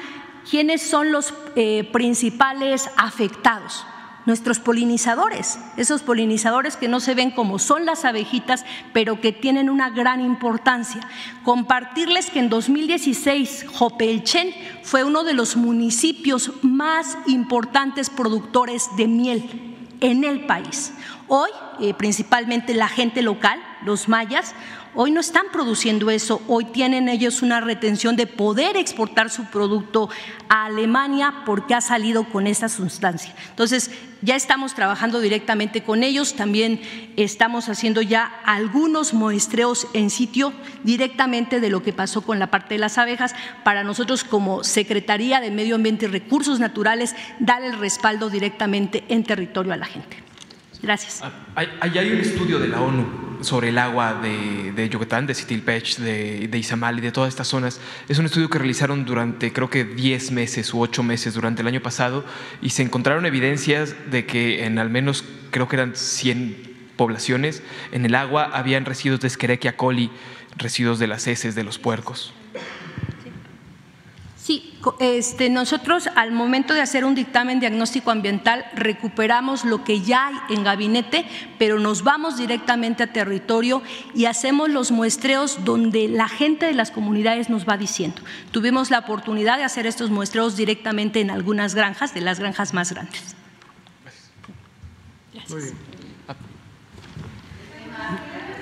¿quiénes 0.49 0.81
son 0.81 1.11
los 1.11 1.33
eh, 1.57 1.83
principales 1.91 2.89
afectados? 2.95 3.85
Nuestros 4.25 4.59
polinizadores, 4.59 5.59
esos 5.77 6.01
polinizadores 6.01 6.77
que 6.77 6.87
no 6.87 6.99
se 6.99 7.15
ven 7.15 7.31
como 7.31 7.59
son 7.59 7.85
las 7.85 8.05
abejitas, 8.05 8.65
pero 8.93 9.21
que 9.21 9.31
tienen 9.31 9.69
una 9.69 9.89
gran 9.89 10.21
importancia. 10.21 11.01
Compartirles 11.43 12.29
que 12.29 12.39
en 12.39 12.49
2016 12.49 13.65
Jopelchen 13.71 14.53
fue 14.83 15.03
uno 15.03 15.23
de 15.23 15.33
los 15.33 15.55
municipios 15.55 16.51
más 16.61 17.17
importantes 17.27 18.09
productores 18.09 18.89
de 18.97 19.07
miel 19.07 19.75
en 20.01 20.23
el 20.23 20.45
país. 20.45 20.93
Hoy, 21.27 21.49
eh, 21.79 21.93
principalmente 21.93 22.73
la 22.73 22.87
gente 22.87 23.21
local, 23.21 23.59
los 23.83 24.07
mayas, 24.07 24.53
Hoy 24.97 25.11
no 25.11 25.19
están 25.19 25.47
produciendo 25.51 26.09
eso, 26.09 26.41
hoy 26.47 26.63
tienen 26.63 27.09
ellos 27.09 27.41
una 27.41 27.59
retención 27.59 28.15
de 28.15 28.27
poder 28.27 28.77
exportar 28.77 29.29
su 29.29 29.43
producto 29.43 30.09
a 30.47 30.67
Alemania 30.67 31.43
porque 31.45 31.73
ha 31.73 31.81
salido 31.81 32.23
con 32.23 32.47
esa 32.47 32.69
sustancia. 32.69 33.35
Entonces, 33.49 33.91
ya 34.21 34.37
estamos 34.37 34.73
trabajando 34.73 35.19
directamente 35.19 35.83
con 35.83 36.01
ellos, 36.01 36.35
también 36.35 36.79
estamos 37.17 37.67
haciendo 37.67 38.01
ya 38.01 38.23
algunos 38.45 39.13
muestreos 39.13 39.85
en 39.93 40.09
sitio 40.09 40.53
directamente 40.85 41.59
de 41.59 41.69
lo 41.69 41.83
que 41.83 41.91
pasó 41.91 42.21
con 42.21 42.39
la 42.39 42.49
parte 42.49 42.75
de 42.75 42.79
las 42.79 42.97
abejas 42.97 43.35
para 43.65 43.83
nosotros 43.83 44.23
como 44.23 44.63
Secretaría 44.63 45.41
de 45.41 45.51
Medio 45.51 45.75
Ambiente 45.75 46.05
y 46.05 46.09
Recursos 46.09 46.61
Naturales 46.61 47.17
dar 47.39 47.63
el 47.63 47.77
respaldo 47.79 48.29
directamente 48.29 49.03
en 49.09 49.25
territorio 49.25 49.73
a 49.73 49.77
la 49.77 49.87
gente. 49.87 50.24
Gracias. 50.85 51.23
Hay, 51.55 51.67
hay 51.81 52.11
un 52.11 52.19
estudio 52.19 52.59
de 52.59 52.67
la 52.67 52.79
ONU 52.79 53.39
sobre 53.41 53.69
el 53.69 53.77
agua 53.79 54.21
de, 54.21 54.87
Yucatán, 54.87 55.25
de 55.25 55.33
Sitilpech, 55.33 55.97
de, 55.97 56.47
de 56.47 56.57
Izamal 56.59 56.99
y 56.99 57.01
de 57.01 57.11
todas 57.11 57.29
estas 57.29 57.47
zonas. 57.47 57.81
Es 58.07 58.19
un 58.19 58.27
estudio 58.27 58.51
que 58.51 58.59
realizaron 58.59 59.03
durante 59.03 59.51
creo 59.51 59.67
que 59.67 59.83
10 59.83 60.31
meses 60.31 60.71
u 60.75 60.81
8 60.81 61.01
meses 61.01 61.33
durante 61.33 61.63
el 61.63 61.67
año 61.67 61.81
pasado 61.81 62.23
y 62.61 62.69
se 62.69 62.83
encontraron 62.83 63.25
evidencias 63.25 63.95
de 64.11 64.27
que 64.27 64.65
en 64.65 64.77
al 64.77 64.91
menos 64.91 65.25
creo 65.49 65.67
que 65.67 65.75
eran 65.75 65.95
100 65.95 66.75
poblaciones 66.97 67.63
en 67.91 68.05
el 68.05 68.13
agua 68.13 68.51
habían 68.53 68.85
residuos 68.85 69.21
de 69.21 69.27
Escherichia 69.27 69.75
coli, 69.75 70.11
residuos 70.55 70.99
de 70.99 71.07
las 71.07 71.25
heces 71.25 71.55
de 71.55 71.63
los 71.63 71.79
puercos. 71.79 72.31
Sí, 74.45 74.77
este, 74.99 75.49
nosotros 75.49 76.07
al 76.15 76.31
momento 76.31 76.75
de 76.75 76.81
hacer 76.81 77.03
un 77.03 77.15
dictamen 77.15 77.59
diagnóstico 77.59 78.11
ambiental 78.11 78.63
recuperamos 78.75 79.65
lo 79.65 79.83
que 79.83 80.01
ya 80.01 80.27
hay 80.27 80.35
en 80.49 80.63
gabinete, 80.63 81.25
pero 81.57 81.79
nos 81.79 82.03
vamos 82.03 82.37
directamente 82.37 83.01
a 83.01 83.11
territorio 83.11 83.81
y 84.13 84.25
hacemos 84.25 84.69
los 84.69 84.91
muestreos 84.91 85.65
donde 85.65 86.07
la 86.07 86.27
gente 86.27 86.67
de 86.67 86.75
las 86.75 86.91
comunidades 86.91 87.49
nos 87.49 87.67
va 87.67 87.75
diciendo. 87.75 88.21
Tuvimos 88.51 88.91
la 88.91 88.99
oportunidad 88.99 89.57
de 89.57 89.63
hacer 89.63 89.87
estos 89.87 90.11
muestreos 90.11 90.55
directamente 90.55 91.21
en 91.21 91.31
algunas 91.31 91.73
granjas, 91.73 92.13
de 92.13 92.21
las 92.21 92.39
granjas 92.39 92.75
más 92.75 92.91
grandes. 92.91 93.35
Gracias. 95.33 95.73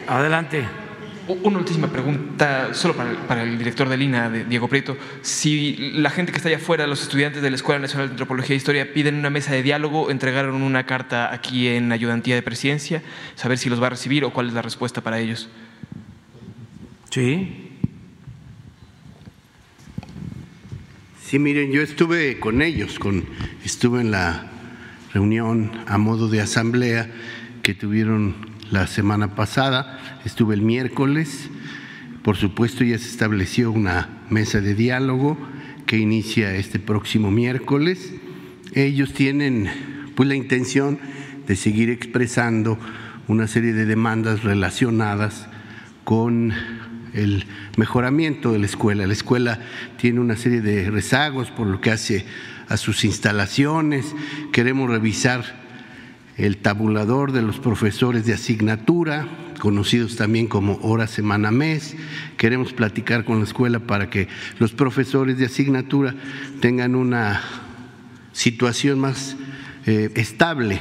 Adelante. 0.08 0.66
Una 1.26 1.60
última 1.60 1.88
pregunta, 1.88 2.74
solo 2.74 2.96
para 2.96 3.12
el, 3.12 3.16
para 3.16 3.44
el, 3.44 3.58
director 3.58 3.88
de 3.88 3.96
Lina, 3.96 4.30
de 4.30 4.44
Diego 4.44 4.68
Prieto. 4.68 4.98
Si 5.22 5.92
la 5.94 6.10
gente 6.10 6.34
que 6.34 6.38
está 6.38 6.50
allá 6.50 6.58
afuera, 6.58 6.86
los 6.86 7.02
estudiantes 7.02 7.42
de 7.42 7.50
la 7.50 7.56
Escuela 7.56 7.80
Nacional 7.80 8.08
de 8.08 8.12
Antropología 8.12 8.56
e 8.56 8.58
Historia, 8.58 8.94
piden 8.94 9.16
una 9.16 9.30
mesa 9.30 9.54
de 9.54 9.64
diálogo, 9.64 10.12
entregaron 10.12 10.62
una 10.62 10.86
carta 10.86 11.34
aquí 11.34 11.70
en 11.70 11.94
Ayudantía 11.94 12.36
de 12.36 12.42
Presidencia, 12.42 13.02
saber 13.36 13.58
si 13.58 13.70
los 13.70 13.82
va 13.82 13.88
a 13.88 13.92
recibir 13.92 14.26
o 14.26 14.34
cuál 14.34 14.48
es 14.48 14.54
la 14.54 14.62
respuesta 14.62 15.00
para 15.00 15.20
ellos. 15.20 15.50
Sí. 17.10 17.70
Sí, 21.24 21.40
miren, 21.40 21.72
yo 21.72 21.82
estuve 21.82 22.38
con 22.40 22.62
ellos, 22.62 23.00
con, 23.00 23.24
estuve 23.64 24.02
en 24.02 24.12
la 24.12 24.52
reunión 25.14 25.72
a 25.88 25.98
modo 25.98 26.28
de 26.28 26.42
asamblea 26.42 27.10
que 27.62 27.74
tuvieron 27.74 28.53
la 28.74 28.88
semana 28.88 29.36
pasada, 29.36 30.00
estuve 30.26 30.56
el 30.56 30.64
miércoles, 30.64 31.48
por 32.24 32.38
supuesto 32.38 32.84
ya 32.84 32.98
se 32.98 33.08
estableció 33.08 33.72
una 33.72 34.24
mesa 34.32 34.62
de 34.62 34.74
diálogo 34.74 35.38
que 35.86 36.00
inicia 36.00 36.56
este 36.56 36.80
próximo 36.80 37.30
miércoles. 37.30 38.14
Ellos 38.74 39.14
tienen 39.14 39.70
pues 40.16 40.28
la 40.28 40.34
intención 40.34 40.98
de 41.46 41.56
seguir 41.56 41.92
expresando 41.92 42.80
una 43.28 43.48
serie 43.48 43.74
de 43.74 43.86
demandas 43.86 44.44
relacionadas 44.44 45.48
con 46.04 46.52
el 47.14 47.46
mejoramiento 47.78 48.54
de 48.54 48.58
la 48.58 48.66
escuela. 48.66 49.06
La 49.06 49.14
escuela 49.14 49.60
tiene 49.98 50.20
una 50.20 50.36
serie 50.36 50.62
de 50.62 50.90
rezagos 50.90 51.52
por 51.52 51.68
lo 51.68 51.80
que 51.80 51.92
hace 51.92 52.26
a 52.70 52.78
sus 52.78 53.06
instalaciones. 53.06 54.16
Queremos 54.52 54.90
revisar 54.90 55.63
el 56.38 56.58
tabulador 56.58 57.32
de 57.32 57.42
los 57.42 57.60
profesores 57.60 58.26
de 58.26 58.34
asignatura, 58.34 59.28
conocidos 59.60 60.16
también 60.16 60.48
como 60.48 60.80
hora, 60.82 61.08
semana, 61.08 61.52
mes. 61.52 61.96
Queremos 62.38 62.74
platicar 62.74 63.24
con 63.24 63.40
la 63.40 63.46
escuela 63.46 63.80
para 63.80 64.10
que 64.10 64.28
los 64.60 64.74
profesores 64.74 65.38
de 65.38 65.46
asignatura 65.46 66.16
tengan 66.60 66.96
una 66.96 67.42
situación 68.32 69.00
más 69.00 69.36
eh, 69.86 70.12
estable 70.16 70.80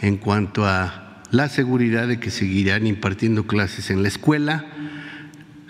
en 0.00 0.16
cuanto 0.16 0.66
a 0.66 1.22
la 1.30 1.48
seguridad 1.48 2.06
de 2.06 2.20
que 2.20 2.30
seguirán 2.30 2.86
impartiendo 2.86 3.46
clases 3.46 3.90
en 3.90 4.02
la 4.02 4.08
escuela. 4.08 4.64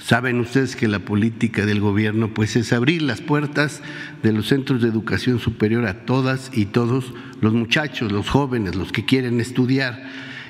Saben 0.05 0.39
ustedes 0.39 0.76
que 0.76 0.86
la 0.86 0.98
política 0.98 1.64
del 1.64 1.81
gobierno 1.81 2.35
pues 2.35 2.56
es 2.56 2.74
abrir 2.74 3.01
las 3.01 3.22
puertas 3.22 3.81
de 4.22 4.32
los 4.32 4.48
centros 4.48 4.82
de 4.82 4.89
educación 4.89 5.39
superior 5.39 5.86
a 5.86 6.05
todas 6.05 6.51
y 6.52 6.66
todos 6.66 7.14
los 7.40 7.55
muchachos, 7.55 8.12
los 8.12 8.28
jóvenes, 8.28 8.74
los 8.74 8.93
que 8.93 9.06
quieren 9.06 9.40
estudiar. 9.40 10.05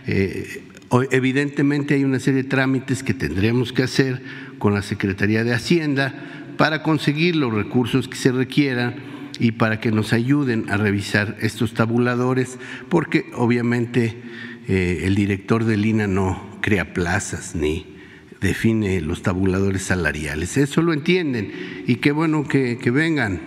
Eh, 0.09 0.65
evidentemente 1.13 1.95
hay 1.95 2.03
una 2.03 2.19
serie 2.19 2.43
de 2.43 2.49
trámites 2.49 3.05
que 3.05 3.15
tendremos 3.15 3.73
que 3.73 3.85
hacer 3.85 4.23
con 4.59 4.75
la 4.75 4.83
Secretaría 4.83 5.45
de 5.45 5.55
Hacienda 5.55 6.13
para 6.57 6.83
conseguir 6.83 7.37
los 7.37 7.55
recursos 7.55 8.09
que 8.09 8.17
se 8.17 8.33
requieran 8.33 8.97
y 9.39 9.53
para 9.53 9.79
que 9.79 9.93
nos 9.93 10.13
ayuden 10.13 10.69
a 10.69 10.79
revisar 10.79 11.37
estos 11.41 11.75
tabuladores, 11.75 12.59
porque 12.89 13.27
obviamente 13.37 14.21
eh, 14.67 15.03
el 15.05 15.15
director 15.15 15.65
del 15.65 15.87
INA 15.87 16.09
no 16.09 16.59
crea 16.61 16.93
plazas 16.93 17.55
ni 17.55 17.94
define 18.41 19.01
los 19.01 19.23
tabuladores 19.23 19.83
salariales. 19.83 20.57
Eso 20.57 20.83
lo 20.83 20.93
entienden 20.93 21.85
y 21.87 21.97
qué 21.97 22.13
bueno 22.13 22.47
que, 22.47 22.77
vengan. 22.93 23.41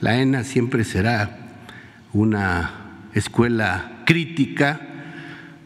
La 0.00 0.20
ENA 0.20 0.44
siempre 0.44 0.84
será 0.84 1.38
una 2.12 3.08
escuela 3.14 4.02
crítica, 4.04 4.80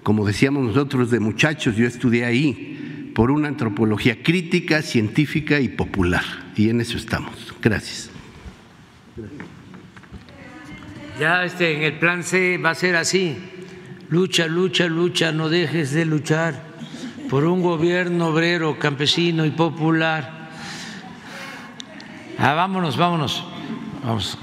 como 0.03 0.27
decíamos 0.27 0.65
nosotros 0.65 1.11
de 1.11 1.21
muchachos, 1.21 1.77
yo 1.77 1.87
estudié 1.87 2.25
ahí, 2.25 3.13
por 3.15 3.31
una 3.31 3.49
antropología 3.49 4.23
crítica, 4.23 4.83
científica 4.83 5.59
y 5.59 5.69
popular. 5.69 6.23
Y 6.55 6.69
en 6.69 6.81
eso 6.81 6.99
estamos. 6.99 7.55
Gracias. 7.63 8.11
Ya 11.19 11.45
este, 11.45 11.77
en 11.77 11.83
el 11.83 11.99
plan 11.99 12.23
C 12.23 12.59
va 12.59 12.71
a 12.71 12.75
ser 12.75 12.95
así. 12.97 13.37
Lucha, 14.11 14.47
lucha, 14.47 14.87
lucha, 14.87 15.33
no 15.33 15.49
dejes 15.49 15.93
de 15.93 16.05
luchar 16.05 16.66
por 17.29 17.45
un 17.45 17.63
gobierno 17.63 18.29
obrero, 18.29 18.79
campesino 18.79 19.45
y 19.45 19.51
popular. 19.51 20.49
Ah, 22.39 22.55
vámonos, 22.55 22.97
vámonos. 22.97 23.45
Vamos. 24.05 24.39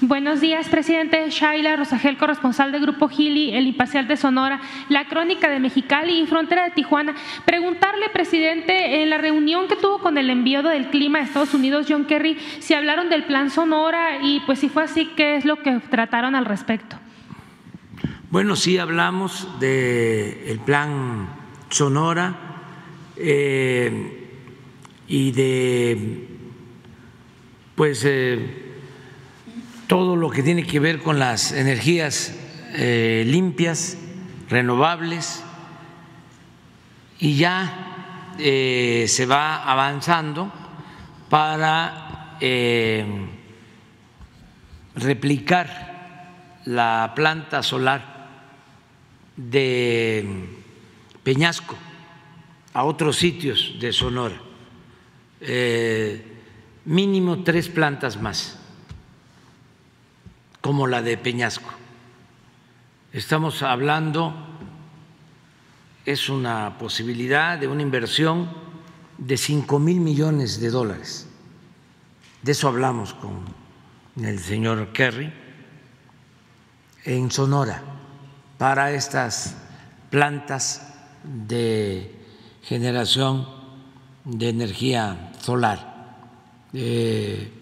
Buenos 0.00 0.42
días, 0.42 0.68
presidente. 0.68 1.30
Shaila 1.30 1.76
Rosagel, 1.76 2.18
corresponsal 2.18 2.72
de 2.72 2.78
Grupo 2.78 3.08
Gili, 3.08 3.54
El 3.54 3.66
Imparcial 3.66 4.06
de 4.06 4.18
Sonora, 4.18 4.60
La 4.90 5.06
Crónica 5.06 5.48
de 5.48 5.60
Mexicali 5.60 6.20
y 6.20 6.26
Frontera 6.26 6.64
de 6.64 6.72
Tijuana. 6.72 7.14
Preguntarle, 7.46 8.10
presidente, 8.10 9.02
en 9.02 9.08
la 9.08 9.16
reunión 9.16 9.66
que 9.66 9.76
tuvo 9.76 10.00
con 10.00 10.18
el 10.18 10.28
enviado 10.28 10.68
del 10.68 10.90
clima 10.90 11.20
de 11.20 11.24
Estados 11.24 11.54
Unidos, 11.54 11.86
John 11.88 12.04
Kerry, 12.04 12.36
si 12.58 12.74
hablaron 12.74 13.08
del 13.08 13.24
plan 13.24 13.48
Sonora 13.50 14.18
y 14.22 14.40
pues 14.40 14.58
si 14.58 14.68
fue 14.68 14.82
así, 14.82 15.06
¿qué 15.16 15.36
es 15.36 15.46
lo 15.46 15.56
que 15.56 15.80
trataron 15.88 16.34
al 16.34 16.44
respecto? 16.44 16.98
Bueno, 18.34 18.56
sí 18.56 18.78
hablamos 18.78 19.46
del 19.60 20.58
plan 20.64 21.28
Sonora 21.70 22.34
eh, 23.16 24.40
y 25.06 25.30
de 25.30 26.28
pues 27.76 28.02
eh, 28.04 28.72
todo 29.86 30.16
lo 30.16 30.30
que 30.30 30.42
tiene 30.42 30.66
que 30.66 30.80
ver 30.80 30.98
con 30.98 31.20
las 31.20 31.52
energías 31.52 32.36
eh, 32.72 33.22
limpias, 33.24 33.98
renovables, 34.48 35.44
y 37.20 37.36
ya 37.36 38.32
se 38.36 39.26
va 39.30 39.62
avanzando 39.62 40.52
para 41.30 42.36
replicar 44.96 46.58
la 46.64 47.12
planta 47.14 47.62
solar 47.62 48.13
de 49.36 50.48
Peñasco 51.22 51.76
a 52.72 52.84
otros 52.84 53.16
sitios 53.16 53.76
de 53.80 53.92
Sonora, 53.92 54.40
mínimo 56.84 57.42
tres 57.42 57.68
plantas 57.68 58.20
más 58.20 58.58
como 60.60 60.86
la 60.86 61.02
de 61.02 61.16
Peñasco. 61.18 61.70
Estamos 63.12 63.62
hablando, 63.62 64.34
es 66.04 66.28
una 66.28 66.78
posibilidad 66.78 67.58
de 67.58 67.68
una 67.68 67.82
inversión 67.82 68.50
de 69.18 69.36
5 69.36 69.78
mil 69.78 70.00
millones 70.00 70.60
de 70.60 70.70
dólares. 70.70 71.28
De 72.42 72.52
eso 72.52 72.66
hablamos 72.68 73.14
con 73.14 73.44
el 74.24 74.38
señor 74.38 74.92
Kerry 74.92 75.32
en 77.04 77.30
Sonora 77.30 77.93
para 78.64 78.92
estas 78.92 79.54
plantas 80.08 80.90
de 81.22 82.10
generación 82.62 83.46
de 84.24 84.48
energía 84.48 85.32
solar. 85.38 86.16
Eh, 86.72 87.52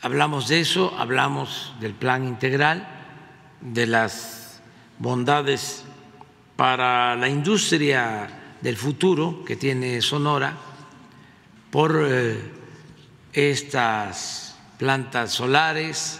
Hablamos 0.00 0.48
de 0.48 0.60
eso, 0.60 0.94
hablamos 0.96 1.74
del 1.78 1.92
plan 1.92 2.26
integral, 2.26 2.88
de 3.60 3.86
las 3.86 4.62
bondades 4.98 5.84
para 6.56 7.14
la 7.16 7.28
industria 7.28 8.30
del 8.62 8.78
futuro 8.78 9.44
que 9.44 9.56
tiene 9.56 10.00
Sonora 10.00 10.56
por 11.70 12.02
eh, 12.08 12.40
estas 13.34 14.56
plantas 14.78 15.32
solares, 15.32 16.18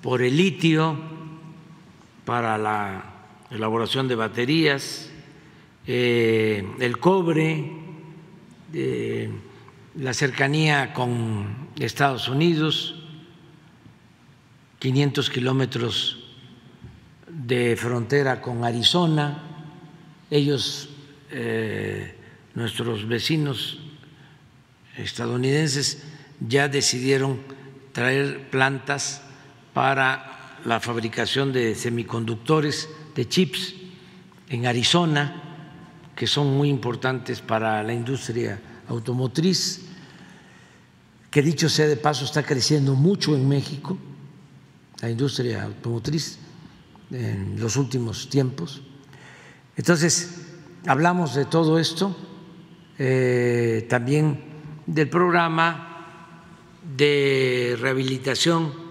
por 0.00 0.22
el 0.22 0.36
litio 0.36 1.21
para 2.24 2.56
la 2.58 3.04
elaboración 3.50 4.08
de 4.08 4.14
baterías, 4.14 5.10
eh, 5.86 6.64
el 6.78 6.98
cobre, 6.98 7.72
eh, 8.72 9.30
la 9.96 10.14
cercanía 10.14 10.94
con 10.94 11.68
Estados 11.78 12.28
Unidos, 12.28 13.02
500 14.78 15.30
kilómetros 15.30 16.24
de 17.28 17.76
frontera 17.76 18.40
con 18.40 18.64
Arizona. 18.64 19.42
Ellos, 20.30 20.88
eh, 21.30 22.16
nuestros 22.54 23.06
vecinos 23.06 23.80
estadounidenses, 24.96 26.04
ya 26.40 26.68
decidieron 26.68 27.40
traer 27.92 28.48
plantas 28.50 29.22
para 29.74 30.41
la 30.64 30.80
fabricación 30.80 31.52
de 31.52 31.74
semiconductores, 31.74 32.88
de 33.14 33.28
chips 33.28 33.74
en 34.48 34.66
Arizona, 34.66 35.42
que 36.14 36.26
son 36.26 36.56
muy 36.56 36.68
importantes 36.68 37.40
para 37.40 37.82
la 37.82 37.92
industria 37.92 38.60
automotriz, 38.88 39.82
que 41.30 41.42
dicho 41.42 41.68
sea 41.68 41.86
de 41.86 41.96
paso 41.96 42.24
está 42.24 42.42
creciendo 42.42 42.94
mucho 42.94 43.34
en 43.34 43.48
México 43.48 43.98
la 45.00 45.10
industria 45.10 45.64
automotriz 45.64 46.38
en 47.10 47.58
los 47.58 47.76
últimos 47.76 48.28
tiempos. 48.28 48.82
Entonces, 49.76 50.42
hablamos 50.86 51.34
de 51.34 51.46
todo 51.46 51.78
esto, 51.78 52.14
eh, 52.98 53.86
también 53.88 54.44
del 54.86 55.08
programa 55.08 55.88
de 56.96 57.76
rehabilitación 57.80 58.81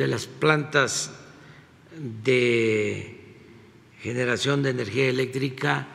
de 0.00 0.06
las 0.06 0.26
plantas 0.26 1.10
de 2.24 3.20
generación 4.00 4.62
de 4.62 4.70
energía 4.70 5.10
eléctrica 5.10 5.86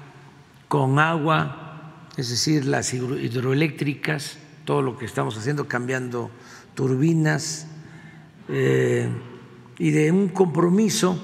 con 0.68 1.00
agua, 1.00 2.06
es 2.16 2.30
decir, 2.30 2.66
las 2.66 2.94
hidroeléctricas, 2.94 4.38
todo 4.64 4.84
lo 4.84 4.96
que 4.96 5.06
estamos 5.06 5.36
haciendo, 5.38 5.68
cambiando 5.68 6.30
turbinas. 6.76 7.68
Eh, 8.48 9.10
y 9.80 9.90
de 9.90 10.12
un 10.12 10.30
compromiso 10.30 11.20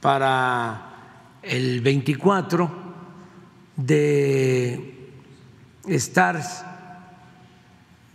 para 0.00 1.40
el 1.42 1.80
24 1.80 2.70
de 3.74 5.10
estar 5.88 6.40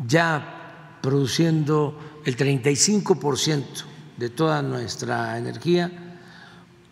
ya 0.07 0.97
produciendo 1.01 2.12
el 2.25 2.37
35% 2.37 3.63
de 4.17 4.29
toda 4.29 4.61
nuestra 4.61 5.37
energía 5.37 5.91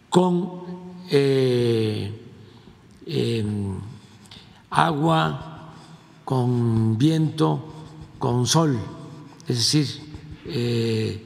con 0.09 0.63
eh, 1.09 2.11
em, 3.05 3.79
agua, 4.69 5.73
con 6.25 6.97
viento, 6.97 7.73
con 8.19 8.45
sol, 8.45 8.79
es 9.47 9.57
decir, 9.57 9.87
eh, 10.45 11.23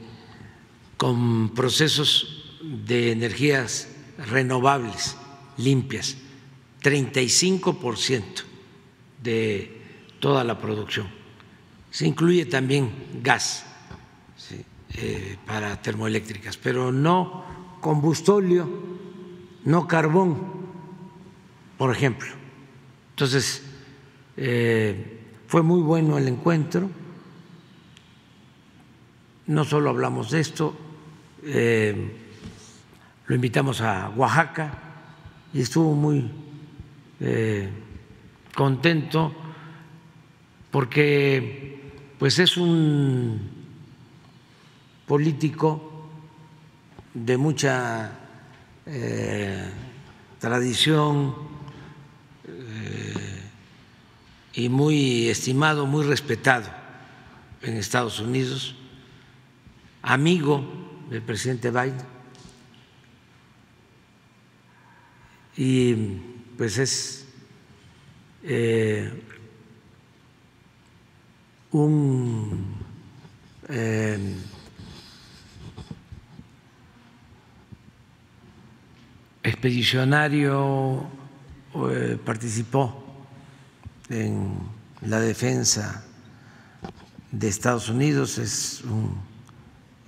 con 0.96 1.50
procesos 1.50 2.58
de 2.62 3.12
energías 3.12 3.88
renovables, 4.30 5.16
limpias, 5.56 6.16
35% 6.82 8.22
de 9.22 9.82
toda 10.20 10.44
la 10.44 10.58
producción. 10.58 11.08
Se 11.90 12.06
incluye 12.06 12.46
también 12.46 12.92
gas 13.22 13.65
eh, 14.98 15.36
para 15.44 15.82
termoeléctricas, 15.82 16.56
pero 16.56 16.90
no 16.90 17.44
combustóleo, 17.80 18.66
no 19.64 19.86
carbón, 19.86 20.38
por 21.76 21.94
ejemplo. 21.94 22.28
Entonces, 23.10 23.62
eh, 24.38 25.20
fue 25.48 25.62
muy 25.62 25.82
bueno 25.82 26.16
el 26.16 26.28
encuentro. 26.28 26.88
No 29.46 29.64
solo 29.64 29.90
hablamos 29.90 30.30
de 30.30 30.40
esto, 30.40 30.74
eh, 31.44 32.16
lo 33.26 33.34
invitamos 33.34 33.82
a 33.82 34.08
Oaxaca 34.16 34.78
y 35.52 35.60
estuvo 35.60 35.94
muy 35.94 36.30
contento 38.54 39.34
porque 40.70 41.92
pues 42.18 42.38
es 42.38 42.56
un 42.56 43.55
político 45.06 46.08
de 47.14 47.36
mucha 47.36 48.12
eh, 48.86 49.70
tradición 50.38 51.34
y 54.52 54.68
muy 54.70 55.28
estimado, 55.28 55.86
muy 55.86 56.04
respetado 56.04 56.66
en 57.62 57.76
Estados 57.76 58.20
Unidos, 58.20 58.74
amigo 60.02 60.64
del 61.10 61.22
presidente 61.22 61.70
Biden. 61.70 62.16
Y 65.58 65.94
pues 66.56 66.78
es 66.78 67.26
eh, 68.42 69.22
un 71.72 72.76
expedicionario 79.46 81.06
eh, 81.74 82.18
participó 82.24 83.04
en 84.08 84.58
la 85.02 85.20
defensa 85.20 86.04
de 87.30 87.48
Estados 87.48 87.88
Unidos, 87.88 88.38
es 88.38 88.82
un 88.82 89.20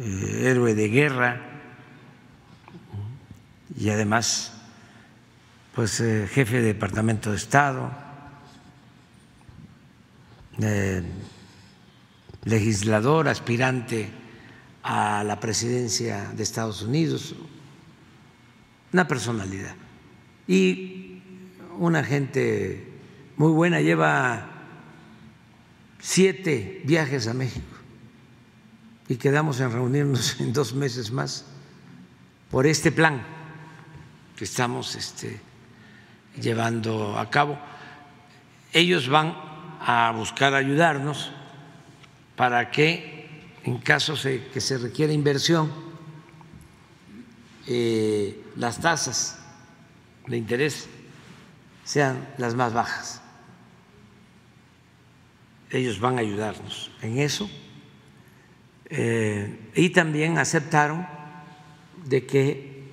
eh, 0.01 0.43
héroe 0.51 0.75
de 0.75 0.89
guerra 0.89 1.41
y 3.79 3.91
además 3.91 4.53
pues 5.73 6.01
eh, 6.01 6.29
jefe 6.29 6.57
de 6.57 6.75
Departamento 6.75 7.31
de 7.31 7.37
Estado, 7.37 7.93
legislador, 12.43 13.29
aspirante 13.29 14.11
a 14.83 15.23
la 15.23 15.39
presidencia 15.39 16.33
de 16.33 16.43
Estados 16.43 16.83
Unidos, 16.83 17.37
una 18.93 19.07
personalidad. 19.09 19.75
Y 20.47 21.23
una 21.79 22.03
gente 22.03 22.87
muy 23.37 23.53
buena, 23.53 23.81
lleva 23.81 24.51
siete 26.01 26.83
viajes 26.85 27.27
a 27.29 27.35
México 27.35 27.67
y 29.09 29.17
quedamos 29.17 29.61
en 29.61 29.73
reunirnos 29.73 30.41
en 30.41 30.53
dos 30.53 30.75
meses 30.75 31.11
más 31.11 31.45
por 32.51 32.67
este 32.67 32.93
plan 32.93 33.23
que 34.37 34.45
estamos 34.45 34.95
este, 34.95 35.41
llevando 36.41 37.19
a 37.19 37.29
cabo. 37.31 37.59
Ellos 38.73 39.09
van 39.09 39.37
a 39.81 40.13
buscar 40.15 40.55
ayudarnos 40.55 41.31
para 42.37 42.71
que 42.71 43.19
en 43.65 43.79
caso 43.79 44.15
de 44.17 44.47
que 44.49 44.61
se 44.61 44.79
requiera 44.79 45.13
inversión, 45.13 45.88
eh, 47.69 48.43
las 48.57 48.81
tasas 48.81 49.39
de 50.27 50.37
interés 50.39 50.89
sean 51.85 52.29
las 52.39 52.55
más 52.55 52.73
bajas. 52.73 53.21
Ellos 55.71 56.01
van 56.01 56.17
a 56.17 56.21
ayudarnos 56.21 56.91
en 57.03 57.19
eso. 57.19 57.49
Eh, 58.91 59.71
y 59.75 59.91
también 59.91 60.39
aceptaron 60.39 61.07
de 62.07 62.25
que 62.25 62.85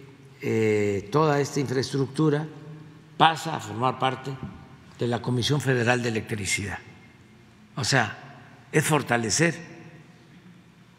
eh, 0.41 1.07
toda 1.09 1.39
esta 1.39 1.61
infraestructura 1.61 2.45
pasa 3.15 3.55
a 3.55 3.59
formar 3.61 3.97
parte 3.97 4.31
de 4.99 5.07
la 5.07 5.21
Comisión 5.21 5.61
Federal 5.61 6.03
de 6.03 6.09
Electricidad. 6.09 6.79
O 7.77 7.83
sea, 7.85 8.17
es 8.71 8.83
fortalecer 8.83 9.55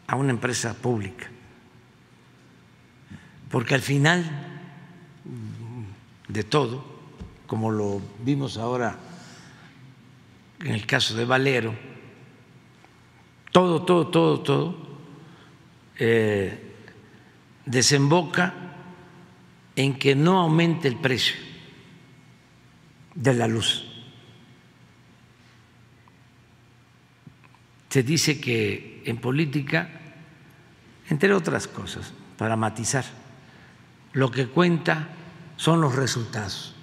a 0.07 0.15
una 0.15 0.31
empresa 0.31 0.73
pública, 0.73 1.27
porque 3.49 3.75
al 3.75 3.81
final 3.81 4.25
de 6.27 6.43
todo, 6.43 6.83
como 7.45 7.71
lo 7.71 8.01
vimos 8.23 8.57
ahora 8.57 8.99
en 10.59 10.73
el 10.73 10.85
caso 10.85 11.15
de 11.15 11.25
Valero, 11.25 11.73
todo, 13.51 13.83
todo, 13.83 14.07
todo, 14.07 14.39
todo 14.41 14.87
eh, 15.97 16.75
desemboca 17.65 18.53
en 19.75 19.97
que 19.97 20.15
no 20.15 20.39
aumente 20.39 20.87
el 20.87 20.97
precio 20.97 21.35
de 23.15 23.33
la 23.33 23.47
luz. 23.47 23.85
Se 27.89 28.03
dice 28.03 28.39
que 28.39 29.01
en 29.05 29.17
política, 29.17 29.89
entre 31.09 31.33
otras 31.33 31.67
cosas, 31.67 32.13
para 32.37 32.55
matizar, 32.55 33.05
lo 34.17 34.31
que 34.31 34.47
cuenta 34.47 35.09
son 35.57 35.79
los 35.79 35.95
resultados. 35.95 36.73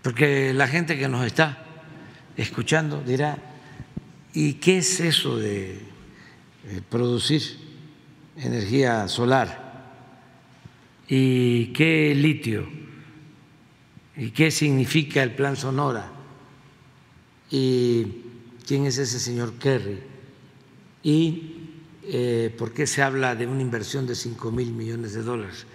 Porque 0.00 0.54
la 0.54 0.66
gente 0.66 0.98
que 0.98 1.06
nos 1.06 1.26
está 1.26 1.66
escuchando 2.34 3.02
dirá, 3.02 3.36
¿y 4.32 4.54
qué 4.54 4.78
es 4.78 5.00
eso 5.00 5.36
de 5.36 5.82
producir 6.88 7.42
energía 8.38 9.06
solar? 9.06 9.90
¿Y 11.06 11.74
qué 11.74 12.14
litio? 12.14 12.66
¿Y 14.16 14.30
qué 14.30 14.50
significa 14.50 15.22
el 15.22 15.34
plan 15.34 15.56
Sonora? 15.56 16.10
¿Y 17.50 18.06
quién 18.66 18.86
es 18.86 18.96
ese 18.96 19.20
señor 19.20 19.58
Kerry? 19.58 19.98
¿Y 21.02 21.57
eh, 22.10 22.54
por 22.56 22.72
qué 22.72 22.86
se 22.86 23.02
habla 23.02 23.34
de 23.34 23.46
una 23.46 23.60
inversión 23.60 24.06
de 24.06 24.14
5 24.14 24.50
mil 24.50 24.72
millones 24.72 25.12
de 25.12 25.22
dólares? 25.22 25.66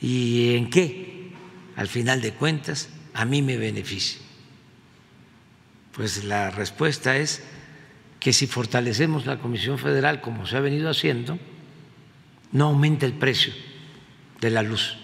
¿Y 0.00 0.56
en 0.56 0.70
qué? 0.70 1.32
Al 1.76 1.88
final 1.88 2.20
de 2.20 2.32
cuentas, 2.32 2.88
a 3.14 3.24
mí 3.24 3.42
me 3.42 3.56
beneficia. 3.56 4.20
Pues 5.92 6.24
la 6.24 6.50
respuesta 6.50 7.16
es 7.16 7.42
que 8.20 8.32
si 8.32 8.46
fortalecemos 8.46 9.26
la 9.26 9.38
Comisión 9.38 9.78
Federal 9.78 10.20
como 10.20 10.46
se 10.46 10.56
ha 10.56 10.60
venido 10.60 10.90
haciendo, 10.90 11.38
no 12.52 12.66
aumenta 12.66 13.06
el 13.06 13.12
precio 13.12 13.52
de 14.40 14.50
la 14.50 14.62
luz. 14.62 14.96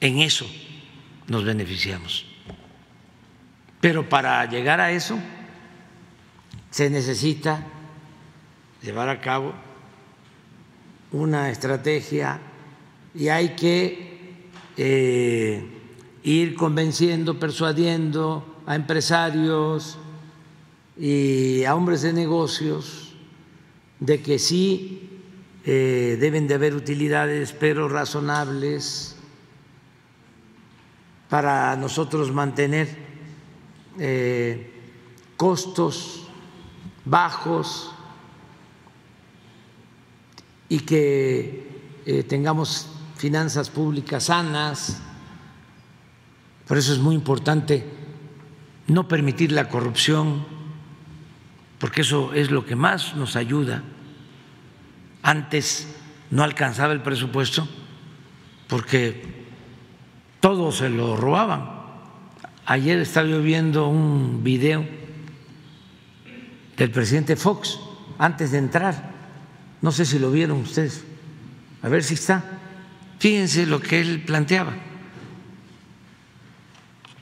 En 0.00 0.18
eso 0.18 0.46
nos 1.28 1.44
beneficiamos. 1.44 2.26
Pero 3.80 4.08
para 4.08 4.44
llegar 4.46 4.80
a 4.80 4.90
eso 4.90 5.18
se 6.70 6.90
necesita 6.90 7.64
llevar 8.82 9.08
a 9.08 9.20
cabo 9.20 9.52
una 11.12 11.50
estrategia 11.50 12.40
y 13.14 13.28
hay 13.28 13.50
que 13.56 14.36
eh, 14.76 15.64
ir 16.22 16.54
convenciendo, 16.54 17.38
persuadiendo 17.38 18.62
a 18.66 18.74
empresarios 18.74 19.98
y 20.98 21.64
a 21.64 21.74
hombres 21.74 22.02
de 22.02 22.12
negocios 22.12 23.14
de 24.00 24.20
que 24.22 24.38
sí 24.38 25.08
eh, 25.64 26.16
deben 26.20 26.46
de 26.46 26.54
haber 26.54 26.74
utilidades, 26.74 27.52
pero 27.52 27.88
razonables, 27.88 29.16
para 31.28 31.74
nosotros 31.76 32.30
mantener 32.32 32.88
eh, 33.98 34.70
costos 35.36 36.28
bajos 37.04 37.95
y 40.68 40.80
que 40.80 41.68
eh, 42.06 42.22
tengamos 42.22 42.88
finanzas 43.16 43.70
públicas 43.70 44.24
sanas. 44.24 45.00
Por 46.66 46.78
eso 46.78 46.92
es 46.92 46.98
muy 46.98 47.14
importante 47.14 47.84
no 48.88 49.08
permitir 49.08 49.52
la 49.52 49.68
corrupción, 49.68 50.44
porque 51.78 52.02
eso 52.02 52.32
es 52.32 52.50
lo 52.50 52.64
que 52.64 52.76
más 52.76 53.14
nos 53.16 53.36
ayuda. 53.36 53.82
Antes 55.22 55.88
no 56.30 56.42
alcanzaba 56.42 56.92
el 56.92 57.02
presupuesto 57.02 57.66
porque 58.68 59.22
todo 60.40 60.72
se 60.72 60.88
lo 60.88 61.16
robaban. 61.16 61.76
Ayer 62.66 62.98
estaba 62.98 63.26
yo 63.28 63.40
viendo 63.42 63.88
un 63.88 64.42
video 64.42 64.86
del 66.76 66.90
presidente 66.90 67.36
Fox 67.36 67.78
antes 68.18 68.50
de 68.50 68.58
entrar. 68.58 69.15
No 69.86 69.92
sé 69.92 70.04
si 70.04 70.18
lo 70.18 70.32
vieron 70.32 70.62
ustedes. 70.62 71.04
A 71.80 71.88
ver 71.88 72.02
si 72.02 72.14
está. 72.14 72.42
Fíjense 73.20 73.66
lo 73.66 73.78
que 73.78 74.00
él 74.00 74.24
planteaba. 74.26 74.74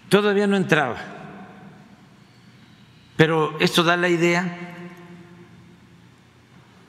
Todavía 0.08 0.46
no 0.46 0.56
entraba. 0.56 0.96
Pero 3.18 3.60
esto 3.60 3.82
da 3.82 3.98
la 3.98 4.08
idea 4.08 4.76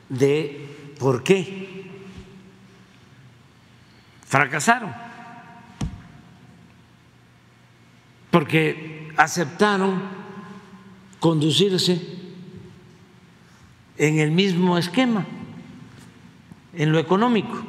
de 0.08 0.96
por 0.98 1.24
qué 1.24 1.92
fracasaron. 4.26 4.94
Porque 8.32 9.12
aceptaron 9.18 10.02
conducirse 11.20 12.02
en 13.98 14.20
el 14.20 14.32
mismo 14.32 14.78
esquema, 14.78 15.26
en 16.78 16.92
lo 16.92 17.00
económico. 17.00 17.64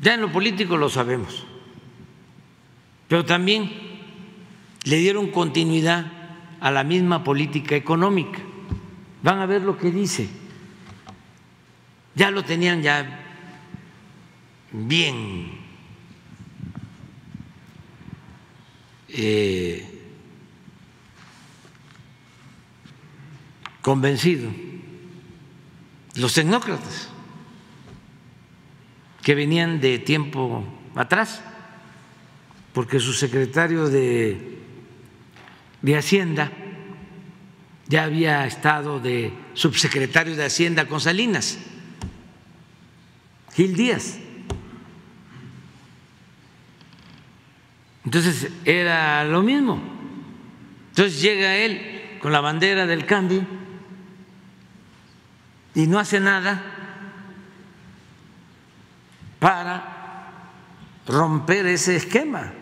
Ya 0.00 0.14
en 0.14 0.22
lo 0.22 0.32
político 0.32 0.76
lo 0.76 0.88
sabemos, 0.88 1.44
pero 3.06 3.24
también 3.24 3.70
le 4.84 4.96
dieron 4.96 5.30
continuidad 5.30 6.10
a 6.60 6.70
la 6.70 6.84
misma 6.84 7.22
política 7.22 7.76
económica. 7.76 8.38
Van 9.22 9.40
a 9.40 9.46
ver 9.46 9.62
lo 9.62 9.76
que 9.76 9.90
dice. 9.90 10.28
Ya 12.14 12.30
lo 12.30 12.42
tenían 12.42 12.82
ya 12.82 13.20
bien 14.72 15.52
eh, 19.08 19.86
convencido 23.82 24.69
los 26.20 26.34
tecnócratas 26.34 27.08
que 29.22 29.34
venían 29.34 29.80
de 29.80 29.98
tiempo 29.98 30.64
atrás, 30.94 31.42
porque 32.72 33.00
su 33.00 33.12
secretario 33.12 33.88
de, 33.88 34.58
de 35.82 35.96
Hacienda 35.96 36.52
ya 37.86 38.04
había 38.04 38.46
estado 38.46 39.00
de 39.00 39.32
subsecretario 39.54 40.36
de 40.36 40.44
Hacienda 40.44 40.86
con 40.86 41.00
Salinas, 41.00 41.58
Gil 43.54 43.74
Díaz. 43.74 44.18
Entonces 48.04 48.48
era 48.64 49.24
lo 49.24 49.42
mismo. 49.42 49.80
Entonces 50.90 51.20
llega 51.20 51.56
él 51.56 52.18
con 52.20 52.32
la 52.32 52.40
bandera 52.40 52.86
del 52.86 53.06
cambio 53.06 53.59
y 55.74 55.86
no 55.86 55.98
hace 55.98 56.20
nada 56.20 56.62
para 59.38 60.42
romper 61.06 61.66
ese 61.66 61.96
esquema 61.96 62.52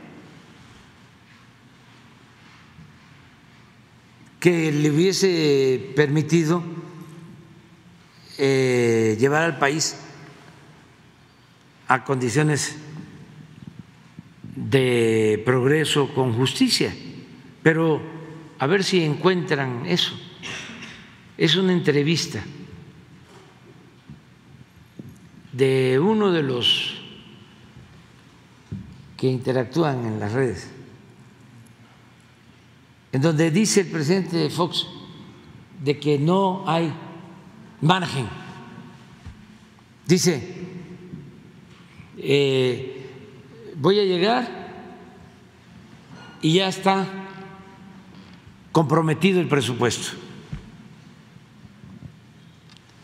que 4.40 4.70
le 4.70 4.90
hubiese 4.90 5.92
permitido 5.96 6.62
eh, 8.38 9.16
llevar 9.18 9.42
al 9.42 9.58
país 9.58 9.96
a 11.88 12.04
condiciones 12.04 12.76
de 14.54 15.42
progreso 15.44 16.14
con 16.14 16.34
justicia. 16.34 16.94
Pero 17.62 18.00
a 18.58 18.66
ver 18.66 18.84
si 18.84 19.02
encuentran 19.02 19.86
eso. 19.86 20.16
Es 21.36 21.56
una 21.56 21.72
entrevista 21.72 22.44
de 25.58 25.98
uno 25.98 26.30
de 26.30 26.44
los 26.44 26.94
que 29.16 29.26
interactúan 29.26 30.06
en 30.06 30.20
las 30.20 30.32
redes, 30.32 30.70
en 33.10 33.20
donde 33.20 33.50
dice 33.50 33.80
el 33.80 33.88
presidente 33.88 34.48
Fox 34.50 34.86
de 35.82 35.98
que 35.98 36.16
no 36.16 36.62
hay 36.64 36.92
margen. 37.80 38.28
Dice, 40.06 40.54
eh, 42.18 43.10
voy 43.74 43.98
a 43.98 44.04
llegar 44.04 44.48
y 46.40 46.52
ya 46.52 46.68
está 46.68 47.04
comprometido 48.70 49.40
el 49.40 49.48
presupuesto 49.48 50.16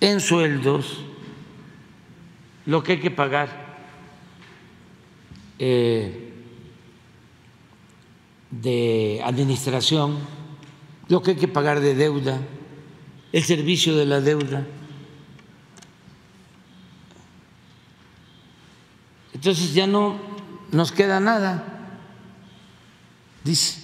en 0.00 0.20
sueldos, 0.20 1.04
lo 2.66 2.82
que 2.82 2.92
hay 2.92 3.00
que 3.00 3.10
pagar 3.10 3.48
eh, 5.58 6.32
de 8.50 9.20
administración, 9.24 10.18
lo 11.08 11.22
que 11.22 11.32
hay 11.32 11.36
que 11.36 11.48
pagar 11.48 11.80
de 11.80 11.94
deuda, 11.94 12.40
el 13.32 13.42
servicio 13.42 13.96
de 13.96 14.06
la 14.06 14.20
deuda. 14.20 14.66
Entonces 19.32 19.74
ya 19.74 19.86
no 19.86 20.16
nos 20.72 20.92
queda 20.92 21.20
nada, 21.20 21.98
dice. 23.42 23.82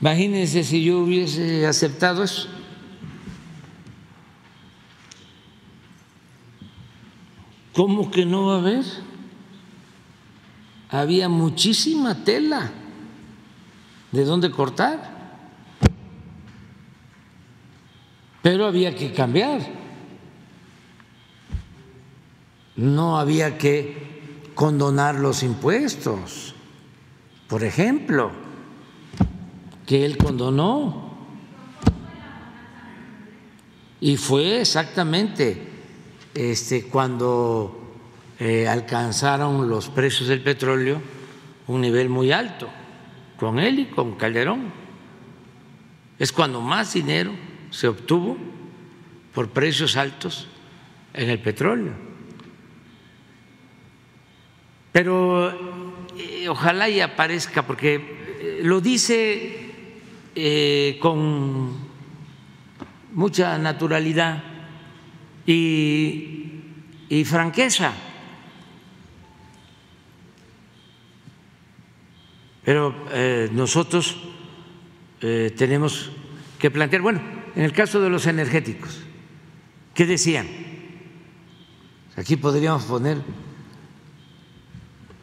Imagínense 0.00 0.62
si 0.64 0.84
yo 0.84 1.00
hubiese 1.00 1.66
aceptado 1.66 2.22
eso. 2.22 2.55
¿Cómo 7.76 8.10
que 8.10 8.24
no 8.24 8.46
va 8.46 8.54
a 8.54 8.58
haber? 8.60 8.84
Había 10.88 11.28
muchísima 11.28 12.24
tela 12.24 12.70
de 14.12 14.24
dónde 14.24 14.50
cortar, 14.50 15.38
pero 18.40 18.64
había 18.64 18.96
que 18.96 19.12
cambiar. 19.12 19.60
No 22.76 23.18
había 23.18 23.58
que 23.58 24.48
condonar 24.54 25.16
los 25.16 25.42
impuestos, 25.42 26.54
por 27.46 27.62
ejemplo, 27.62 28.30
que 29.84 30.06
él 30.06 30.16
condonó. 30.16 31.14
Y 34.00 34.16
fue 34.16 34.62
exactamente 34.62 35.65
este, 36.36 36.84
cuando 36.84 37.96
eh, 38.38 38.68
alcanzaron 38.68 39.70
los 39.70 39.88
precios 39.88 40.28
del 40.28 40.42
petróleo 40.42 41.00
un 41.66 41.80
nivel 41.80 42.10
muy 42.10 42.30
alto, 42.30 42.68
con 43.38 43.58
él 43.58 43.78
y 43.80 43.86
con 43.86 44.16
Calderón. 44.16 44.70
Es 46.18 46.32
cuando 46.32 46.60
más 46.60 46.92
dinero 46.92 47.32
se 47.70 47.88
obtuvo 47.88 48.36
por 49.34 49.48
precios 49.48 49.96
altos 49.96 50.46
en 51.14 51.30
el 51.30 51.40
petróleo. 51.40 51.92
Pero 54.92 55.50
eh, 56.18 56.48
ojalá 56.48 56.88
y 56.88 57.00
aparezca, 57.00 57.66
porque 57.66 57.94
eh, 57.94 58.60
lo 58.62 58.80
dice 58.80 59.62
con 61.00 61.72
mucha 63.14 63.56
naturalidad 63.56 64.55
y, 65.46 67.24
franqueza. 67.24 67.92
Pero 72.64 73.06
eh, 73.12 73.48
nosotros 73.52 74.16
eh, 75.20 75.54
tenemos 75.56 76.10
que 76.58 76.70
plantear, 76.70 77.02
bueno, 77.02 77.20
en 77.54 77.62
el 77.62 77.72
caso 77.72 78.00
de 78.00 78.10
los 78.10 78.26
energéticos, 78.26 79.02
¿qué 79.94 80.04
decían? 80.04 80.48
Aquí 82.16 82.36
podríamos 82.36 82.84
poner 82.84 83.18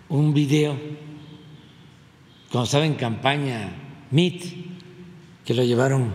un 0.07 0.33
video, 0.33 0.79
cuando 2.49 2.65
estaba 2.65 2.85
en 2.85 2.95
campaña 2.95 3.73
MIT, 4.11 4.43
que 5.43 5.53
lo 5.53 5.63
llevaron 5.63 6.13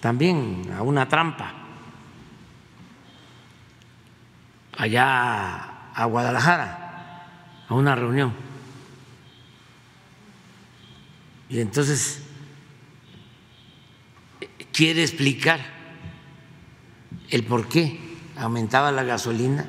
también 0.00 0.70
a 0.76 0.82
una 0.82 1.08
trampa 1.08 1.63
allá 4.76 5.92
a 5.94 6.04
Guadalajara 6.06 7.26
a 7.68 7.74
una 7.74 7.94
reunión. 7.94 8.32
Y 11.48 11.60
entonces 11.60 12.22
quiere 14.72 15.02
explicar 15.02 15.60
el 17.30 17.44
por 17.44 17.68
qué 17.68 18.00
aumentaba 18.36 18.90
la 18.90 19.04
gasolina 19.04 19.66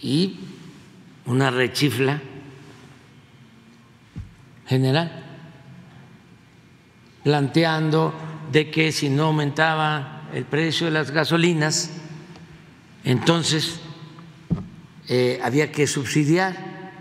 y 0.00 0.38
una 1.26 1.50
rechifla 1.50 2.20
general 4.66 5.24
planteando 7.22 8.14
de 8.52 8.70
que 8.70 8.92
si 8.92 9.08
no 9.08 9.24
aumentaba 9.24 10.13
el 10.34 10.44
precio 10.44 10.86
de 10.86 10.92
las 10.92 11.12
gasolinas, 11.12 11.92
entonces 13.04 13.78
eh, 15.08 15.38
había 15.44 15.70
que 15.70 15.86
subsidiar 15.86 16.92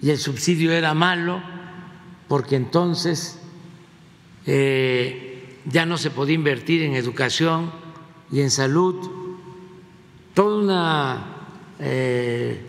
y 0.00 0.08
el 0.08 0.18
subsidio 0.18 0.72
era 0.72 0.94
malo 0.94 1.42
porque 2.26 2.56
entonces 2.56 3.38
eh, 4.46 5.58
ya 5.66 5.84
no 5.84 5.98
se 5.98 6.10
podía 6.10 6.36
invertir 6.36 6.82
en 6.82 6.94
educación 6.94 7.70
y 8.32 8.40
en 8.40 8.50
salud, 8.50 9.10
toda 10.32 10.56
una 10.56 11.26
eh, 11.80 12.64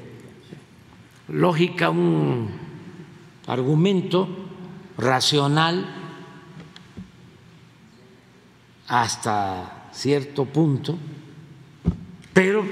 lógica, 1.30 1.90
un 1.90 2.50
argumento 3.48 4.28
racional 4.98 5.88
hasta 8.90 9.75
cierto 9.96 10.44
punto, 10.46 10.98
pero 12.34 12.66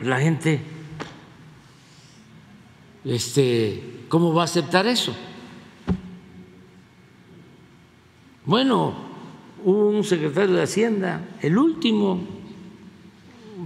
la 0.00 0.18
gente, 0.18 0.60
este, 3.04 4.04
¿cómo 4.08 4.34
va 4.34 4.42
a 4.42 4.44
aceptar 4.46 4.86
eso? 4.88 5.14
Bueno, 8.44 8.94
hubo 9.64 9.90
un 9.90 10.02
secretario 10.02 10.56
de 10.56 10.62
Hacienda, 10.62 11.24
el 11.40 11.56
último 11.56 12.20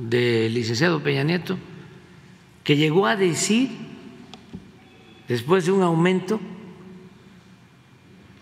del 0.03 0.53
licenciado 0.53 1.03
Peña 1.03 1.25
Nieto, 1.25 1.57
que 2.63 2.77
llegó 2.77 3.07
a 3.07 3.17
decir, 3.17 3.71
después 5.27 5.65
de 5.65 5.73
un 5.73 5.83
aumento, 5.83 6.39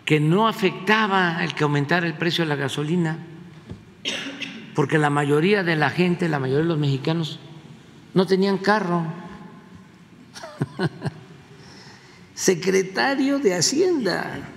que 0.04 0.18
no 0.18 0.48
afectaba 0.48 1.44
el 1.44 1.54
que 1.54 1.62
aumentara 1.62 2.08
el 2.08 2.14
precio 2.14 2.44
de 2.44 2.48
la 2.48 2.56
gasolina, 2.56 3.18
porque 4.74 4.98
la 4.98 5.10
mayoría 5.10 5.62
de 5.62 5.76
la 5.76 5.90
gente, 5.90 6.28
la 6.28 6.38
mayoría 6.38 6.62
de 6.62 6.68
los 6.68 6.78
mexicanos, 6.78 7.38
no 8.12 8.26
tenían 8.26 8.58
carro. 8.58 9.04
secretario 12.34 13.38
de 13.38 13.54
Hacienda. 13.54 14.50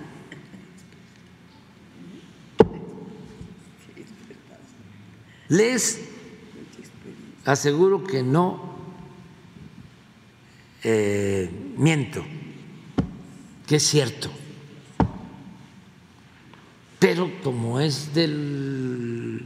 Les 5.48 6.00
aseguro 7.44 8.04
que 8.04 8.22
no 8.22 8.76
eh, 10.82 11.50
miento, 11.78 12.24
que 13.66 13.76
es 13.76 13.82
cierto. 13.84 14.30
Pero 16.98 17.30
como 17.42 17.78
es 17.80 18.12
de 18.12 19.40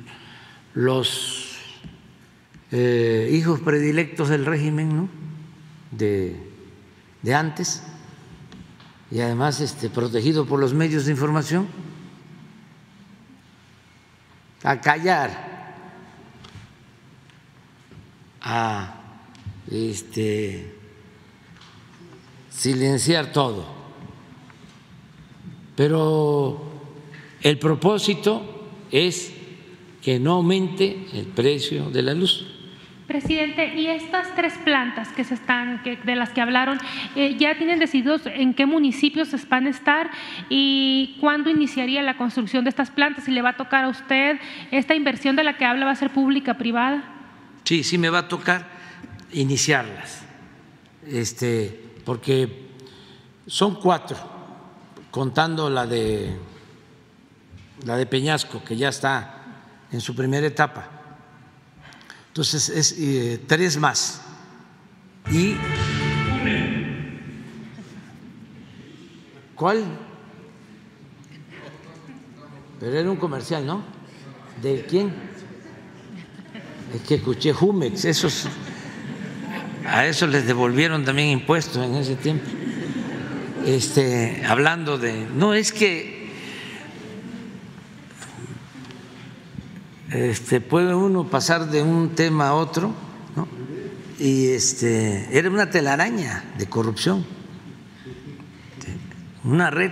los 0.74 1.58
eh, 2.70 3.28
hijos 3.32 3.60
predilectos 3.60 4.30
del 4.30 4.46
régimen, 4.46 4.96
¿no? 4.96 5.08
De, 5.90 6.36
de 7.20 7.34
antes, 7.34 7.82
y 9.10 9.20
además 9.20 9.60
este, 9.60 9.90
protegido 9.90 10.46
por 10.46 10.58
los 10.58 10.72
medios 10.72 11.04
de 11.04 11.12
información, 11.12 11.68
a 14.62 14.80
callar, 14.80 15.74
a 18.40 18.94
este, 19.70 20.74
silenciar 22.48 23.32
todo. 23.32 23.66
Pero 25.76 26.71
el 27.42 27.58
propósito 27.58 28.68
es 28.90 29.32
que 30.02 30.18
no 30.18 30.32
aumente 30.34 31.06
el 31.12 31.26
precio 31.26 31.90
de 31.90 32.02
la 32.02 32.14
luz. 32.14 32.46
Presidente, 33.06 33.74
y 33.76 33.88
estas 33.88 34.34
tres 34.34 34.54
plantas 34.64 35.08
que 35.08 35.24
se 35.24 35.34
están, 35.34 35.82
que, 35.82 35.96
de 35.96 36.16
las 36.16 36.30
que 36.30 36.40
hablaron, 36.40 36.78
eh, 37.14 37.36
ya 37.38 37.56
tienen 37.58 37.78
decididos 37.78 38.22
en 38.26 38.54
qué 38.54 38.64
municipios 38.64 39.28
van 39.48 39.66
a 39.66 39.70
estar 39.70 40.10
y 40.48 41.16
cuándo 41.20 41.50
iniciaría 41.50 42.02
la 42.02 42.16
construcción 42.16 42.64
de 42.64 42.70
estas 42.70 42.90
plantas. 42.90 43.24
Si 43.24 43.30
le 43.30 43.42
va 43.42 43.50
a 43.50 43.56
tocar 43.56 43.84
a 43.84 43.88
usted 43.88 44.38
esta 44.70 44.94
inversión 44.94 45.36
de 45.36 45.44
la 45.44 45.56
que 45.56 45.64
habla 45.64 45.84
va 45.84 45.90
a 45.90 45.96
ser 45.96 46.10
pública, 46.10 46.56
privada. 46.56 47.04
Sí, 47.64 47.84
sí 47.84 47.98
me 47.98 48.08
va 48.08 48.20
a 48.20 48.28
tocar 48.28 48.68
iniciarlas, 49.32 50.24
este, 51.06 51.80
porque 52.04 52.70
son 53.46 53.74
cuatro, 53.76 54.16
contando 55.10 55.68
la 55.68 55.86
de 55.86 56.36
la 57.84 57.96
de 57.96 58.06
Peñasco, 58.06 58.62
que 58.64 58.76
ya 58.76 58.88
está 58.88 59.42
en 59.90 60.00
su 60.00 60.14
primera 60.14 60.46
etapa. 60.46 60.88
Entonces, 62.28 62.68
es 62.68 62.94
eh, 62.98 63.40
tres 63.46 63.76
más. 63.76 64.22
Y. 65.30 65.54
¿Cuál? 69.54 69.84
Pero 72.80 72.98
era 72.98 73.10
un 73.10 73.16
comercial, 73.16 73.66
¿no? 73.66 73.82
¿De 74.60 74.84
quién? 74.88 75.12
Es 76.94 77.02
que 77.02 77.16
escuché 77.16 77.52
Jumex, 77.52 78.04
esos. 78.04 78.46
A 79.86 80.06
eso 80.06 80.26
les 80.26 80.46
devolvieron 80.46 81.04
también 81.04 81.28
impuestos 81.28 81.84
en 81.84 81.96
ese 81.96 82.16
tiempo. 82.16 82.48
Este, 83.66 84.42
hablando 84.46 84.98
de. 84.98 85.26
No, 85.34 85.54
es 85.54 85.70
que 85.70 86.21
este, 90.12 90.60
puede 90.60 90.94
uno 90.94 91.28
pasar 91.28 91.70
de 91.70 91.82
un 91.82 92.10
tema 92.10 92.48
a 92.48 92.54
otro, 92.54 92.92
¿no? 93.34 93.48
y 94.18 94.48
este, 94.48 95.26
era 95.36 95.48
una 95.48 95.70
telaraña 95.70 96.44
de 96.58 96.66
corrupción, 96.66 97.24
una 99.44 99.70
red 99.70 99.90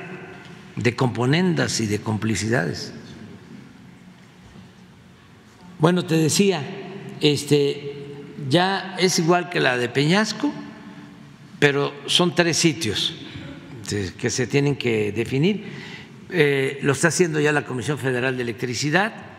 de 0.76 0.94
componendas 0.94 1.80
y 1.80 1.86
de 1.86 2.01
complicidades. 2.01 2.92
Bueno, 5.78 6.05
te 6.05 6.16
decía, 6.16 6.62
este, 7.22 8.14
ya 8.51 8.97
es 8.98 9.18
igual 9.18 9.48
que 9.48 9.60
la 9.60 9.78
de 9.78 9.88
Peñasco, 9.88 10.52
pero 11.59 11.94
son 12.06 12.34
tres 12.34 12.59
sitios 12.59 13.14
que 14.18 14.28
se 14.30 14.47
tienen 14.47 14.76
que 14.76 15.12
definir. 15.12 15.64
Eh, 16.28 16.78
lo 16.82 16.92
está 16.92 17.09
haciendo 17.09 17.40
ya 17.40 17.52
la 17.52 17.64
Comisión 17.64 17.98
Federal 17.98 18.36
de 18.36 18.42
Electricidad 18.42 19.30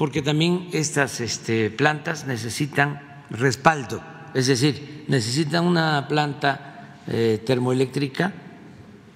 porque 0.00 0.22
también 0.22 0.68
estas 0.72 1.20
este, 1.20 1.68
plantas 1.68 2.26
necesitan 2.26 3.26
respaldo, 3.28 4.02
es 4.32 4.46
decir, 4.46 5.04
necesitan 5.08 5.66
una 5.66 6.08
planta 6.08 7.02
eh, 7.06 7.38
termoeléctrica 7.44 8.32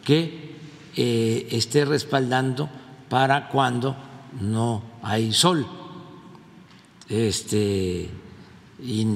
que 0.04 0.52
eh, 0.94 1.48
esté 1.52 1.86
respaldando 1.86 2.68
para 3.08 3.48
cuando 3.48 3.96
no 4.42 4.82
hay 5.00 5.32
sol, 5.32 5.66
este, 7.08 8.10
y 8.84 9.06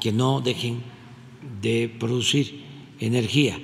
que 0.00 0.10
no 0.10 0.40
dejen 0.40 0.82
de 1.60 1.88
producir 2.00 2.64
energía. 2.98 3.60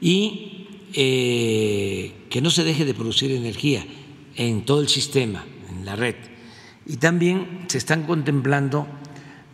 Y 0.00 0.68
eh, 0.94 2.24
que 2.30 2.40
no 2.40 2.48
se 2.48 2.64
deje 2.64 2.86
de 2.86 2.94
producir 2.94 3.30
energía 3.30 3.84
en 4.36 4.64
todo 4.64 4.80
el 4.80 4.88
sistema, 4.88 5.44
en 5.68 5.84
la 5.84 5.96
red 5.96 6.32
y 6.86 6.96
también 6.98 7.64
se 7.68 7.78
están 7.78 8.04
contemplando 8.04 8.86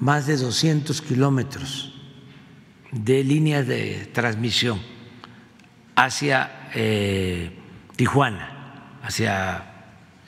más 0.01 0.27
de 0.27 0.36
200 0.36 1.01
kilómetros 1.02 1.94
de 2.90 3.23
líneas 3.23 3.66
de 3.66 4.09
transmisión 4.12 4.81
hacia 5.94 6.70
eh, 6.74 7.51
Tijuana, 7.94 8.98
hacia 9.02 9.65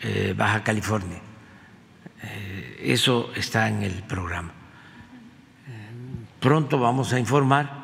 eh, 0.03 0.35
Baja 0.37 0.63
California. 0.63 1.21
Eh, 2.23 2.81
eso 2.85 3.33
está 3.35 3.69
en 3.69 3.83
el 3.83 4.03
programa. 4.03 4.53
Pronto 6.39 6.79
vamos 6.79 7.13
a 7.13 7.19
informar. 7.19 7.83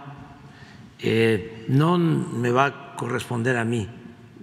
no 1.68 1.98
me 1.98 2.50
va 2.50 2.66
a 2.66 2.96
corresponder 2.96 3.56
a 3.56 3.64
mí 3.64 3.88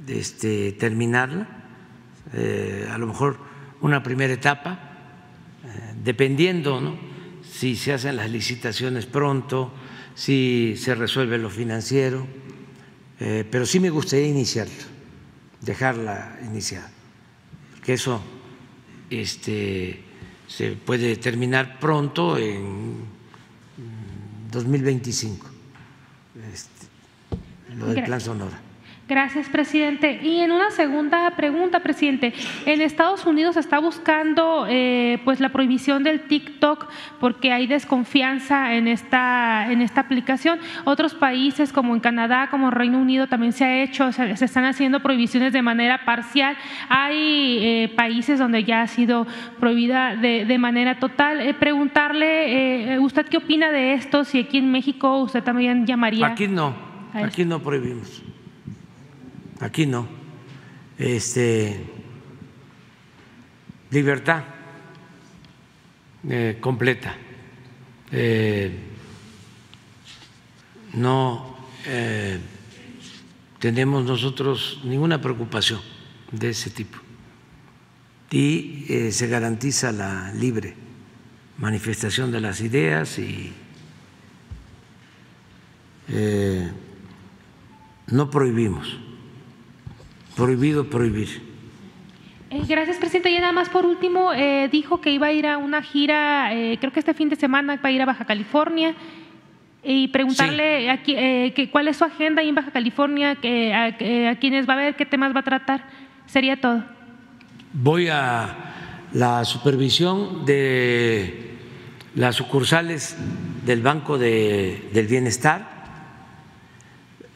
este, 0.08 0.72
terminarla. 0.72 1.48
a 2.92 2.98
lo 2.98 3.08
mejor 3.08 3.55
una 3.82 4.02
primera 4.02 4.34
etapa, 4.34 4.80
eh, 5.64 5.94
dependiendo 6.04 6.82
¿no? 6.82 6.96
si 7.44 7.76
se 7.76 7.94
hacen 7.94 8.16
las 8.16 8.30
licitaciones 8.30 9.06
pronto, 9.06 9.72
si 10.14 10.76
se 10.78 10.96
resuelve 10.96 11.38
lo 11.38 11.50
financiero, 11.50 12.26
eh, 13.20 13.46
pero 13.50 13.66
sí 13.66 13.80
me 13.80 13.90
gustaría 13.90 14.28
iniciarlo, 14.28 14.74
dejarla 15.62 16.40
iniciada, 16.46 16.92
que 17.84 17.94
eso 17.94 18.22
este, 19.10 20.02
se 20.48 20.72
puede 20.72 21.16
terminar 21.18 21.80
pronto 21.80 22.38
en 22.38 23.06
2025, 24.52 25.50
este, 26.54 27.76
lo 27.76 27.88
del 27.88 28.04
Plan 28.04 28.22
Sonora. 28.22 28.65
Gracias, 29.08 29.50
presidente. 29.50 30.20
Y 30.24 30.40
en 30.40 30.52
una 30.52 30.72
segunda 30.72 31.30
pregunta, 31.36 31.82
presidente, 31.82 32.34
en 32.66 32.82
Estados 32.82 33.28
Unidos 33.28 33.54
se 33.54 33.60
está 33.60 33.78
buscando 33.78 34.66
eh, 34.68 35.20
pues 35.24 35.40
la 35.40 35.50
prohibición 35.50 36.04
del 36.04 36.22
TikTok 36.22 36.88
porque 37.20 37.52
hay 37.52 37.68
desconfianza 37.68 38.74
en 38.74 38.88
esta 38.88 39.72
en 39.72 39.84
esta 39.84 40.02
aplicación. 40.02 40.58
Otros 40.86 41.14
países 41.14 41.72
como 41.72 41.94
en 41.94 42.00
Canadá, 42.00 42.48
como 42.50 42.72
Reino 42.72 42.98
Unido 42.98 43.28
también 43.28 43.54
se 43.54 43.64
ha 43.64 43.84
hecho, 43.84 44.12
se, 44.12 44.36
se 44.38 44.46
están 44.46 44.66
haciendo 44.66 45.02
prohibiciones 45.02 45.54
de 45.54 45.62
manera 45.62 46.04
parcial. 46.04 46.58
Hay 46.90 47.60
eh, 47.62 47.94
países 47.96 48.40
donde 48.40 48.64
ya 48.64 48.82
ha 48.82 48.88
sido 48.88 49.28
prohibida 49.60 50.16
de, 50.16 50.46
de 50.46 50.58
manera 50.58 50.98
total. 50.98 51.42
Eh, 51.42 51.54
preguntarle, 51.54 52.94
eh, 52.96 53.00
¿usted 53.00 53.28
qué 53.28 53.38
opina 53.38 53.72
de 53.72 53.94
esto? 53.94 54.24
Si 54.24 54.40
aquí 54.40 54.58
en 54.58 54.72
México 54.72 55.20
usted 55.20 55.44
también 55.44 55.86
llamaría. 55.86 56.26
Aquí 56.26 56.48
no, 56.48 56.74
aquí 57.14 57.46
no 57.46 57.60
prohibimos. 57.60 58.24
Aquí 59.60 59.86
no. 59.86 60.08
Este, 60.98 61.86
libertad 63.92 64.44
eh, 66.28 66.58
completa. 66.60 67.16
Eh, 68.12 68.72
no 70.94 71.56
eh, 71.86 72.40
tenemos 73.60 74.06
nosotros 74.06 74.82
ninguna 74.84 75.22
preocupación 75.22 75.82
de 76.32 76.50
ese 76.50 76.70
tipo. 76.70 76.98
Y 78.32 79.12
se 79.12 79.28
garantiza 79.28 79.94
la 79.94 80.34
libre 80.34 80.74
manifestación 81.58 82.32
de 82.34 82.42
las 82.42 82.60
ideas 82.60 83.18
y 83.18 83.54
no 88.08 88.30
prohibimos 88.30 89.00
prohibido 90.36 90.90
prohibir. 90.90 91.42
Eh, 92.50 92.62
Gracias, 92.68 92.98
presidente. 92.98 93.32
Y 93.32 93.40
nada 93.40 93.52
más 93.52 93.70
por 93.70 93.86
último, 93.86 94.32
eh, 94.34 94.70
dijo 94.72 95.02
que 95.02 95.12
iba 95.12 95.28
a 95.28 95.32
ir 95.32 95.48
a 95.48 95.58
una 95.58 95.82
gira, 95.82 96.54
eh, 96.54 96.78
creo 96.80 96.92
que 96.94 97.00
este 97.00 97.14
fin 97.14 97.30
de 97.30 97.36
semana 97.36 97.80
va 97.84 97.90
a 97.90 97.92
ir 97.92 98.02
a 98.02 98.06
Baja 98.06 98.26
California. 98.26 98.94
y 99.88 100.08
preguntarle 100.08 100.90
aquí, 100.90 101.14
eh, 101.16 101.54
que, 101.56 101.70
cuál 101.70 101.88
es 101.88 101.98
su 101.98 102.06
agenda 102.06 102.42
ahí 102.42 102.50
en 102.50 102.56
Baja 102.56 102.72
California, 102.72 103.36
que, 103.36 103.72
a, 103.72 103.86
a 104.32 104.36
quiénes 104.40 104.68
va 104.68 104.74
a 104.74 104.78
ver, 104.78 104.96
qué 104.96 105.06
temas 105.06 105.36
va 105.36 105.42
a 105.42 105.44
tratar. 105.44 105.86
Sería 106.26 106.60
todo. 106.60 106.84
Voy 107.72 108.08
a 108.08 108.56
la 109.14 109.46
supervisión 109.46 110.44
de 110.44 111.52
las 112.16 112.36
sucursales 112.36 113.16
del 113.64 113.84
Banco 113.84 114.18
de- 114.18 114.90
del 114.92 115.06
Bienestar. 115.06 115.68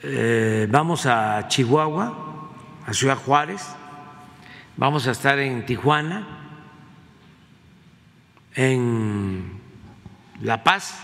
Eh, 0.02 0.66
vamos 0.72 1.06
a 1.06 1.46
Chihuahua, 1.50 2.29
a 2.90 2.94
Ciudad 2.94 3.18
Juárez. 3.18 3.62
Vamos 4.76 5.06
a 5.06 5.12
estar 5.12 5.38
en 5.38 5.64
Tijuana, 5.64 6.26
en 8.56 9.62
La 10.42 10.64
Paz, 10.64 10.98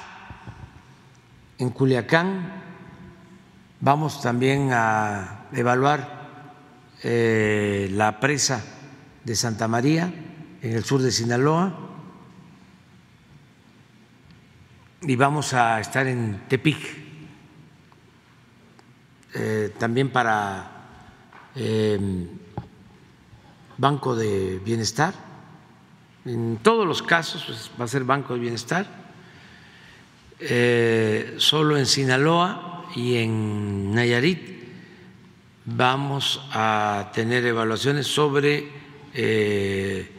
en 1.60 1.70
Culiacán. 1.70 2.64
Vamos 3.82 4.20
también 4.20 4.72
a 4.74 5.46
evaluar 5.54 6.26
eh, 7.04 7.88
la 7.92 8.20
presa 8.20 8.64
de 9.24 9.36
Santa 9.36 9.68
María 9.68 10.12
en 10.64 10.72
el 10.72 10.84
sur 10.84 11.04
de 11.04 11.12
Sinaloa 11.12 11.72
y 15.04 15.16
vamos 15.16 15.54
a 15.54 15.80
estar 15.80 16.08
en 16.08 16.48
Tepic 16.48 16.80
eh, 19.36 19.72
también 19.78 20.10
para 20.10 20.75
eh, 21.56 22.00
Banco 23.78 24.16
de 24.16 24.60
Bienestar. 24.60 25.14
En 26.26 26.58
todos 26.58 26.88
los 26.88 27.02
casos 27.02 27.44
pues, 27.46 27.72
va 27.80 27.86
a 27.86 27.88
ser 27.88 28.04
Banco 28.04 28.34
de 28.34 28.40
Bienestar. 28.40 28.88
Eh, 30.40 31.36
solo 31.38 31.78
en 31.78 31.86
Sinaloa 31.86 32.86
y 32.96 33.16
en 33.16 33.94
Nayarit 33.94 34.56
vamos 35.66 36.42
a 36.52 37.12
tener 37.14 37.46
evaluaciones 37.46 38.08
sobre 38.08 38.70
eh, 39.14 40.12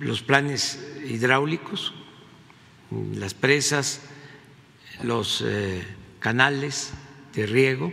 los 0.00 0.22
planes 0.22 0.96
hidráulicos, 1.06 1.92
las 3.14 3.34
presas, 3.34 4.00
los 5.02 5.44
eh, 5.46 5.82
canales 6.18 6.92
de 7.34 7.46
riego 7.46 7.92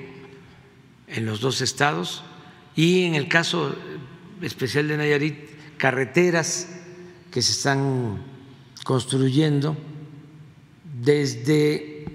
en 1.07 1.25
los 1.25 1.39
dos 1.39 1.61
estados 1.61 2.23
y 2.75 3.03
en 3.03 3.15
el 3.15 3.27
caso 3.27 3.75
especial 4.41 4.87
de 4.87 4.97
Nayarit, 4.97 5.77
carreteras 5.77 6.67
que 7.31 7.41
se 7.41 7.51
están 7.51 8.23
construyendo 8.83 9.77
desde 10.83 12.05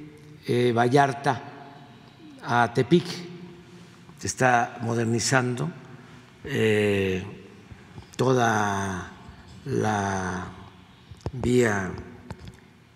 eh, 0.47 0.73
Vallarta 0.73 1.43
a 2.43 2.73
Tepic 2.73 3.05
se 4.19 4.27
está 4.27 4.79
modernizando 4.83 5.71
eh, 6.45 7.25
toda 8.17 9.13
la 9.65 10.47
vía 11.33 11.91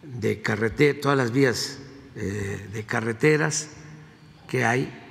de 0.03 0.43
carretera, 0.43 1.01
todas 1.01 1.16
las 1.16 1.31
vías 1.31 1.79
eh, 2.15 2.69
de 2.73 2.85
carreteras 2.85 3.71
que 4.49 4.65
hay. 4.65 5.04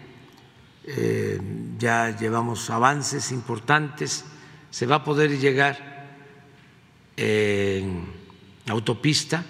Eh, 0.86 1.40
ya 1.78 2.16
llevamos 2.16 2.70
avances 2.70 3.32
importantes. 3.32 4.26
Se 4.70 4.86
va 4.86 4.98
a 4.98 5.04
poder 5.04 5.38
llegar 5.38 5.94
en 7.16 8.06
autopista 8.68 9.44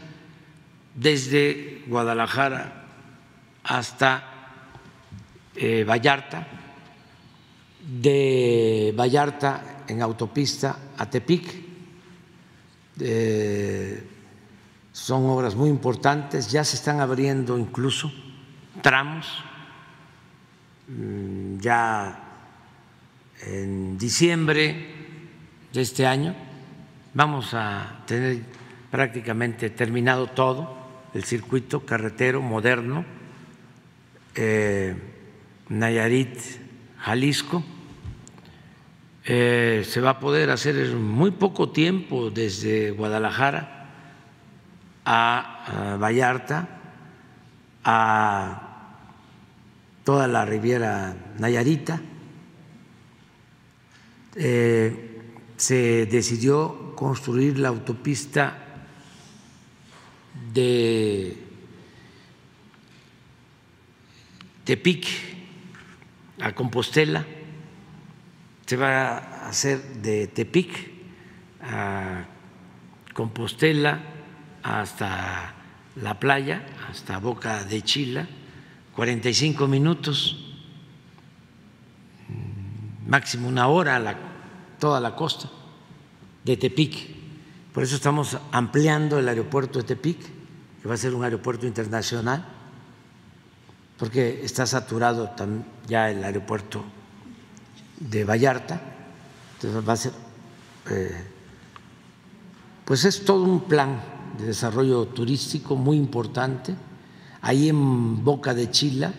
desde 0.93 1.83
Guadalajara 1.87 2.85
hasta 3.63 4.33
eh, 5.55 5.83
Vallarta, 5.83 6.47
de 7.79 8.93
Vallarta 8.97 9.83
en 9.87 10.01
autopista 10.01 10.77
a 10.97 11.09
Tepic. 11.09 11.63
Eh, 12.99 14.09
son 14.91 15.25
obras 15.25 15.55
muy 15.55 15.69
importantes, 15.69 16.51
ya 16.51 16.63
se 16.63 16.75
están 16.75 16.99
abriendo 16.99 17.57
incluso 17.57 18.11
tramos, 18.81 19.43
ya 21.59 22.19
en 23.41 23.97
diciembre 23.97 24.87
de 25.71 25.81
este 25.81 26.05
año 26.05 26.35
vamos 27.13 27.53
a 27.53 28.03
tener 28.05 28.41
prácticamente 28.91 29.69
terminado 29.69 30.27
todo 30.27 30.77
el 31.13 31.23
circuito 31.23 31.85
carretero 31.85 32.41
moderno. 32.41 33.05
eh, 34.35 34.95
Nayarit, 35.69 36.37
Jalisco. 36.99 37.63
Eh, 39.25 39.85
se 39.87 40.01
va 40.01 40.11
a 40.11 40.19
poder 40.19 40.49
hacer 40.49 40.75
en 40.75 41.01
muy 41.01 41.31
poco 41.31 41.69
tiempo 41.69 42.29
desde 42.29 42.91
Guadalajara 42.91 43.87
a, 45.05 45.93
a 45.93 45.97
Vallarta, 45.97 46.67
a 47.85 48.62
toda 50.03 50.27
la 50.27 50.45
Riviera 50.45 51.15
Nayarita. 51.39 52.01
Eh, 54.35 55.21
se 55.57 56.05
decidió 56.07 56.95
construir 56.95 57.59
la 57.59 57.69
autopista 57.69 58.57
de 60.53 61.37
Tepic 64.63 65.07
a 66.41 66.53
Compostela, 66.53 67.25
se 68.65 68.75
va 68.75 69.17
a 69.17 69.49
hacer 69.49 69.81
de 70.01 70.27
Tepic 70.27 70.91
a 71.61 72.25
Compostela 73.13 73.99
hasta 74.63 75.53
la 75.97 76.19
playa, 76.19 76.65
hasta 76.89 77.19
Boca 77.19 77.63
de 77.63 77.81
Chila, 77.83 78.27
45 78.95 79.67
minutos, 79.67 80.37
máximo 83.07 83.47
una 83.47 83.67
hora 83.67 83.99
la, 83.99 84.17
toda 84.79 84.99
la 84.99 85.15
costa 85.15 85.49
de 86.43 86.57
Tepic. 86.57 87.13
Por 87.73 87.83
eso 87.83 87.95
estamos 87.95 88.37
ampliando 88.51 89.17
el 89.17 89.27
aeropuerto 89.27 89.79
de 89.79 89.85
Tepic, 89.85 90.19
que 90.81 90.87
va 90.87 90.93
a 90.93 90.97
ser 90.97 91.13
un 91.15 91.23
aeropuerto 91.23 91.65
internacional 91.65 92.45
porque 93.97 94.41
está 94.43 94.65
saturado 94.65 95.33
ya 95.87 96.09
el 96.09 96.23
aeropuerto 96.23 96.83
de 97.99 98.25
Vallarta, 98.25 98.81
entonces 99.55 99.87
va 99.87 99.93
a 99.93 99.97
ser, 99.97 100.11
eh, 100.89 101.23
pues 102.83 103.05
es 103.05 103.23
todo 103.23 103.43
un 103.43 103.61
plan 103.61 104.01
de 104.37 104.47
desarrollo 104.47 105.05
turístico 105.05 105.75
muy 105.75 105.95
importante. 105.95 106.75
Ahí 107.45 107.67
en 107.67 108.23
Boca 108.23 108.53
de 108.53 108.71
Chila 108.71 109.13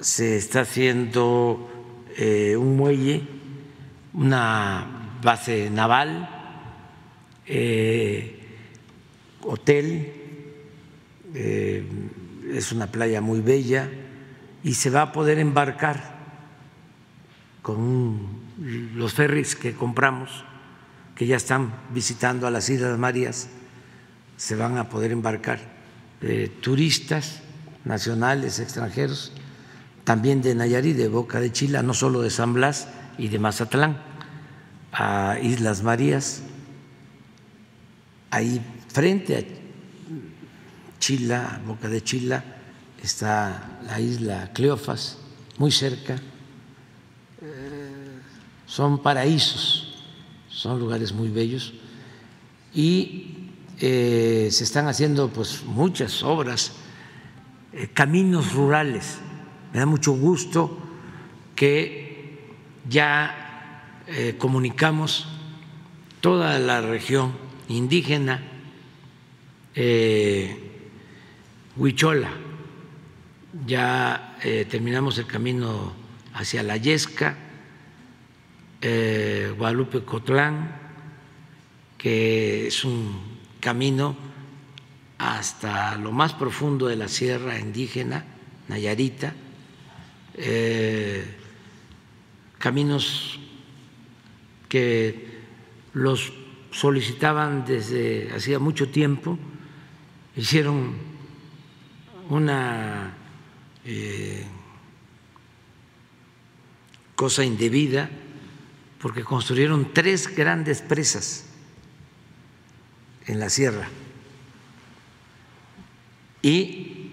se 0.00 0.38
está 0.38 0.62
haciendo 0.62 1.68
eh, 2.16 2.56
un 2.56 2.74
muelle, 2.74 3.22
una 4.14 5.18
base 5.22 5.68
naval, 5.68 6.26
eh, 7.44 8.40
hotel, 9.42 10.10
eh, 11.34 11.84
es 12.50 12.72
una 12.72 12.86
playa 12.86 13.20
muy 13.20 13.42
bella 13.42 13.90
y 14.64 14.72
se 14.72 14.88
va 14.88 15.02
a 15.02 15.12
poder 15.12 15.38
embarcar 15.38 16.16
con 17.60 18.20
los 18.94 19.12
ferries 19.12 19.54
que 19.54 19.74
compramos, 19.74 20.46
que 21.14 21.26
ya 21.26 21.36
están 21.36 21.74
visitando 21.90 22.46
a 22.46 22.50
las 22.50 22.70
Islas 22.70 22.98
Marías, 22.98 23.50
se 24.38 24.56
van 24.56 24.78
a 24.78 24.88
poder 24.88 25.12
embarcar 25.12 25.71
eh, 26.22 26.50
turistas 26.60 27.40
nacionales, 27.84 28.58
extranjeros, 28.60 29.32
también 30.04 30.42
de 30.42 30.54
Nayarit, 30.54 30.96
de 30.96 31.08
Boca 31.08 31.40
de 31.40 31.52
Chila, 31.52 31.82
no 31.82 31.94
solo 31.94 32.22
de 32.22 32.30
San 32.30 32.54
Blas 32.54 32.88
y 33.18 33.28
de 33.28 33.38
Mazatlán, 33.38 34.00
a 34.92 35.38
Islas 35.40 35.82
Marías, 35.82 36.42
ahí 38.30 38.60
frente 38.88 39.36
a 39.36 39.42
Chila, 40.98 41.60
Boca 41.66 41.88
de 41.88 42.02
Chila, 42.02 42.44
está 43.02 43.80
la 43.86 44.00
isla 44.00 44.50
Cleofas, 44.52 45.18
muy 45.58 45.72
cerca. 45.72 46.14
Eh, 47.40 48.20
Son 48.66 49.02
paraísos, 49.02 49.94
son 50.48 50.78
lugares 50.78 51.12
muy 51.12 51.28
bellos 51.28 51.74
y 52.74 53.41
eh, 53.84 54.46
se 54.52 54.62
están 54.62 54.86
haciendo 54.86 55.28
pues 55.30 55.64
muchas 55.64 56.22
obras, 56.22 56.72
eh, 57.72 57.88
caminos 57.92 58.52
rurales. 58.52 59.18
Me 59.72 59.80
da 59.80 59.86
mucho 59.86 60.12
gusto 60.12 60.78
que 61.56 62.38
ya 62.88 64.04
eh, 64.06 64.36
comunicamos 64.38 65.26
toda 66.20 66.60
la 66.60 66.80
región 66.80 67.32
indígena. 67.66 68.40
Huichola, 71.76 72.30
ya 73.66 74.36
terminamos 74.70 75.18
el 75.18 75.26
camino 75.26 75.92
hacia 76.34 76.62
La 76.62 76.76
Yesca, 76.76 77.36
Guadalupe 78.80 80.04
Cotlán, 80.04 80.72
que 81.98 82.68
es 82.68 82.84
un 82.84 83.31
camino 83.62 84.16
hasta 85.18 85.96
lo 85.96 86.10
más 86.10 86.34
profundo 86.34 86.88
de 86.88 86.96
la 86.96 87.06
sierra 87.06 87.60
indígena, 87.60 88.24
Nayarita, 88.66 89.32
eh, 90.34 91.24
caminos 92.58 93.38
que 94.68 95.42
los 95.92 96.32
solicitaban 96.72 97.64
desde 97.64 98.32
hacía 98.34 98.58
mucho 98.58 98.88
tiempo, 98.88 99.38
hicieron 100.36 100.94
una 102.30 103.14
eh, 103.84 104.44
cosa 107.14 107.44
indebida 107.44 108.10
porque 108.98 109.22
construyeron 109.22 109.92
tres 109.92 110.34
grandes 110.34 110.82
presas 110.82 111.51
en 113.26 113.40
la 113.40 113.50
sierra. 113.50 113.88
Y 116.42 117.12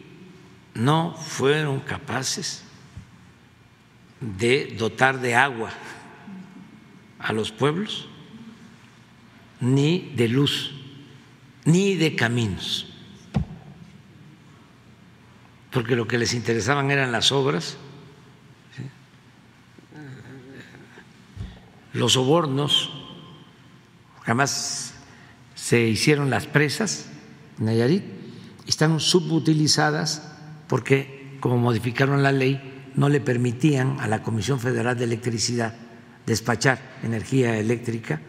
no 0.73 1.13
fueron 1.15 1.79
capaces 1.81 2.63
de 4.19 4.75
dotar 4.77 5.19
de 5.19 5.35
agua 5.35 5.71
a 7.19 7.33
los 7.33 7.51
pueblos, 7.51 8.07
ni 9.59 10.13
de 10.15 10.29
luz, 10.29 10.71
ni 11.65 11.95
de 11.95 12.15
caminos, 12.15 12.87
porque 15.71 15.95
lo 15.95 16.07
que 16.07 16.17
les 16.17 16.33
interesaban 16.33 16.91
eran 16.91 17.11
las 17.11 17.31
obras, 17.31 17.77
los 21.93 22.13
sobornos, 22.13 22.91
jamás 24.23 24.88
se 25.69 25.87
hicieron 25.87 26.31
las 26.31 26.47
presas, 26.47 27.05
Nayarit, 27.59 28.03
están 28.65 28.99
subutilizadas 28.99 30.27
porque, 30.67 31.37
como 31.41 31.59
modificaron 31.59 32.23
la 32.23 32.31
ley, 32.31 32.89
no 32.95 33.07
le 33.07 33.21
permitían 33.21 33.99
a 33.99 34.07
la 34.07 34.23
Comisión 34.23 34.59
Federal 34.59 34.97
de 34.97 35.03
Electricidad 35.03 35.75
despachar 36.25 36.79
energía 37.03 37.55
eléctrica, 37.59 38.19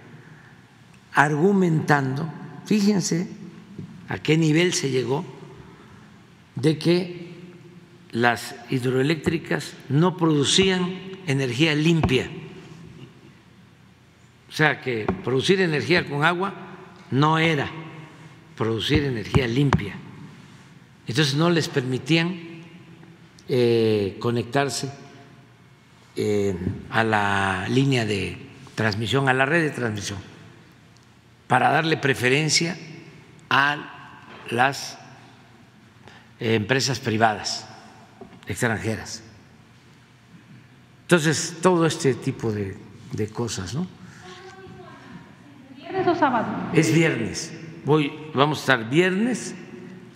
argumentando, 1.15 2.31
fíjense 2.67 3.27
a 4.11 4.19
qué 4.19 4.37
nivel 4.37 4.75
se 4.75 4.91
llegó, 4.91 5.25
de 6.57 6.77
que 6.77 7.31
las 8.11 8.55
hidroeléctricas 8.69 9.73
no 9.89 10.19
producían 10.19 10.93
energía 11.27 11.75
limpia. 11.75 12.29
O 14.51 14.53
sea 14.53 14.83
que 14.83 15.07
producir 15.25 15.63
energía 15.63 16.07
con 16.07 16.23
agua 16.23 16.67
no 17.11 17.39
era 17.39 17.71
producir 18.57 19.05
energía 19.05 19.47
limpia. 19.47 19.95
Entonces 21.07 21.35
no 21.35 21.51
les 21.51 21.69
permitían 21.69 22.39
eh, 23.49 24.17
conectarse 24.21 24.93
eh, 26.17 26.55
a 26.91 27.03
la 27.03 27.67
línea 27.69 28.05
de 28.05 28.39
transmisión, 28.75 29.29
a 29.29 29.35
la 29.35 29.47
red 29.47 29.63
de 29.63 29.71
transmisión, 29.71 30.19
para 31.49 31.71
darle 31.71 31.97
preferencia 31.97 32.77
a 33.49 34.21
las 34.51 34.99
eh, 36.39 36.55
empresas 36.55 37.01
privadas 37.01 37.67
extranjeras. 38.47 39.23
Entonces, 41.03 41.57
todo 41.61 41.87
este 41.87 42.15
tipo 42.15 42.53
de, 42.53 42.77
de 43.13 43.29
cosas, 43.29 43.75
¿no? 43.75 44.00
¿Viernes 45.91 46.07
o 46.07 46.15
sábado? 46.15 46.47
Es 46.73 46.95
viernes. 46.95 47.53
Voy, 47.85 48.13
vamos 48.33 48.59
a 48.59 48.61
estar 48.61 48.89
viernes 48.89 49.57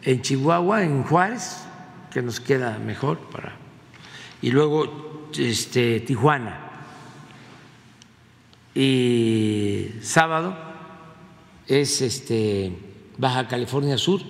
en 0.03 0.23
Chihuahua, 0.23 0.85
en 0.85 1.03
Juárez, 1.03 1.65
que 2.13 2.23
nos 2.23 2.39
queda 2.39 2.79
mejor 2.79 3.19
para. 3.19 3.57
Y 4.41 4.53
luego 4.53 5.31
este, 5.37 5.99
Tijuana. 5.99 6.61
Y 8.73 9.89
sábado 10.01 10.57
es 11.67 12.01
este, 12.03 12.73
Baja 13.19 13.49
California 13.49 13.99
Sur 13.99 14.21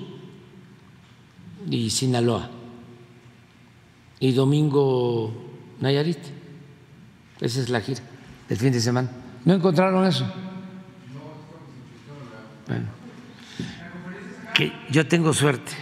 y 1.69 1.91
Sinaloa. 1.91 2.49
Y 4.19 4.33
domingo 4.33 5.31
Nayarit. 5.79 6.21
Esa 7.39 7.61
es 7.61 7.69
la 7.69 7.83
gira 7.83 8.01
del 8.49 8.57
fin 8.57 8.73
de 8.73 8.81
semana. 8.81 9.11
¿No 9.45 9.53
encontraron 9.53 10.07
eso? 10.07 10.25
Bueno, 12.67 12.87
que 14.55 14.73
yo 14.91 15.07
tengo 15.07 15.33
suerte, 15.35 15.73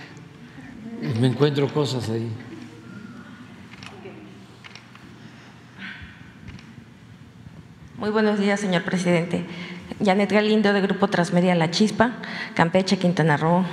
me 1.21 1.29
encuentro 1.29 1.73
cosas 1.73 2.09
ahí. 2.11 2.29
Muy 7.99 8.11
buenos 8.11 8.41
días, 8.41 8.59
señor 8.59 8.83
presidente. 8.83 9.47
Janet 10.05 10.33
Galindo, 10.33 10.73
de 10.73 10.81
Grupo 10.81 11.07
Transmedia 11.07 11.55
La 11.55 11.71
Chispa, 11.71 12.15
Campeche, 12.55 12.99
Quintana 12.99 13.37
Roo, 13.37 13.65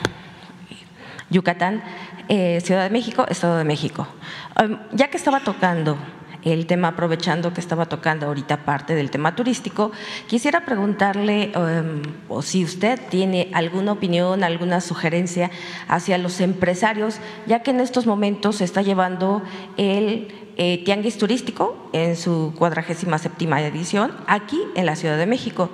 Yucatán, 1.31 1.81
eh, 2.27 2.61
Ciudad 2.61 2.83
de 2.83 2.91
México, 2.91 3.25
Estado 3.27 3.57
de 3.57 3.63
México. 3.63 4.07
Um, 4.61 4.77
ya 4.91 5.07
que 5.07 5.17
estaba 5.17 5.39
tocando 5.39 5.97
el 6.43 6.65
tema, 6.65 6.89
aprovechando 6.89 7.53
que 7.53 7.61
estaba 7.61 7.87
tocando 7.87 8.27
ahorita 8.27 8.65
parte 8.65 8.95
del 8.95 9.11
tema 9.11 9.35
turístico, 9.35 9.91
quisiera 10.27 10.65
preguntarle 10.65 11.51
o 12.27 12.41
si 12.41 12.63
usted 12.63 12.99
tiene 13.09 13.49
alguna 13.53 13.93
opinión, 13.93 14.43
alguna 14.43 14.81
sugerencia 14.81 15.51
hacia 15.87 16.17
los 16.17 16.39
empresarios, 16.41 17.19
ya 17.45 17.59
que 17.61 17.71
en 17.71 17.79
estos 17.79 18.05
momentos 18.05 18.57
se 18.57 18.63
está 18.63 18.81
llevando 18.81 19.41
el 19.77 20.27
eh, 20.57 20.83
Tianguis 20.83 21.17
Turístico 21.17 21.89
en 21.93 22.15
su 22.15 22.53
cuadragésima 22.57 23.17
séptima 23.17 23.61
edición 23.61 24.11
aquí 24.27 24.61
en 24.75 24.85
la 24.85 24.95
Ciudad 24.95 25.17
de 25.17 25.25
México. 25.25 25.69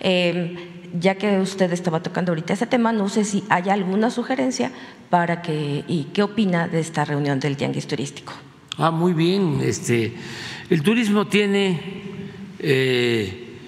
Eh, 0.00 0.76
ya 0.98 1.14
que 1.14 1.38
usted 1.38 1.72
estaba 1.72 2.02
tocando 2.02 2.32
ahorita 2.32 2.54
ese 2.54 2.66
tema, 2.66 2.90
no 2.90 3.08
sé 3.08 3.24
si 3.24 3.44
hay 3.48 3.70
alguna 3.70 4.10
sugerencia 4.10 4.72
para 5.08 5.42
que 5.42 5.84
y 5.86 6.04
qué 6.12 6.22
opina 6.22 6.68
de 6.68 6.80
esta 6.80 7.04
reunión 7.04 7.38
del 7.38 7.56
Tianguis 7.56 7.86
Turístico. 7.86 8.32
Ah, 8.82 8.90
muy 8.90 9.12
bien. 9.12 9.60
Este, 9.62 10.14
el 10.70 10.82
turismo 10.82 11.26
tiene 11.26 11.78
eh, 12.58 13.58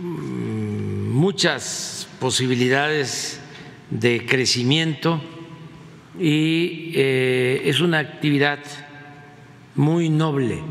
mm, 0.00 1.10
muchas 1.10 2.08
posibilidades 2.18 3.38
de 3.90 4.24
crecimiento 4.24 5.20
y 6.18 6.90
eh, 6.94 7.64
es 7.66 7.80
una 7.80 7.98
actividad 7.98 8.60
muy 9.74 10.08
noble, 10.08 10.62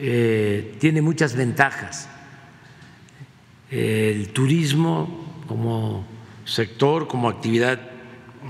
eh, 0.00 0.74
tiene 0.78 1.02
muchas 1.02 1.36
ventajas. 1.36 2.08
El 3.70 4.28
turismo 4.28 5.42
como 5.46 6.06
sector, 6.46 7.06
como 7.06 7.28
actividad 7.28 7.78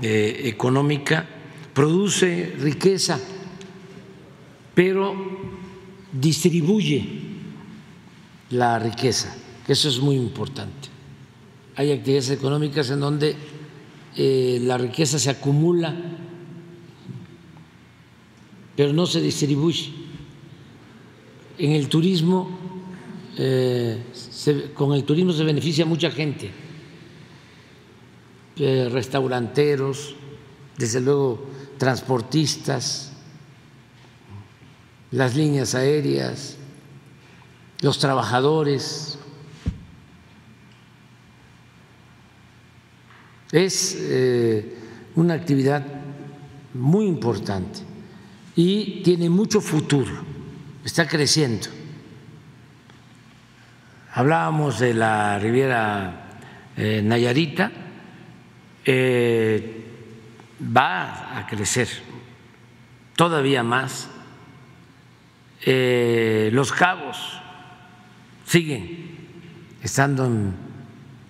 económica, 0.01 1.27
produce 1.73 2.55
riqueza, 2.57 3.19
pero 4.73 5.15
distribuye 6.11 7.05
la 8.51 8.79
riqueza, 8.79 9.35
que 9.65 9.73
eso 9.73 9.89
es 9.89 9.99
muy 9.99 10.15
importante. 10.15 10.89
Hay 11.75 11.91
actividades 11.91 12.29
económicas 12.29 12.89
en 12.89 12.99
donde 12.99 13.35
eh, 14.15 14.59
la 14.61 14.77
riqueza 14.77 15.17
se 15.17 15.29
acumula, 15.29 15.95
pero 18.75 18.93
no 18.93 19.05
se 19.05 19.21
distribuye. 19.21 19.91
En 21.57 21.71
el 21.71 21.87
turismo, 21.87 22.49
eh, 23.37 24.03
con 24.73 24.93
el 24.93 25.03
turismo 25.03 25.33
se 25.33 25.43
beneficia 25.43 25.85
mucha 25.85 26.11
gente, 26.11 26.51
eh, 28.57 28.87
restauranteros, 28.91 30.15
desde 30.77 31.01
luego 31.01 31.43
transportistas, 31.77 33.12
las 35.13 35.35
líneas 35.35 35.75
aéreas, 35.75 36.57
los 37.81 37.99
trabajadores. 37.99 39.19
Es 43.51 43.95
eh, 43.99 44.75
una 45.15 45.35
actividad 45.35 45.85
muy 46.73 47.05
importante 47.05 47.81
y 48.55 49.03
tiene 49.03 49.29
mucho 49.29 49.61
futuro, 49.61 50.11
está 50.83 51.07
creciendo. 51.07 51.67
Hablábamos 54.15 54.79
de 54.79 54.95
la 54.95 55.37
Riviera 55.37 56.39
eh, 56.75 57.01
Nayarita, 57.03 57.71
eh, 58.83 59.83
va 60.75 61.37
a 61.37 61.45
crecer 61.45 61.87
todavía 63.15 63.61
más. 63.61 64.09
Eh, 65.65 66.49
los 66.51 66.71
cabos 66.71 67.17
siguen 68.45 69.17
estando 69.81 70.25
en 70.25 70.53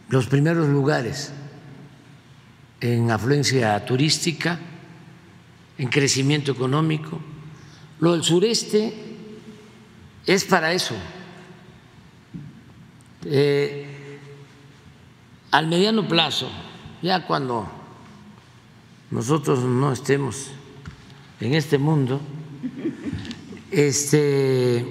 los 0.10 0.26
primeros 0.28 0.68
lugares 0.70 1.32
en 2.82 3.12
afluencia 3.12 3.86
turística, 3.86 4.60
en 5.78 5.88
crecimiento 5.88 6.52
económico. 6.52 7.20
Lo 8.00 8.12
del 8.12 8.24
sureste 8.24 8.94
es 10.26 10.44
para 10.44 10.74
eso. 10.74 10.96
Eh, 13.26 14.20
al 15.52 15.68
mediano 15.68 16.08
plazo, 16.08 16.50
ya 17.02 17.26
cuando 17.26 17.72
nosotros 19.12 19.60
no 19.64 19.94
estemos 19.94 20.50
en 21.40 21.54
este 21.54 21.78
mundo, 21.78 22.20
este, 23.74 24.86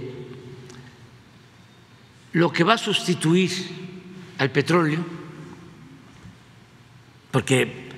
lo 2.33 2.53
que 2.53 2.65
va 2.65 2.75
a 2.75 2.79
sustituir 2.79 3.53
al 4.39 4.51
petróleo, 4.51 5.05
porque 7.31 7.91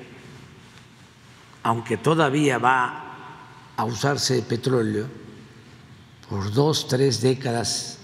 aunque 1.62 1.97
todavía 1.97 2.59
va 2.59 3.73
a 3.77 3.85
usarse 3.85 4.43
petróleo 4.43 5.09
por 6.28 6.52
dos, 6.52 6.86
tres 6.86 7.23
décadas, 7.23 7.98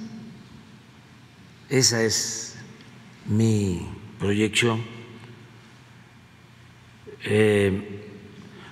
esa 1.69 2.02
es 2.02 2.57
mi 3.27 3.86
proyección, 4.19 4.82
eh, 7.24 8.07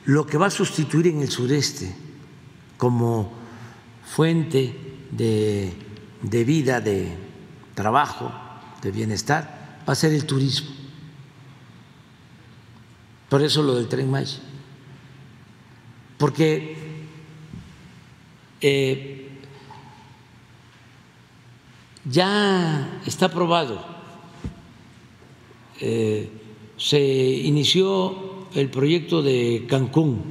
lo 0.06 0.26
que 0.26 0.39
va 0.39 0.47
a 0.47 0.51
sustituir 0.51 1.09
en 1.09 1.20
el 1.20 1.28
sureste 1.28 1.94
como 2.78 3.38
fuente 4.09 4.74
de, 5.10 5.72
de 6.22 6.44
vida, 6.44 6.80
de 6.80 7.09
trabajo, 7.74 8.32
de 8.82 8.90
bienestar, 8.90 9.82
va 9.89 9.93
a 9.93 9.97
ser 9.97 10.12
el 10.12 10.24
turismo. 10.24 10.70
Por 13.28 13.43
eso 13.43 13.62
lo 13.62 13.74
del 13.74 13.89
tren 13.89 14.10
Maya. 14.10 14.39
Porque 16.16 16.76
eh, 18.60 19.28
ya 22.05 23.01
está 23.06 23.28
probado. 23.28 23.85
Eh, 25.80 26.30
se 26.76 27.01
inició 27.01 28.48
el 28.55 28.70
proyecto 28.70 29.22
de 29.22 29.66
Cancún, 29.68 30.22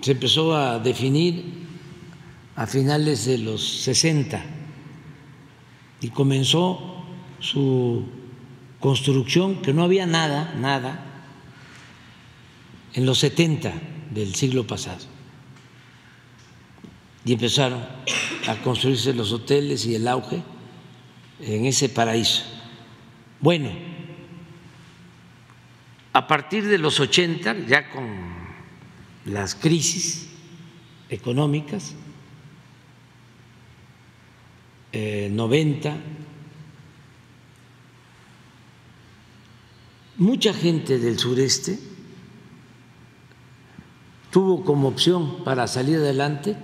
se 0.00 0.12
empezó 0.12 0.54
a 0.54 0.78
definir 0.78 1.55
a 2.56 2.66
finales 2.66 3.26
de 3.26 3.38
los 3.38 3.82
60 3.82 4.42
y 6.00 6.08
comenzó 6.10 7.04
su 7.38 8.04
construcción, 8.80 9.60
que 9.62 9.74
no 9.74 9.84
había 9.84 10.06
nada, 10.06 10.54
nada, 10.58 11.04
en 12.94 13.04
los 13.04 13.18
70 13.18 13.72
del 14.10 14.34
siglo 14.34 14.66
pasado. 14.66 15.04
Y 17.24 17.34
empezaron 17.34 17.84
a 18.46 18.56
construirse 18.62 19.12
los 19.12 19.32
hoteles 19.32 19.84
y 19.84 19.94
el 19.94 20.08
auge 20.08 20.42
en 21.40 21.66
ese 21.66 21.88
paraíso. 21.88 22.44
Bueno, 23.40 23.70
a 26.12 26.26
partir 26.26 26.66
de 26.66 26.78
los 26.78 27.00
80, 27.00 27.66
ya 27.66 27.90
con 27.90 28.06
las 29.26 29.54
crisis 29.54 30.28
económicas, 31.10 31.94
eh, 34.98 35.28
90, 35.30 35.94
mucha 40.16 40.54
gente 40.54 40.98
del 40.98 41.18
sureste 41.18 41.78
tuvo 44.30 44.64
como 44.64 44.88
opción 44.88 45.44
para 45.44 45.66
salir 45.66 45.98
adelante 45.98 46.56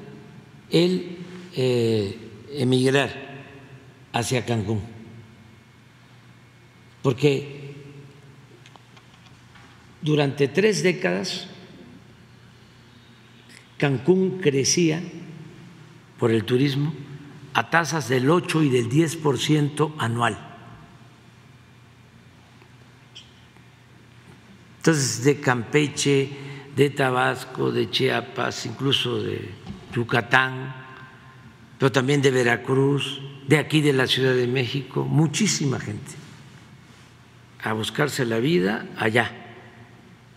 el 0.70 1.18
eh, 1.54 2.16
emigrar 2.52 3.44
hacia 4.14 4.46
Cancún, 4.46 4.80
porque 7.02 7.74
durante 10.00 10.48
tres 10.48 10.82
décadas 10.82 11.48
Cancún 13.76 14.38
crecía 14.40 15.02
por 16.18 16.30
el 16.30 16.44
turismo 16.44 16.94
a 17.54 17.70
tasas 17.70 18.08
del 18.08 18.30
8 18.30 18.62
y 18.62 18.68
del 18.70 18.88
10 18.88 19.16
por 19.16 19.38
ciento 19.38 19.94
anual. 19.98 20.38
Entonces, 24.78 25.22
de 25.22 25.40
Campeche, 25.40 26.28
de 26.74 26.90
Tabasco, 26.90 27.70
de 27.70 27.90
Chiapas, 27.90 28.66
incluso 28.66 29.22
de 29.22 29.50
Yucatán, 29.94 30.74
pero 31.78 31.92
también 31.92 32.22
de 32.22 32.30
Veracruz, 32.30 33.20
de 33.46 33.58
aquí 33.58 33.80
de 33.80 33.92
la 33.92 34.06
Ciudad 34.06 34.34
de 34.34 34.46
México, 34.46 35.04
muchísima 35.04 35.78
gente 35.78 36.12
a 37.62 37.72
buscarse 37.74 38.24
la 38.24 38.38
vida 38.38 38.86
allá, 38.96 39.30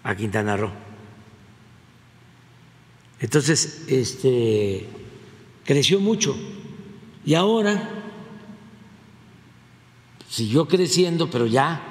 a 0.03 0.15
Quintana 0.15 0.57
Roo. 0.57 0.71
Entonces, 3.19 3.85
este 3.87 4.85
creció 5.63 5.99
mucho 5.99 6.37
y 7.25 7.33
ahora 7.33 7.89
siguió 10.29 10.67
creciendo, 10.67 11.29
pero 11.29 11.47
ya 11.47 11.81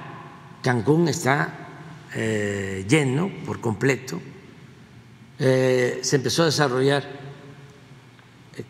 Cancún 0.63 1.09
está 1.09 1.65
eh, 2.15 2.87
lleno 2.89 3.31
por 3.45 3.61
completo. 3.61 4.21
Eh, 5.39 5.99
se 6.03 6.17
empezó 6.17 6.43
a 6.43 6.47
desarrollar 6.47 7.05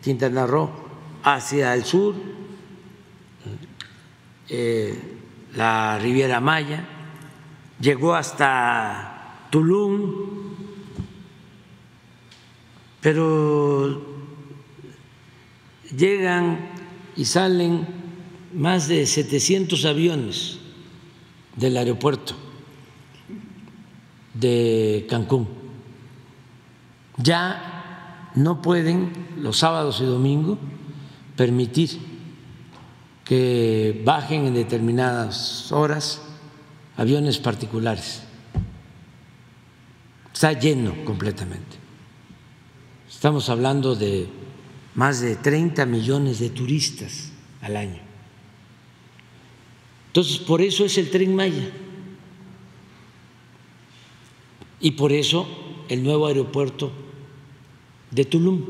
Quintana 0.01 0.47
Roo 0.47 0.71
hacia 1.23 1.73
el 1.75 1.85
sur, 1.85 2.15
eh, 4.49 4.99
la 5.55 5.99
Riviera 5.99 6.39
Maya, 6.39 6.87
llegó 7.79 8.15
hasta 8.15 9.45
Tulum, 9.51 10.55
pero 13.01 14.14
llegan 15.91 16.69
y 17.15 17.25
salen 17.25 17.87
más 18.53 18.87
de 18.87 19.05
700 19.05 19.85
aviones 19.85 20.57
del 21.55 21.77
aeropuerto 21.77 22.35
de 24.33 25.05
Cancún. 25.09 25.47
Ya 27.17 28.31
no 28.35 28.61
pueden 28.61 29.11
los 29.37 29.57
sábados 29.57 30.01
y 30.01 30.05
domingos 30.05 30.57
permitir 31.35 31.99
que 33.23 34.01
bajen 34.05 34.45
en 34.45 34.53
determinadas 34.53 35.71
horas 35.71 36.21
aviones 36.97 37.39
particulares. 37.39 38.23
Está 40.33 40.53
lleno 40.53 40.93
completamente. 41.05 41.77
Estamos 43.09 43.49
hablando 43.49 43.95
de 43.95 44.29
más 44.95 45.19
de 45.19 45.35
30 45.35 45.85
millones 45.85 46.39
de 46.39 46.49
turistas 46.49 47.31
al 47.61 47.77
año. 47.77 47.99
Entonces, 50.07 50.37
por 50.37 50.61
eso 50.61 50.85
es 50.85 50.97
el 50.97 51.11
tren 51.11 51.35
Maya. 51.35 51.69
Y 54.79 54.91
por 54.91 55.11
eso 55.11 55.47
el 55.89 56.03
nuevo 56.03 56.27
aeropuerto 56.27 56.91
de 58.11 58.23
Tulum. 58.23 58.63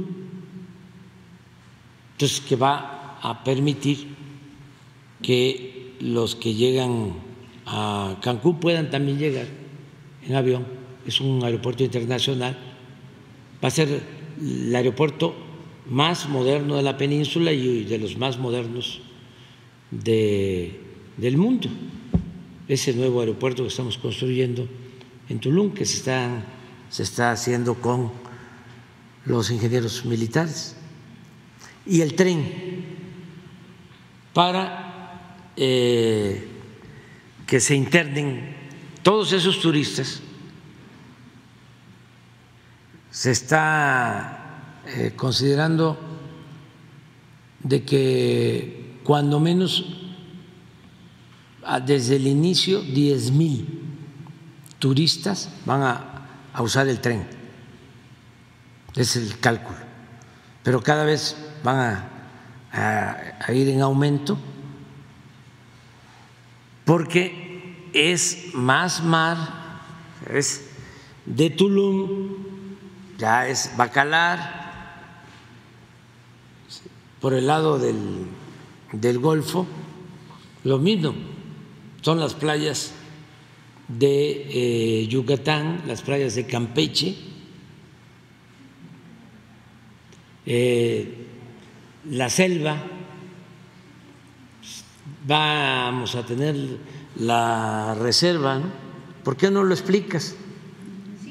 Entonces, 2.13 2.41
que 2.41 2.55
va 2.55 3.19
a 3.21 3.43
permitir 3.43 4.15
que 5.21 5.95
los 5.99 6.35
que 6.35 6.55
llegan 6.55 7.13
a 7.67 8.17
Cancún 8.21 8.59
puedan 8.59 8.89
también 8.89 9.19
llegar 9.19 9.47
en 10.27 10.35
avión. 10.35 10.65
Es 11.05 11.21
un 11.21 11.43
aeropuerto 11.43 11.83
internacional. 11.83 12.57
Va 13.63 13.67
a 13.67 13.71
ser 13.71 14.01
el 14.41 14.75
aeropuerto 14.75 15.44
más 15.89 16.27
moderno 16.27 16.75
de 16.75 16.83
la 16.83 16.97
península 16.97 17.51
y 17.51 17.83
de 17.83 17.97
los 17.97 18.17
más 18.17 18.37
modernos 18.37 19.01
de, 19.91 20.79
del 21.17 21.37
mundo. 21.37 21.69
Ese 22.67 22.93
nuevo 22.93 23.19
aeropuerto 23.19 23.63
que 23.63 23.69
estamos 23.69 23.97
construyendo 23.97 24.67
en 25.29 25.39
Tulum, 25.39 25.71
que 25.71 25.85
se 25.85 25.97
está, 25.97 26.43
se 26.89 27.03
está 27.03 27.31
haciendo 27.31 27.75
con 27.75 28.11
los 29.25 29.51
ingenieros 29.51 30.05
militares. 30.05 30.75
Y 31.85 32.01
el 32.01 32.15
tren 32.15 32.83
para 34.33 35.45
eh, 35.55 36.47
que 37.45 37.59
se 37.59 37.75
internen 37.75 38.55
todos 39.03 39.31
esos 39.33 39.59
turistas 39.59 40.21
se 43.11 43.31
está 43.31 44.44
eh, 44.87 45.13
considerando 45.15 45.97
de 47.61 47.83
que 47.83 48.99
cuando 49.03 49.39
menos 49.39 49.85
ah, 51.63 51.79
desde 51.79 52.17
el 52.17 52.27
inicio 52.27 52.81
10 52.81 53.31
mil 53.31 53.81
turistas 54.79 55.49
van 55.65 55.81
a, 55.83 56.11
usar 56.61 56.87
el 56.87 56.99
tren. 57.01 57.27
Es 58.95 59.15
el 59.15 59.39
cálculo. 59.39 59.77
Pero 60.63 60.81
cada 60.81 61.03
vez 61.03 61.35
van 61.63 61.77
a- 61.77 62.09
a 63.47 63.51
ir 63.53 63.69
en 63.69 63.81
aumento 63.81 64.37
porque 66.85 67.89
es 67.93 68.53
más 68.53 69.03
mar, 69.03 69.37
es 70.29 70.69
de 71.25 71.49
Tulum, 71.49 72.33
ya 73.17 73.47
es 73.47 73.71
Bacalar, 73.75 74.64
por 77.25 77.33
el 77.33 77.47
lado 77.47 77.79
del, 77.79 77.97
del 78.91 79.17
Golfo, 79.17 79.65
lo 80.63 80.77
mismo, 80.77 81.15
son 82.01 82.19
las 82.19 82.35
playas 82.35 82.91
de 83.87 85.01
eh, 85.01 85.07
Yucatán, 85.07 85.85
las 85.87 86.03
playas 86.03 86.35
de 86.35 86.45
Campeche, 86.45 87.15
eh, 90.45 91.15
la 92.11 92.29
selva, 92.29 92.77
vamos 95.25 96.13
a 96.13 96.23
tener 96.27 96.55
la 97.15 97.95
reserva, 97.95 98.59
¿no? 98.59 98.67
¿por 99.23 99.35
qué 99.35 99.49
no 99.49 99.63
lo 99.63 99.73
explicas? 99.73 100.35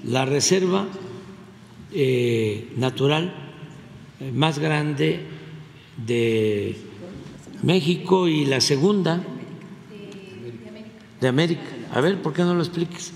La 0.02 0.24
reserva 0.24 0.88
eh, 1.92 2.72
natural 2.78 3.32
más 4.32 4.58
grande 4.58 5.33
de 5.96 6.76
México 7.62 8.28
y 8.28 8.44
la 8.44 8.60
segunda 8.60 9.20
de 11.20 11.28
América. 11.28 11.62
A 11.92 12.00
ver, 12.00 12.20
¿por 12.20 12.32
qué 12.32 12.42
no 12.42 12.54
lo 12.54 12.60
explicas? 12.60 13.12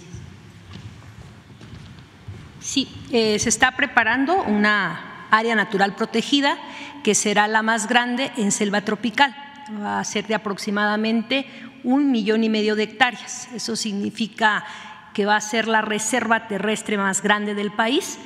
Sí, 2.60 2.88
eh, 3.12 3.38
se 3.38 3.48
está 3.48 3.76
preparando 3.76 4.42
una 4.42 5.26
área 5.30 5.54
natural 5.54 5.94
protegida 5.94 6.58
que 7.02 7.14
será 7.14 7.48
la 7.48 7.62
más 7.62 7.88
grande 7.88 8.32
en 8.36 8.52
selva 8.52 8.82
tropical. 8.82 9.34
Va 9.82 10.00
a 10.00 10.04
ser 10.04 10.26
de 10.26 10.34
aproximadamente 10.34 11.46
un 11.84 12.10
millón 12.10 12.44
y 12.44 12.48
medio 12.48 12.76
de 12.76 12.84
hectáreas. 12.84 13.48
Eso 13.54 13.76
significa 13.76 14.64
que 15.12 15.26
va 15.26 15.36
a 15.36 15.40
ser 15.40 15.68
la 15.68 15.82
reserva 15.82 16.48
terrestre 16.48 16.96
más 16.96 17.22
grande 17.22 17.54
del 17.54 17.70
país 17.70 18.18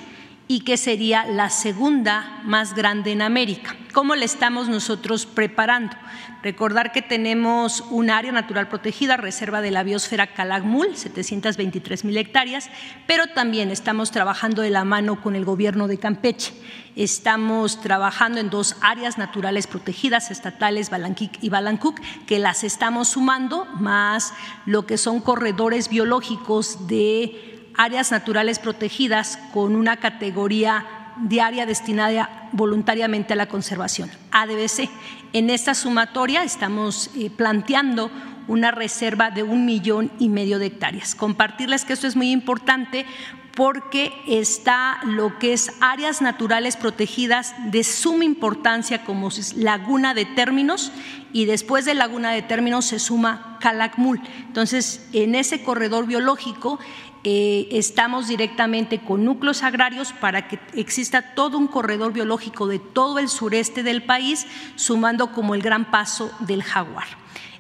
y 0.49 0.61
que 0.61 0.77
sería 0.77 1.25
la 1.25 1.51
segunda 1.51 2.41
más 2.45 2.75
grande 2.75 3.13
en 3.13 3.23
América. 3.23 3.77
¿Cómo 3.93 4.15
le 4.15 4.25
estamos 4.25 4.69
nosotros 4.69 5.27
preparando? 5.27 5.97
Recordar 6.43 6.91
que 6.91 7.03
tenemos 7.03 7.85
un 7.91 8.11
área 8.11 8.33
natural 8.33 8.69
protegida, 8.69 9.17
reserva 9.17 9.61
de 9.61 9.71
la 9.71 9.85
biosfera 9.85 10.27
Calakmul, 10.27 10.97
723 10.97 12.05
mil 12.05 12.17
hectáreas, 12.17 12.69
pero 13.07 13.29
también 13.29 13.71
estamos 13.71 14.11
trabajando 14.11 14.61
de 14.63 14.71
la 14.71 14.85
mano 14.85 15.23
con 15.23 15.37
el 15.37 15.45
gobierno 15.45 15.87
de 15.87 15.99
Campeche. 15.99 16.53
Estamos 16.97 17.81
trabajando 17.81 18.41
en 18.41 18.51
dos 18.51 18.77
áreas 18.81 19.19
naturales 19.19 19.69
protegidas, 19.69 20.31
estatales, 20.31 20.91
Balanquic 20.91 21.39
y 21.41 21.49
Balancuc, 21.49 22.01
que 22.27 22.41
las 22.41 22.65
estamos 22.65 23.09
sumando, 23.09 23.67
más 23.79 24.35
lo 24.67 24.85
que 24.85 24.99
son 24.99 25.21
corredores 25.21 25.89
biológicos 25.89 26.89
de 26.89 27.52
áreas 27.77 28.11
naturales 28.11 28.59
protegidas 28.59 29.39
con 29.53 29.77
una 29.77 29.97
categoría 29.99 30.87
de 31.17 31.41
área 31.41 31.67
destinada 31.67 32.49
voluntariamente 32.53 33.33
a 33.33 33.37
la 33.37 33.49
conservación, 33.49 34.11
ADBC. 34.31 34.89
En 35.33 35.51
esta 35.51 35.75
sumatoria 35.75 36.43
estamos 36.43 37.11
eh, 37.17 37.31
planteando 37.31 38.11
una 38.49 38.71
reserva 38.71 39.31
de 39.31 39.43
un 39.43 39.65
millón 39.65 40.11
y 40.19 40.29
medio 40.29 40.59
de 40.59 40.67
hectáreas. 40.67 41.15
Compartirles 41.15 41.85
que 41.85 41.93
esto 41.93 42.07
es 42.07 42.17
muy 42.17 42.31
importante 42.31 43.07
porque 43.55 44.13
está 44.27 44.99
lo 45.05 45.39
que 45.39 45.53
es 45.53 45.73
áreas 45.81 46.23
naturales 46.23 46.77
protegidas 46.77 47.55
de 47.71 47.85
suma 47.85 48.25
importancia 48.25 49.05
como 49.05 49.29
Laguna 49.57 50.15
de 50.15 50.25
Términos 50.25 50.91
y 51.33 51.45
después 51.45 51.85
de 51.85 51.95
Laguna 51.95 52.31
de 52.31 52.43
Términos 52.43 52.87
se 52.87 52.99
suma 52.99 53.59
Calakmul. 53.61 54.21
Entonces, 54.47 55.07
en 55.13 55.35
ese 55.35 55.63
corredor 55.63 56.07
biológico 56.07 56.79
eh, 57.25 57.69
estamos 57.71 58.27
directamente 58.27 58.99
con 58.99 59.25
núcleos 59.25 59.63
agrarios 59.63 60.13
para 60.13 60.49
que 60.49 60.59
exista 60.75 61.35
todo 61.35 61.57
un 61.57 61.69
corredor 61.69 62.13
biológico 62.13 62.67
de 62.67 62.81
todo 62.81 63.21
el 63.21 63.29
sureste 63.29 63.85
del 63.85 64.03
país, 64.03 64.47
sumando 64.75 65.33
como 65.33 65.55
el 65.55 65.63
gran 65.63 65.91
paso 65.91 66.33
del 66.41 66.63
jaguar. 66.63 67.07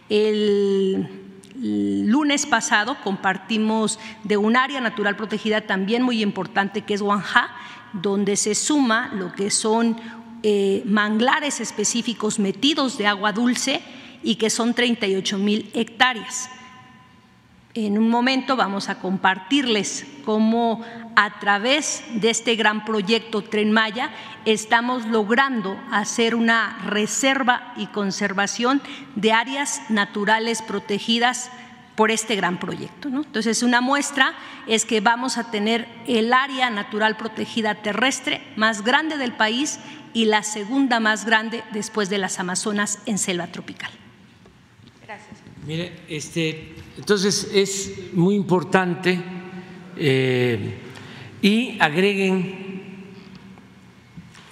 El 0.09 1.09
lunes 1.63 2.47
pasado 2.47 2.97
compartimos 3.05 4.01
de 4.25 4.37
un 4.37 4.57
área 4.57 4.81
natural 4.81 5.17
protegida 5.17 5.61
también 5.61 6.03
muy 6.03 6.23
importante 6.23 6.83
que 6.83 6.95
es 6.95 7.03
Guanjá, 7.03 7.55
donde 7.93 8.37
se 8.37 8.57
suma 8.57 9.13
lo 9.15 9.33
que 9.33 9.51
son 9.51 9.97
eh, 10.43 10.83
manglares 10.87 11.61
específicos 11.61 12.41
metidos 12.41 12.99
de 12.99 13.07
agua 13.07 13.33
dulce 13.33 13.81
y 14.25 14.37
que 14.37 14.51
son 14.51 14.75
38 14.75 15.39
mil 15.39 15.71
hectáreas. 15.73 16.51
En 17.75 17.97
un 17.97 18.11
momento 18.11 18.55
vamos 18.55 18.91
a 18.91 18.99
compartirles 18.99 20.07
cómo 20.27 20.85
a 21.17 21.39
través 21.41 22.05
de 22.13 22.29
este 22.29 22.55
gran 22.55 22.85
proyecto 22.85 23.43
Tren 23.43 23.73
Maya 23.73 24.11
estamos 24.45 25.07
logrando 25.07 25.81
hacer 25.91 26.35
una 26.35 26.79
reserva 26.85 27.73
y 27.77 27.87
conservación 27.87 28.83
de 29.15 29.33
áreas 29.33 29.81
naturales 29.89 30.61
protegidas 30.61 31.51
por 31.95 32.11
este 32.11 32.37
gran 32.37 32.59
proyecto. 32.59 33.09
¿no? 33.09 33.23
Entonces, 33.23 33.63
una 33.63 33.81
muestra 33.81 34.35
es 34.67 34.85
que 34.85 35.01
vamos 35.01 35.39
a 35.39 35.51
tener 35.51 35.89
el 36.07 36.35
área 36.35 36.69
natural 36.69 37.17
protegida 37.17 37.77
terrestre 37.77 38.43
más 38.55 38.83
grande 38.83 39.17
del 39.17 39.33
país 39.33 39.79
y 40.13 40.27
la 40.27 40.43
segunda 40.43 41.01
más 41.01 41.25
grande 41.25 41.65
después 41.73 42.11
de 42.11 42.19
las 42.19 42.39
Amazonas 42.39 42.99
en 43.07 43.17
selva 43.17 43.47
tropical. 43.47 43.91
Mire, 45.67 46.01
este, 46.09 46.75
entonces 46.99 47.51
es 47.53 48.13
muy 48.13 48.35
importante 48.35 49.23
eh, 49.97 50.79
y 51.41 51.79
agreguen 51.81 52.83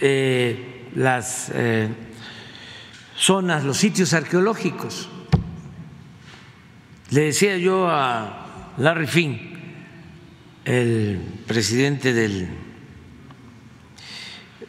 eh, 0.01 0.89
las 0.95 1.51
eh, 1.55 1.89
zonas, 3.17 3.65
los 3.65 3.77
sitios 3.77 4.13
arqueológicos. 4.15 5.09
Le 7.11 7.23
decía 7.23 7.59
yo 7.59 7.89
a 7.89 8.73
Larry 8.79 9.07
Finn, 9.07 9.51
el 10.65 11.19
presidente 11.47 12.13
del, 12.13 12.49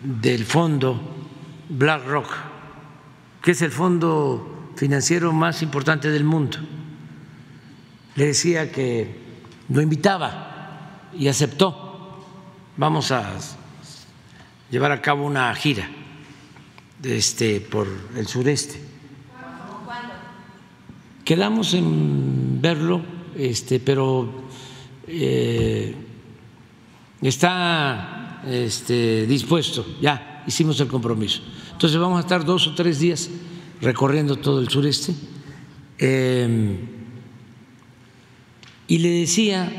del 0.02 0.46
fondo 0.46 1.30
BlackRock, 1.70 2.30
que 3.42 3.52
es 3.52 3.62
el 3.62 3.72
fondo 3.72 4.72
financiero 4.76 5.32
más 5.32 5.62
importante 5.62 6.10
del 6.10 6.24
mundo. 6.24 6.58
Le 8.22 8.28
decía 8.28 8.72
que 8.72 9.08
lo 9.70 9.82
invitaba 9.82 11.10
y 11.18 11.28
aceptó. 11.28 12.24
Vamos 12.78 13.12
a 13.12 13.34
llevar 14.70 14.92
a 14.92 15.02
cabo 15.02 15.26
una 15.26 15.52
gira 15.56 15.90
este, 17.02 17.62
por 17.62 17.88
el 18.16 18.28
sureste. 18.28 18.80
Quedamos 21.26 21.74
en 21.74 22.62
verlo, 22.62 23.02
este, 23.36 23.80
pero 23.80 24.32
eh, 25.08 25.96
está 27.24 28.44
este, 28.46 29.26
dispuesto, 29.26 29.84
ya 30.00 30.44
hicimos 30.46 30.80
el 30.80 30.88
compromiso. 30.88 31.42
Entonces 31.72 32.00
vamos 32.00 32.18
a 32.18 32.22
estar 32.22 32.46
dos 32.46 32.68
o 32.68 32.76
tres 32.76 33.00
días 33.00 33.32
recorriendo 33.82 34.36
todo 34.36 34.62
el 34.62 34.70
sureste. 34.70 35.16
Eh, 35.98 37.00
y 38.92 38.98
le 38.98 39.10
decía, 39.10 39.72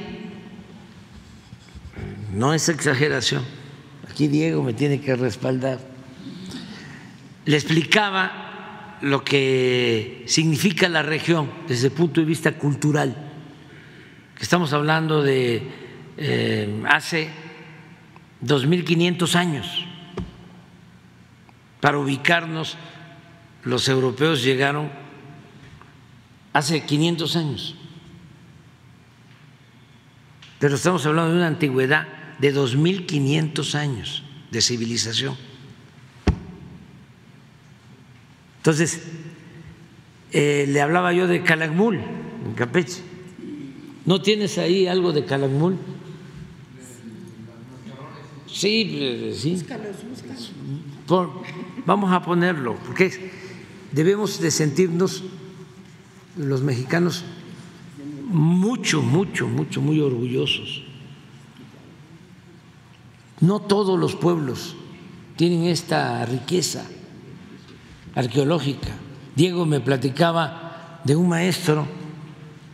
no 2.32 2.54
es 2.54 2.70
exageración, 2.70 3.44
aquí 4.10 4.26
Diego 4.26 4.62
me 4.62 4.72
tiene 4.72 5.02
que 5.02 5.14
respaldar, 5.14 5.80
le 7.44 7.54
explicaba 7.54 8.96
lo 9.02 9.22
que 9.22 10.24
significa 10.26 10.88
la 10.88 11.02
región 11.02 11.50
desde 11.68 11.88
el 11.88 11.92
punto 11.92 12.22
de 12.22 12.26
vista 12.26 12.52
cultural, 12.52 13.14
que 14.34 14.42
estamos 14.42 14.72
hablando 14.72 15.22
de 15.22 15.60
eh, 16.16 16.82
hace 16.88 17.28
2.500 18.42 19.34
años, 19.34 19.84
para 21.82 21.98
ubicarnos 21.98 22.78
los 23.64 23.86
europeos 23.88 24.42
llegaron 24.42 24.90
hace 26.54 26.86
500 26.86 27.36
años, 27.36 27.76
pero 30.62 30.76
estamos 30.76 31.04
hablando 31.06 31.32
de 31.32 31.38
una 31.38 31.48
antigüedad 31.48 32.06
de 32.38 32.54
2.500 32.54 33.74
años 33.74 34.22
de 34.52 34.60
civilización. 34.62 35.34
Entonces, 38.58 39.02
eh, 40.30 40.66
le 40.68 40.80
hablaba 40.80 41.12
yo 41.12 41.26
de 41.26 41.42
Calakmul, 41.42 41.96
en 41.96 42.52
Campeche. 42.54 43.00
¿No 44.06 44.22
tienes 44.22 44.56
ahí 44.56 44.86
algo 44.86 45.12
de 45.12 45.24
Calakmul? 45.24 45.78
Sí, 48.46 48.98
eh, 49.00 49.34
sí. 49.36 49.60
Por- 51.08 51.42
vamos 51.84 52.12
a 52.12 52.22
ponerlo, 52.22 52.76
porque 52.86 53.32
debemos 53.90 54.40
de 54.40 54.52
sentirnos 54.52 55.24
los 56.36 56.62
mexicanos 56.62 57.24
mucho, 58.32 59.02
mucho, 59.02 59.46
mucho, 59.46 59.80
muy 59.80 60.00
orgullosos. 60.00 60.82
No 63.40 63.60
todos 63.60 63.98
los 63.98 64.14
pueblos 64.14 64.76
tienen 65.36 65.64
esta 65.64 66.24
riqueza 66.26 66.86
arqueológica. 68.14 68.90
Diego 69.34 69.66
me 69.66 69.80
platicaba 69.80 71.00
de 71.04 71.16
un 71.16 71.28
maestro 71.28 71.86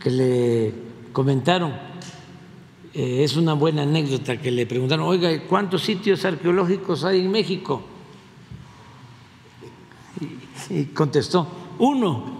que 0.01 0.09
le 0.09 0.73
comentaron, 1.11 1.73
eh, 2.93 3.23
es 3.23 3.35
una 3.35 3.53
buena 3.53 3.83
anécdota 3.83 4.37
que 4.37 4.51
le 4.51 4.65
preguntaron, 4.65 5.05
oiga, 5.07 5.29
¿cuántos 5.47 5.83
sitios 5.83 6.23
arqueológicos 6.25 7.03
hay 7.03 7.21
en 7.21 7.31
México? 7.31 7.81
Y, 10.69 10.79
y 10.79 10.85
contestó, 10.85 11.47
uno. 11.79 12.39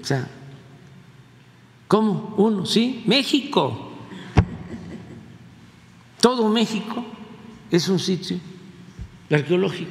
O 0.00 0.04
sea, 0.04 0.28
¿cómo? 1.88 2.34
Uno, 2.36 2.64
sí, 2.64 3.02
México. 3.06 3.90
Todo 6.20 6.48
México 6.48 7.04
es 7.70 7.88
un 7.88 7.98
sitio 7.98 8.38
arqueológico. 9.30 9.90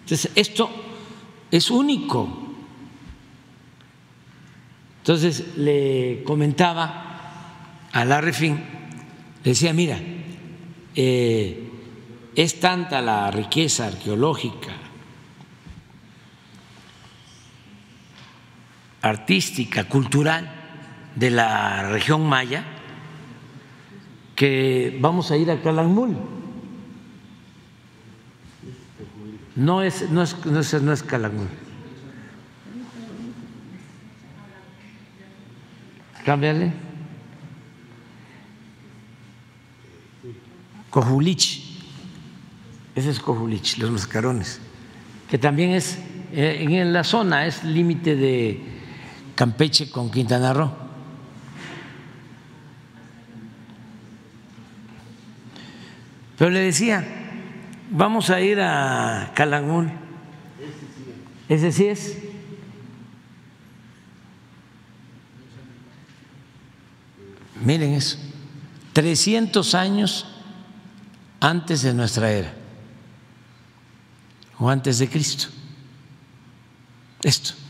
Entonces, 0.00 0.32
esto 0.34 0.70
es 1.50 1.70
único. 1.70 2.28
Entonces 5.00 5.56
le 5.56 6.22
comentaba 6.24 7.88
a 7.92 8.04
la 8.04 8.20
Refin, 8.20 8.56
le 9.42 9.50
decía, 9.50 9.72
mira, 9.72 9.98
eh, 10.94 11.70
es 12.34 12.60
tanta 12.60 13.00
la 13.00 13.30
riqueza 13.30 13.86
arqueológica, 13.86 14.76
artística, 19.02 19.88
cultural 19.88 20.50
de 21.14 21.30
la 21.30 21.90
región 21.90 22.26
maya, 22.28 22.64
que 24.36 24.96
vamos 25.00 25.30
a 25.30 25.36
ir 25.36 25.50
a 25.50 25.60
Calakmul. 25.60 26.16
No 29.56 29.82
es, 29.82 30.08
no 30.10 30.22
es, 30.22 30.46
no 30.46 30.60
es, 30.60 30.82
no 30.82 30.92
es. 30.92 31.04
Cámbiale. 36.24 36.72
Cojulich. 40.90 41.64
Ese 42.94 43.10
es 43.10 43.18
Cojulich, 43.18 43.78
los 43.78 43.90
mascarones. 43.90 44.60
Que 45.28 45.38
también 45.38 45.70
es 45.70 45.98
eh, 46.32 46.64
en 46.68 46.92
la 46.92 47.02
zona, 47.02 47.46
es 47.46 47.64
límite 47.64 48.14
de 48.14 48.77
Campeche 49.38 49.88
con 49.88 50.10
Quintana 50.10 50.52
Roo. 50.52 50.68
Pero 56.36 56.50
le 56.50 56.58
decía, 56.58 57.06
vamos 57.88 58.30
a 58.30 58.40
ir 58.40 58.58
a 58.60 59.30
Calakmul. 59.36 59.92
Ese 61.48 61.70
sí 61.70 61.86
es. 61.86 62.18
Miren 67.64 67.92
eso, 67.92 68.18
300 68.92 69.72
años 69.76 70.26
antes 71.38 71.82
de 71.82 71.94
nuestra 71.94 72.28
era, 72.32 72.52
o 74.58 74.68
antes 74.68 74.98
de 74.98 75.08
Cristo. 75.08 75.46
Esto. 77.22 77.67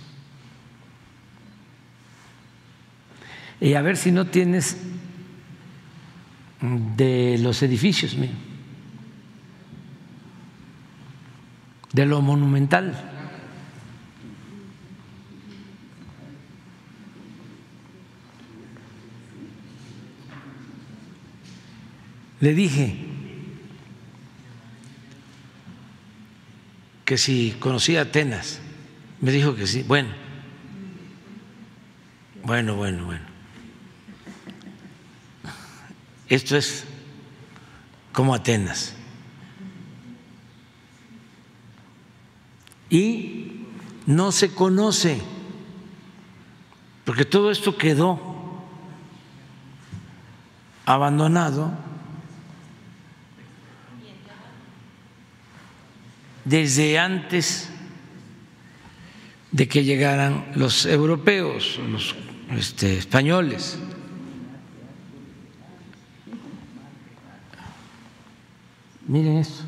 Y 3.60 3.74
a 3.74 3.82
ver 3.82 3.96
si 3.96 4.12
no 4.12 4.26
tienes 4.26 4.76
de 6.60 7.38
los 7.40 7.62
edificios, 7.62 8.16
de 11.92 12.06
lo 12.06 12.20
monumental. 12.20 12.94
Le 22.40 22.54
dije 22.54 22.96
que 27.04 27.18
si 27.18 27.56
conocía 27.58 28.02
Atenas, 28.02 28.60
me 29.20 29.32
dijo 29.32 29.56
que 29.56 29.66
sí. 29.66 29.82
Bueno, 29.82 30.10
bueno, 32.44 32.76
bueno, 32.76 33.06
bueno. 33.06 33.27
Esto 36.28 36.56
es 36.56 36.84
como 38.12 38.34
Atenas. 38.34 38.94
Y 42.90 43.66
no 44.06 44.32
se 44.32 44.54
conoce, 44.54 45.20
porque 47.04 47.24
todo 47.24 47.50
esto 47.50 47.76
quedó 47.76 48.28
abandonado 50.86 51.70
desde 56.44 56.98
antes 56.98 57.68
de 59.52 59.68
que 59.68 59.84
llegaran 59.84 60.52
los 60.54 60.86
europeos, 60.86 61.78
los 61.90 62.14
este, 62.56 62.96
españoles. 62.96 63.78
Miren 69.08 69.38
esto. 69.38 69.64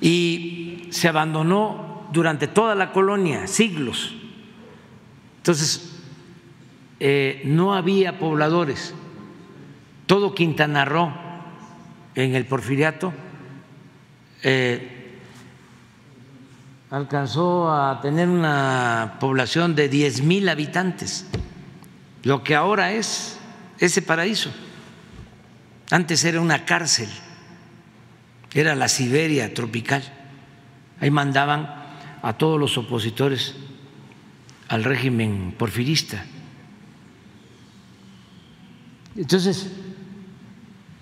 Y 0.00 0.88
se 0.90 1.08
abandonó 1.08 2.06
durante 2.12 2.46
toda 2.46 2.74
la 2.74 2.92
colonia, 2.92 3.46
siglos. 3.46 4.14
Entonces, 5.38 5.98
eh, 7.00 7.42
no 7.46 7.74
había 7.74 8.18
pobladores. 8.18 8.94
Todo 10.06 10.34
Quintana 10.34 10.84
Roo 10.84 11.10
en 12.14 12.34
el 12.34 12.44
porfiriato 12.44 13.12
eh, 14.42 14.95
alcanzó 16.90 17.72
a 17.72 18.00
tener 18.00 18.28
una 18.28 19.16
población 19.18 19.74
de 19.74 19.88
10 19.88 20.22
mil 20.22 20.48
habitantes, 20.48 21.26
lo 22.22 22.42
que 22.44 22.54
ahora 22.54 22.92
es 22.92 23.38
ese 23.78 24.02
paraíso. 24.02 24.50
Antes 25.90 26.24
era 26.24 26.40
una 26.40 26.64
cárcel, 26.64 27.08
era 28.52 28.74
la 28.74 28.88
Siberia 28.88 29.52
tropical. 29.54 30.02
Ahí 31.00 31.10
mandaban 31.10 31.68
a 32.22 32.32
todos 32.38 32.58
los 32.58 32.78
opositores 32.78 33.54
al 34.68 34.82
régimen 34.84 35.54
porfirista. 35.56 36.24
Entonces, 39.14 39.70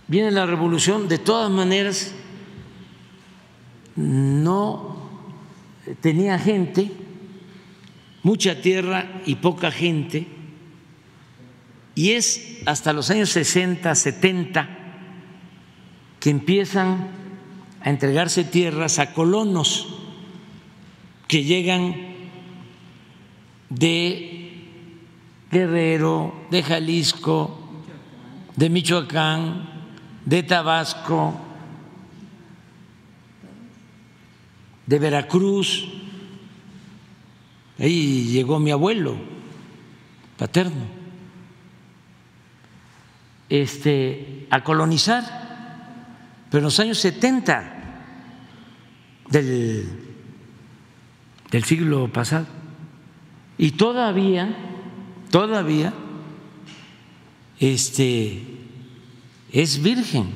viene 0.07 0.31
la 0.31 0.47
revolución, 0.47 1.09
de 1.09 1.19
todas 1.19 1.51
maneras, 1.51 2.13
no 3.97 4.94
tenía 6.01 6.39
gente, 6.39 6.91
mucha 8.23 8.61
tierra 8.61 9.21
y 9.27 9.37
poca 9.37 9.71
gente, 9.71 10.27
y 11.95 12.13
es 12.13 12.59
hasta 12.67 12.93
los 12.93 13.11
años 13.11 13.31
60, 13.31 13.95
70 13.95 14.69
que 16.19 16.31
empiezan 16.31 17.09
a 17.83 17.91
entregarse 17.91 18.45
tierras 18.45 18.99
a 18.99 19.13
colonos 19.13 19.99
que 21.29 21.45
llegan 21.45 21.95
de 23.69 24.35
Guerrero, 25.51 26.35
de 26.51 26.63
Jalisco, 26.63 27.61
de 28.57 28.71
Michoacán, 28.71 29.69
de 30.25 30.43
Tabasco, 30.43 31.44
de 34.87 34.99
Veracruz, 34.99 35.89
ahí 37.79 38.25
llegó 38.29 38.59
mi 38.59 38.71
abuelo 38.71 39.17
paterno, 40.37 40.85
este, 43.49 44.47
a 44.51 44.63
colonizar, 44.65 45.25
pero 46.51 46.59
en 46.59 46.65
los 46.65 46.81
años 46.81 46.99
70 46.99 47.73
del, 49.31 49.89
del 51.51 51.65
siglo 51.65 52.13
pasado. 52.13 52.47
Y 53.57 53.73
todavía, 53.73 54.57
todavía, 55.31 55.93
este, 57.61 58.43
es 59.53 59.83
virgen. 59.83 60.35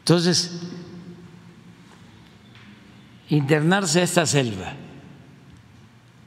Entonces, 0.00 0.62
internarse 3.30 4.00
a 4.00 4.04
esta 4.04 4.26
selva, 4.26 4.72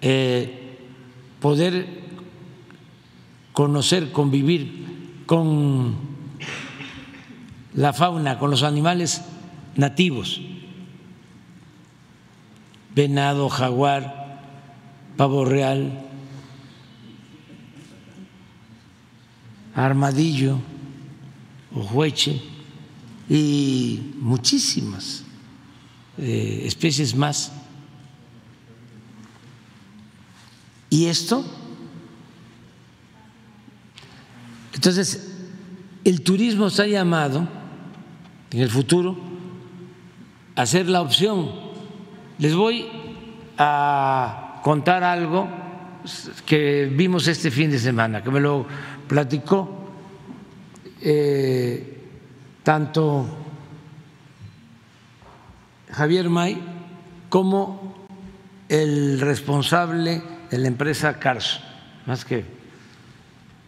eh, 0.01 0.77
poder 1.39 1.87
conocer, 3.53 4.11
convivir 4.11 5.23
con 5.25 5.95
la 7.73 7.93
fauna, 7.93 8.37
con 8.37 8.51
los 8.51 8.63
animales 8.63 9.23
nativos, 9.75 10.41
venado, 12.93 13.49
jaguar, 13.49 14.39
pavo 15.17 15.45
real, 15.45 16.05
armadillo, 19.73 20.59
ojueche 21.73 22.41
y 23.29 24.13
muchísimas 24.17 25.20
especies 26.17 27.15
más. 27.15 27.51
¿Y 30.89 31.05
esto? 31.05 31.43
Entonces, 34.73 35.31
el 36.03 36.21
turismo 36.21 36.67
está 36.67 36.85
llamado 36.85 37.47
en 38.51 38.59
el 38.59 38.69
futuro 38.69 39.17
a 40.55 40.65
ser 40.65 40.89
la 40.89 41.01
opción. 41.01 41.49
Les 42.39 42.55
voy 42.55 42.87
a 43.57 44.59
contar 44.63 45.03
algo 45.03 45.47
que 46.45 46.91
vimos 46.91 47.27
este 47.27 47.51
fin 47.51 47.71
de 47.71 47.79
semana, 47.79 48.23
que 48.23 48.31
me 48.31 48.39
lo 48.39 48.65
platicó 49.07 49.85
eh, 51.01 51.99
tanto 52.63 53.40
Javier 55.91 56.29
May 56.29 56.61
como 57.29 58.07
el 58.69 59.19
responsable 59.19 60.21
de 60.49 60.57
la 60.57 60.67
empresa 60.67 61.19
Carso, 61.19 61.59
más 62.05 62.25
que, 62.25 62.45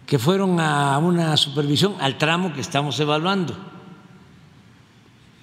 que 0.05 0.19
fueron 0.19 0.59
a 0.59 0.97
una 0.97 1.35
supervisión 1.37 1.95
al 1.99 2.17
tramo 2.17 2.53
que 2.53 2.61
estamos 2.61 2.99
evaluando. 2.99 3.57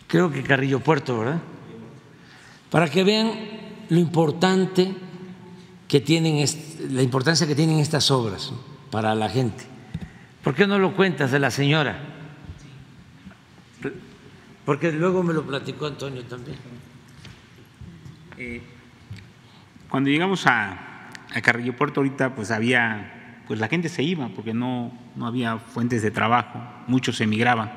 Creo 0.07 0.31
que 0.31 0.43
Carrillo 0.43 0.81
Puerto, 0.81 1.19
¿verdad? 1.19 1.41
Para 2.71 2.89
que 2.89 3.05
vean 3.05 3.33
lo 3.89 3.99
importante 3.99 4.95
que 5.89 6.01
tienen, 6.01 6.45
la 6.91 7.03
importancia 7.03 7.47
que 7.47 7.55
tienen 7.55 7.79
estas 7.79 8.11
obras 8.11 8.53
para 8.91 9.15
la 9.15 9.29
gente. 9.29 9.65
¿Por 10.43 10.55
qué 10.55 10.67
no 10.67 10.79
lo 10.79 10.95
cuentas 10.97 11.31
de 11.31 11.39
la 11.39 11.51
señora? 11.51 12.10
Porque 14.65 14.93
luego 14.93 15.23
me 15.23 15.33
lo 15.33 15.43
platicó 15.45 15.87
Antonio 15.87 16.23
también. 16.25 16.57
Eh, 18.39 18.63
cuando 19.89 20.11
llegamos 20.11 20.47
a, 20.47 21.09
a, 21.35 21.41
Carrillo 21.41 21.77
Puerto 21.77 22.01
ahorita, 22.01 22.35
pues 22.35 22.51
había, 22.51 23.43
pues 23.47 23.59
la 23.59 23.69
gente 23.69 23.89
se 23.89 24.03
iba 24.03 24.29
porque 24.29 24.55
no, 24.55 24.93
no 25.17 25.27
había 25.27 25.59
fuentes 25.59 26.03
de 26.03 26.11
trabajo, 26.11 26.61
muchos 26.87 27.21
emigraban. 27.21 27.73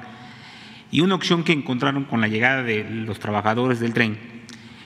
Y 0.92 1.02
una 1.02 1.16
opción 1.16 1.44
que 1.44 1.54
encontraron 1.54 2.06
con 2.06 2.22
la 2.22 2.28
llegada 2.28 2.62
de 2.62 2.84
los 2.84 3.20
trabajadores 3.20 3.80
del 3.80 3.94
tren 3.94 4.18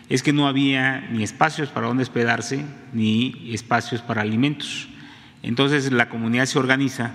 es 0.09 0.23
que 0.23 0.31
no 0.31 0.47
había 0.47 1.01
ni 1.11 1.23
espacios 1.23 1.69
para 1.69 1.87
donde 1.87 2.03
hospedarse 2.03 2.65
ni 2.93 3.51
espacios 3.53 4.01
para 4.01 4.21
alimentos. 4.21 4.87
Entonces 5.43 5.91
la 5.91 6.09
comunidad 6.09 6.45
se 6.45 6.59
organiza 6.59 7.11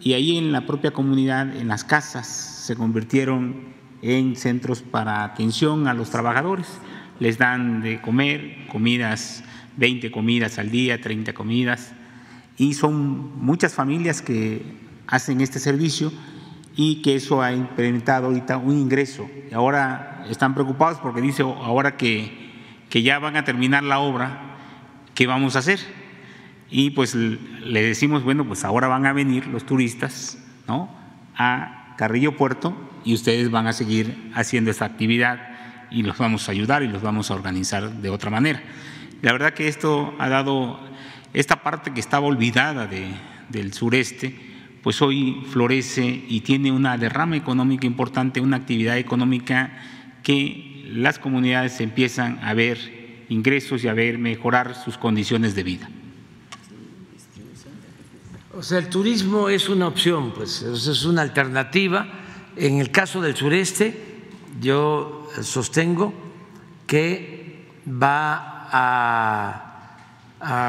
y 0.00 0.12
ahí 0.12 0.38
en 0.38 0.52
la 0.52 0.66
propia 0.66 0.92
comunidad, 0.92 1.56
en 1.56 1.68
las 1.68 1.82
casas, 1.82 2.26
se 2.26 2.76
convirtieron 2.76 3.74
en 4.04 4.36
centros 4.36 4.82
para 4.82 5.24
atención 5.24 5.88
a 5.88 5.94
los 5.94 6.10
trabajadores. 6.10 6.66
Les 7.20 7.38
dan 7.38 7.80
de 7.80 8.02
comer 8.02 8.66
comidas, 8.70 9.42
20 9.78 10.10
comidas 10.10 10.58
al 10.58 10.70
día, 10.70 11.00
30 11.00 11.32
comidas, 11.32 11.94
y 12.58 12.74
son 12.74 13.42
muchas 13.42 13.74
familias 13.74 14.20
que 14.20 14.62
hacen 15.06 15.40
este 15.40 15.58
servicio 15.58 16.12
y 16.76 17.02
que 17.02 17.16
eso 17.16 17.40
ha 17.40 17.52
implementado 17.52 18.26
ahorita 18.26 18.58
un 18.58 18.76
ingreso. 18.76 19.28
Y 19.50 19.54
ahora 19.54 20.24
están 20.28 20.54
preocupados 20.54 20.98
porque 20.98 21.22
dice 21.22 21.42
ahora 21.42 21.96
que, 21.96 22.52
que 22.90 23.02
ya 23.02 23.18
van 23.18 23.36
a 23.36 23.44
terminar 23.44 23.84
la 23.84 24.00
obra, 24.00 24.56
¿qué 25.14 25.26
vamos 25.26 25.56
a 25.56 25.60
hacer? 25.60 25.80
Y 26.70 26.90
pues 26.90 27.14
le 27.14 27.82
decimos, 27.82 28.22
bueno, 28.22 28.44
pues 28.44 28.64
ahora 28.64 28.86
van 28.88 29.06
a 29.06 29.12
venir 29.14 29.46
los 29.46 29.64
turistas 29.64 30.38
¿no? 30.68 30.90
a 31.36 31.94
Carrillo 31.96 32.36
Puerto 32.36 32.76
y 33.04 33.14
ustedes 33.14 33.50
van 33.50 33.66
a 33.66 33.72
seguir 33.72 34.30
haciendo 34.34 34.70
esta 34.70 34.84
actividad 34.84 35.54
y 35.90 36.02
los 36.02 36.18
vamos 36.18 36.48
a 36.48 36.52
ayudar 36.52 36.82
y 36.82 36.88
los 36.88 37.02
vamos 37.02 37.30
a 37.30 37.34
organizar 37.34 37.92
de 37.92 38.10
otra 38.10 38.30
manera. 38.30 38.62
La 39.22 39.32
verdad 39.32 39.54
que 39.54 39.68
esto 39.68 40.14
ha 40.18 40.28
dado, 40.28 40.80
esta 41.32 41.62
parte 41.62 41.92
que 41.92 42.00
estaba 42.00 42.26
olvidada 42.26 42.86
de, 42.86 43.08
del 43.48 43.72
sureste, 43.72 44.34
pues 44.82 45.00
hoy 45.00 45.42
florece 45.50 46.24
y 46.28 46.40
tiene 46.40 46.70
una 46.72 46.98
derrama 46.98 47.36
económica 47.36 47.86
importante, 47.86 48.40
una 48.40 48.58
actividad 48.58 48.98
económica 48.98 49.72
que 50.22 50.84
las 50.92 51.18
comunidades 51.18 51.80
empiezan 51.80 52.38
a 52.42 52.52
ver 52.54 53.24
ingresos 53.28 53.82
y 53.84 53.88
a 53.88 53.94
ver 53.94 54.18
mejorar 54.18 54.74
sus 54.74 54.98
condiciones 54.98 55.54
de 55.54 55.62
vida. 55.62 55.88
O 58.56 58.62
sea, 58.62 58.78
el 58.78 58.88
turismo 58.88 59.48
es 59.48 59.68
una 59.68 59.88
opción, 59.88 60.32
pues 60.32 60.62
es 60.62 61.04
una 61.04 61.22
alternativa. 61.22 62.23
En 62.56 62.80
el 62.80 62.90
caso 62.90 63.20
del 63.20 63.34
sureste, 63.34 63.94
yo 64.60 65.28
sostengo 65.42 66.12
que 66.86 67.66
va 67.86 68.68
a, 68.70 69.70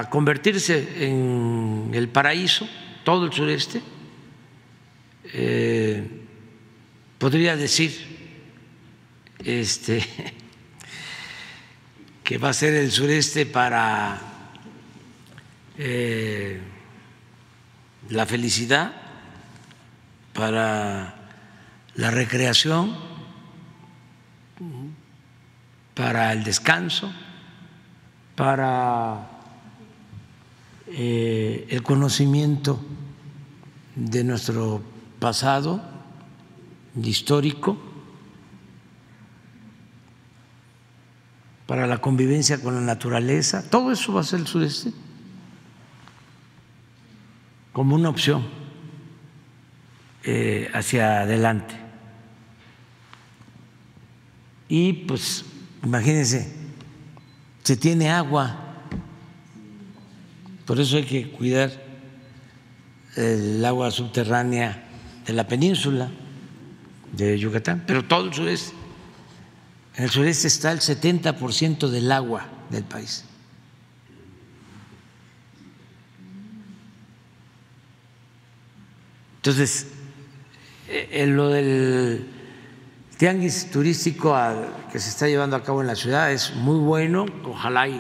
convertirse 0.10 1.06
en 1.06 1.92
el 1.94 2.08
paraíso, 2.08 2.68
todo 3.04 3.26
el 3.26 3.34
sureste. 3.34 3.82
Eh, 5.34 6.08
podría 7.18 7.58
decir 7.58 7.94
este, 9.44 10.04
que 12.24 12.38
va 12.38 12.50
a 12.50 12.54
ser 12.54 12.74
el 12.74 12.92
sureste 12.92 13.46
para 13.46 14.22
eh, 15.78 16.62
la 18.10 18.26
felicidad, 18.26 18.94
para 20.34 21.15
la 21.96 22.12
recreación, 22.12 22.96
para 25.94 26.34
el 26.34 26.44
descanso, 26.44 27.12
para 28.36 29.30
eh, 30.88 31.68
el 31.70 31.82
conocimiento 31.84 32.80
de 33.96 34.24
nuestro 34.24 34.82
pasado 35.20 35.82
histórico, 37.02 37.78
para 41.66 41.88
la 41.88 41.98
convivencia 42.00 42.62
con 42.62 42.76
la 42.76 42.82
naturaleza, 42.82 43.70
todo 43.70 43.92
eso 43.92 44.14
va 44.14 44.22
a 44.22 44.24
ser 44.24 44.42
el 44.42 44.48
sureste 44.48 44.92
como 47.72 47.96
una 47.96 48.10
opción 48.10 48.46
eh, 50.24 50.70
hacia 50.74 51.22
adelante. 51.22 51.85
Y 54.68 54.94
pues 54.94 55.46
imagínense, 55.84 56.52
se 57.64 57.78
tiene 57.78 58.10
agua, 58.10 58.58
por 60.66 60.80
eso 60.80 60.98
hay 60.98 61.04
que 61.04 61.32
cuidar 61.32 61.72
el 63.16 63.64
agua 63.64 63.92
subterránea 63.92 64.84
de 65.26 65.34
la 65.34 65.48
península 65.48 66.10
de 67.12 67.38
Yucatán, 67.40 67.84
pero 67.86 68.04
todo 68.04 68.26
el 68.26 68.34
sureste. 68.34 68.74
En 69.96 70.04
el 70.04 70.10
sureste 70.10 70.48
está 70.48 70.72
el 70.72 70.80
70% 70.80 71.88
del 71.88 72.12
agua 72.12 72.48
del 72.70 72.84
país. 72.84 73.24
Entonces, 79.38 79.88
en 80.90 81.36
lo 81.36 81.50
del 81.50 82.35
tianguis 83.30 83.72
turístico 83.72 84.36
que 84.92 85.00
se 85.00 85.10
está 85.10 85.28
llevando 85.28 85.56
a 85.56 85.64
cabo 85.64 85.82
en 85.82 85.88
la 85.88 85.96
ciudad 85.96 86.32
es 86.32 86.54
muy 86.54 86.78
bueno, 86.78 87.26
ojalá 87.44 87.88
y 87.88 88.00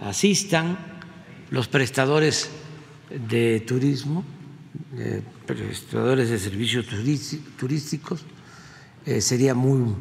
asistan 0.00 0.76
los 1.50 1.68
prestadores 1.68 2.50
de 3.08 3.60
turismo, 3.60 4.24
prestadores 5.46 6.28
de 6.28 6.40
servicios 6.40 6.88
turísti- 6.88 7.40
turísticos, 7.56 8.24
eh, 9.06 9.20
sería 9.20 9.54
muy 9.54 9.94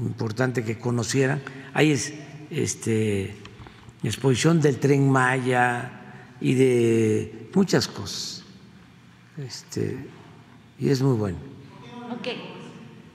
importante 0.00 0.64
que 0.64 0.78
conocieran. 0.78 1.42
Hay 1.74 1.90
es, 1.92 2.14
este, 2.48 3.36
exposición 4.02 4.58
del 4.58 4.78
tren 4.78 5.06
Maya 5.06 6.00
y 6.40 6.54
de 6.54 7.50
muchas 7.54 7.88
cosas. 7.88 8.42
Este, 9.36 9.98
y 10.78 10.88
es 10.88 11.02
muy 11.02 11.18
bueno. 11.18 11.36
Ok. 12.10 12.28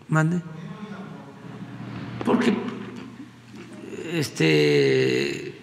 Mande. 0.07 0.39
Porque 2.25 2.53
este 4.14 5.53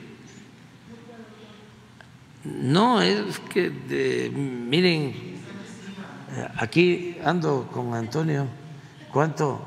no 2.44 3.02
es 3.02 3.38
que 3.52 3.70
de- 3.70 4.30
miren 4.30 5.12
aquí 6.56 7.16
ando 7.24 7.68
con 7.72 7.94
Antonio 7.94 8.46
cuánto 9.12 9.64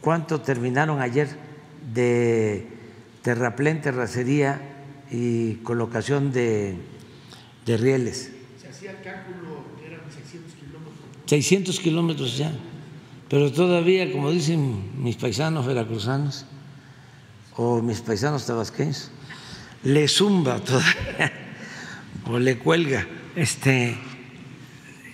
cuánto 0.00 0.40
terminaron 0.40 1.00
ayer 1.00 1.28
de 1.94 2.66
terraplén, 3.22 3.80
terracería 3.80 4.60
y 5.10 5.54
colocación 5.56 6.32
de, 6.32 6.76
de 7.66 7.76
rieles. 7.76 8.32
Se 8.60 8.68
hacía 8.68 8.92
el 8.92 9.02
cálculo 9.02 9.64
que 9.78 9.86
eran 9.86 10.00
600 10.10 10.54
kilómetros. 10.54 10.94
600 11.26 11.80
kilómetros 11.80 12.38
ya, 12.38 12.52
pero 13.30 13.52
todavía, 13.52 14.10
como 14.10 14.32
dicen 14.32 14.90
mis 15.00 15.14
paisanos 15.14 15.64
veracruzanos 15.64 16.46
o 17.54 17.80
mis 17.80 18.00
paisanos 18.00 18.44
tabasqueños, 18.44 19.12
le 19.84 20.08
zumba 20.08 20.58
todavía 20.58 21.32
o 22.26 22.40
le 22.40 22.58
cuelga. 22.58 23.06
Este, 23.36 23.96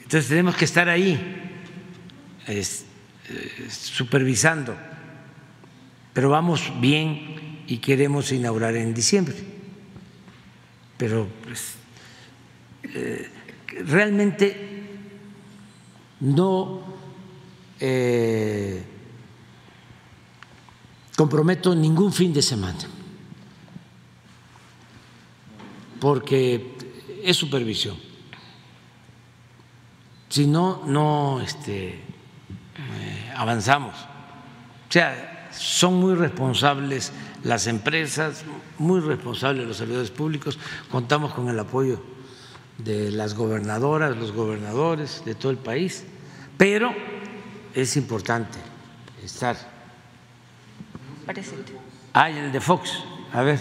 entonces 0.03 0.31
tenemos 0.31 0.57
que 0.57 0.65
estar 0.65 0.89
ahí 0.89 1.20
eh, 2.47 2.65
supervisando, 3.69 4.75
pero 6.15 6.31
vamos 6.31 6.73
bien 6.81 7.65
y 7.67 7.77
queremos 7.78 8.33
inaugurar 8.33 8.77
en 8.77 8.95
diciembre. 8.95 9.36
Pero 10.97 11.28
pues, 11.45 11.75
eh, 12.83 13.28
realmente 13.85 14.57
no 16.20 16.95
eh, 17.81 18.85
comprometo 21.17 21.75
ningún 21.75 22.13
fin 22.13 22.33
de 22.33 22.43
semana, 22.43 22.79
porque 26.01 26.77
es 27.23 27.37
supervisión. 27.37 27.97
Si 30.29 30.47
no, 30.47 30.83
no 30.87 31.41
este, 31.41 31.89
eh, 31.89 33.33
avanzamos. 33.35 33.95
O 33.95 34.93
sea, 34.93 35.49
son 35.53 35.95
muy 35.95 36.15
responsables 36.15 37.13
las 37.43 37.67
empresas, 37.67 38.45
muy 38.79 39.01
responsables 39.01 39.67
los 39.67 39.77
servidores 39.77 40.11
públicos, 40.11 40.59
contamos 40.91 41.33
con 41.33 41.49
el 41.49 41.59
apoyo 41.59 42.03
de 42.79 43.11
las 43.11 43.35
gobernadoras, 43.35 44.17
los 44.17 44.33
gobernadores 44.33 45.23
de 45.25 45.35
todo 45.35 45.51
el 45.51 45.59
país, 45.59 46.05
pero 46.59 46.93
es 47.77 47.97
importante 47.99 48.59
estar. 49.23 49.57
Presente. 51.27 51.73
Ah, 52.15 52.31
y 52.31 52.39
el 52.39 52.51
de 52.51 52.61
Fox, 52.61 53.05
a 53.33 53.43
ver. 53.43 53.61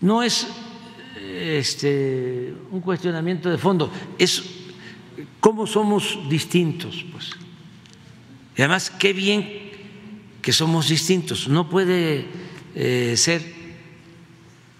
No 0.00 0.22
es 0.22 0.46
este, 1.20 2.54
un 2.70 2.80
cuestionamiento 2.80 3.50
de 3.50 3.58
fondo, 3.58 3.90
es 4.18 4.44
cómo 5.40 5.66
somos 5.66 6.18
distintos, 6.28 7.04
pues. 7.10 7.32
Y 8.56 8.62
además, 8.62 8.90
qué 8.90 9.12
bien 9.12 9.72
que 10.40 10.52
somos 10.52 10.88
distintos. 10.88 11.48
No 11.48 11.68
puede 11.68 12.26
eh, 12.74 13.14
ser 13.16 13.42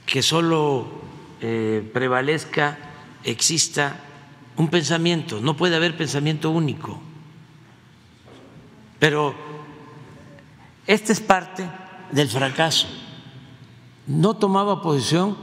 que 0.07 0.23
solo 0.23 1.03
eh, 1.41 1.89
prevalezca, 1.93 2.79
exista 3.25 4.12
un 4.57 4.69
pensamiento, 4.69 5.41
no 5.41 5.57
puede 5.57 5.77
haber 5.77 5.97
pensamiento 5.97 6.51
único. 6.51 7.01
Pero 8.99 9.35
esta 10.87 11.13
es 11.13 11.21
parte 11.21 11.69
del 12.11 12.29
fracaso. 12.29 12.89
No 14.07 14.35
tomaba 14.35 14.83
posición 14.83 15.37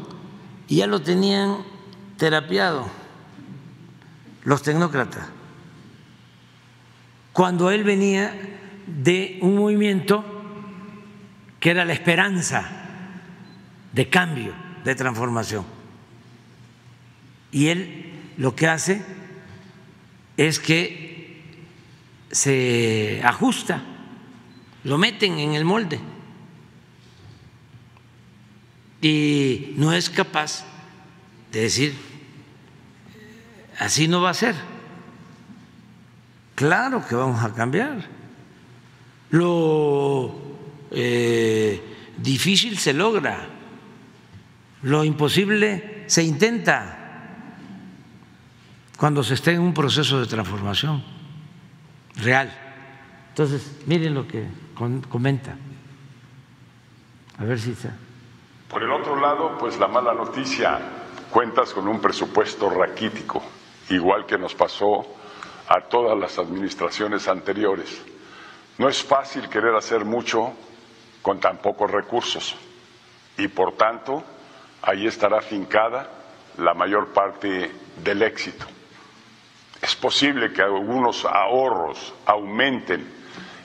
y 0.68 0.78
ya 0.78 0.88
lo 0.88 1.02
tenían 1.02 1.58
terapiado 2.18 2.88
los 4.44 4.62
tecnócratas. 4.62 5.28
Cuando 7.34 7.72
él 7.72 7.84
venía 7.84 8.34
de 8.86 9.40
un 9.42 9.56
movimiento 9.56 10.24
que 11.60 11.72
era 11.72 11.86
la 11.86 11.94
esperanza 11.94 12.70
de 13.94 14.10
cambio, 14.10 14.54
de 14.84 14.96
transformación. 14.96 15.66
Y 17.52 17.68
él 17.68 18.09
lo 18.40 18.56
que 18.56 18.68
hace 18.68 19.02
es 20.38 20.60
que 20.60 21.44
se 22.32 23.22
ajusta, 23.24 23.84
lo 24.86 24.98
meten 24.98 25.38
en 25.40 25.56
el 25.56 25.66
molde 25.66 26.00
y 29.02 29.74
no 29.76 29.92
es 29.92 30.10
capaz 30.10 30.64
de 31.52 31.62
decir, 31.64 31.96
así 33.78 34.08
no 34.08 34.22
va 34.22 34.30
a 34.30 34.34
ser. 34.34 34.56
Claro 36.56 37.06
que 37.06 37.16
vamos 37.16 37.44
a 37.44 37.54
cambiar. 37.54 38.06
Lo 39.32 40.34
eh, 40.92 41.82
difícil 42.18 42.78
se 42.78 42.94
logra, 42.94 43.50
lo 44.84 45.04
imposible 45.04 46.06
se 46.08 46.24
intenta 46.24 46.99
cuando 49.00 49.24
se 49.24 49.36
esté 49.36 49.52
en 49.52 49.62
un 49.62 49.74
proceso 49.74 50.20
de 50.20 50.28
transformación 50.28 51.02
real. 52.18 52.54
Entonces, 53.30 53.80
miren 53.86 54.14
lo 54.14 54.28
que 54.28 54.46
comenta. 55.10 55.56
A 57.38 57.44
ver 57.46 57.58
si 57.58 57.72
está. 57.72 57.96
Por 58.68 58.84
el 58.84 58.92
otro 58.92 59.16
lado, 59.16 59.58
pues 59.58 59.80
la 59.80 59.88
mala 59.88 60.14
noticia, 60.14 60.80
cuentas 61.32 61.74
con 61.74 61.88
un 61.88 62.02
presupuesto 62.02 62.70
raquítico, 62.70 63.42
igual 63.90 64.26
que 64.26 64.38
nos 64.38 64.54
pasó 64.54 65.06
a 65.70 65.80
todas 65.88 66.20
las 66.20 66.38
administraciones 66.38 67.30
anteriores. 67.30 68.04
No 68.78 68.90
es 68.90 69.02
fácil 69.02 69.48
querer 69.48 69.76
hacer 69.76 70.04
mucho 70.04 70.52
con 71.22 71.40
tan 71.40 71.60
pocos 71.60 71.90
recursos 71.90 72.54
y 73.38 73.48
por 73.48 73.78
tanto 73.78 74.24
ahí 74.82 75.08
estará 75.08 75.40
fincada 75.40 76.10
la 76.58 76.74
mayor 76.74 77.14
parte 77.14 77.72
del 78.04 78.22
éxito. 78.24 78.66
Es 79.82 79.96
posible 79.96 80.52
que 80.52 80.62
algunos 80.62 81.24
ahorros 81.26 82.14
aumenten 82.26 83.08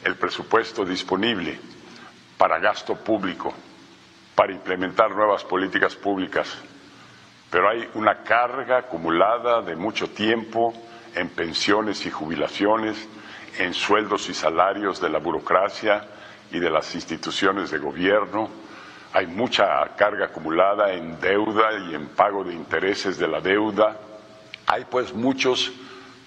el 0.04 0.16
presupuesto 0.16 0.84
disponible 0.84 1.58
para 2.38 2.58
gasto 2.58 2.94
público, 2.94 3.52
para 4.34 4.52
implementar 4.52 5.10
nuevas 5.10 5.42
políticas 5.44 5.96
públicas, 5.96 6.56
pero 7.50 7.68
hay 7.68 7.88
una 7.94 8.22
carga 8.22 8.78
acumulada 8.78 9.62
de 9.62 9.76
mucho 9.76 10.10
tiempo 10.10 10.74
en 11.14 11.28
pensiones 11.30 12.04
y 12.06 12.10
jubilaciones, 12.10 13.08
en 13.58 13.72
sueldos 13.74 14.28
y 14.28 14.34
salarios 14.34 15.00
de 15.00 15.08
la 15.08 15.18
burocracia 15.18 16.04
y 16.50 16.58
de 16.58 16.70
las 16.70 16.94
instituciones 16.94 17.70
de 17.70 17.78
gobierno. 17.78 18.50
Hay 19.12 19.26
mucha 19.26 19.84
carga 19.96 20.26
acumulada 20.26 20.92
en 20.92 21.20
deuda 21.20 21.72
y 21.88 21.94
en 21.94 22.08
pago 22.08 22.42
de 22.44 22.52
intereses 22.52 23.18
de 23.18 23.28
la 23.28 23.40
deuda. 23.40 23.96
Hay 24.66 24.84
pues 24.86 25.14
muchos 25.14 25.72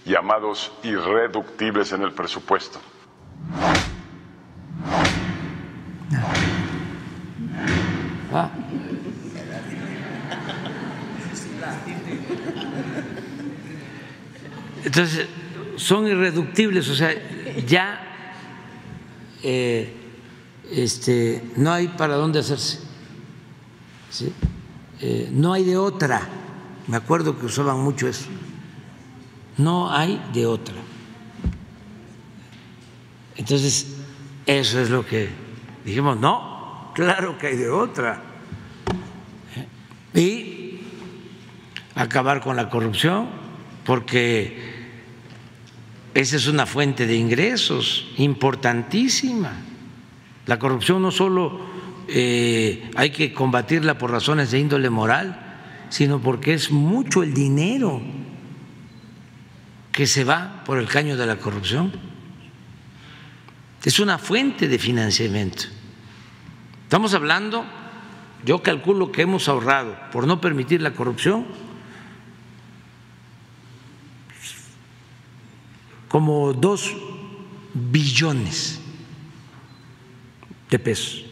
llamados 0.07 0.71
irreductibles 0.83 1.91
en 1.91 2.01
el 2.03 2.13
presupuesto. 2.13 2.79
Entonces, 14.83 15.27
son 15.75 16.07
irreductibles, 16.07 16.87
o 16.89 16.95
sea, 16.95 17.13
ya 17.65 18.01
eh, 19.43 19.93
este, 20.71 21.43
no 21.57 21.71
hay 21.71 21.89
para 21.89 22.15
dónde 22.15 22.39
hacerse. 22.39 22.79
¿sí? 24.09 24.31
Eh, 25.01 25.29
no 25.31 25.53
hay 25.53 25.63
de 25.65 25.77
otra. 25.77 26.21
Me 26.87 26.97
acuerdo 26.97 27.37
que 27.37 27.45
usaban 27.45 27.79
mucho 27.79 28.07
eso. 28.07 28.27
No 29.57 29.91
hay 29.91 30.21
de 30.33 30.45
otra. 30.45 30.75
Entonces, 33.35 33.95
eso 34.45 34.79
es 34.79 34.89
lo 34.89 35.05
que 35.05 35.29
dijimos, 35.85 36.17
no, 36.19 36.91
claro 36.93 37.37
que 37.37 37.47
hay 37.47 37.57
de 37.57 37.69
otra. 37.69 38.21
Y 40.13 40.79
acabar 41.95 42.41
con 42.41 42.55
la 42.55 42.69
corrupción, 42.69 43.27
porque 43.85 44.77
esa 46.13 46.35
es 46.35 46.47
una 46.47 46.65
fuente 46.65 47.05
de 47.05 47.15
ingresos 47.15 48.07
importantísima. 48.17 49.53
La 50.45 50.57
corrupción 50.57 51.01
no 51.01 51.11
solo 51.11 51.59
eh, 52.07 52.89
hay 52.95 53.11
que 53.11 53.33
combatirla 53.33 53.97
por 53.97 54.11
razones 54.11 54.51
de 54.51 54.59
índole 54.59 54.89
moral, 54.89 55.39
sino 55.89 56.19
porque 56.19 56.53
es 56.53 56.71
mucho 56.71 57.21
el 57.21 57.33
dinero 57.33 58.01
que 59.97 60.05
se 60.05 60.23
va 60.23 60.61
por 60.63 60.77
el 60.77 60.87
caño 60.87 61.17
de 61.17 61.25
la 61.25 61.37
corrupción. 61.37 61.91
Es 63.83 63.99
una 63.99 64.19
fuente 64.19 64.67
de 64.67 64.77
financiamiento. 64.77 65.63
Estamos 66.83 67.15
hablando, 67.15 67.65
yo 68.45 68.61
calculo 68.61 69.11
que 69.11 69.23
hemos 69.23 69.49
ahorrado 69.49 69.97
por 70.11 70.27
no 70.27 70.39
permitir 70.39 70.83
la 70.83 70.93
corrupción 70.93 71.47
como 76.09 76.53
dos 76.53 76.95
billones 77.73 78.79
de 80.69 80.77
pesos 80.77 81.25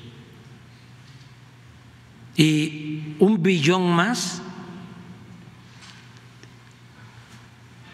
y 2.36 3.16
un 3.20 3.44
billón 3.44 3.92
más 3.92 4.42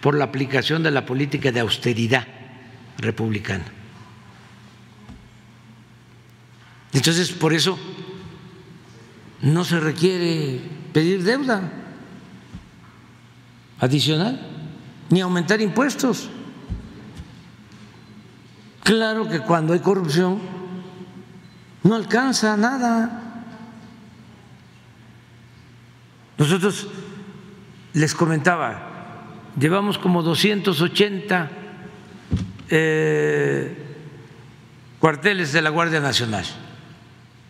por 0.01 0.15
la 0.15 0.25
aplicación 0.25 0.83
de 0.83 0.91
la 0.91 1.05
política 1.05 1.51
de 1.51 1.59
austeridad 1.59 2.27
republicana. 2.97 3.65
Entonces, 6.93 7.31
por 7.31 7.53
eso 7.53 7.77
no 9.41 9.63
se 9.63 9.79
requiere 9.79 10.61
pedir 10.93 11.23
deuda 11.23 11.71
adicional 13.79 14.39
ni 15.09 15.21
aumentar 15.21 15.61
impuestos. 15.61 16.29
Claro 18.83 19.27
que 19.27 19.39
cuando 19.39 19.73
hay 19.73 19.79
corrupción 19.79 20.39
no 21.83 21.95
alcanza 21.95 22.55
nada. 22.57 23.17
Nosotros 26.37 26.87
les 27.93 28.13
comentaba, 28.13 28.90
llevamos 29.59 29.97
como 29.97 30.23
280 30.23 31.51
eh, 32.69 33.75
cuarteles 34.99 35.51
de 35.51 35.61
la 35.61 35.69
Guardia 35.69 35.99
Nacional 35.99 36.45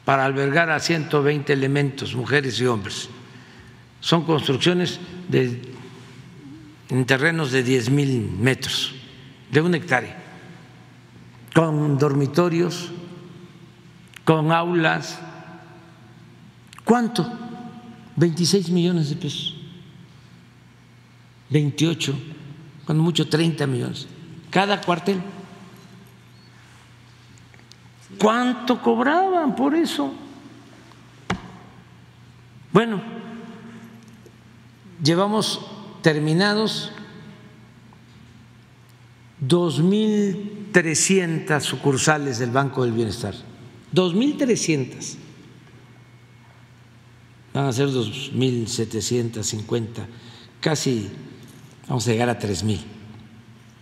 para 0.06 0.26
albergar 0.26 0.70
a 0.70 0.80
120 0.80 1.54
elementos, 1.54 2.16
mujeres 2.16 2.60
y 2.60 2.66
hombres. 2.66 3.10
Son 4.00 4.26
construcciones 4.26 5.00
en 5.32 7.06
terrenos 7.06 7.52
de 7.52 7.64
10 7.64 7.90
mil 7.92 8.32
metros, 8.40 8.96
de 9.52 9.62
una 9.62 9.78
hectárea, 9.78 10.18
con 11.54 11.98
dormitorios, 11.98 12.92
con 14.26 14.52
aulas. 14.52 15.20
¿Cuánto? 16.84 17.32
26 18.16 18.70
millones 18.70 19.10
de 19.10 19.16
pesos, 19.16 19.56
28, 21.52 22.16
cuando 22.86 23.04
mucho 23.04 23.30
30 23.30 23.68
millones, 23.68 24.08
cada 24.50 24.82
cuartel. 24.82 25.22
¿Cuánto 28.18 28.82
cobraban 28.82 29.56
por 29.56 29.76
eso? 29.76 30.12
Bueno, 32.72 33.00
llevamos 35.04 35.60
terminados 36.02 36.92
2.300 39.46 41.60
sucursales 41.62 42.40
del 42.40 42.52
Banco 42.52 42.84
del 42.84 42.94
Bienestar. 42.94 43.36
2.300. 43.94 45.18
Van 47.54 47.66
a 47.66 47.74
ser 47.74 47.90
2.750, 47.90 50.06
casi 50.62 51.10
vamos 51.92 52.08
a 52.08 52.11
llegar 52.11 52.30
a 52.30 52.40
3.000. 52.40 52.80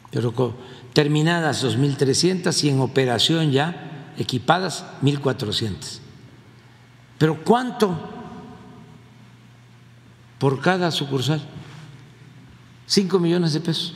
Pero 0.10 0.58
terminadas 0.94 1.64
2.300 1.64 2.64
y 2.64 2.70
en 2.70 2.80
operación 2.80 3.52
ya 3.52 4.14
equipadas 4.18 4.84
1.400. 5.04 6.00
Pero 7.20 7.44
¿cuánto 7.44 7.96
por 10.40 10.60
cada 10.60 10.90
sucursal? 10.90 11.40
5 12.88 13.20
millones 13.20 13.54
de 13.54 13.60
pesos. 13.60 13.94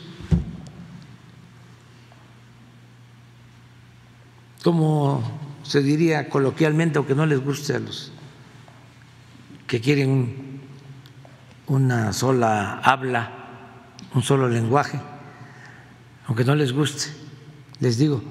Como 4.62 5.24
se 5.64 5.82
diría 5.82 6.28
coloquialmente, 6.28 6.98
aunque 6.98 7.16
no 7.16 7.26
les 7.26 7.44
guste 7.44 7.74
a 7.74 7.80
los 7.80 8.12
que 9.66 9.80
quieren 9.80 10.60
una 11.66 12.12
sola 12.12 12.78
habla, 12.78 13.40
un 14.14 14.22
solo 14.22 14.48
lenguaje, 14.48 15.00
aunque 16.26 16.44
no 16.44 16.54
les 16.54 16.72
guste, 16.72 17.06
les 17.80 17.98
digo, 17.98 18.22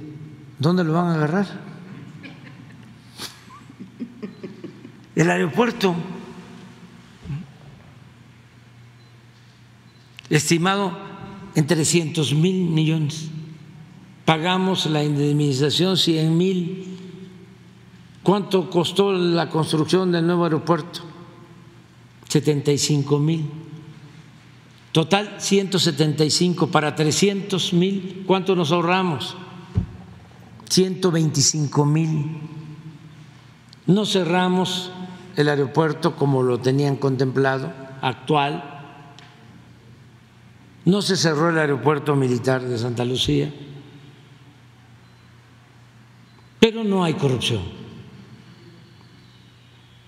¿dónde 0.59 0.83
lo 0.83 0.93
van 0.93 1.07
a 1.07 1.15
agarrar? 1.15 1.47
El 5.15 5.29
aeropuerto, 5.29 5.95
estimado 10.29 10.97
en 11.53 11.67
300 11.67 12.33
mil 12.33 12.69
millones, 12.69 13.29
pagamos 14.25 14.87
la 14.87 15.03
indemnización 15.03 15.97
100 15.97 16.37
mil. 16.37 16.97
¿Cuánto 18.23 18.69
costó 18.69 19.11
la 19.11 19.49
construcción 19.49 20.11
del 20.11 20.25
nuevo 20.25 20.45
aeropuerto? 20.45 21.01
75 22.29 23.19
mil. 23.19 23.62
Total 24.93 25.37
175 25.39 26.67
para 26.67 26.95
300 26.95 27.73
mil. 27.73 28.23
¿Cuánto 28.27 28.55
nos 28.55 28.71
ahorramos? 28.71 29.35
125 30.69 31.83
mil. 31.83 32.37
No 33.87 34.05
cerramos 34.05 34.91
el 35.35 35.49
aeropuerto 35.49 36.15
como 36.15 36.43
lo 36.43 36.59
tenían 36.59 36.95
contemplado, 36.95 37.73
actual. 38.01 38.63
No 40.85 41.01
se 41.01 41.17
cerró 41.17 41.49
el 41.49 41.57
aeropuerto 41.57 42.15
militar 42.15 42.61
de 42.61 42.77
Santa 42.77 43.03
Lucía. 43.03 43.51
Pero 46.59 46.83
no 46.83 47.03
hay 47.03 47.15
corrupción. 47.15 47.63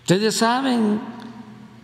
Ustedes 0.01 0.35
saben, 0.35 1.01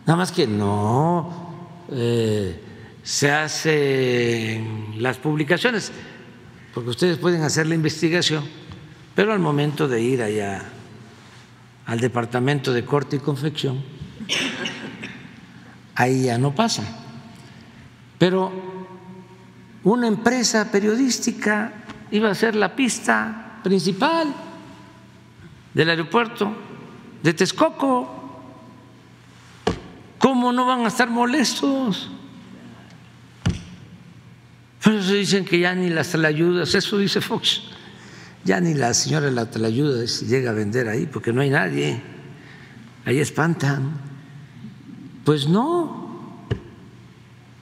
nada 0.06 0.18
más 0.18 0.32
que 0.32 0.46
no 0.46 1.52
eh, 1.90 2.68
se 3.04 3.32
hacen 3.32 4.96
las 4.98 5.18
publicaciones, 5.18 5.92
porque 6.74 6.90
ustedes 6.92 7.18
pueden 7.18 7.42
hacer 7.44 7.68
la 7.68 7.76
investigación, 7.76 8.44
pero 9.16 9.34
al 9.34 9.40
momento 9.40 9.88
de 9.88 10.02
ir 10.02 10.22
allá 10.22 10.64
al 11.86 12.00
departamento 12.00 12.72
de 12.72 12.86
corte 12.86 13.18
y 13.18 13.20
confección, 13.20 13.84
ahí 15.96 16.24
ya 16.24 16.38
no 16.38 16.54
pasa. 16.54 16.84
Pero 18.18 18.52
una 19.84 20.08
empresa 20.08 20.72
periodística 20.72 21.74
iba 22.12 22.30
a 22.30 22.36
ser 22.36 22.56
la 22.56 22.76
pista 22.76 23.60
principal 23.64 24.34
del 25.74 25.90
aeropuerto 25.90 26.54
de 27.24 27.34
Texcoco. 27.34 28.20
¿Cómo 30.20 30.52
no 30.52 30.66
van 30.68 30.86
a 30.86 30.88
estar 30.88 31.10
molestos? 31.10 32.12
Por 34.84 34.94
eso 34.94 35.14
dicen 35.14 35.46
que 35.46 35.60
ya 35.60 35.76
ni 35.76 35.90
las 35.90 36.16
ayudas, 36.16 36.74
eso 36.74 36.98
dice 36.98 37.22
Fox, 37.22 37.64
ya 38.44 38.60
ni 38.60 38.74
la 38.74 38.94
señora 38.94 39.30
de 39.30 39.60
la 39.60 39.68
ayuda 39.68 40.04
llega 40.06 40.52
a 40.52 40.54
vender 40.54 40.88
ahí 40.88 41.06
porque 41.06 41.32
no 41.32 41.42
hay 41.42 41.50
nadie. 41.50 42.02
Ahí 43.06 43.20
espantan. 43.20 43.94
Pues 45.24 45.48
no. 45.48 46.48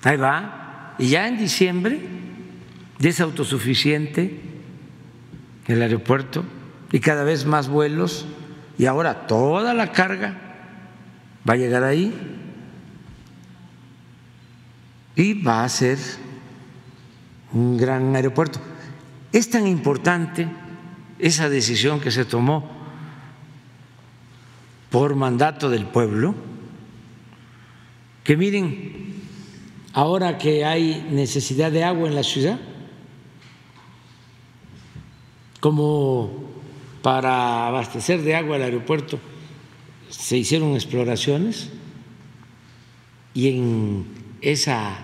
Ahí 0.04 0.18
va. 0.18 0.96
Y 0.98 1.10
ya 1.10 1.28
en 1.28 1.38
diciembre 1.38 2.00
ya 3.00 3.10
es 3.10 3.20
autosuficiente 3.20 4.40
el 5.68 5.82
aeropuerto 5.82 6.44
y 6.92 7.00
cada 7.00 7.24
vez 7.24 7.46
más 7.46 7.70
vuelos 7.70 8.26
y 8.78 8.86
ahora 8.86 9.28
toda 9.28 9.74
la 9.74 9.92
carga 9.92 10.38
va 11.48 11.54
a 11.54 11.58
llegar 11.58 11.84
ahí 11.84 12.14
y 15.16 15.34
va 15.42 15.64
a 15.64 15.70
ser 15.70 15.98
un 17.54 17.78
gran 17.78 18.16
aeropuerto. 18.16 18.60
Es 19.32 19.50
tan 19.50 19.68
importante 19.68 20.48
esa 21.20 21.50
decisión 21.50 22.00
que 22.00 22.12
se 22.12 22.26
tomó 22.26 22.70
por 24.90 25.16
mandato 25.16 25.70
del 25.70 25.86
pueblo, 25.86 26.34
que 28.24 28.36
miren, 28.38 29.16
ahora 29.94 30.38
que 30.38 30.66
hay 30.66 31.08
necesidad 31.12 31.72
de 31.72 31.84
agua 31.84 32.08
en 32.08 32.16
la 32.16 32.24
ciudad, 32.24 32.60
como 35.60 36.32
para 37.02 37.68
abastecer 37.68 38.22
de 38.22 38.36
agua 38.36 38.56
el 38.56 38.64
aeropuerto 38.64 39.20
se 40.10 40.38
hicieron 40.38 40.74
exploraciones 40.74 41.70
y 43.34 43.50
en 43.50 44.06
esa 44.42 44.98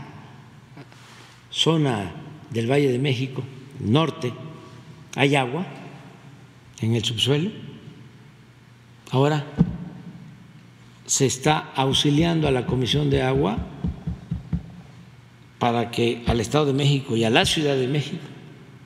zona 1.52 2.12
del 2.56 2.72
Valle 2.72 2.90
de 2.90 3.00
México, 3.00 3.44
norte, 3.82 4.32
hay 5.14 5.36
agua 5.36 5.68
en 6.80 6.96
el 6.96 7.04
subsuelo. 7.04 7.52
Ahora 9.12 9.46
se 11.06 11.26
está 11.26 11.58
auxiliando 11.76 12.48
a 12.48 12.52
la 12.52 12.66
Comisión 12.66 13.10
de 13.10 13.22
Agua 13.22 13.58
para 15.60 15.92
que 15.92 16.24
al 16.28 16.40
Estado 16.40 16.68
de 16.68 16.74
México 16.74 17.18
y 17.18 17.26
a 17.26 17.30
la 17.30 17.46
Ciudad 17.46 17.76
de 17.76 17.88
México 17.88 18.24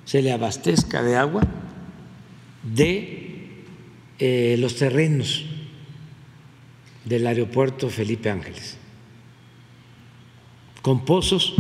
se 0.04 0.24
le 0.24 0.32
abastezca 0.32 1.04
de 1.04 1.16
agua 1.16 1.44
de 2.64 3.64
eh, 4.18 4.56
los 4.58 4.78
terrenos 4.78 5.46
del 7.06 7.28
aeropuerto 7.28 7.90
Felipe 7.90 8.32
Ángeles, 8.32 8.78
con 10.82 11.06
pozos 11.06 11.54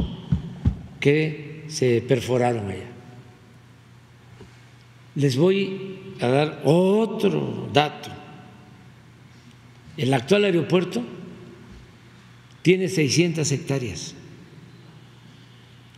que 0.99 1.48
se 1.69 2.01
perforaron 2.01 2.69
allá. 2.69 2.87
Les 5.15 5.37
voy 5.37 5.99
a 6.19 6.27
dar 6.27 6.61
otro 6.65 7.69
dato. 7.71 8.09
El 9.95 10.13
actual 10.13 10.45
aeropuerto 10.45 11.03
tiene 12.61 12.87
600 12.87 13.51
hectáreas. 13.51 14.15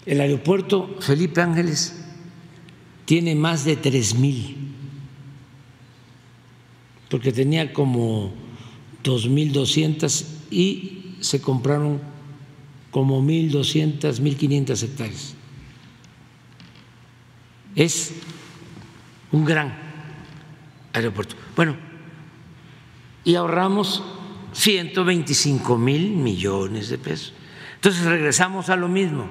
El 0.06 0.22
aeropuerto 0.22 0.98
Felipe 1.00 1.42
Ángeles 1.42 2.04
tiene 3.06 3.36
más 3.36 3.66
de 3.66 3.76
tres 3.76 4.16
mil, 4.16 4.58
porque 7.10 7.32
tenía 7.32 7.74
como 7.74 8.32
2.200 9.04 10.26
y 10.50 11.16
se 11.20 11.42
compraron 11.42 12.02
como 12.90 13.22
1.200, 13.22 14.20
1.500 14.20 14.84
hectáreas. 14.84 15.36
Es 17.76 18.14
un 19.32 19.46
gran 19.46 19.74
aeropuerto. 20.94 21.36
Bueno, 21.56 21.76
y 23.24 23.36
ahorramos 23.36 24.04
125 24.54 25.78
mil 25.78 26.12
millones 26.12 26.90
de 26.90 26.98
pesos. 26.98 27.34
Entonces 27.76 28.06
regresamos 28.06 28.70
a 28.70 28.76
lo 28.76 28.88
mismo. 28.88 29.28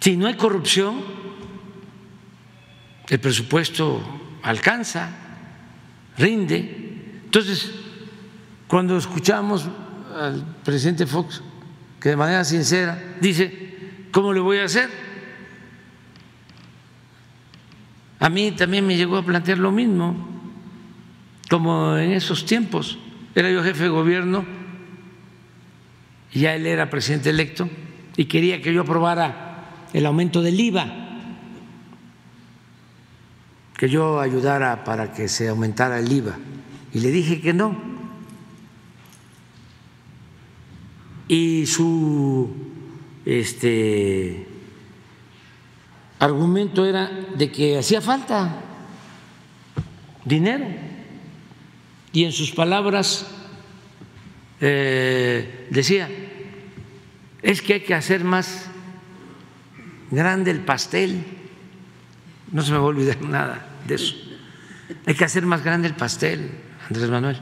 Si 0.00 0.16
no 0.16 0.26
hay 0.26 0.34
corrupción, 0.34 1.02
el 3.08 3.20
presupuesto 3.20 4.00
alcanza, 4.42 5.10
rinde. 6.18 7.20
Entonces, 7.24 7.70
cuando 8.68 8.96
escuchamos 8.96 9.68
al 10.14 10.44
presidente 10.62 11.06
Fox, 11.06 11.42
que 12.00 12.10
de 12.10 12.16
manera 12.16 12.44
sincera 12.44 13.16
dice, 13.20 14.06
¿cómo 14.12 14.32
le 14.32 14.40
voy 14.40 14.58
a 14.58 14.64
hacer? 14.64 15.03
A 18.24 18.30
mí 18.30 18.52
también 18.52 18.86
me 18.86 18.96
llegó 18.96 19.18
a 19.18 19.22
plantear 19.22 19.58
lo 19.58 19.70
mismo, 19.70 20.16
como 21.50 21.98
en 21.98 22.12
esos 22.12 22.46
tiempos. 22.46 22.98
Era 23.34 23.50
yo 23.50 23.62
jefe 23.62 23.82
de 23.82 23.88
gobierno, 23.90 24.46
ya 26.32 26.54
él 26.54 26.64
era 26.64 26.88
presidente 26.88 27.28
electo, 27.28 27.68
y 28.16 28.24
quería 28.24 28.62
que 28.62 28.72
yo 28.72 28.80
aprobara 28.80 29.88
el 29.92 30.06
aumento 30.06 30.40
del 30.40 30.58
IVA, 30.58 30.86
que 33.76 33.90
yo 33.90 34.18
ayudara 34.18 34.84
para 34.84 35.12
que 35.12 35.28
se 35.28 35.50
aumentara 35.50 35.98
el 35.98 36.10
IVA. 36.10 36.38
Y 36.94 37.00
le 37.00 37.10
dije 37.10 37.42
que 37.42 37.52
no. 37.52 37.76
Y 41.28 41.66
su 41.66 42.50
este, 43.26 44.53
argumento 46.24 46.86
era 46.86 47.10
de 47.36 47.52
que 47.52 47.78
hacía 47.78 48.00
falta 48.00 48.48
dinero. 50.24 50.66
Y 52.12 52.24
en 52.24 52.32
sus 52.32 52.52
palabras 52.52 53.26
eh, 54.60 55.68
decía, 55.70 56.08
es 57.42 57.60
que 57.60 57.74
hay 57.74 57.80
que 57.80 57.94
hacer 57.94 58.24
más 58.24 58.66
grande 60.10 60.50
el 60.50 60.60
pastel. 60.60 61.24
No 62.52 62.62
se 62.62 62.72
me 62.72 62.78
va 62.78 62.84
a 62.84 62.86
olvidar 62.86 63.20
nada 63.22 63.66
de 63.86 63.96
eso. 63.96 64.14
Hay 65.06 65.14
que 65.14 65.24
hacer 65.24 65.44
más 65.44 65.62
grande 65.64 65.88
el 65.88 65.94
pastel, 65.94 66.50
Andrés 66.88 67.10
Manuel. 67.10 67.38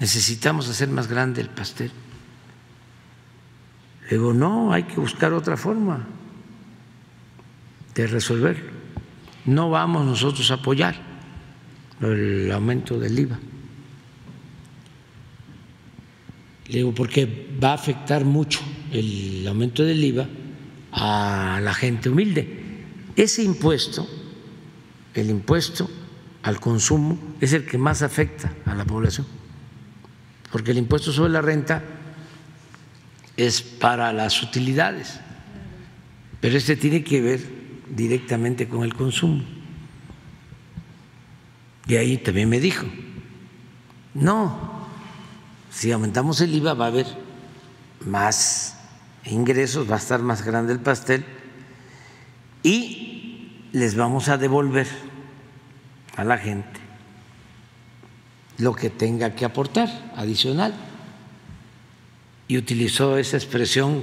Necesitamos 0.00 0.68
hacer 0.68 0.88
más 0.88 1.06
grande 1.06 1.40
el 1.40 1.48
pastel. 1.48 1.92
Digo, 4.10 4.34
no, 4.34 4.72
hay 4.72 4.82
que 4.82 4.96
buscar 4.96 5.32
otra 5.32 5.56
forma 5.56 6.06
de 7.94 8.06
resolverlo. 8.06 8.70
No 9.44 9.70
vamos 9.70 10.04
nosotros 10.06 10.50
a 10.50 10.54
apoyar 10.54 10.94
el 12.00 12.50
aumento 12.50 12.98
del 12.98 13.18
IVA. 13.18 13.38
Le 16.68 16.78
digo, 16.78 16.94
porque 16.94 17.48
va 17.62 17.70
a 17.70 17.74
afectar 17.74 18.24
mucho 18.24 18.60
el 18.92 19.46
aumento 19.46 19.84
del 19.84 20.02
IVA 20.02 20.28
a 20.92 21.60
la 21.62 21.74
gente 21.74 22.08
humilde. 22.08 22.84
Ese 23.16 23.42
impuesto, 23.42 24.08
el 25.14 25.28
impuesto 25.30 25.90
al 26.42 26.60
consumo, 26.60 27.18
es 27.40 27.52
el 27.52 27.66
que 27.66 27.78
más 27.78 28.02
afecta 28.02 28.52
a 28.64 28.74
la 28.74 28.84
población, 28.84 29.26
porque 30.50 30.70
el 30.70 30.78
impuesto 30.78 31.12
sobre 31.12 31.32
la 31.32 31.42
renta 31.42 31.82
es 33.36 33.60
para 33.62 34.12
las 34.12 34.42
utilidades, 34.42 35.20
pero 36.40 36.56
este 36.56 36.76
tiene 36.76 37.04
que 37.04 37.20
ver 37.20 37.61
directamente 37.94 38.68
con 38.68 38.82
el 38.82 38.94
consumo. 38.94 39.42
Y 41.86 41.96
ahí 41.96 42.16
también 42.16 42.48
me 42.48 42.58
dijo, 42.58 42.86
no, 44.14 44.88
si 45.70 45.92
aumentamos 45.92 46.40
el 46.40 46.54
IVA 46.54 46.74
va 46.74 46.86
a 46.86 46.88
haber 46.88 47.06
más 48.06 48.78
ingresos, 49.24 49.90
va 49.90 49.96
a 49.96 49.98
estar 49.98 50.20
más 50.20 50.42
grande 50.42 50.72
el 50.72 50.80
pastel 50.80 51.24
y 52.62 53.68
les 53.72 53.94
vamos 53.94 54.28
a 54.28 54.38
devolver 54.38 54.86
a 56.16 56.24
la 56.24 56.38
gente 56.38 56.80
lo 58.58 58.74
que 58.74 58.90
tenga 58.90 59.34
que 59.34 59.44
aportar 59.44 59.88
adicional. 60.16 60.74
Y 62.48 62.58
utilizó 62.58 63.16
esa 63.16 63.36
expresión 63.36 64.02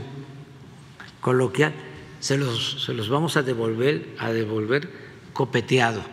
coloquial, 1.21 1.73
se 2.19 2.37
los, 2.37 2.83
se 2.85 2.93
los 2.93 3.09
vamos 3.09 3.37
a 3.37 3.43
devolver, 3.43 4.15
a 4.19 4.31
devolver 4.31 4.91
copeteado. 5.33 6.03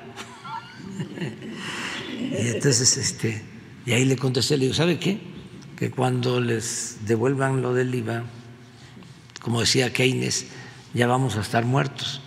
y 2.21 2.49
entonces, 2.49 2.97
este, 2.97 3.43
y 3.85 3.93
ahí 3.93 4.05
le 4.05 4.17
contesté, 4.17 4.57
le 4.57 4.65
digo, 4.65 4.75
¿sabe 4.75 4.99
qué? 4.99 5.21
Que 5.77 5.91
cuando 5.91 6.41
les 6.41 6.99
devuelvan 7.03 7.63
lo 7.63 7.75
del 7.75 7.95
IVA, 7.95 8.25
como 9.41 9.61
decía 9.61 9.93
Keynes, 9.93 10.47
ya 10.95 11.07
vamos 11.07 11.37
a 11.37 11.41
estar 11.41 11.65
muertos. 11.65 12.21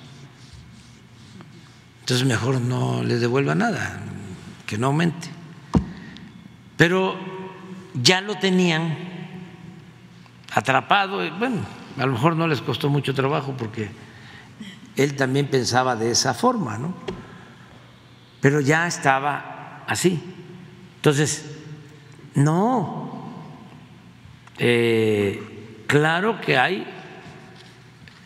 Entonces 2.01 2.25
mejor 2.25 2.61
no 2.61 3.03
les 3.03 3.21
devuelva 3.21 3.55
nada, 3.55 4.01
que 4.65 4.77
no 4.77 4.87
aumente. 4.87 5.27
Pero 6.77 7.17
ya 7.93 8.21
lo 8.21 8.35
tenían 8.35 8.97
atrapado, 10.53 11.29
bueno, 11.37 11.78
a 11.97 12.05
lo 12.05 12.13
mejor 12.13 12.35
no 12.35 12.47
les 12.47 12.61
costó 12.61 12.89
mucho 12.89 13.13
trabajo 13.13 13.55
porque 13.57 13.89
él 14.95 15.15
también 15.15 15.47
pensaba 15.47 15.95
de 15.95 16.11
esa 16.11 16.33
forma, 16.33 16.77
¿no? 16.77 16.93
Pero 18.41 18.59
ya 18.59 18.87
estaba 18.87 19.83
así. 19.87 20.21
Entonces, 20.97 21.45
no, 22.35 23.09
eh, 24.57 25.83
claro 25.87 26.41
que 26.41 26.57
hay 26.57 26.85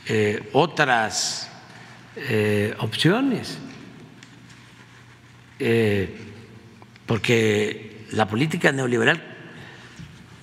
eh, 0.07 0.49
otras 0.53 1.49
eh, 2.15 2.75
opciones, 2.79 3.59
porque 7.05 8.05
la 8.11 8.27
política 8.27 8.71
neoliberal 8.71 9.23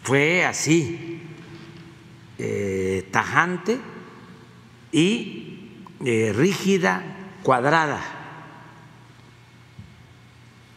fue 0.03 0.45
así, 0.45 1.10
eh, 2.43 3.07
tajante 3.11 3.79
y 4.93 5.85
eh, 6.03 6.33
rígida, 6.35 7.03
cuadrada. 7.43 8.01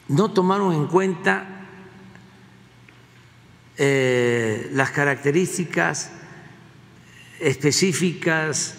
No 0.10 0.32
tomaron 0.32 0.74
en 0.74 0.88
cuenta 0.88 1.68
eh, 3.78 4.70
las 4.74 4.92
características 4.92 6.12
específicas, 7.40 8.76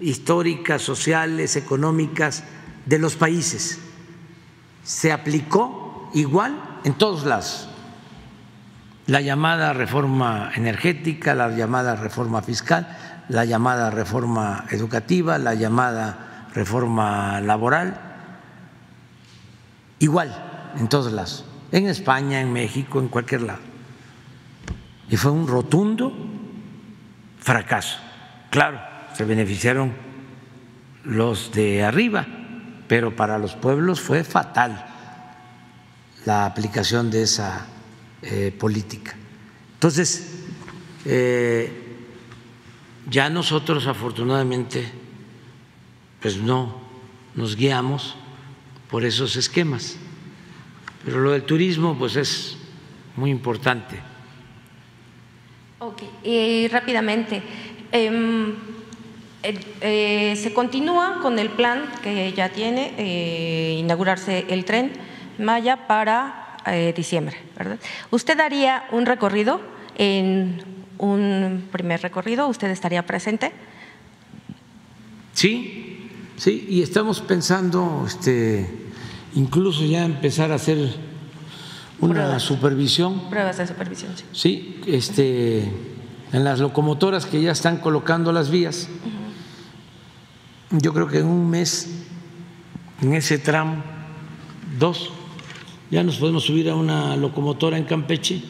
históricas, 0.00 0.82
sociales, 0.82 1.54
económicas 1.54 2.42
de 2.84 2.98
los 2.98 3.14
países. 3.14 3.78
Se 4.82 5.12
aplicó 5.12 6.10
igual 6.14 6.80
en 6.82 6.94
todos 6.94 7.24
lados. 7.24 7.68
La 9.06 9.20
llamada 9.20 9.74
reforma 9.74 10.50
energética, 10.54 11.34
la 11.34 11.50
llamada 11.50 11.94
reforma 11.94 12.40
fiscal, 12.40 12.88
la 13.28 13.44
llamada 13.44 13.90
reforma 13.90 14.64
educativa, 14.70 15.36
la 15.38 15.54
llamada 15.54 16.48
reforma 16.54 17.40
laboral, 17.42 18.00
igual 19.98 20.72
en 20.78 20.88
todos 20.88 21.12
lados, 21.12 21.44
en 21.70 21.86
España, 21.86 22.40
en 22.40 22.52
México, 22.52 22.98
en 22.98 23.08
cualquier 23.08 23.42
lado. 23.42 23.60
Y 25.10 25.16
fue 25.16 25.32
un 25.32 25.46
rotundo 25.46 26.12
fracaso. 27.40 27.98
Claro, 28.50 28.80
se 29.14 29.24
beneficiaron 29.24 29.92
los 31.04 31.52
de 31.52 31.84
arriba, 31.84 32.26
pero 32.88 33.14
para 33.14 33.38
los 33.38 33.54
pueblos 33.54 34.00
fue 34.00 34.24
fatal 34.24 34.86
la 36.24 36.46
aplicación 36.46 37.10
de 37.10 37.22
esa 37.22 37.66
eh, 38.26 38.54
política. 38.58 39.14
Entonces, 39.74 40.32
eh, 41.04 41.70
ya 43.10 43.28
nosotros 43.28 43.86
afortunadamente, 43.86 44.90
pues 46.22 46.38
no 46.38 46.74
nos 47.34 47.54
guiamos 47.54 48.16
por 48.90 49.04
esos 49.04 49.36
esquemas, 49.36 49.98
pero 51.04 51.20
lo 51.20 51.32
del 51.32 51.42
turismo 51.42 51.98
pues 51.98 52.16
es 52.16 52.56
muy 53.14 53.30
importante. 53.30 54.00
Ok, 55.80 56.02
y 56.22 56.66
rápidamente, 56.68 57.42
em, 57.92 58.54
eh, 59.42 60.34
se 60.34 60.54
continúa 60.54 61.18
con 61.20 61.38
el 61.38 61.50
plan 61.50 61.92
que 62.02 62.32
ya 62.32 62.48
tiene, 62.48 63.76
inaugurarse 63.78 64.46
el 64.48 64.64
tren 64.64 64.92
Maya 65.36 65.86
para 65.86 66.43
eh, 66.66 66.92
diciembre, 66.96 67.36
¿verdad? 67.56 67.78
¿Usted 68.10 68.38
haría 68.40 68.84
un 68.92 69.06
recorrido 69.06 69.60
en 69.96 70.62
un 70.98 71.68
primer 71.70 72.02
recorrido? 72.02 72.48
¿Usted 72.48 72.70
estaría 72.70 73.04
presente? 73.04 73.52
Sí, 75.32 76.10
sí, 76.36 76.66
y 76.68 76.82
estamos 76.82 77.20
pensando 77.20 78.04
este, 78.06 78.68
incluso 79.34 79.84
ya 79.84 80.04
empezar 80.04 80.52
a 80.52 80.56
hacer 80.56 80.94
una 82.00 82.38
supervisión 82.38 83.28
Pruebas 83.30 83.58
de 83.58 83.66
supervisión, 83.66 84.12
sí. 84.16 84.24
Sí, 84.32 84.80
este, 84.86 85.70
en 86.32 86.44
las 86.44 86.60
locomotoras 86.60 87.26
que 87.26 87.40
ya 87.40 87.52
están 87.52 87.78
colocando 87.78 88.32
las 88.32 88.50
vías, 88.50 88.88
yo 90.70 90.92
creo 90.92 91.06
que 91.08 91.18
en 91.18 91.26
un 91.26 91.48
mes, 91.48 91.88
en 93.00 93.14
ese 93.14 93.38
tramo, 93.38 93.82
dos, 94.78 95.12
ya 95.94 96.02
nos 96.02 96.16
podemos 96.16 96.42
subir 96.42 96.68
a 96.68 96.74
una 96.74 97.16
locomotora 97.16 97.78
en 97.78 97.84
Campeche 97.84 98.42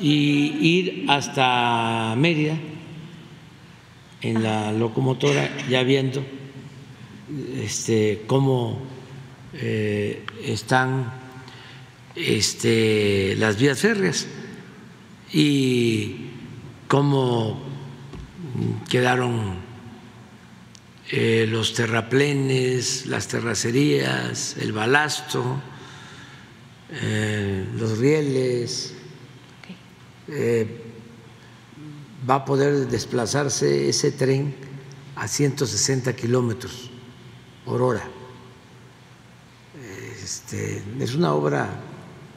y 0.00 0.78
ir 0.78 1.06
hasta 1.08 2.14
Mérida 2.16 2.56
en 4.20 4.44
la 4.44 4.70
locomotora, 4.70 5.50
ya 5.68 5.82
viendo 5.82 6.22
este, 7.56 8.22
cómo 8.28 8.78
eh, 9.54 10.24
están 10.44 11.12
este, 12.14 13.34
las 13.40 13.58
vías 13.58 13.80
férreas 13.80 14.28
y 15.32 16.14
cómo 16.86 17.60
quedaron 18.88 19.56
eh, 21.10 21.44
los 21.50 21.74
terraplenes, 21.74 23.06
las 23.06 23.26
terracerías, 23.26 24.56
el 24.60 24.72
balasto, 24.72 25.60
eh, 26.90 27.66
los 27.74 27.98
rieles. 27.98 28.94
Eh, 30.30 30.84
va 32.28 32.36
a 32.36 32.44
poder 32.44 32.86
desplazarse 32.88 33.88
ese 33.88 34.12
tren 34.12 34.54
a 35.16 35.26
160 35.26 36.14
kilómetros 36.14 36.90
por 37.64 37.80
hora. 37.82 38.02
Este, 40.22 40.82
es 41.00 41.14
una 41.14 41.32
obra 41.32 41.68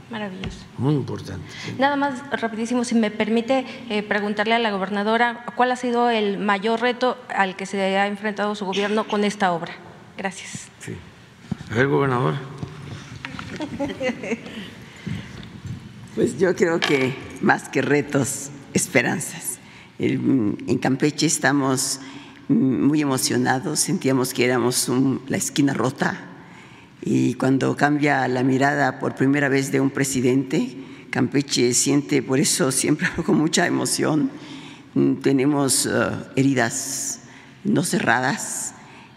Maravilloso. 0.10 0.60
muy 0.78 0.94
importante. 0.94 1.46
Nada 1.78 1.98
más 1.98 2.22
rapidísimo, 2.32 2.86
si 2.86 2.96
me 2.96 3.12
permite 3.12 3.66
eh, 3.90 4.04
preguntarle 4.04 4.56
a 4.56 4.60
la 4.60 4.72
gobernadora 4.72 5.46
cuál 5.56 5.72
ha 5.72 5.76
sido 5.76 6.10
el 6.10 6.38
mayor 6.38 6.80
reto 6.80 7.18
al 7.36 7.58
que 7.58 7.66
se 7.66 7.98
ha 7.98 8.08
enfrentado 8.08 8.56
su 8.56 8.66
gobierno 8.66 9.06
con 9.06 9.26
esta 9.26 9.52
obra. 9.52 9.74
Gracias. 10.18 10.70
A 11.70 11.76
ver, 11.76 11.88
gobernador. 11.88 12.36
Pues 16.16 16.38
yo 16.38 16.54
creo 16.58 16.82
que 16.82 17.16
más 17.42 17.70
que 17.70 17.82
retos, 17.82 18.50
esperanzas. 18.74 19.60
En 19.98 20.78
Campeche 20.78 21.26
estamos 21.26 22.02
muy 22.50 23.02
emocionados, 23.02 23.80
sentíamos 23.80 24.34
que 24.34 24.44
éramos 24.44 24.92
la 25.30 25.38
esquina 25.38 25.74
rota 25.74 26.20
y 27.02 27.36
cuando 27.36 27.76
cambia 27.78 28.28
la 28.28 28.44
mirada 28.44 29.00
por 29.00 29.16
primera 29.16 29.48
vez 29.48 29.72
de 29.72 29.80
un 29.80 29.90
presidente, 29.90 30.76
Campeche 31.10 31.74
siente 31.74 32.22
por 32.22 32.40
eso 32.40 32.72
siempre 32.72 33.08
con 33.26 33.38
mucha 33.38 33.66
emoción. 33.66 34.30
Tenemos 35.22 35.86
eh, 35.86 35.92
heridas 36.36 37.22
no 37.64 37.84
cerradas, 37.84 38.74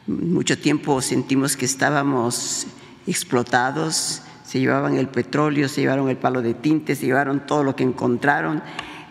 mucho 0.06 0.58
tiempo 0.58 1.02
sentimos 1.02 1.56
que 1.56 1.64
estábamos 1.64 2.66
explotados, 3.06 4.22
se 4.54 4.60
llevaban 4.60 4.96
el 4.96 5.08
petróleo, 5.08 5.68
se 5.68 5.80
llevaron 5.80 6.08
el 6.08 6.16
palo 6.16 6.40
de 6.40 6.54
tinte, 6.54 6.94
se 6.94 7.06
llevaron 7.06 7.44
todo 7.44 7.64
lo 7.64 7.74
que 7.74 7.82
encontraron, 7.82 8.62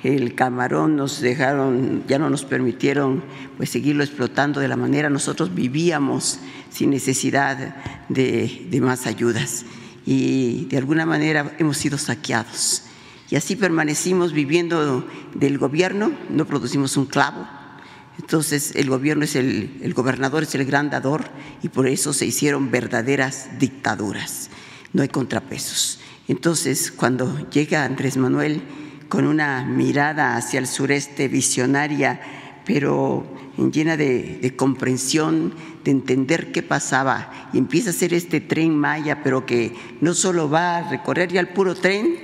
el 0.01 0.35
camarón 0.35 0.95
nos 0.95 1.19
dejaron, 1.19 2.05
ya 2.07 2.17
no 2.17 2.29
nos 2.29 2.45
permitieron 2.45 3.21
pues 3.57 3.69
seguirlo 3.69 4.05
explotando 4.05 4.61
de 4.61 4.69
la 4.69 4.77
manera. 4.77 5.09
Nosotros 5.09 5.53
vivíamos 5.53 6.39
sin 6.69 6.91
necesidad 6.91 7.75
de, 8.07 8.67
de 8.71 8.79
más 8.79 9.05
ayudas. 9.05 9.65
Y 10.05 10.63
de 10.67 10.77
alguna 10.77 11.05
manera 11.05 11.53
hemos 11.59 11.75
sido 11.75 11.97
saqueados. 11.97 12.83
Y 13.29 13.35
así 13.35 13.57
permanecimos 13.57 14.31
viviendo 14.31 15.05
del 15.33 15.57
gobierno, 15.57 16.13
no 16.29 16.45
producimos 16.45 16.95
un 16.95 17.05
clavo, 17.05 17.45
entonces 18.17 18.77
el 18.77 18.89
gobierno 18.89 19.25
es 19.25 19.35
el, 19.35 19.77
el 19.81 19.93
gobernador 19.93 20.43
es 20.43 20.55
el 20.55 20.63
gran 20.63 20.89
dador 20.89 21.25
y 21.61 21.67
por 21.67 21.85
eso 21.87 22.13
se 22.13 22.25
hicieron 22.25 22.71
verdaderas 22.71 23.49
dictaduras. 23.59 24.49
No 24.93 25.01
hay 25.01 25.09
contrapesos. 25.09 25.99
Entonces 26.27 26.91
cuando 26.91 27.49
llega 27.49 27.83
Andrés 27.83 28.17
Manuel 28.17 28.61
con 29.09 29.27
una 29.27 29.65
mirada 29.65 30.37
hacia 30.37 30.59
el 30.59 30.67
sureste 30.67 31.27
visionaria, 31.27 32.21
pero 32.65 33.25
llena 33.71 33.97
de, 33.97 34.53
comprensión, 34.55 35.53
de 35.83 35.91
entender 35.91 36.51
qué 36.51 36.63
pasaba, 36.63 37.49
y 37.53 37.57
empieza 37.57 37.89
a 37.89 37.93
hacer 37.93 38.13
este 38.13 38.41
tren 38.41 38.75
Maya, 38.75 39.21
pero 39.21 39.45
que 39.45 39.75
no 40.01 40.13
solo 40.13 40.49
va 40.49 40.77
a 40.77 40.89
recorrer 40.89 41.31
ya 41.31 41.41
el 41.41 41.49
puro 41.49 41.75
tren, 41.75 42.17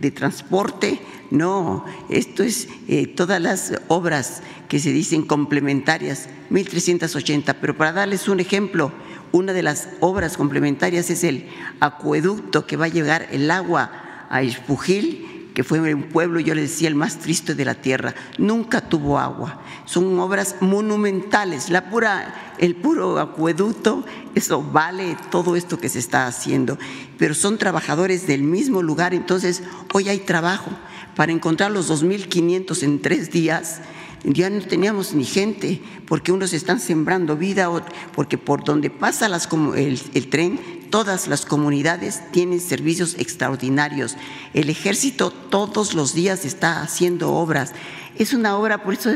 de 0.00 0.10
transporte, 0.10 1.00
no, 1.30 1.84
esto 2.08 2.42
es 2.42 2.68
eh, 2.88 3.06
todas 3.06 3.40
las 3.40 3.72
obras 3.88 4.42
que 4.68 4.80
se 4.80 4.92
dicen 4.92 5.22
complementarias, 5.22 6.28
1380, 6.50 7.54
pero 7.60 7.76
para 7.76 7.92
darles 7.92 8.28
un 8.28 8.40
ejemplo, 8.40 8.92
una 9.36 9.52
de 9.52 9.62
las 9.62 9.88
obras 10.00 10.36
complementarias 10.36 11.10
es 11.10 11.22
el 11.22 11.48
acueducto 11.80 12.66
que 12.66 12.76
va 12.76 12.86
a 12.86 12.88
llegar 12.88 13.28
el 13.30 13.50
agua 13.50 13.90
a 14.30 14.42
Ispujil, 14.42 15.50
que 15.54 15.64
fue 15.64 15.94
un 15.94 16.04
pueblo, 16.04 16.40
yo 16.40 16.54
le 16.54 16.62
decía, 16.62 16.88
el 16.88 16.94
más 16.94 17.18
triste 17.18 17.54
de 17.54 17.64
la 17.64 17.74
tierra, 17.74 18.14
nunca 18.36 18.82
tuvo 18.82 19.18
agua. 19.18 19.62
Son 19.86 20.18
obras 20.18 20.56
monumentales, 20.60 21.70
el 22.58 22.76
puro 22.76 23.18
acueducto, 23.18 24.04
eso 24.34 24.62
vale 24.62 25.16
todo 25.30 25.56
esto 25.56 25.78
que 25.78 25.88
se 25.88 25.98
está 25.98 26.26
haciendo, 26.26 26.78
pero 27.18 27.34
son 27.34 27.56
trabajadores 27.56 28.26
del 28.26 28.42
mismo 28.42 28.82
lugar, 28.82 29.14
entonces 29.14 29.62
hoy 29.92 30.08
hay 30.08 30.18
trabajo. 30.18 30.70
Para 31.14 31.32
encontrar 31.32 31.70
los 31.70 31.90
2.500 31.90 32.82
en 32.82 33.00
tres 33.00 33.30
días, 33.30 33.80
ya 34.24 34.50
no 34.50 34.60
teníamos 34.60 35.14
ni 35.14 35.24
gente, 35.24 35.80
porque 36.06 36.32
unos 36.32 36.52
están 36.52 36.80
sembrando 36.80 37.36
vida, 37.36 37.70
porque 38.14 38.38
por 38.38 38.64
donde 38.64 38.90
pasa 38.90 39.28
las, 39.28 39.48
el, 39.76 40.00
el 40.14 40.28
tren 40.28 40.60
todas 40.90 41.28
las 41.28 41.44
comunidades 41.44 42.22
tienen 42.32 42.60
servicios 42.60 43.16
extraordinarios. 43.18 44.16
El 44.54 44.70
ejército 44.70 45.30
todos 45.30 45.94
los 45.94 46.14
días 46.14 46.44
está 46.44 46.82
haciendo 46.82 47.32
obras. 47.32 47.72
Es 48.18 48.32
una 48.32 48.56
obra, 48.56 48.82
por 48.82 48.94
eso 48.94 49.10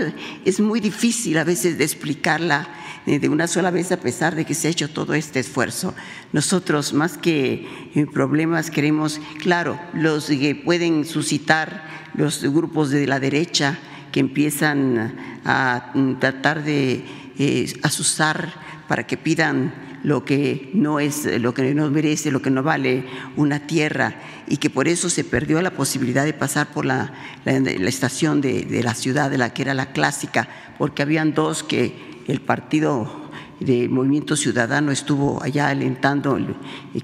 es 0.44 0.60
muy 0.60 0.80
difícil 0.80 1.38
a 1.38 1.44
veces 1.44 1.78
de 1.78 1.84
explicarla 1.84 2.68
eh, 3.06 3.18
de 3.18 3.30
una 3.30 3.46
sola 3.46 3.70
vez 3.70 3.90
a 3.92 3.96
pesar 3.98 4.34
de 4.34 4.44
que 4.44 4.54
se 4.54 4.68
ha 4.68 4.70
hecho 4.70 4.90
todo 4.90 5.14
este 5.14 5.40
esfuerzo. 5.40 5.94
Nosotros 6.32 6.92
más 6.92 7.16
que 7.16 7.66
eh, 7.94 8.06
problemas 8.12 8.70
queremos, 8.70 9.20
claro, 9.40 9.80
los 9.94 10.26
que 10.26 10.54
pueden 10.54 11.06
suscitar 11.06 11.88
los 12.14 12.42
grupos 12.42 12.90
de 12.90 13.06
la 13.06 13.20
derecha 13.20 13.78
que 14.12 14.20
empiezan 14.20 15.40
a 15.44 15.92
mm, 15.94 16.14
tratar 16.18 16.62
de 16.64 17.04
eh, 17.38 17.72
asustar 17.82 18.52
para 18.88 19.06
que 19.06 19.16
pidan 19.16 19.72
lo 20.02 20.24
que 20.24 20.70
no 20.72 21.00
es, 21.00 21.26
lo 21.40 21.52
que 21.54 21.74
no 21.74 21.90
merece, 21.90 22.30
lo 22.30 22.42
que 22.42 22.50
no 22.50 22.62
vale 22.62 23.04
una 23.36 23.66
tierra. 23.66 24.14
Y 24.48 24.56
que 24.56 24.70
por 24.70 24.88
eso 24.88 25.10
se 25.10 25.24
perdió 25.24 25.60
la 25.62 25.70
posibilidad 25.70 26.24
de 26.24 26.32
pasar 26.32 26.68
por 26.68 26.84
la, 26.84 27.12
estación 27.44 28.40
de, 28.40 28.82
la 28.82 28.94
ciudad, 28.94 29.30
de 29.30 29.38
la 29.38 29.52
que 29.52 29.62
era 29.62 29.74
la 29.74 29.92
clásica, 29.92 30.48
porque 30.78 31.02
habían 31.02 31.34
dos 31.34 31.62
que 31.62 32.22
el 32.26 32.40
partido 32.40 33.30
de 33.60 33.88
Movimiento 33.88 34.36
Ciudadano 34.36 34.90
estuvo 34.90 35.42
allá 35.42 35.68
alentando, 35.68 36.38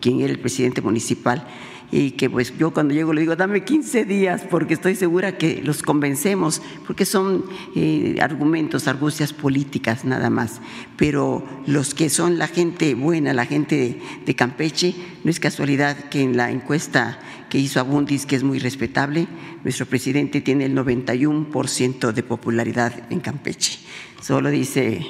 quien 0.00 0.20
era 0.20 0.32
el 0.32 0.40
presidente 0.40 0.80
municipal, 0.80 1.46
y 1.90 2.12
que 2.12 2.28
pues 2.28 2.56
yo 2.58 2.72
cuando 2.72 2.94
llego 2.94 3.12
le 3.12 3.20
digo, 3.20 3.36
dame 3.36 3.64
15 3.64 4.04
días, 4.04 4.42
porque 4.50 4.74
estoy 4.74 4.94
segura 4.94 5.38
que 5.38 5.62
los 5.62 5.82
convencemos, 5.82 6.62
porque 6.86 7.04
son 7.04 7.44
eh, 7.74 8.16
argumentos, 8.20 8.88
argucias 8.88 9.32
políticas 9.32 10.04
nada 10.04 10.30
más, 10.30 10.60
pero 10.96 11.44
los 11.66 11.94
que 11.94 12.10
son 12.10 12.38
la 12.38 12.48
gente 12.48 12.94
buena, 12.94 13.32
la 13.32 13.46
gente 13.46 13.76
de, 13.76 14.00
de 14.24 14.34
Campeche, 14.34 14.94
no 15.24 15.30
es 15.30 15.40
casualidad 15.40 15.96
que 16.08 16.22
en 16.22 16.36
la 16.36 16.50
encuesta 16.50 17.18
que 17.48 17.58
hizo 17.58 17.78
Abundis, 17.78 18.26
que 18.26 18.36
es 18.36 18.42
muy 18.42 18.58
respetable, 18.58 19.28
nuestro 19.62 19.86
presidente 19.86 20.40
tiene 20.40 20.64
el 20.64 20.76
91% 20.76 22.12
de 22.12 22.22
popularidad 22.22 22.92
en 23.10 23.20
Campeche. 23.20 23.78
Solo 24.20 24.50
dice, 24.50 25.06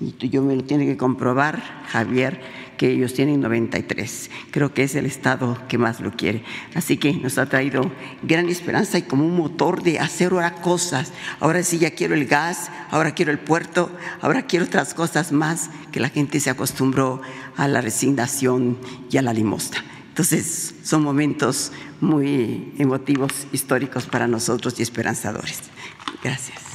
y 0.00 0.28
yo 0.30 0.42
me 0.42 0.56
lo 0.56 0.64
tiene 0.64 0.86
que 0.86 0.96
comprobar, 0.96 1.62
Javier, 1.88 2.40
que 2.78 2.90
ellos 2.90 3.12
tienen 3.12 3.42
93. 3.42 4.30
Creo 4.50 4.72
que 4.72 4.84
es 4.84 4.94
el 4.94 5.04
Estado 5.04 5.58
que 5.68 5.76
más 5.76 6.00
lo 6.00 6.12
quiere. 6.12 6.42
Así 6.74 6.96
que 6.96 7.12
nos 7.12 7.36
ha 7.36 7.44
traído 7.44 7.92
gran 8.22 8.48
esperanza 8.48 8.96
y 8.96 9.02
como 9.02 9.26
un 9.26 9.36
motor 9.36 9.82
de 9.82 9.98
hacer 9.98 10.32
ahora 10.32 10.54
cosas. 10.54 11.12
Ahora 11.40 11.62
sí 11.62 11.78
ya 11.78 11.90
quiero 11.90 12.14
el 12.14 12.24
gas, 12.24 12.70
ahora 12.90 13.12
quiero 13.12 13.30
el 13.32 13.38
puerto, 13.38 13.90
ahora 14.22 14.46
quiero 14.46 14.64
otras 14.64 14.94
cosas 14.94 15.32
más 15.32 15.68
que 15.92 16.00
la 16.00 16.08
gente 16.08 16.40
se 16.40 16.48
acostumbró 16.48 17.20
a 17.58 17.68
la 17.68 17.82
resignación 17.82 18.78
y 19.10 19.18
a 19.18 19.22
la 19.22 19.34
limosna. 19.34 19.84
Entonces, 20.08 20.74
son 20.82 21.02
momentos 21.02 21.72
muy 22.00 22.72
emotivos, 22.78 23.46
históricos 23.52 24.06
para 24.06 24.26
nosotros 24.26 24.80
y 24.80 24.82
esperanzadores. 24.82 25.60
Gracias. 26.24 26.69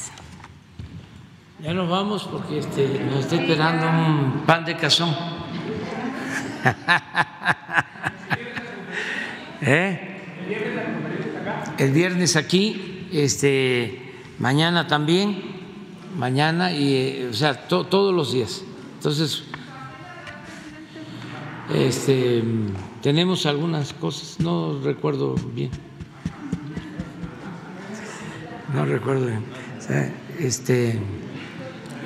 Ya 1.66 1.74
nos 1.74 1.90
vamos 1.90 2.26
porque 2.32 2.60
este, 2.60 3.00
nos 3.10 3.22
está 3.22 3.38
esperando 3.38 3.90
un 3.90 4.44
pan 4.46 4.64
de 4.66 4.78
cazón. 4.78 5.10
¿Eh? 9.62 10.12
El 11.80 11.92
viernes 11.92 12.36
aquí, 12.36 13.08
este, 13.12 14.14
mañana 14.38 14.86
también, 14.88 15.42
mañana 16.16 16.72
y, 16.72 16.94
eh, 16.94 17.28
o 17.32 17.34
sea, 17.34 17.68
to- 17.68 17.86
todos 17.86 18.14
los 18.14 18.32
días. 18.32 18.64
Entonces, 18.98 19.44
este, 21.74 22.44
tenemos 23.02 23.48
algunas 23.48 23.92
cosas, 23.94 24.40
no 24.40 24.80
recuerdo 24.84 25.34
bien. 25.56 25.72
No 28.72 28.86
recuerdo 28.86 29.26
bien. 29.26 29.44
Este, 30.40 31.00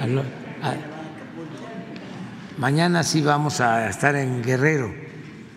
a 0.02 0.08
lo- 0.08 0.22
a- 0.22 0.76
mañana 2.58 3.04
sí 3.04 3.22
vamos 3.22 3.62
a 3.62 3.90
estar 3.90 4.16
en 4.16 4.42
Guerrero. 4.44 4.94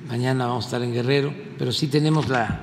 Mañana 0.09 0.47
vamos 0.47 0.65
a 0.65 0.69
estar 0.69 0.83
en 0.83 0.93
Guerrero, 0.93 1.33
pero 1.59 1.73
sí 1.73 1.87
tenemos 1.89 2.29
la, 2.29 2.61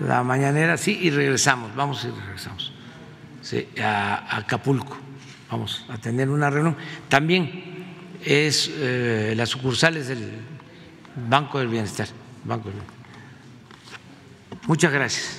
la 0.00 0.22
mañanera, 0.22 0.76
sí, 0.76 0.98
y 1.00 1.10
regresamos, 1.10 1.74
vamos 1.74 2.04
y 2.04 2.10
regresamos 2.10 2.72
sí, 3.42 3.66
a, 3.82 4.16
a 4.16 4.36
Acapulco. 4.38 4.96
Vamos 5.50 5.86
a 5.88 5.96
tener 5.98 6.28
una 6.28 6.50
reunión. 6.50 6.76
También 7.08 7.86
es 8.22 8.70
eh, 8.74 9.32
las 9.36 9.48
sucursales 9.48 10.08
del 10.08 10.30
Banco 11.28 11.58
del 11.58 11.68
Bienestar. 11.68 12.08
Banco 12.44 12.68
del 12.68 12.74
Bienestar. 12.80 12.98
Muchas 14.66 14.92
gracias. 14.92 15.38